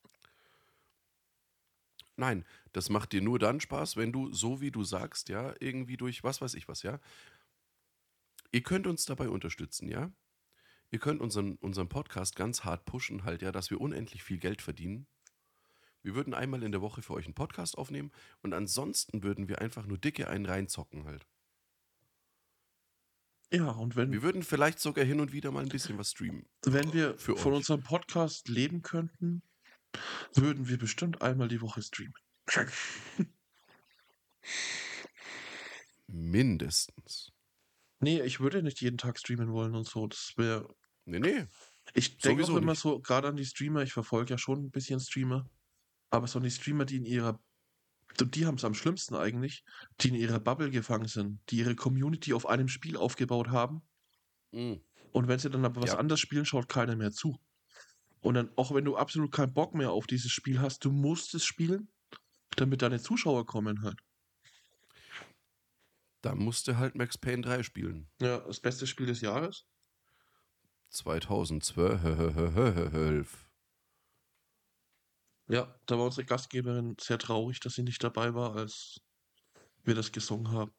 Nein, 2.17 2.45
das 2.71 2.89
macht 2.89 3.11
dir 3.11 3.21
nur 3.21 3.39
dann 3.39 3.59
Spaß, 3.59 3.97
wenn 3.97 4.13
du, 4.13 4.31
so 4.31 4.61
wie 4.61 4.71
du 4.71 4.83
sagst, 4.83 5.27
ja, 5.27 5.53
irgendwie 5.59 5.97
durch 5.97 6.23
was 6.23 6.41
weiß 6.41 6.53
ich 6.53 6.67
was, 6.67 6.81
ja. 6.81 6.99
Ihr 8.55 8.63
könnt 8.63 8.87
uns 8.87 9.03
dabei 9.03 9.27
unterstützen, 9.27 9.89
ja. 9.89 10.13
Ihr 10.89 10.99
könnt 10.99 11.19
unseren, 11.19 11.55
unseren 11.55 11.89
Podcast 11.89 12.37
ganz 12.37 12.63
hart 12.63 12.85
pushen, 12.85 13.25
halt, 13.25 13.41
ja, 13.41 13.51
dass 13.51 13.69
wir 13.69 13.81
unendlich 13.81 14.23
viel 14.23 14.37
Geld 14.37 14.61
verdienen. 14.61 15.07
Wir 16.03 16.15
würden 16.15 16.33
einmal 16.33 16.63
in 16.63 16.71
der 16.71 16.79
Woche 16.79 17.01
für 17.01 17.15
euch 17.15 17.25
einen 17.25 17.33
Podcast 17.33 17.77
aufnehmen 17.77 18.13
und 18.43 18.53
ansonsten 18.53 19.23
würden 19.23 19.49
wir 19.49 19.59
einfach 19.59 19.85
nur 19.85 19.97
dicke 19.97 20.29
einen 20.29 20.45
reinzocken 20.45 21.03
halt. 21.03 21.27
Ja, 23.51 23.71
und 23.71 23.97
wenn, 23.97 24.13
Wir 24.13 24.21
würden 24.23 24.41
vielleicht 24.41 24.79
sogar 24.79 25.03
hin 25.03 25.19
und 25.19 25.33
wieder 25.33 25.51
mal 25.51 25.63
ein 25.63 25.67
bisschen 25.67 25.97
was 25.97 26.11
streamen. 26.11 26.45
wenn 26.63 26.93
wir 26.93 27.17
von 27.17 27.35
euch. 27.35 27.45
unserem 27.45 27.83
Podcast 27.83 28.47
leben 28.47 28.83
könnten, 28.83 29.43
würden 30.33 30.69
wir 30.69 30.77
bestimmt 30.77 31.21
einmal 31.21 31.49
die 31.49 31.59
Woche 31.59 31.81
streamen. 31.81 32.15
Mindestens. 36.07 37.34
Nee, 37.99 38.21
ich 38.21 38.39
würde 38.39 38.61
nicht 38.63 38.81
jeden 38.81 38.97
Tag 38.97 39.17
streamen 39.17 39.51
wollen 39.51 39.75
und 39.75 39.87
so. 39.87 40.07
Das 40.07 40.33
wäre. 40.37 40.73
Nee, 41.05 41.19
nee. 41.19 41.47
Ich 41.93 42.17
denke 42.17 42.43
auch 42.43 42.49
immer 42.49 42.71
nicht. 42.71 42.81
so, 42.81 42.99
gerade 42.99 43.27
an 43.27 43.35
die 43.35 43.45
Streamer, 43.45 43.83
ich 43.83 43.93
verfolge 43.93 44.31
ja 44.31 44.37
schon 44.37 44.65
ein 44.65 44.71
bisschen 44.71 44.99
Streamer, 44.99 45.49
aber 46.09 46.27
so 46.27 46.39
an 46.39 46.43
die 46.43 46.51
Streamer, 46.51 46.85
die 46.85 46.97
in 46.97 47.05
ihrer. 47.05 47.39
Die 48.19 48.45
haben 48.45 48.55
es 48.55 48.63
am 48.65 48.73
schlimmsten 48.73 49.15
eigentlich, 49.15 49.63
die 50.01 50.07
in 50.09 50.15
ihrer 50.15 50.39
Bubble 50.39 50.71
gefangen 50.71 51.07
sind, 51.07 51.41
die 51.49 51.57
ihre 51.57 51.75
Community 51.75 52.33
auf 52.33 52.45
einem 52.47 52.67
Spiel 52.69 52.95
aufgebaut 52.97 53.49
haben 53.49 53.81
Mm. 54.51 54.75
und 55.11 55.27
wenn 55.27 55.37
sie 55.39 55.49
dann 55.49 55.65
aber 55.65 55.81
was 55.81 55.91
Ja. 55.91 55.97
anderes 55.97 56.21
spielen, 56.21 56.45
schaut 56.45 56.69
keiner 56.69 56.95
mehr 56.95 57.11
zu. 57.11 57.37
Und 58.21 58.35
dann, 58.35 58.49
auch 58.55 58.73
wenn 58.73 58.85
du 58.85 58.95
absolut 58.95 59.31
keinen 59.33 59.53
Bock 59.53 59.75
mehr 59.75 59.91
auf 59.91 60.07
dieses 60.07 60.31
Spiel 60.31 60.59
hast, 60.61 60.85
du 60.85 60.91
musst 60.91 61.35
es 61.35 61.43
spielen, 61.43 61.89
damit 62.55 62.81
deine 62.81 63.01
Zuschauer 63.01 63.45
kommen 63.45 63.81
halt. 63.83 63.99
Da 66.25 66.33
musste 66.33 66.79
halt 66.79 66.95
Max 66.95 67.19
Payne 67.19 67.43
3 67.43 67.61
spielen. 67.61 68.09
Ja, 68.19 68.39
das 68.39 68.59
beste 68.59 68.87
Spiel 68.87 69.05
des 69.05 69.21
Jahres. 69.21 69.67
2012. 70.89 72.03
Ja, 75.47 75.79
da 75.85 75.97
war 75.99 76.05
unsere 76.05 76.25
Gastgeberin 76.25 76.97
sehr 76.99 77.19
traurig, 77.19 77.59
dass 77.59 77.75
sie 77.75 77.83
nicht 77.83 78.03
dabei 78.03 78.33
war, 78.33 78.55
als 78.55 78.99
wir 79.83 79.93
das 79.93 80.11
gesungen 80.11 80.51
haben. 80.51 80.73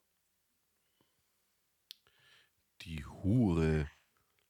Die 2.80 3.06
Hure. 3.06 3.88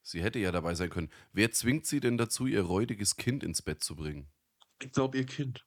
Sie 0.00 0.22
hätte 0.22 0.38
ja 0.38 0.50
dabei 0.50 0.74
sein 0.74 0.88
können. 0.88 1.12
Wer 1.30 1.50
zwingt 1.50 1.84
sie 1.84 2.00
denn 2.00 2.16
dazu, 2.16 2.46
ihr 2.46 2.62
räudiges 2.62 3.16
Kind 3.16 3.44
ins 3.44 3.60
Bett 3.60 3.84
zu 3.84 3.96
bringen? 3.96 4.32
Ich 4.80 4.92
glaube, 4.92 5.18
ihr 5.18 5.26
Kind. 5.26 5.66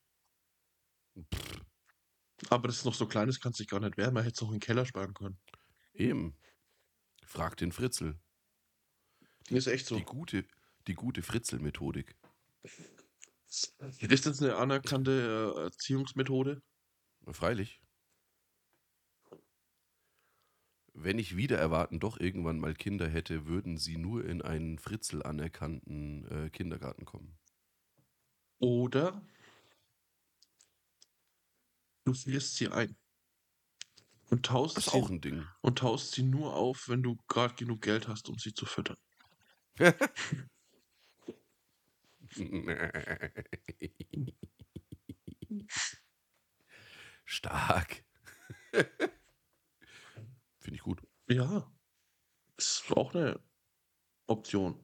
Aber 2.50 2.68
das 2.68 2.78
ist 2.78 2.86
noch 2.86 2.94
so 2.94 3.06
klein, 3.06 3.28
das 3.28 3.40
kann 3.40 3.54
sich 3.54 3.68
gar 3.68 3.80
nicht 3.80 3.98
wehren. 3.98 4.14
Man 4.14 4.24
hätte 4.24 4.36
es 4.36 4.42
auch 4.42 4.48
in 4.48 4.56
den 4.56 4.62
Keller 4.62 4.86
sparen 4.86 5.14
können. 5.14 5.38
Eben. 5.94 6.36
Frag 7.26 7.58
den 7.58 7.72
Fritzel. 7.72 8.18
Ist 9.50 9.68
echt 9.68 9.86
so. 9.86 9.98
Die 9.98 10.06
gute, 10.06 10.46
die 10.88 10.96
gute 10.96 11.22
Fritzel-Methodik. 11.22 12.16
Ist 14.00 14.26
das 14.26 14.42
eine 14.42 14.56
anerkannte 14.56 15.56
äh, 15.58 15.62
Erziehungsmethode? 15.64 16.62
Freilich. 17.32 17.82
Wenn 20.94 21.18
ich 21.18 21.38
wieder 21.38 21.58
erwarten 21.58 22.00
doch 22.00 22.20
irgendwann 22.20 22.60
mal 22.60 22.74
Kinder 22.74 23.08
hätte, 23.08 23.46
würden 23.46 23.78
sie 23.78 23.98
nur 23.98 24.26
in 24.26 24.42
einen 24.42 24.80
Fritzel 24.80 25.24
anerkannten 25.24 26.26
äh, 26.26 26.50
Kindergarten 26.50 27.06
kommen. 27.06 27.38
Oder 28.60 29.22
du 32.10 32.14
frierst 32.16 32.56
sie 32.56 32.68
ein. 32.70 32.98
Und 34.32 34.46
taust, 34.46 34.78
Das 34.78 34.88
ist 34.88 34.94
sie, 34.94 34.98
auch 35.00 35.10
ein 35.10 35.22
Ding. 35.22 35.46
und 35.62 35.80
taust 35.80 36.12
sie 36.14 36.24
nur 36.24 36.56
auf, 36.56 36.88
wenn 36.88 37.02
du 37.04 37.18
gerade 37.28 37.56
genug 37.56 37.82
Geld 37.82 38.08
hast, 38.08 38.30
um 38.30 38.38
sie 38.38 38.54
zu 38.54 38.66
füttern. 38.66 38.98
Stark. 47.26 48.04
Finde 50.60 50.76
ich 50.76 50.82
gut. 50.82 51.02
Ja. 51.30 51.72
Ist 52.58 52.92
auch 52.92 53.14
eine 53.16 53.40
Option. 54.28 54.80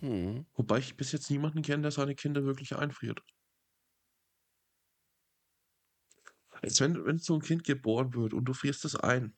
Hm. 0.00 0.46
Wobei 0.54 0.78
ich 0.78 0.96
bis 0.96 1.12
jetzt 1.12 1.30
niemanden 1.30 1.62
kenne, 1.62 1.82
der 1.82 1.90
seine 1.90 2.14
Kinder 2.14 2.44
wirklich 2.44 2.76
einfriert. 2.76 3.22
Als 6.62 6.80
wenn, 6.80 7.04
wenn 7.04 7.18
so 7.18 7.34
ein 7.34 7.42
Kind 7.42 7.64
geboren 7.64 8.14
wird 8.14 8.34
und 8.34 8.44
du 8.44 8.52
frierst 8.52 8.84
es 8.84 8.96
ein. 8.96 9.36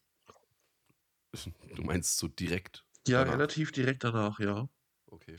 Du 1.76 1.82
meinst 1.82 2.18
so 2.18 2.26
direkt. 2.26 2.84
Ja, 3.06 3.20
Danach. 3.20 3.34
relativ 3.34 3.70
direkt 3.72 4.02
danach, 4.04 4.40
ja. 4.40 4.68
Okay. 5.06 5.36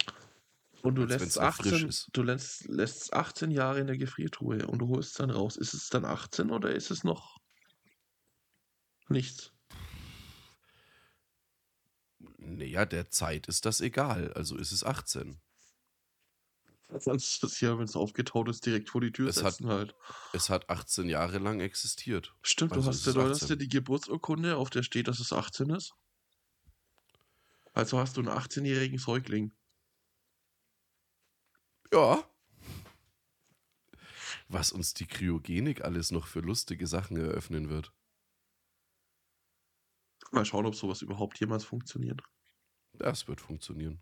Und 0.81 0.95
du 0.95 1.03
lässt 1.03 1.21
wenn's 1.21 1.35
es 1.35 1.41
noch 1.41 1.53
frisch 1.53 1.73
18, 1.73 1.89
ist. 1.89 2.09
du 2.13 2.23
lässt, 2.23 2.67
lässt 2.67 3.01
es 3.01 3.13
18 3.13 3.51
Jahre 3.51 3.79
in 3.79 3.87
der 3.87 3.97
Gefriertruhe 3.97 4.65
und 4.67 4.79
du 4.79 4.87
holst 4.87 5.11
es 5.11 5.17
dann 5.17 5.29
raus. 5.29 5.57
Ist 5.57 5.73
es 5.73 5.89
dann 5.89 6.05
18 6.05 6.49
oder 6.49 6.73
ist 6.73 6.89
es 6.91 7.03
noch 7.03 7.39
nichts? 9.09 9.51
Naja, 12.37 12.85
der 12.85 13.09
Zeit 13.09 13.47
ist 13.47 13.65
das 13.65 13.81
egal. 13.81 14.33
Also 14.33 14.57
ist 14.57 14.71
es 14.71 14.83
18. 14.83 15.39
Du 17.05 17.11
das 17.11 17.61
ja, 17.61 17.77
wenn 17.77 17.85
es 17.85 17.95
aufgetaut 17.95 18.49
ist, 18.49 18.65
direkt 18.65 18.89
vor 18.89 19.01
die 19.01 19.11
Tür 19.11 19.29
Es 19.29 19.41
hat- 19.43 19.53
setzen 19.53 19.69
halt. 19.69 19.95
Es 20.33 20.49
hat 20.49 20.69
18 20.69 21.07
Jahre 21.09 21.37
lang 21.37 21.59
existiert. 21.61 22.35
Stimmt, 22.41 22.73
also 22.73 22.83
du 22.83 22.89
hast 22.89 23.05
ja 23.05 23.09
ist 23.11 23.15
du 23.15 23.21
hast 23.21 23.41
ja 23.41 23.45
18. 23.45 23.59
die 23.59 23.69
Geburtsurkunde, 23.69 24.57
auf 24.57 24.69
der 24.69 24.83
steht, 24.83 25.07
dass 25.07 25.19
es 25.19 25.31
18 25.33 25.69
ist. 25.69 25.93
Also 27.73 27.97
hast 27.99 28.17
du 28.17 28.21
einen 28.21 28.29
18-jährigen 28.29 28.99
Säugling. 28.99 29.53
Ja. 31.93 32.23
Was 34.49 34.71
uns 34.73 34.93
die 34.93 35.05
Kryogenik 35.05 35.81
alles 35.85 36.11
noch 36.11 36.27
für 36.27 36.41
lustige 36.41 36.87
Sachen 36.87 37.15
eröffnen 37.17 37.69
wird. 37.69 37.93
Mal 40.31 40.45
schauen, 40.45 40.65
ob 40.65 40.75
sowas 40.75 41.01
überhaupt 41.01 41.39
jemals 41.39 41.63
funktioniert. 41.63 42.21
Das 42.93 43.27
wird 43.27 43.39
funktionieren. 43.41 44.01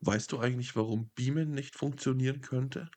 Weißt 0.00 0.32
du 0.32 0.38
eigentlich, 0.38 0.76
warum 0.76 1.10
Beamen 1.14 1.52
nicht 1.52 1.76
funktionieren 1.76 2.40
könnte? 2.40 2.90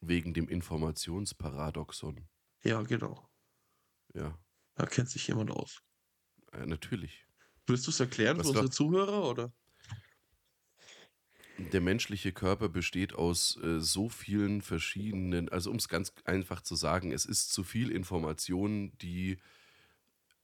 Wegen 0.00 0.34
dem 0.34 0.48
Informationsparadoxon. 0.48 2.28
Ja, 2.64 2.82
genau. 2.82 3.28
Ja, 4.14 4.38
Da 4.74 4.86
kennt 4.86 5.08
sich 5.10 5.26
jemand 5.28 5.50
aus. 5.50 5.82
äh, 6.52 6.66
natürlich. 6.66 7.26
Willst 7.66 7.86
du 7.86 7.90
es 7.90 8.00
erklären 8.00 8.38
Was 8.38 8.46
für 8.46 8.50
unsere 8.50 8.70
Zuhörer 8.70 9.28
oder? 9.28 9.52
der 11.58 11.80
menschliche 11.80 12.32
Körper 12.32 12.68
besteht 12.68 13.14
aus 13.14 13.56
äh, 13.62 13.80
so 13.80 14.08
vielen 14.08 14.60
verschiedenen, 14.62 15.48
also 15.48 15.70
um 15.70 15.76
es 15.76 15.88
ganz 15.88 16.12
einfach 16.24 16.60
zu 16.60 16.74
sagen, 16.74 17.12
es 17.12 17.24
ist 17.24 17.52
zu 17.52 17.64
viel 17.64 17.90
Information, 17.90 18.96
die 18.98 19.38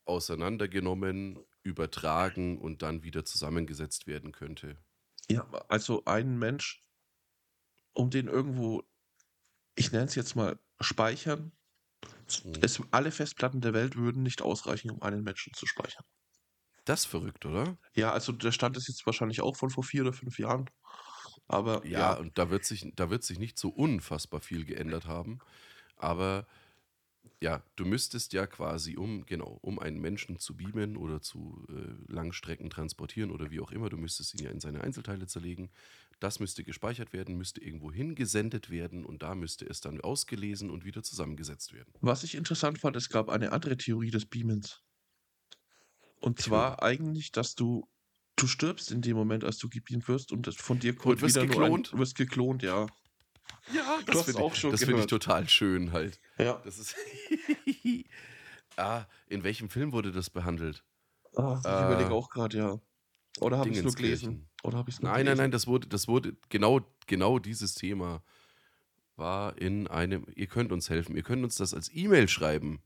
auseinandergenommen, 0.05 1.39
übertragen 1.63 2.59
und 2.59 2.83
dann 2.83 3.05
wieder 3.05 3.25
zusammengesetzt 3.25 4.07
werden 4.07 4.33
könnte. 4.33 4.79
Ja, 5.33 5.45
also 5.69 6.05
ein 6.05 6.39
Mensch, 6.39 6.81
um 7.95 8.11
den 8.11 8.29
irgendwo, 8.29 8.83
ich 9.77 9.93
nenne 9.93 10.07
es 10.07 10.15
jetzt 10.17 10.37
mal, 10.37 10.61
speichern, 10.81 11.53
Mhm. 12.45 12.63
es, 12.63 12.81
alle 12.93 13.11
Festplatten 13.11 13.61
der 13.61 13.75
Welt 13.75 13.95
würden 13.95 14.23
nicht 14.23 14.41
ausreichen, 14.41 14.91
um 14.91 15.03
einen 15.03 15.23
Menschen 15.23 15.53
zu 15.53 15.67
speichern. 15.67 16.05
Das 16.85 17.01
ist 17.01 17.07
verrückt, 17.07 17.45
oder? 17.45 17.77
Ja, 17.95 18.13
also 18.13 18.33
der 18.33 18.53
Stand 18.53 18.77
ist 18.77 18.89
jetzt 18.89 19.05
wahrscheinlich 19.07 19.41
auch 19.43 19.57
von 19.57 19.71
vor 19.71 19.85
vier 19.85 20.03
oder 20.03 20.13
fünf 20.13 20.39
Jahren. 20.39 20.67
Aber 21.49 21.87
Ja, 21.95 22.13
ja, 22.13 22.15
und 22.15 22.39
da 22.39 22.51
wird 22.51 22.65
sich, 22.65 22.87
da 22.95 23.11
wird 23.11 23.25
sich 23.25 23.39
nicht 23.39 23.59
so 23.59 23.69
unfassbar 23.71 24.41
viel 24.41 24.65
geändert 24.65 25.07
haben. 25.07 25.41
Aber 25.97 26.47
ja, 27.43 27.63
du 27.77 27.85
müsstest 27.85 28.33
ja 28.33 28.47
quasi, 28.47 28.97
um, 28.97 29.27
genau, 29.27 29.59
um 29.63 29.79
einen 29.79 30.01
Menschen 30.01 30.39
zu 30.39 30.57
beamen 30.57 30.97
oder 30.97 31.21
zu 31.21 31.67
äh, 31.69 32.13
Langstrecken 32.13 32.71
transportieren 32.71 33.31
oder 33.31 33.51
wie 33.51 33.61
auch 33.61 33.73
immer, 33.73 33.89
du 33.89 33.97
müsstest 33.97 34.35
ihn 34.35 34.45
ja 34.45 34.51
in 34.51 34.61
seine 34.61 34.83
Einzelteile 34.83 35.27
zerlegen. 35.27 35.71
Das 36.21 36.39
müsste 36.39 36.63
gespeichert 36.63 37.13
werden, 37.13 37.37
müsste 37.37 37.61
irgendwo 37.61 37.91
hingesendet 37.91 38.71
werden 38.71 39.05
und 39.05 39.25
da 39.25 39.35
müsste 39.35 39.67
es 39.67 39.81
dann 39.81 40.01
ausgelesen 40.01 40.71
und 40.71 40.85
wieder 40.85 41.03
zusammengesetzt 41.03 41.73
werden. 41.73 41.93
was 42.01 42.23
ich 42.23 42.37
interessant 42.37 42.79
fand, 42.79 42.95
es 42.95 43.09
gab 43.09 43.29
eine 43.29 43.51
andere 43.51 43.77
Theorie 43.77 44.11
des 44.11 44.27
Beamens. 44.27 44.83
Und 46.21 46.41
zwar 46.41 46.81
eigentlich, 46.85 47.33
dass 47.33 47.57
du, 47.57 47.89
du 48.37 48.47
stirbst 48.47 48.93
in 48.93 49.03
dem 49.03 49.17
Moment, 49.17 49.43
als 49.43 49.59
du 49.59 49.69
gebeamt 49.69 50.07
wirst 50.07 50.31
und 50.31 50.47
das 50.47 50.55
von 50.55 50.79
dir 50.79 50.95
kommt 50.95 51.21
wirst 51.21 51.35
wieder 51.35 51.47
geklont? 51.49 51.93
ein, 51.93 51.99
wirst 51.99 52.15
geklont, 52.15 52.63
ja. 52.63 52.87
Ja, 53.75 54.01
Du 54.05 54.13
hast 54.13 54.25
finde 54.25 54.41
auch 54.41 54.53
ich, 54.55 54.59
schon 54.61 54.71
das 54.73 54.85
finde 54.85 55.01
ich 55.01 55.07
total 55.07 55.49
schön 55.49 55.93
halt. 55.93 56.21
Ja. 56.39 56.61
Das 56.65 56.79
ist. 56.79 56.95
ah, 58.77 59.05
in 59.29 59.45
welchem 59.45 59.69
Film 59.71 59.93
wurde 59.93 60.13
das 60.13 60.31
behandelt? 60.31 60.85
Ah, 61.37 61.59
ich 61.61 61.67
Äh, 61.69 61.87
überlege 61.87 62.11
auch 62.13 62.31
gerade, 62.31 62.57
ja. 62.57 62.81
Oder 63.41 63.59
habe 63.59 63.71
ich 63.71 63.79
es 63.79 63.83
nur 63.85 63.95
gelesen? 63.95 64.49
Oder 64.63 64.79
habe 64.79 64.91
ich 64.91 64.97
es 64.97 65.03
Nein, 65.03 65.13
nein, 65.13 65.25
gelesen? 65.25 65.39
nein, 65.39 65.51
das 65.51 65.67
wurde, 65.67 65.89
das 65.89 66.07
wurde, 66.09 66.37
genau, 66.51 66.81
genau 67.07 67.39
dieses 67.39 67.75
Thema 67.75 68.23
war 69.17 69.57
in 69.59 69.87
einem, 69.89 70.27
ihr 70.35 70.47
könnt 70.47 70.73
uns 70.73 70.91
helfen, 70.91 71.17
ihr 71.17 71.23
könnt 71.23 71.43
uns 71.45 71.57
das 71.57 71.73
als 71.75 71.91
E-Mail 71.95 72.29
schreiben, 72.29 72.83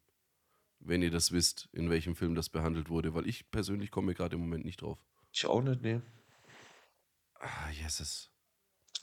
wenn 0.81 1.03
ihr 1.03 1.11
das 1.11 1.33
wisst, 1.33 1.69
in 1.73 1.91
welchem 1.91 2.15
Film 2.15 2.35
das 2.35 2.49
behandelt 2.49 2.89
wurde, 2.91 3.15
weil 3.15 3.27
ich 3.27 3.51
persönlich 3.51 3.91
komme 3.91 4.15
gerade 4.15 4.37
im 4.37 4.43
Moment 4.43 4.65
nicht 4.65 4.83
drauf. 4.83 4.99
Ich 5.33 5.47
auch 5.47 5.63
nicht, 5.63 5.83
nee. 5.83 6.01
Ah, 7.41 7.71
Jesus. 7.71 8.31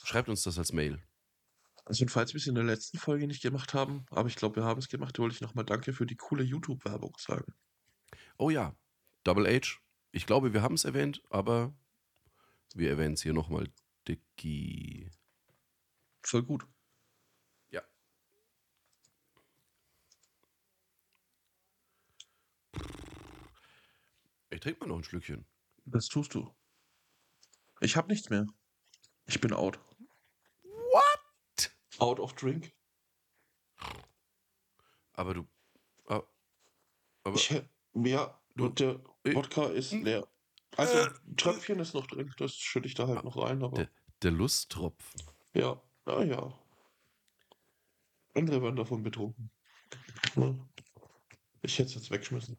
Schreibt 0.03 0.29
uns 0.29 0.43
das 0.43 0.57
als 0.57 0.71
Mail. 0.73 1.01
Also, 1.85 2.05
falls 2.07 2.33
wir 2.33 2.39
es 2.39 2.47
in 2.47 2.55
der 2.55 2.63
letzten 2.63 2.97
Folge 2.97 3.27
nicht 3.27 3.41
gemacht 3.41 3.73
haben, 3.73 4.05
aber 4.09 4.29
ich 4.29 4.35
glaube, 4.35 4.57
wir 4.57 4.63
haben 4.63 4.79
es 4.79 4.87
gemacht, 4.87 5.19
wollte 5.19 5.35
ich 5.35 5.41
nochmal 5.41 5.65
Danke 5.65 5.93
für 5.93 6.05
die 6.05 6.15
coole 6.15 6.43
YouTube-Werbung 6.43 7.15
sagen. 7.17 7.53
Oh 8.37 8.49
ja, 8.49 8.75
Double 9.23 9.47
H. 9.47 9.79
Ich 10.11 10.25
glaube, 10.25 10.53
wir 10.53 10.61
haben 10.61 10.75
es 10.75 10.85
erwähnt, 10.85 11.21
aber 11.29 11.73
wir 12.73 12.89
erwähnen 12.89 13.15
es 13.15 13.23
hier 13.23 13.33
nochmal. 13.33 13.69
Dicky. 14.07 15.09
Voll 16.21 16.43
gut. 16.43 16.65
Ja. 17.69 17.81
Ich 24.49 24.59
trinke 24.59 24.79
mal 24.81 24.87
noch 24.87 24.97
ein 24.97 25.03
Schlückchen. 25.03 25.45
Das 25.85 26.07
tust 26.07 26.33
du. 26.33 26.53
Ich 27.81 27.97
habe 27.97 28.07
nichts 28.07 28.29
mehr. 28.29 28.45
Ich 29.25 29.41
bin 29.41 29.51
out. 29.51 29.79
Out 31.99 32.19
of 32.19 32.33
drink. 32.33 32.73
Aber 35.13 35.33
du. 35.33 35.47
ah, 36.07 36.21
Aber. 37.23 37.35
Ich, 37.35 37.49
ja, 37.93 38.39
Du- 38.55 38.65
und 38.65 38.79
der 38.79 38.99
ich- 39.23 39.35
Wodka 39.35 39.65
ist 39.67 39.91
Hm. 39.91 40.03
leer. 40.03 40.27
Also, 40.77 40.93
Äh, 40.97 41.09
ein 41.27 41.37
Tröpfchen 41.37 41.79
ist 41.79 41.93
noch 41.93 42.07
drin. 42.07 42.33
Das 42.37 42.55
schütte 42.55 42.87
ich 42.87 42.95
da 42.95 43.07
halt 43.07 43.23
noch 43.23 43.37
rein, 43.37 43.63
aber 43.63 43.75
der, 43.77 43.89
der 44.23 44.31
Lusttropfen. 44.31 45.21
ja, 45.53 45.79
na 46.05 46.23
ja. 46.23 46.59
Andere 48.35 48.61
werden 48.63 48.75
davon 48.75 49.03
betrunken. 49.03 49.51
Ich 51.61 51.77
hätte 51.77 51.89
es 51.89 51.93
jetzt 51.95 52.09
weggeschmissen. 52.09 52.57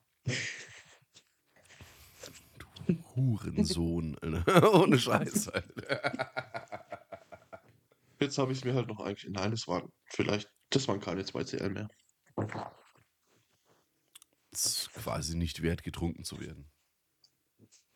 Hurensohn, 3.17 4.17
Alter. 4.21 4.75
Ohne 4.83 4.99
Scheiß, 4.99 5.49
Alter. 5.49 6.54
Jetzt 8.25 8.39
habe 8.39 8.53
ich 8.53 8.59
es 8.59 8.65
mir 8.65 8.75
halt 8.75 8.89
noch 8.89 9.01
eigentlich. 9.01 9.31
Nein, 9.31 9.51
das 9.51 9.69
waren 9.69 9.93
vielleicht, 10.07 10.49
das 10.71 10.89
waren 10.89 10.99
keine 11.01 11.27
2 11.27 11.45
CL 11.45 11.69
mehr. 11.69 11.89
Das 14.51 14.65
ist 14.65 14.93
quasi 14.95 15.37
nicht 15.37 15.61
wert, 15.63 15.83
getrunken 15.83 16.25
zu 16.25 16.41
werden. 16.41 16.71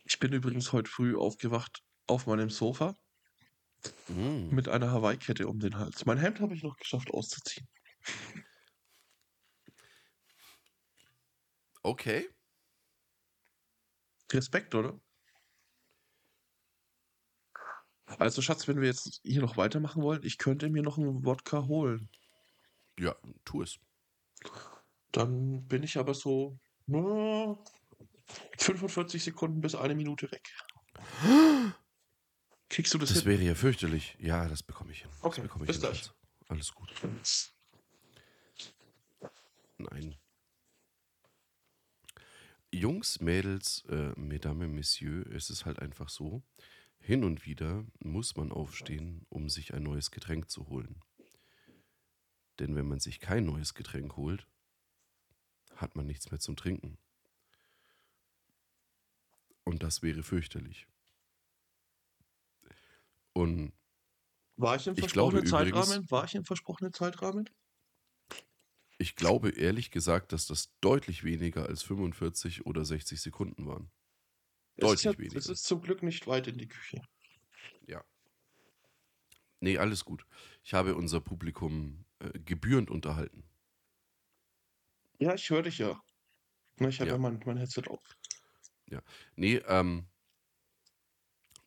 Ich 0.05 0.19
bin 0.19 0.35
übrigens 0.35 0.73
heute 0.73 0.91
früh 0.91 1.17
aufgewacht 1.17 1.81
auf 2.07 2.27
meinem 2.27 2.51
Sofa 2.51 2.95
Mm. 4.09 4.49
mit 4.51 4.69
einer 4.69 4.91
Hawaii-Kette 4.91 5.47
um 5.47 5.61
den 5.61 5.77
Hals. 5.79 6.05
Mein 6.05 6.19
Hemd 6.19 6.41
habe 6.41 6.55
ich 6.55 6.63
noch 6.63 6.77
geschafft 6.77 7.11
auszuziehen. 7.13 7.69
Okay. 11.85 12.29
Respekt, 14.33 14.75
oder? 14.75 15.01
Also, 18.19 18.41
Schatz, 18.43 18.67
wenn 18.69 18.81
wir 18.81 18.89
jetzt 18.89 19.21
hier 19.23 19.41
noch 19.41 19.57
weitermachen 19.57 20.03
wollen, 20.03 20.23
ich 20.23 20.39
könnte 20.39 20.71
mir 20.71 20.83
noch 20.83 20.99
einen 20.99 21.25
Wodka 21.25 21.67
holen. 21.67 22.09
Ja, 22.99 23.15
tu 23.45 23.63
es. 23.63 23.79
Dann 25.13 25.67
bin 25.67 25.83
ich 25.83 25.99
aber 25.99 26.15
so 26.15 26.59
na, 26.87 27.59
45 28.59 29.23
Sekunden 29.23 29.61
bis 29.61 29.75
eine 29.75 29.95
Minute 29.95 30.31
weg. 30.33 30.51
Kriegst 32.69 32.93
du 32.95 32.99
das, 32.99 33.11
Das 33.11 33.19
hin? 33.23 33.27
wäre 33.33 33.43
ja 33.43 33.55
fürchterlich. 33.55 34.17
Ja, 34.21 34.49
das 34.49 34.63
bekomme 34.63 34.93
ich 34.93 35.03
hin. 35.03 35.11
Das 35.11 35.23
Okay, 35.23 35.43
bekomme 35.43 35.65
ich 35.65 35.69
bis 35.69 35.77
hin, 35.77 35.83
gleich. 35.83 36.11
Alles 36.49 36.73
gut. 36.75 36.93
Nein. 39.79 40.17
Jungs, 42.71 43.21
Mädels, 43.21 43.85
äh, 43.89 44.13
Mesdames, 44.19 44.69
Messieurs, 44.69 45.27
es 45.35 45.51
ist 45.51 45.65
halt 45.65 45.79
einfach 45.81 46.09
so, 46.09 46.43
hin 47.09 47.25
und 47.25 47.47
wieder 47.47 47.87
muss 48.01 48.37
man 48.37 48.53
aufstehen, 48.53 49.25
um 49.31 49.49
sich 49.49 49.73
ein 49.73 49.83
neues 49.83 50.11
Getränk 50.11 50.51
zu 50.51 50.69
holen. 50.69 51.01
Denn 52.59 52.77
wenn 52.77 52.87
man 52.87 53.01
sich 53.01 53.19
kein 53.19 53.47
neues 53.47 53.73
Getränk 53.73 54.19
holt, 54.19 54.47
hat 55.75 55.97
man 55.97 56.07
nichts 56.07 56.31
mehr 56.31 56.39
zum 56.39 56.55
Trinken. 56.55 56.99
Und 59.65 59.83
das 59.83 60.03
wäre 60.03 60.23
fürchterlich. 60.23 60.87
Und 63.33 63.73
War 64.57 64.77
ich 64.77 64.87
im 64.87 64.93
Ich 64.99 65.07
glaube 65.07 65.39
versprochenen 65.39 65.47
übrigens- 65.71 65.87
Zeitrahmen? 65.89 66.11
War 66.11 66.25
ich 66.25 66.35
im 66.35 66.45
versprochenen 66.45 66.93
Zeitrahmen? 66.93 67.49
Ich 68.99 69.17
glaube 69.17 69.49
ehrlich 69.49 69.91
gesagt, 69.91 70.33
dass 70.33 70.47
das 70.47 70.77
deutlich 70.83 71.25
weniger 71.25 71.65
als 71.65 71.83
45 71.85 72.67
oder 72.67 72.85
60 72.85 73.19
Sekunden 73.19 73.65
waren. 73.65 73.91
Deutlich 74.79 75.05
ja, 75.05 75.19
weniger. 75.19 75.37
es 75.37 75.49
ist 75.49 75.65
zum 75.65 75.81
Glück 75.83 76.03
nicht 76.03 76.27
weit 76.27 76.47
in 76.47 76.59
die 76.59 76.69
Küche. 76.69 77.03
Ja. 77.87 78.05
Nee, 79.61 79.79
alles 79.79 80.05
gut. 80.05 80.25
Ich 80.63 80.75
habe 80.75 80.95
unser 80.95 81.21
Publikum 81.21 82.05
äh, 82.21 82.39
gebührend 82.39 82.91
unterhalten. 82.91 83.45
Ja, 85.19 85.35
ich 85.35 85.51
höre 85.51 85.63
dich 85.63 85.79
ja. 85.79 86.01
Ich 86.77 87.01
habe 87.01 87.11
Ja. 87.11 87.17
ja, 87.17 87.19
mein, 87.19 87.41
mein 87.45 87.57
Headset 87.57 87.89
auf. 87.89 88.01
Nee, 89.37 89.57
ähm, 89.67 90.07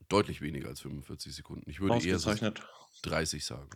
deutlich 0.09 0.41
weniger 0.41 0.67
als 0.67 0.81
45 0.81 1.33
Sekunden. 1.33 1.69
Ich 1.69 1.79
würde 1.79 2.05
eher 2.05 2.19
so 2.19 2.29
Ausgezeichnet. 2.29 2.67
30 3.03 3.45
sagen. 3.45 3.69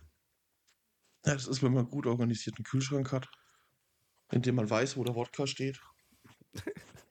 Ja, 1.24 1.34
das 1.34 1.46
ist, 1.46 1.62
wenn 1.62 1.72
man 1.72 1.84
einen 1.84 1.90
gut 1.90 2.06
organisierten 2.06 2.64
Kühlschrank 2.64 3.10
hat, 3.12 3.28
in 4.30 4.42
dem 4.42 4.54
man 4.54 4.68
weiß, 4.68 4.96
wo 4.96 5.04
der 5.04 5.14
Wodka 5.14 5.46
steht. 5.46 5.80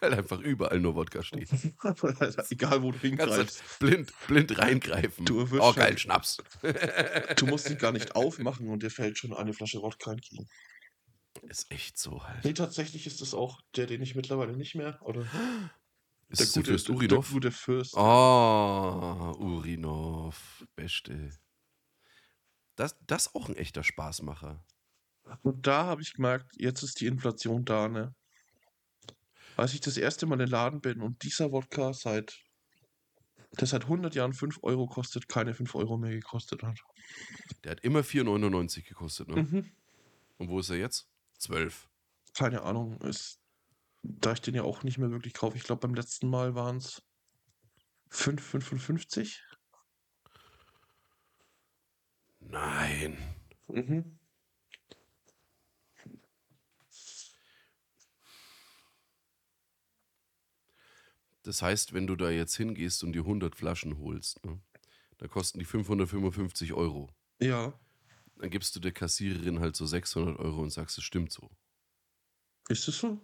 Weil 0.00 0.14
einfach 0.14 0.40
überall 0.40 0.80
nur 0.80 0.94
Wodka 0.94 1.22
steht. 1.22 1.48
Egal, 2.50 2.82
wo 2.82 2.92
du 2.92 2.98
hingreifst. 2.98 3.62
blind, 3.78 4.12
blind 4.26 4.58
reingreifen. 4.58 5.24
Du 5.24 5.42
oh, 5.58 5.72
geil, 5.72 5.96
Schnaps. 5.98 6.38
Du 7.36 7.46
musst 7.46 7.70
ihn 7.70 7.78
gar 7.78 7.92
nicht 7.92 8.14
aufmachen 8.16 8.68
und 8.68 8.82
dir 8.82 8.90
fällt 8.90 9.18
schon 9.18 9.32
eine 9.32 9.52
Flasche 9.52 9.80
Wodka 9.80 10.12
entgegen. 10.12 10.46
Ist 11.42 11.70
echt 11.70 11.98
so 11.98 12.24
halt. 12.24 12.44
Nee, 12.44 12.52
tatsächlich 12.54 13.06
ist 13.06 13.20
das 13.20 13.34
auch 13.34 13.60
der, 13.74 13.86
den 13.86 14.02
ich 14.02 14.14
mittlerweile 14.14 14.56
nicht 14.56 14.74
mehr. 14.74 14.98
Oder 15.02 15.26
Ist 16.28 16.56
der 16.56 16.64
Fürst 16.64 16.88
der 16.88 16.94
Urinov? 16.94 17.30
gute 17.30 17.50
Fürst. 17.50 17.94
Oh, 17.94 19.34
Urinov. 19.38 20.64
Beste. 20.74 21.30
Das, 22.76 22.96
das 23.06 23.26
ist 23.28 23.34
auch 23.34 23.48
ein 23.48 23.56
echter 23.56 23.82
Spaßmacher. 23.82 24.64
Und 25.42 25.66
da 25.66 25.84
habe 25.84 26.02
ich 26.02 26.14
gemerkt, 26.14 26.52
jetzt 26.56 26.82
ist 26.82 27.00
die 27.00 27.06
Inflation 27.06 27.64
da, 27.64 27.88
ne? 27.88 28.14
Als 29.56 29.74
ich 29.74 29.80
das 29.80 29.96
erste 29.96 30.26
Mal 30.26 30.34
in 30.34 30.40
den 30.40 30.50
Laden 30.50 30.80
bin 30.80 31.00
und 31.00 31.22
dieser 31.22 31.50
Wodka 31.50 31.92
seit 31.92 32.46
der 33.58 33.66
seit 33.66 33.84
100 33.84 34.14
Jahren 34.14 34.34
5 34.34 34.58
Euro 34.62 34.86
kostet, 34.86 35.28
keine 35.28 35.54
5 35.54 35.74
Euro 35.74 35.96
mehr 35.96 36.10
gekostet 36.10 36.62
hat. 36.62 36.78
Der 37.64 37.72
hat 37.72 37.80
immer 37.80 38.00
4,99 38.00 38.86
gekostet, 38.86 39.28
ne? 39.28 39.42
Mhm. 39.42 39.72
Und 40.38 40.48
wo 40.48 40.60
ist 40.60 40.70
er 40.70 40.76
jetzt? 40.76 41.08
12. 41.38 41.88
Keine 42.34 42.62
Ahnung, 42.62 43.00
ist, 43.00 43.40
da 44.02 44.32
ich 44.32 44.40
den 44.40 44.54
ja 44.54 44.62
auch 44.62 44.82
nicht 44.82 44.98
mehr 44.98 45.10
wirklich 45.10 45.32
kaufe. 45.32 45.56
Ich 45.56 45.64
glaube, 45.64 45.80
beim 45.80 45.94
letzten 45.94 46.28
Mal 46.28 46.54
waren 46.54 46.76
es 46.76 47.02
5,55. 48.10 49.40
Nein. 52.40 53.16
Mhm. 53.68 54.15
Das 61.46 61.62
heißt, 61.62 61.92
wenn 61.92 62.08
du 62.08 62.16
da 62.16 62.28
jetzt 62.30 62.56
hingehst 62.56 63.04
und 63.04 63.12
die 63.12 63.20
100 63.20 63.54
Flaschen 63.54 63.98
holst, 63.98 64.44
ne, 64.44 64.60
dann 65.18 65.30
kosten 65.30 65.60
die 65.60 65.64
555 65.64 66.72
Euro. 66.72 67.08
Ja, 67.40 67.78
Dann 68.38 68.50
gibst 68.50 68.74
du 68.74 68.80
der 68.80 68.92
Kassiererin 68.92 69.60
halt 69.60 69.76
so 69.76 69.86
600 69.86 70.38
Euro 70.40 70.60
und 70.62 70.70
sagst, 70.70 70.98
es 70.98 71.04
stimmt 71.04 71.30
so. 71.30 71.48
ist 72.68 72.88
es 72.88 72.98
so? 72.98 73.20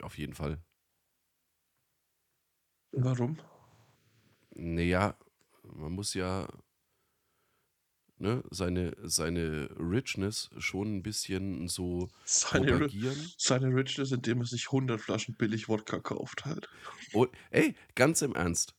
Auf 0.00 0.18
jeden 0.18 0.34
Fall. 0.34 0.60
Warum? 2.92 3.38
Naja, 4.54 5.16
man 5.62 5.92
muss 5.92 6.14
ja 6.14 6.48
ne, 8.20 8.44
seine, 8.50 8.96
seine 9.02 9.70
Richness 9.78 10.50
schon 10.58 10.96
ein 10.96 11.02
bisschen 11.02 11.68
so 11.68 12.08
Seine, 12.24 12.72
propagieren. 12.72 13.32
seine 13.38 13.74
Richness, 13.74 14.12
indem 14.12 14.40
er 14.40 14.46
sich 14.46 14.66
100 14.66 15.00
Flaschen 15.00 15.34
billig 15.36 15.68
Wodka 15.68 15.98
kauft 16.00 16.44
halt. 16.44 16.68
Oh, 17.12 17.26
ey, 17.50 17.74
ganz 17.94 18.22
im 18.22 18.34
Ernst. 18.34 18.74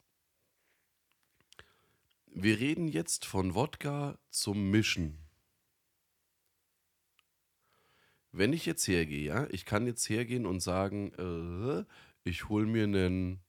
Wir 2.28 2.60
reden 2.60 2.88
jetzt 2.88 3.26
von 3.26 3.56
Wodka 3.56 4.18
zum 4.30 4.70
Mischen. 4.70 5.18
Wenn 8.32 8.54
ich 8.54 8.66
jetzt 8.66 8.88
hergehe, 8.88 9.24
ja, 9.26 9.48
ich 9.50 9.66
kann 9.66 9.86
jetzt 9.86 10.08
hergehen 10.08 10.46
und 10.46 10.62
sagen, 10.62 11.12
äh, 11.18 11.84
ich 12.24 12.48
hole 12.48 12.66
mir 12.66 12.84
einen 12.86 13.42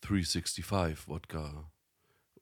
365 0.00 1.06
Wodka 1.08 1.70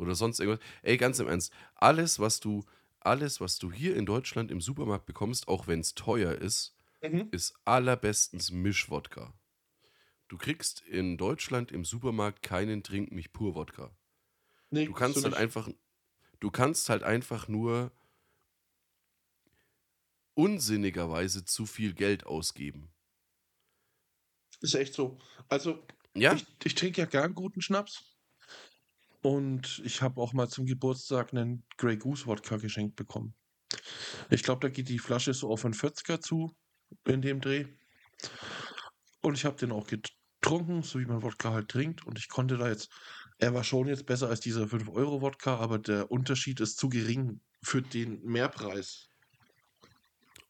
oder 0.02 0.14
sonst 0.14 0.40
irgendwas. 0.40 0.64
Ey, 0.82 0.96
ganz 0.96 1.18
im 1.20 1.28
Ernst, 1.28 1.52
alles, 1.74 2.18
was 2.20 2.40
du, 2.40 2.64
alles, 3.00 3.40
was 3.40 3.58
du 3.58 3.72
hier 3.72 3.96
in 3.96 4.06
Deutschland 4.06 4.50
im 4.50 4.60
Supermarkt 4.60 5.06
bekommst, 5.06 5.48
auch 5.48 5.66
wenn 5.66 5.80
es 5.80 5.94
teuer 5.94 6.34
ist, 6.34 6.76
Mhm. 7.02 7.32
ist 7.32 7.54
allerbestens 7.64 8.50
Mischwodka. 8.52 9.34
Du 10.28 10.38
kriegst 10.38 10.80
in 10.80 11.16
Deutschland 11.18 11.70
im 11.72 11.84
Supermarkt 11.84 12.42
keinen 12.42 12.82
Trink 12.82 13.12
mich 13.12 13.32
pur 13.32 13.54
Wodka. 13.54 13.96
Nee, 14.70 14.86
Du 14.86 14.94
kannst 14.94 15.14
so 15.14 15.20
halt 15.24 15.34
nicht. 15.34 15.36
einfach, 15.36 15.68
du 16.40 16.50
kannst 16.50 16.88
halt 16.90 17.02
einfach 17.04 17.48
nur 17.48 17.92
unsinnigerweise 20.34 21.46
zu 21.46 21.64
viel 21.64 21.94
Geld 21.94 22.26
ausgeben. 22.26 22.92
Ist 24.60 24.74
echt 24.74 24.94
so. 24.94 25.18
Also, 25.48 25.86
Ja, 26.14 26.38
ich, 26.38 26.46
ich 26.64 26.74
trinke 26.74 27.00
ja 27.02 27.06
gern 27.06 27.34
guten 27.34 27.60
Schnaps. 27.60 28.11
Und 29.22 29.80
ich 29.84 30.02
habe 30.02 30.20
auch 30.20 30.32
mal 30.32 30.48
zum 30.48 30.66
Geburtstag 30.66 31.32
einen 31.32 31.64
Grey 31.76 31.96
Goose 31.96 32.26
Wodka 32.26 32.56
geschenkt 32.56 32.96
bekommen. 32.96 33.34
Ich 34.30 34.42
glaube, 34.42 34.60
da 34.60 34.68
geht 34.68 34.88
die 34.88 34.98
Flasche 34.98 35.32
so 35.32 35.50
auf 35.50 35.64
einen 35.64 35.74
40er 35.74 36.20
zu 36.20 36.54
in 37.06 37.22
dem 37.22 37.40
Dreh. 37.40 37.66
Und 39.22 39.34
ich 39.34 39.44
habe 39.44 39.56
den 39.56 39.72
auch 39.72 39.86
getrunken, 39.86 40.82
so 40.82 40.98
wie 40.98 41.06
man 41.06 41.22
Wodka 41.22 41.52
halt 41.52 41.68
trinkt. 41.68 42.04
Und 42.04 42.18
ich 42.18 42.28
konnte 42.28 42.58
da 42.58 42.68
jetzt, 42.68 42.90
er 43.38 43.54
war 43.54 43.64
schon 43.64 43.86
jetzt 43.86 44.06
besser 44.06 44.28
als 44.28 44.40
dieser 44.40 44.64
5-Euro-Wodka, 44.64 45.56
aber 45.56 45.78
der 45.78 46.10
Unterschied 46.10 46.60
ist 46.60 46.78
zu 46.78 46.88
gering 46.88 47.40
für 47.62 47.80
den 47.80 48.22
Mehrpreis. 48.24 49.08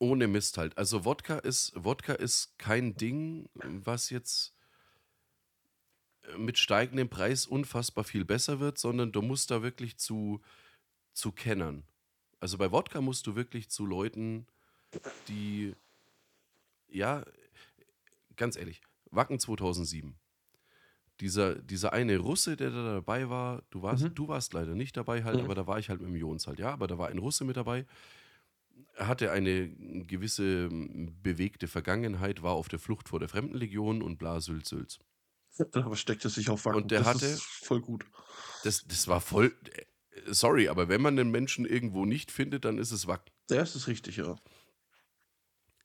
ohne 0.02 0.26
Mist 0.26 0.58
halt. 0.58 0.76
Also 0.76 1.04
Wodka 1.04 1.36
ist, 1.38 1.72
Wodka 1.76 2.14
ist 2.14 2.58
kein 2.58 2.96
Ding, 2.96 3.48
was 3.54 4.10
jetzt 4.10 4.54
mit 6.38 6.58
steigendem 6.58 7.08
Preis 7.08 7.46
unfassbar 7.46 8.04
viel 8.04 8.24
besser 8.24 8.60
wird, 8.60 8.78
sondern 8.78 9.12
du 9.12 9.22
musst 9.22 9.50
da 9.50 9.62
wirklich 9.62 9.96
zu, 9.98 10.40
zu 11.12 11.32
Kennern. 11.32 11.84
Also 12.40 12.58
bei 12.58 12.70
Wodka 12.72 13.00
musst 13.00 13.26
du 13.26 13.34
wirklich 13.36 13.68
zu 13.70 13.86
Leuten, 13.86 14.46
die, 15.28 15.74
ja, 16.88 17.24
ganz 18.36 18.56
ehrlich, 18.56 18.82
Wacken 19.10 19.38
2007. 19.38 20.14
Dieser, 21.20 21.56
dieser 21.56 21.92
eine 21.92 22.18
Russe, 22.18 22.56
der 22.56 22.70
da 22.70 22.94
dabei 22.94 23.28
war, 23.28 23.62
du 23.70 23.82
warst, 23.82 24.04
Mhm. 24.04 24.14
du 24.14 24.28
warst 24.28 24.54
leider 24.54 24.74
nicht 24.74 24.96
dabei 24.96 25.22
halt, 25.24 25.36
Mhm. 25.38 25.44
aber 25.44 25.54
da 25.54 25.66
war 25.66 25.78
ich 25.78 25.88
halt 25.88 26.00
mit 26.00 26.08
dem 26.10 26.16
Jons 26.16 26.46
halt, 26.46 26.58
ja, 26.58 26.72
aber 26.72 26.86
da 26.86 26.98
war 26.98 27.08
ein 27.08 27.18
Russe 27.18 27.44
mit 27.44 27.56
dabei, 27.56 27.86
hatte 28.96 29.30
eine 29.30 29.68
gewisse 30.06 30.64
m, 30.66 31.16
bewegte 31.22 31.68
Vergangenheit, 31.68 32.42
war 32.42 32.52
auf 32.52 32.68
der 32.68 32.78
Flucht 32.78 33.08
vor 33.08 33.20
der 33.20 33.28
Fremdenlegion 33.28 34.02
und 34.02 34.18
bla, 34.18 34.40
Sülz, 34.40 34.68
Sülz. 34.70 34.98
Aber 35.72 35.96
steckt 35.96 36.24
es 36.24 36.34
sich 36.34 36.48
auf 36.50 36.64
Wacken. 36.64 36.82
Und 36.82 36.90
der 36.90 37.00
das 37.00 37.08
hatte- 37.08 37.26
ist 37.26 37.42
voll 37.42 37.80
gut. 37.80 38.04
Das, 38.64 38.84
das 38.86 39.06
war 39.08 39.20
voll, 39.20 39.54
äh, 39.74 39.84
sorry, 40.32 40.68
aber 40.68 40.88
wenn 40.88 41.02
man 41.02 41.16
den 41.16 41.30
Menschen 41.30 41.66
irgendwo 41.66 42.04
nicht 42.06 42.30
findet, 42.30 42.64
dann 42.64 42.78
ist 42.78 42.90
es 42.92 43.06
Wacken. 43.06 43.32
Der 43.50 43.62
ist 43.62 43.74
es 43.74 43.86
richtig, 43.86 44.16
ja. 44.16 44.36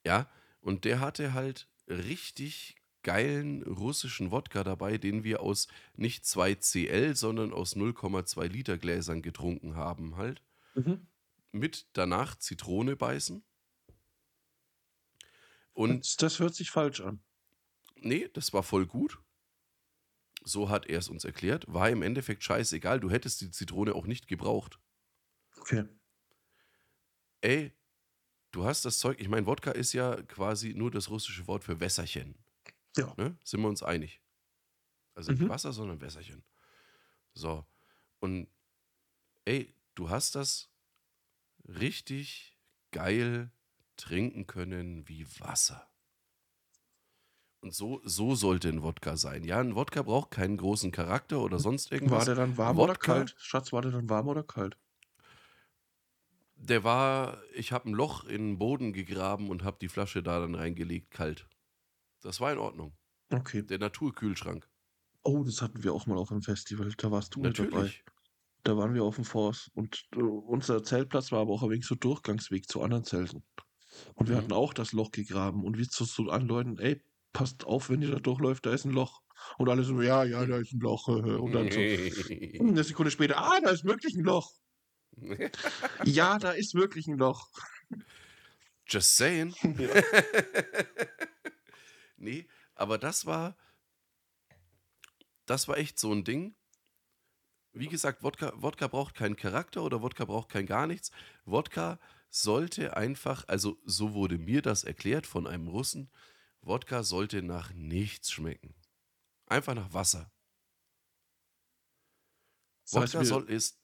Ja, 0.05 0.29
und 0.61 0.85
der 0.85 0.99
hatte 0.99 1.33
halt 1.33 1.67
richtig 1.87 2.75
geilen 3.03 3.63
russischen 3.63 4.31
Wodka 4.31 4.63
dabei, 4.63 4.97
den 4.97 5.23
wir 5.23 5.41
aus 5.41 5.67
nicht 5.95 6.25
2 6.25 6.55
CL, 6.55 7.15
sondern 7.15 7.53
aus 7.53 7.75
0,2 7.75 8.47
Liter 8.47 8.77
Gläsern 8.77 9.21
getrunken 9.21 9.75
haben 9.75 10.17
halt. 10.17 10.41
Mhm. 10.75 11.07
Mit 11.51 11.87
danach 11.93 12.35
Zitrone 12.37 12.95
beißen. 12.95 13.43
Und 15.73 15.99
Das, 16.05 16.15
das 16.17 16.39
hört 16.39 16.55
sich 16.55 16.71
falsch 16.71 17.01
an. 17.01 17.21
nee, 17.95 18.29
das 18.33 18.51
war 18.53 18.63
voll 18.63 18.85
gut. 18.85 19.19
So 20.47 20.69
hat 20.69 20.85
er 20.87 20.99
es 20.99 21.09
uns 21.09 21.25
erklärt. 21.25 21.65
War 21.67 21.89
im 21.89 22.01
Endeffekt 22.01 22.41
scheißegal. 22.43 22.99
Du 23.01 23.09
hättest 23.11 23.41
die 23.41 23.51
Zitrone 23.51 23.93
auch 23.93 24.05
nicht 24.07 24.27
gebraucht. 24.27 24.79
Okay. 25.59 25.85
Ey, 27.41 27.73
du 28.51 28.63
hast 28.63 28.85
das 28.85 28.99
Zeug. 28.99 29.19
Ich 29.19 29.27
meine, 29.27 29.45
Wodka 29.45 29.71
ist 29.71 29.91
ja 29.93 30.21
quasi 30.23 30.73
nur 30.73 30.89
das 30.89 31.09
russische 31.09 31.47
Wort 31.47 31.63
für 31.65 31.79
Wässerchen. 31.81 32.35
Ja. 32.95 33.13
Ne? 33.17 33.37
Sind 33.43 33.61
wir 33.61 33.67
uns 33.67 33.83
einig? 33.83 34.21
Also 35.15 35.31
nicht 35.31 35.41
Mhm. 35.41 35.49
Wasser, 35.49 35.73
sondern 35.73 35.99
Wässerchen. 35.99 36.43
So. 37.33 37.65
Und 38.19 38.47
ey, 39.45 39.75
du 39.95 40.09
hast 40.09 40.35
das 40.35 40.69
richtig 41.67 42.57
geil 42.91 43.51
trinken 43.97 44.47
können 44.47 45.07
wie 45.09 45.27
Wasser. 45.39 45.89
Und 47.67 47.73
so, 47.73 48.01
so 48.03 48.33
sollte 48.35 48.69
ein 48.69 48.81
Wodka 48.83 49.17
sein. 49.17 49.43
Ja, 49.43 49.59
ein 49.59 49.75
Wodka 49.75 50.01
braucht 50.01 50.31
keinen 50.31 50.57
großen 50.57 50.91
Charakter 50.91 51.41
oder 51.41 51.59
sonst 51.59 51.91
War 51.91 51.95
irgendwas. 51.95 52.25
der 52.25 52.33
dann 52.33 52.57
warm 52.57 52.79
oder 52.79 52.95
Wodka? 52.95 52.97
kalt? 52.97 53.35
Schatz, 53.37 53.71
war 53.71 53.83
der 53.83 53.91
dann 53.91 54.09
warm 54.09 54.27
oder 54.29 54.43
kalt? 54.43 54.77
Der 56.55 56.83
war, 56.83 57.41
ich 57.53 57.71
habe 57.71 57.89
ein 57.89 57.93
Loch 57.93 58.25
in 58.25 58.49
den 58.49 58.57
Boden 58.59 58.91
gegraben 58.91 59.49
und 59.49 59.63
habe 59.63 59.77
die 59.79 59.87
Flasche 59.87 60.21
da 60.23 60.39
dann 60.39 60.55
reingelegt, 60.55 61.09
kalt. 61.11 61.47
Das 62.21 62.41
war 62.41 62.51
in 62.53 62.59
Ordnung. 62.59 62.97
Okay. 63.31 63.63
Der 63.63 63.79
Naturkühlschrank. 63.79 64.69
Oh, 65.23 65.43
das 65.43 65.61
hatten 65.61 65.83
wir 65.83 65.93
auch 65.93 66.05
mal 66.07 66.17
auf 66.17 66.29
dem 66.29 66.41
Festival. 66.41 66.91
Da 66.97 67.11
warst 67.11 67.35
du 67.35 67.41
mit 67.41 67.59
dabei. 67.59 67.91
Natürlich. 67.91 68.03
Da 68.63 68.77
waren 68.77 68.93
wir 68.95 69.03
auf 69.03 69.15
dem 69.15 69.25
Forst. 69.25 69.69
Und 69.75 70.07
äh, 70.15 70.21
unser 70.21 70.83
Zeltplatz 70.83 71.31
war 71.31 71.41
aber 71.41 71.53
auch 71.53 71.63
ein 71.63 71.69
wenig 71.71 71.85
so 71.87 71.95
Durchgangsweg 71.95 72.69
zu 72.69 72.81
anderen 72.83 73.05
Zelten. 73.05 73.43
Und 74.15 74.29
wir 74.29 74.35
Mhm. 74.35 74.37
hatten 74.37 74.53
auch 74.53 74.73
das 74.73 74.93
Loch 74.93 75.11
gegraben. 75.11 75.63
Und 75.65 75.77
wir 75.77 75.89
zu 75.89 76.05
so 76.05 76.29
anleuten, 76.31 76.79
ey, 76.79 77.03
passt 77.33 77.65
auf, 77.65 77.89
wenn 77.89 78.01
ihr 78.01 78.11
da 78.11 78.19
durchläuft, 78.19 78.65
da 78.65 78.73
ist 78.73 78.85
ein 78.85 78.91
Loch. 78.91 79.21
Und 79.57 79.69
alle 79.69 79.83
so, 79.83 80.01
ja, 80.01 80.23
ja, 80.23 80.45
da 80.45 80.57
ist 80.57 80.73
ein 80.73 80.79
Loch. 80.79 81.07
Und 81.07 81.51
dann 81.53 81.71
so, 81.71 81.79
eine 82.59 82.83
Sekunde 82.83 83.11
später, 83.11 83.37
ah, 83.37 83.59
da 83.61 83.69
ist 83.69 83.85
wirklich 83.85 84.15
ein 84.15 84.23
Loch. 84.23 84.51
Ja, 86.03 86.37
da 86.37 86.51
ist 86.51 86.75
wirklich 86.75 87.07
ein 87.07 87.17
Loch. 87.17 87.49
Just 88.87 89.17
saying. 89.17 89.53
Ja. 89.77 90.01
nee, 92.17 92.47
aber 92.75 92.97
das 92.97 93.25
war, 93.25 93.57
das 95.45 95.67
war 95.67 95.77
echt 95.77 95.99
so 95.99 96.11
ein 96.11 96.23
Ding. 96.23 96.55
Wie 97.73 97.87
gesagt, 97.87 98.23
Wodka, 98.23 98.53
Wodka 98.55 98.87
braucht 98.87 99.13
keinen 99.13 99.35
Charakter 99.35 99.83
oder 99.83 100.01
Wodka 100.01 100.25
braucht 100.25 100.49
kein 100.49 100.65
gar 100.65 100.87
nichts. 100.87 101.11
Wodka 101.45 101.99
sollte 102.29 102.97
einfach, 102.97 103.47
also 103.47 103.77
so 103.85 104.13
wurde 104.13 104.37
mir 104.37 104.61
das 104.61 104.83
erklärt 104.83 105.27
von 105.27 105.47
einem 105.47 105.67
Russen, 105.67 106.09
Wodka 106.67 107.03
sollte 107.03 107.41
nach 107.41 107.73
nichts 107.73 108.31
schmecken. 108.31 108.75
Einfach 109.45 109.73
nach 109.73 109.93
Wasser. 109.93 110.31
Falls 112.85 113.13
Wodka 113.13 113.25
soll 113.25 113.49
ist, 113.49 113.79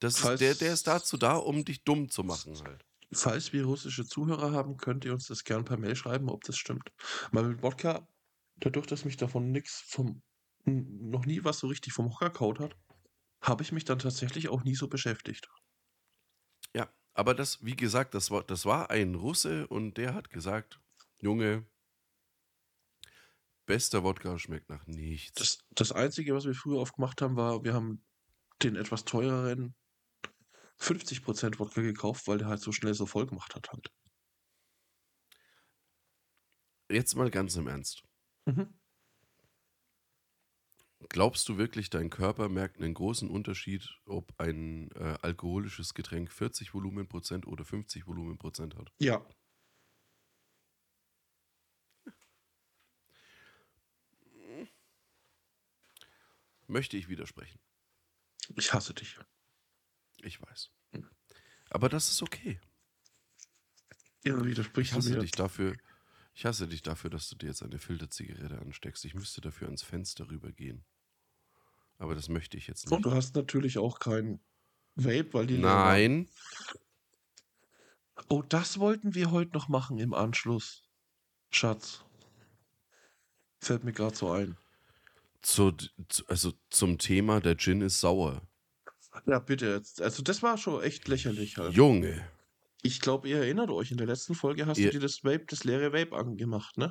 das 0.00 0.18
ist 0.18 0.40
der, 0.40 0.54
der 0.54 0.72
ist 0.72 0.86
dazu 0.86 1.16
da, 1.16 1.36
um 1.36 1.64
dich 1.64 1.84
dumm 1.84 2.10
zu 2.10 2.24
machen 2.24 2.58
halt. 2.64 2.84
Falls 3.12 3.52
wir 3.52 3.64
russische 3.64 4.06
Zuhörer 4.06 4.52
haben, 4.52 4.78
könnt 4.78 5.04
ihr 5.04 5.12
uns 5.12 5.26
das 5.26 5.44
gern 5.44 5.64
per 5.64 5.76
Mail 5.76 5.94
schreiben, 5.94 6.30
ob 6.30 6.44
das 6.44 6.56
stimmt. 6.56 6.90
Weil 7.30 7.44
mit 7.44 7.62
Wodka, 7.62 8.08
dadurch, 8.56 8.86
dass 8.86 9.04
mich 9.04 9.16
davon 9.16 9.52
nichts 9.52 9.80
vom 9.80 10.22
noch 10.64 11.26
nie 11.26 11.44
was 11.44 11.58
so 11.58 11.66
richtig 11.66 11.92
vom 11.92 12.10
Hocker 12.10 12.30
kaut 12.30 12.60
hat, 12.60 12.76
habe 13.40 13.62
ich 13.62 13.72
mich 13.72 13.84
dann 13.84 13.98
tatsächlich 13.98 14.48
auch 14.48 14.62
nie 14.62 14.76
so 14.76 14.88
beschäftigt. 14.88 15.48
Ja, 16.74 16.88
aber 17.14 17.34
das, 17.34 17.64
wie 17.64 17.76
gesagt, 17.76 18.14
das 18.14 18.30
war, 18.30 18.44
das 18.44 18.64
war 18.64 18.90
ein 18.90 19.16
Russe 19.16 19.66
und 19.66 19.96
der 19.96 20.14
hat 20.14 20.30
gesagt, 20.30 20.80
Junge, 21.18 21.66
bester 23.72 24.04
Wodka 24.04 24.38
schmeckt 24.38 24.68
nach 24.68 24.86
nichts. 24.86 25.32
Das, 25.32 25.58
das 25.70 25.92
Einzige, 25.92 26.34
was 26.34 26.44
wir 26.44 26.52
früher 26.52 26.76
oft 26.76 26.96
gemacht 26.96 27.22
haben, 27.22 27.36
war, 27.36 27.64
wir 27.64 27.72
haben 27.72 28.04
den 28.62 28.76
etwas 28.76 29.06
teureren 29.06 29.74
50% 30.78 31.58
Wodka 31.58 31.80
gekauft, 31.80 32.28
weil 32.28 32.36
der 32.36 32.48
halt 32.48 32.60
so 32.60 32.70
schnell 32.70 32.92
so 32.92 33.06
voll 33.06 33.24
gemacht 33.24 33.54
hat 33.54 33.70
halt. 33.70 33.90
Jetzt 36.90 37.14
mal 37.14 37.30
ganz 37.30 37.56
im 37.56 37.66
Ernst. 37.66 38.02
Mhm. 38.44 38.78
Glaubst 41.08 41.48
du 41.48 41.56
wirklich, 41.56 41.88
dein 41.88 42.10
Körper 42.10 42.50
merkt 42.50 42.76
einen 42.76 42.92
großen 42.92 43.30
Unterschied, 43.30 43.88
ob 44.04 44.38
ein 44.38 44.90
äh, 44.92 45.16
alkoholisches 45.22 45.94
Getränk 45.94 46.30
40 46.30 46.74
Volumenprozent 46.74 47.46
oder 47.46 47.64
50 47.64 48.06
Volumenprozent 48.06 48.76
hat? 48.76 48.92
Ja. 48.98 49.26
Möchte 56.72 56.96
ich 56.96 57.08
widersprechen. 57.08 57.60
Ich 58.56 58.72
hasse 58.72 58.94
dich. 58.94 59.18
Ich 60.22 60.40
weiß. 60.40 60.70
Aber 61.68 61.88
das 61.90 62.08
ist 62.10 62.22
okay. 62.22 62.60
Ja, 64.24 64.38
Ich 64.38 64.44
widersprichst 64.44 64.92
du 64.94 64.96
hasse 64.96 65.10
mir. 65.10 65.18
dich 65.18 65.32
dafür. 65.32 65.76
Ich 66.34 66.46
hasse 66.46 66.66
dich 66.66 66.80
dafür, 66.80 67.10
dass 67.10 67.28
du 67.28 67.36
dir 67.36 67.48
jetzt 67.48 67.62
eine 67.62 67.78
Filterzigarette 67.78 68.58
ansteckst. 68.58 69.04
Ich 69.04 69.12
müsste 69.14 69.42
dafür 69.42 69.66
ans 69.68 69.82
Fenster 69.82 70.30
rübergehen. 70.30 70.82
Aber 71.98 72.14
das 72.14 72.30
möchte 72.30 72.56
ich 72.56 72.66
jetzt 72.68 72.90
Und 72.90 72.98
nicht. 73.00 73.04
du 73.04 73.12
hast 73.12 73.36
natürlich 73.36 73.76
auch 73.76 73.98
kein 73.98 74.40
Vape, 74.94 75.34
weil 75.34 75.46
die. 75.46 75.58
Nein. 75.58 76.30
Oh, 78.30 78.40
das 78.42 78.78
wollten 78.78 79.14
wir 79.14 79.30
heute 79.30 79.52
noch 79.52 79.68
machen 79.68 79.98
im 79.98 80.14
Anschluss. 80.14 80.84
Schatz. 81.50 82.02
Fällt 83.60 83.84
mir 83.84 83.92
gerade 83.92 84.16
so 84.16 84.30
ein. 84.30 84.56
Zu, 85.42 85.72
also 86.28 86.52
zum 86.70 86.98
Thema, 86.98 87.40
der 87.40 87.56
Gin 87.56 87.80
ist 87.80 88.00
sauer. 88.00 88.42
Ja, 89.26 89.40
bitte. 89.40 89.82
Also, 89.98 90.22
das 90.22 90.42
war 90.42 90.56
schon 90.56 90.82
echt 90.82 91.06
lächerlich 91.08 91.56
halt. 91.58 91.74
Junge. 91.74 92.26
Ich 92.82 93.00
glaube, 93.00 93.28
ihr 93.28 93.38
erinnert 93.38 93.70
euch, 93.70 93.90
in 93.90 93.98
der 93.98 94.06
letzten 94.06 94.34
Folge 94.34 94.66
hast 94.66 94.78
Ihr- 94.78 94.86
du 94.86 94.92
dir 94.98 95.00
das 95.00 95.22
Vape, 95.24 95.44
das 95.48 95.64
leere 95.64 95.92
Vape 95.92 96.16
angemacht, 96.16 96.78
ne? 96.78 96.90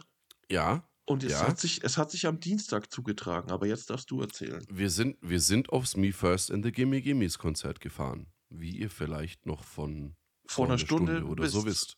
Ja, 0.49 0.87
Und 1.05 1.23
es, 1.23 1.31
Ja. 1.31 1.47
hat 1.47 1.59
sich, 1.59 1.83
es 1.83 1.97
hat 1.97 2.11
sich 2.11 2.27
am 2.27 2.39
Dienstag 2.39 2.91
zugetragen, 2.91 3.51
aber 3.51 3.65
jetzt 3.67 3.89
darfst 3.89 4.11
du 4.11 4.21
erzählen. 4.21 4.63
wir 4.69 4.89
sind, 4.89 5.17
wir 5.21 5.39
sind 5.41 5.69
aufs 5.69 5.97
Me 5.97 6.13
First 6.13 6.51
and 6.51 6.63
the 6.63 6.71
Gimme 6.71 7.01
Gimmes 7.01 7.37
Konzert 7.39 7.81
gefahren. 7.81 8.27
Wie 8.49 8.77
ihr 8.77 8.89
vielleicht 8.89 9.45
noch 9.45 9.63
von 9.63 10.15
Vor 10.45 10.67
einer 10.67 10.77
Stunde, 10.77 11.23
oder 11.25 11.47
so 11.49 11.65
wisst. 11.65 11.97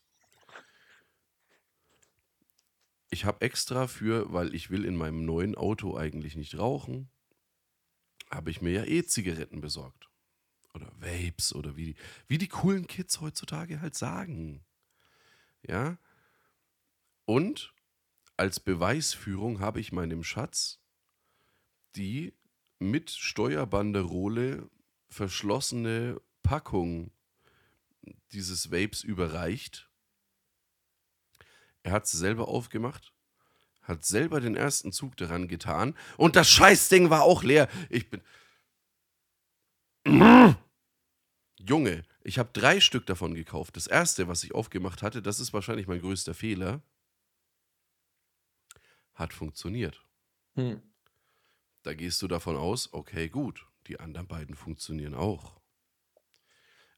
Ich 3.14 3.24
habe 3.24 3.42
extra 3.42 3.86
für, 3.86 4.32
weil 4.32 4.56
ich 4.56 4.70
will 4.70 4.84
in 4.84 4.96
meinem 4.96 5.24
neuen 5.24 5.54
Auto 5.54 5.96
eigentlich 5.96 6.34
nicht 6.34 6.58
rauchen, 6.58 7.08
habe 8.28 8.50
ich 8.50 8.60
mir 8.60 8.72
ja 8.72 8.84
E-Zigaretten 8.84 9.60
besorgt. 9.60 10.10
Oder 10.74 10.90
Vapes 10.98 11.54
oder 11.54 11.76
wie, 11.76 11.94
wie 12.26 12.38
die 12.38 12.48
coolen 12.48 12.88
Kids 12.88 13.20
heutzutage 13.20 13.80
halt 13.80 13.94
sagen. 13.94 14.64
Ja. 15.62 15.96
Und 17.24 17.72
als 18.36 18.58
Beweisführung 18.58 19.60
habe 19.60 19.78
ich 19.78 19.92
meinem 19.92 20.24
Schatz 20.24 20.80
die 21.94 22.34
mit 22.80 23.10
Steuerbanderole 23.12 24.68
verschlossene 25.08 26.20
Packung 26.42 27.12
dieses 28.32 28.72
Vapes 28.72 29.04
überreicht. 29.04 29.88
Er 31.84 31.92
hat 31.92 32.06
es 32.06 32.12
selber 32.12 32.48
aufgemacht, 32.48 33.12
hat 33.82 34.04
selber 34.04 34.40
den 34.40 34.56
ersten 34.56 34.90
Zug 34.90 35.16
daran 35.18 35.48
getan 35.48 35.94
und 36.16 36.34
das 36.34 36.48
Scheißding 36.48 37.10
war 37.10 37.22
auch 37.22 37.44
leer. 37.44 37.68
Ich 37.90 38.10
bin. 38.10 38.22
Junge, 41.58 42.02
ich 42.22 42.38
habe 42.38 42.50
drei 42.52 42.80
Stück 42.80 43.06
davon 43.06 43.34
gekauft. 43.34 43.76
Das 43.76 43.86
erste, 43.86 44.28
was 44.28 44.44
ich 44.44 44.54
aufgemacht 44.54 45.02
hatte, 45.02 45.22
das 45.22 45.40
ist 45.40 45.52
wahrscheinlich 45.52 45.86
mein 45.86 46.00
größter 46.00 46.34
Fehler, 46.34 46.82
hat 49.14 49.34
funktioniert. 49.34 50.02
Hm. 50.54 50.82
Da 51.82 51.92
gehst 51.92 52.22
du 52.22 52.28
davon 52.28 52.56
aus, 52.56 52.92
okay, 52.94 53.28
gut, 53.28 53.66
die 53.88 54.00
anderen 54.00 54.26
beiden 54.26 54.56
funktionieren 54.56 55.14
auch. 55.14 55.60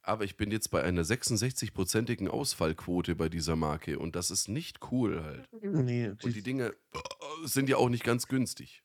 Aber 0.07 0.23
ich 0.23 0.37
bin 0.37 0.53
jetzt 0.53 0.69
bei 0.71 0.85
einer 0.85 1.03
66-prozentigen 1.03 2.29
Ausfallquote 2.29 3.17
bei 3.17 3.29
dieser 3.29 3.57
Marke 3.57 3.99
und 3.99 4.15
das 4.15 4.31
ist 4.31 4.47
nicht 4.49 4.79
cool 4.93 5.21
halt. 5.25 5.49
Nee, 5.63 6.11
Und 6.11 6.33
die 6.33 6.43
Dinge 6.43 6.69
äh, 6.93 6.99
sind 7.45 7.69
ja 7.69 7.77
auch 7.77 7.89
nicht 7.89 8.05
ganz 8.05 8.29
günstig. 8.29 8.85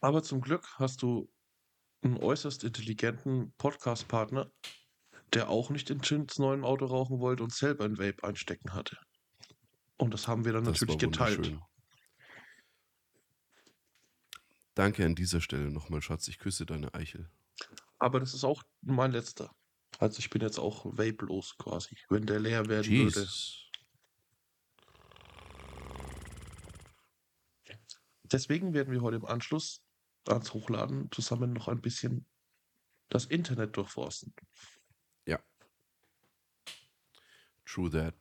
aber 0.00 0.22
zum 0.22 0.40
Glück 0.40 0.78
hast 0.78 1.02
du 1.02 1.28
einen 2.02 2.16
äußerst 2.18 2.62
intelligenten 2.62 3.52
Podcast-Partner, 3.58 4.52
der 5.34 5.48
auch 5.50 5.70
nicht 5.70 5.90
in 5.90 6.02
Chins 6.02 6.38
neuen 6.38 6.62
Auto 6.64 6.86
rauchen 6.86 7.18
wollte 7.18 7.42
und 7.42 7.52
selber 7.52 7.84
ein 7.84 7.98
Vape 7.98 8.22
einstecken 8.22 8.72
hatte. 8.72 8.96
Und 9.96 10.14
das 10.14 10.28
haben 10.28 10.44
wir 10.44 10.52
dann 10.52 10.64
Das 10.64 10.80
natürlich 10.80 10.98
geteilt. 10.98 11.58
Danke 14.74 15.04
an 15.04 15.16
dieser 15.16 15.40
Stelle 15.40 15.70
nochmal, 15.72 16.00
Schatz. 16.00 16.28
Ich 16.28 16.38
küsse 16.38 16.64
deine 16.64 16.94
Eichel. 16.94 17.28
Aber 17.98 18.20
das 18.20 18.34
ist 18.34 18.44
auch 18.44 18.62
mein 18.82 19.10
letzter. 19.10 19.50
Also 20.00 20.18
ich 20.18 20.30
bin 20.30 20.40
jetzt 20.42 20.58
auch 20.58 20.86
vape-los 20.86 21.56
quasi. 21.58 21.96
Wenn 22.08 22.26
der 22.26 22.40
leer 22.40 22.66
werden 22.66 22.90
würde. 22.90 23.20
Jesus. 23.20 23.70
Deswegen 28.24 28.72
werden 28.72 28.92
wir 28.92 29.02
heute 29.02 29.16
im 29.16 29.26
Anschluss 29.26 29.82
ans 30.26 30.54
Hochladen 30.54 31.10
zusammen 31.10 31.52
noch 31.52 31.68
ein 31.68 31.80
bisschen 31.80 32.26
das 33.08 33.26
Internet 33.26 33.76
durchforsten. 33.76 34.34
True 37.70 37.90
that. 37.90 38.16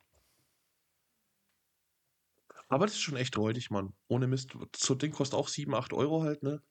Aber 2.67 2.85
das 2.85 2.93
ist 2.93 3.01
schon 3.01 3.17
echt 3.17 3.35
räudig, 3.35 3.71
Mann. 3.71 3.95
Ohne 4.07 4.27
Mist. 4.27 4.51
So 4.75 4.93
Ding 4.93 5.11
kostet 5.11 5.39
auch 5.39 5.47
7, 5.47 5.73
8 5.73 5.91
Euro 5.93 6.21
halt, 6.21 6.43
ne? 6.43 6.61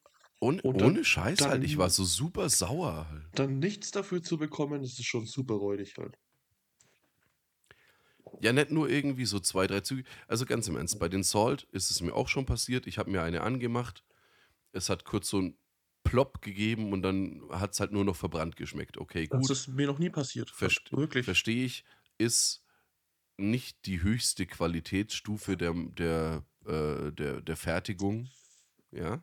Und, 0.40 0.62
Und 0.64 0.80
dann- 0.80 0.90
ohne 0.90 1.04
Scheiß 1.04 1.38
dann- 1.38 1.50
halt, 1.50 1.64
ich 1.64 1.78
war 1.78 1.90
so 1.90 2.04
super 2.04 2.48
sauer 2.48 3.08
halt. 3.10 3.24
Dann 3.34 3.58
nichts 3.58 3.90
dafür 3.90 4.22
zu 4.22 4.38
bekommen, 4.38 4.82
das 4.82 4.92
ist 4.92 5.04
schon 5.06 5.26
super 5.26 5.54
räudig 5.54 5.96
halt. 5.98 6.16
Ja, 8.40 8.52
nicht 8.52 8.70
nur 8.70 8.88
irgendwie 8.88 9.24
so 9.24 9.40
zwei, 9.40 9.66
drei 9.66 9.80
Züge. 9.80 10.04
Also 10.26 10.44
ganz 10.44 10.68
im 10.68 10.76
Ernst, 10.76 10.98
bei 10.98 11.08
den 11.08 11.22
Salt 11.22 11.66
ist 11.72 11.90
es 11.90 12.00
mir 12.02 12.14
auch 12.14 12.28
schon 12.28 12.46
passiert. 12.46 12.86
Ich 12.86 12.98
habe 12.98 13.10
mir 13.10 13.22
eine 13.22 13.40
angemacht. 13.40 14.04
Es 14.72 14.90
hat 14.90 15.04
kurz 15.04 15.28
so 15.30 15.40
ein 15.40 15.56
Plop 16.04 16.40
gegeben 16.42 16.92
und 16.92 17.02
dann 17.02 17.42
hat 17.50 17.72
es 17.72 17.80
halt 17.80 17.90
nur 17.92 18.04
noch 18.04 18.16
verbrannt 18.16 18.56
geschmeckt. 18.56 18.98
Okay, 18.98 19.26
Das 19.28 19.40
gut. 19.40 19.50
ist 19.50 19.68
mir 19.68 19.86
noch 19.86 19.98
nie 19.98 20.10
passiert. 20.10 20.50
Verst 20.50 20.92
Wirklich. 20.92 21.24
Verstehe 21.24 21.64
ich, 21.64 21.84
ist 22.18 22.62
nicht 23.38 23.86
die 23.86 24.02
höchste 24.02 24.46
Qualitätsstufe 24.46 25.56
der, 25.56 25.72
der, 25.74 26.44
äh, 26.66 27.10
der, 27.12 27.40
der 27.40 27.56
Fertigung. 27.56 28.28
Ja. 28.92 29.22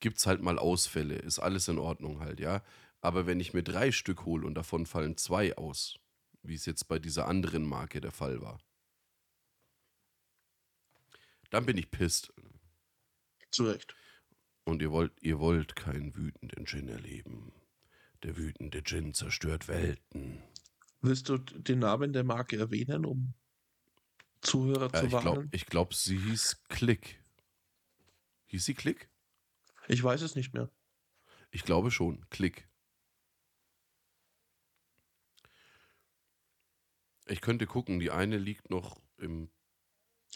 Gibt 0.00 0.18
es 0.18 0.26
halt 0.26 0.42
mal 0.42 0.58
Ausfälle, 0.58 1.16
ist 1.16 1.38
alles 1.38 1.68
in 1.68 1.78
Ordnung 1.78 2.20
halt, 2.20 2.40
ja. 2.40 2.62
Aber 3.00 3.26
wenn 3.26 3.40
ich 3.40 3.54
mir 3.54 3.62
drei 3.62 3.92
Stück 3.92 4.24
hole 4.24 4.46
und 4.46 4.54
davon 4.54 4.86
fallen 4.86 5.16
zwei 5.16 5.56
aus, 5.56 5.98
wie 6.42 6.54
es 6.54 6.66
jetzt 6.66 6.88
bei 6.88 6.98
dieser 6.98 7.26
anderen 7.28 7.66
Marke 7.66 8.00
der 8.00 8.12
Fall 8.12 8.40
war, 8.40 8.58
dann 11.50 11.66
bin 11.66 11.78
ich 11.78 11.90
pisst. 11.90 12.32
Zu 13.50 13.64
Recht. 13.64 13.94
Und 14.64 14.82
ihr 14.82 14.90
wollt, 14.92 15.12
ihr 15.22 15.38
wollt 15.38 15.76
keinen 15.76 16.14
wütenden 16.14 16.64
Djinn 16.66 16.88
erleben. 16.88 17.52
Der 18.22 18.36
wütende 18.36 18.82
Djinn 18.82 19.14
zerstört 19.14 19.66
Welten. 19.68 20.42
Willst 21.00 21.28
du 21.28 21.38
den 21.38 21.78
Namen 21.80 22.12
der 22.12 22.24
Marke 22.24 22.56
erwähnen, 22.58 23.04
um 23.04 23.34
Zuhörer 24.40 24.90
Ja, 24.92 25.00
zu 25.00 25.06
ich 25.06 25.16
glaube, 25.16 25.42
warnen? 25.42 25.48
ich 25.52 25.66
glaub, 25.66 25.94
sie 25.94 26.18
hieß 26.18 26.64
Klick. 26.68 27.22
Hieß 28.46 28.64
sie 28.64 28.74
Klick? 28.74 29.08
Ich 29.88 30.02
weiß 30.02 30.22
es 30.22 30.36
nicht 30.36 30.52
mehr. 30.52 30.70
Ich 31.50 31.64
glaube 31.64 31.90
schon. 31.90 32.24
Klick. 32.30 32.68
Ich 37.26 37.40
könnte 37.40 37.66
gucken, 37.66 37.98
die 37.98 38.10
eine 38.10 38.38
liegt 38.38 38.70
noch 38.70 39.00
im 39.16 39.50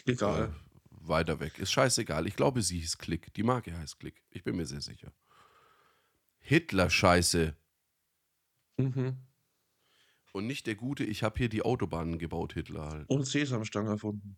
Egal. 0.05 0.49
äh, 0.49 0.53
weiter 0.89 1.39
weg. 1.39 1.57
Ist 1.59 1.71
scheißegal. 1.71 2.27
Ich 2.27 2.35
glaube, 2.35 2.61
sie 2.61 2.79
hieß 2.79 2.97
Klick. 2.97 3.33
Die 3.35 3.43
Marke 3.43 3.77
heißt 3.77 3.99
Klick. 3.99 4.23
Ich 4.31 4.43
bin 4.43 4.55
mir 4.55 4.65
sehr 4.65 4.81
sicher. 4.81 5.13
Hitler-Scheiße. 6.39 7.55
Mhm. 8.77 9.17
Und 10.33 10.47
nicht 10.47 10.65
der 10.65 10.75
gute, 10.75 11.03
ich 11.03 11.21
habe 11.21 11.37
hier 11.37 11.49
die 11.49 11.61
Autobahnen 11.61 12.17
gebaut, 12.17 12.53
Hitler 12.53 12.89
halt. 12.89 13.09
Und 13.09 13.25
Sesamstange 13.25 13.91
erfunden. 13.91 14.37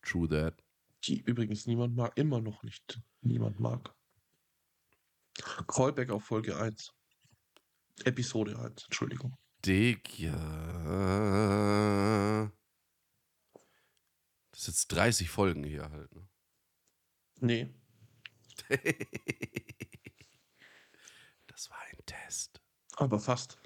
True 0.00 0.28
that. 0.28 0.61
Die 1.04 1.20
übrigens 1.20 1.66
niemand 1.66 1.96
mag, 1.96 2.16
immer 2.16 2.40
noch 2.40 2.62
nicht 2.62 3.00
niemand 3.20 3.58
mag. 3.60 3.94
Callback 5.66 6.10
auf 6.10 6.24
Folge 6.24 6.56
1. 6.56 6.92
Episode 8.04 8.58
1, 8.58 8.84
Entschuldigung. 8.84 9.36
Digga. 9.64 10.32
Das 14.50 14.60
ist 14.60 14.66
jetzt 14.68 14.88
30 14.88 15.30
Folgen 15.30 15.64
hier 15.64 15.90
halt. 15.90 16.14
Ne? 16.14 16.28
Nee, 17.40 17.74
das 21.46 21.70
war 21.70 21.78
ein 21.90 21.98
Test. 22.06 22.60
aber 22.96 23.18
fast. 23.18 23.58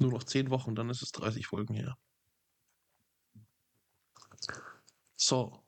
Nur 0.00 0.12
noch 0.12 0.22
10 0.22 0.50
Wochen, 0.50 0.76
dann 0.76 0.90
ist 0.90 1.02
es 1.02 1.10
30 1.12 1.46
Folgen 1.46 1.74
her. 1.74 1.98
So. 5.18 5.64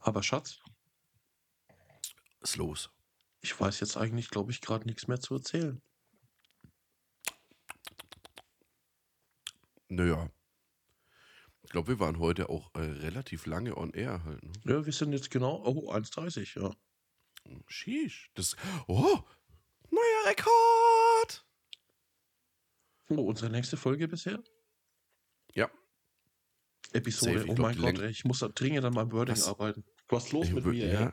Aber 0.00 0.22
Schatz, 0.24 0.60
Was 2.40 2.50
ist 2.50 2.56
los? 2.56 2.90
ich 3.40 3.58
weiß 3.58 3.78
jetzt 3.78 3.96
eigentlich, 3.96 4.28
glaube 4.28 4.50
ich, 4.50 4.60
gerade 4.60 4.86
nichts 4.86 5.06
mehr 5.06 5.20
zu 5.20 5.34
erzählen. 5.36 5.80
Naja. 9.88 10.28
Ich 11.62 11.70
glaube, 11.70 11.88
wir 11.88 12.00
waren 12.00 12.18
heute 12.18 12.48
auch 12.48 12.74
äh, 12.74 12.80
relativ 12.80 13.46
lange 13.46 13.76
on 13.76 13.92
air 13.92 14.24
halt. 14.24 14.42
Ne? 14.42 14.74
Ja, 14.74 14.84
wir 14.84 14.92
sind 14.92 15.12
jetzt 15.12 15.30
genau, 15.30 15.62
oh, 15.64 15.92
1,30, 15.92 16.60
ja. 16.60 16.74
Sheesh. 17.68 18.30
Das. 18.34 18.56
Oh! 18.88 19.22
Neuer 19.90 20.26
Rekord! 20.26 21.46
Oh, 23.10 23.22
unsere 23.22 23.50
nächste 23.50 23.76
Folge 23.76 24.08
bisher? 24.08 24.42
Ja. 25.54 25.70
Episode, 26.92 27.40
Safe, 27.40 27.50
oh 27.50 27.54
mein 27.60 27.76
Gott, 27.78 27.98
ey, 27.98 28.10
ich 28.10 28.24
muss 28.24 28.38
da 28.40 28.48
dringend 28.48 28.84
an 28.84 28.94
meinem 28.94 29.12
Wording 29.12 29.34
Das- 29.34 29.46
arbeiten. 29.48 29.84
Was 30.08 30.32
los 30.32 30.46
Ich 30.48 30.54
mit 30.54 30.64
mir, 30.64 30.84
ey? 30.86 30.92
ja. 30.94 31.12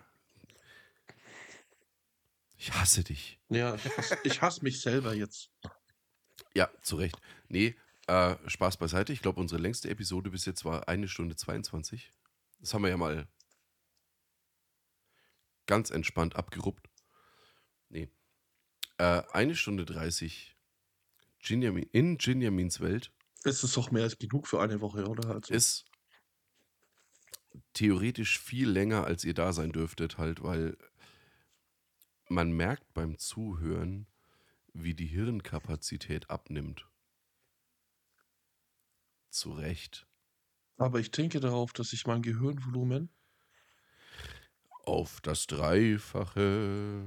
Ich 2.57 2.71
hasse 2.73 3.03
dich. 3.03 3.39
Ja, 3.49 3.75
ich 3.75 3.97
hasse, 3.97 4.17
ich 4.23 4.41
hasse 4.41 4.63
mich 4.63 4.81
selber 4.81 5.13
jetzt. 5.13 5.51
Ja, 6.53 6.69
zu 6.81 6.95
Recht. 6.95 7.19
Nee, 7.49 7.75
äh, 8.07 8.35
Spaß 8.47 8.77
beiseite. 8.77 9.11
Ich 9.11 9.21
glaube, 9.21 9.41
unsere 9.41 9.61
längste 9.61 9.89
Episode 9.89 10.29
bis 10.31 10.45
jetzt 10.45 10.63
war 10.63 10.87
eine 10.87 11.07
Stunde 11.09 11.35
22. 11.35 12.11
Das 12.59 12.73
haben 12.73 12.83
wir 12.83 12.89
ja 12.89 12.97
mal 12.97 13.27
ganz 15.67 15.89
entspannt 15.89 16.35
abgeruppt. 16.37 16.89
Nee. 17.89 18.09
Äh, 18.97 19.23
eine 19.33 19.55
Stunde 19.55 19.83
30 19.85 20.55
Ginjamin, 21.39 21.87
in 21.91 22.17
Ginjamins 22.17 22.79
Welt 22.79 23.11
Es 23.45 23.63
ist 23.63 23.77
doch 23.77 23.91
mehr 23.91 24.03
als 24.03 24.17
genug 24.17 24.47
für 24.47 24.61
eine 24.61 24.81
Woche, 24.81 25.07
oder? 25.07 25.29
Also, 25.35 25.53
ist 25.53 25.85
theoretisch 27.73 28.39
viel 28.39 28.69
länger, 28.69 29.05
als 29.05 29.23
ihr 29.23 29.33
da 29.33 29.53
sein 29.53 29.71
dürftet, 29.71 30.17
halt, 30.17 30.41
weil 30.41 30.77
man 32.27 32.51
merkt 32.51 32.93
beim 32.93 33.17
Zuhören, 33.17 34.07
wie 34.73 34.93
die 34.93 35.07
Hirnkapazität 35.07 36.29
abnimmt. 36.29 36.87
Zu 39.29 39.51
Recht. 39.51 40.07
aber 40.77 40.99
ich 40.99 41.11
trinke 41.11 41.39
darauf, 41.41 41.73
dass 41.73 41.91
ich 41.93 42.07
mein 42.07 42.21
Gehirnvolumen 42.21 43.09
Auf 44.85 45.19
das 45.21 45.47
Dreifache 45.47 47.03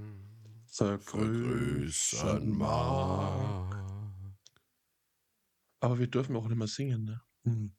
vergrößern 0.66 2.48
vergrößern 2.48 2.48
mag. 2.50 3.67
Aber 5.80 5.98
wir 5.98 6.06
dürfen 6.06 6.36
auch 6.36 6.48
nicht 6.48 6.56
mehr 6.58 6.66
singen, 6.66 7.04
ne? 7.04 7.22
Hm. 7.44 7.72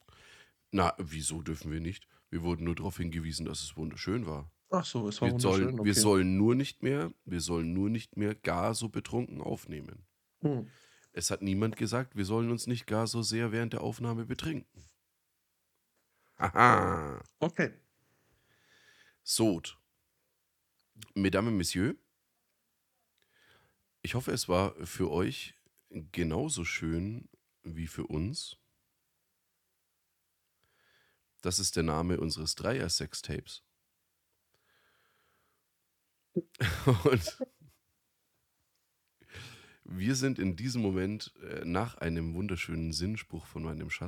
Na, 0.72 0.94
wieso 0.98 1.42
dürfen 1.42 1.72
wir 1.72 1.80
nicht? 1.80 2.08
Wir 2.30 2.44
wurden 2.44 2.64
nur 2.64 2.76
darauf 2.76 2.98
hingewiesen, 2.98 3.46
dass 3.46 3.64
es 3.64 3.76
wunderschön 3.76 4.26
war. 4.26 4.52
Ach 4.70 4.86
so, 4.86 5.08
es 5.08 5.20
war 5.20 5.30
Wir 5.30 5.34
wunderschön. 5.34 5.62
sollen, 5.64 5.80
okay. 5.80 5.86
wir 5.86 5.94
sollen 5.96 6.38
nur 6.38 6.56
nicht 6.56 6.84
mehr, 6.84 7.12
wir 7.26 7.42
sollen 7.42 7.74
nur 7.74 7.90
nicht 7.90 8.18
mehr 8.18 8.36
gar 8.36 8.76
so 8.76 8.90
betrunken 8.90 9.42
aufnehmen. 9.42 10.06
Hm. 10.42 10.68
Es 11.12 11.32
hat 11.32 11.42
niemand 11.42 11.76
gesagt, 11.76 12.16
wir 12.16 12.26
sollen 12.26 12.52
uns 12.52 12.68
nicht 12.68 12.86
gar 12.86 13.08
so 13.08 13.24
sehr 13.24 13.52
während 13.52 13.74
der 13.74 13.82
Aufnahme 13.82 14.26
betrinken. 14.26 14.86
Haha. 16.38 17.22
Okay. 17.40 17.74
Sod. 19.24 19.78
Mesdames 21.16 21.52
Messieurs, 21.52 21.96
ich 24.02 24.16
hoffe, 24.16 24.32
es 24.32 24.48
war 24.48 24.76
für 24.86 25.12
euch 25.12 25.56
genauso 26.12 26.64
schön 26.64 27.28
wie 27.76 27.88
für 27.88 28.06
uns. 28.06 28.58
Das 31.42 31.60
ist 31.60 31.76
der 31.76 31.84
Name 31.84 32.20
unseres 32.20 32.56
Dreier-Sextapes. 32.56 33.64
Und 37.04 37.38
wir 39.92 40.16
sind 40.16 40.38
in 40.38 40.56
diesem 40.56 40.82
Moment 40.82 41.34
äh, 41.42 41.66
nach 41.66 41.96
einem 41.96 42.36
wunderschönen 42.36 42.94
Sinnspruch 42.94 43.46
von 43.48 43.64
meinem 43.64 43.90
Schatz 43.90 43.98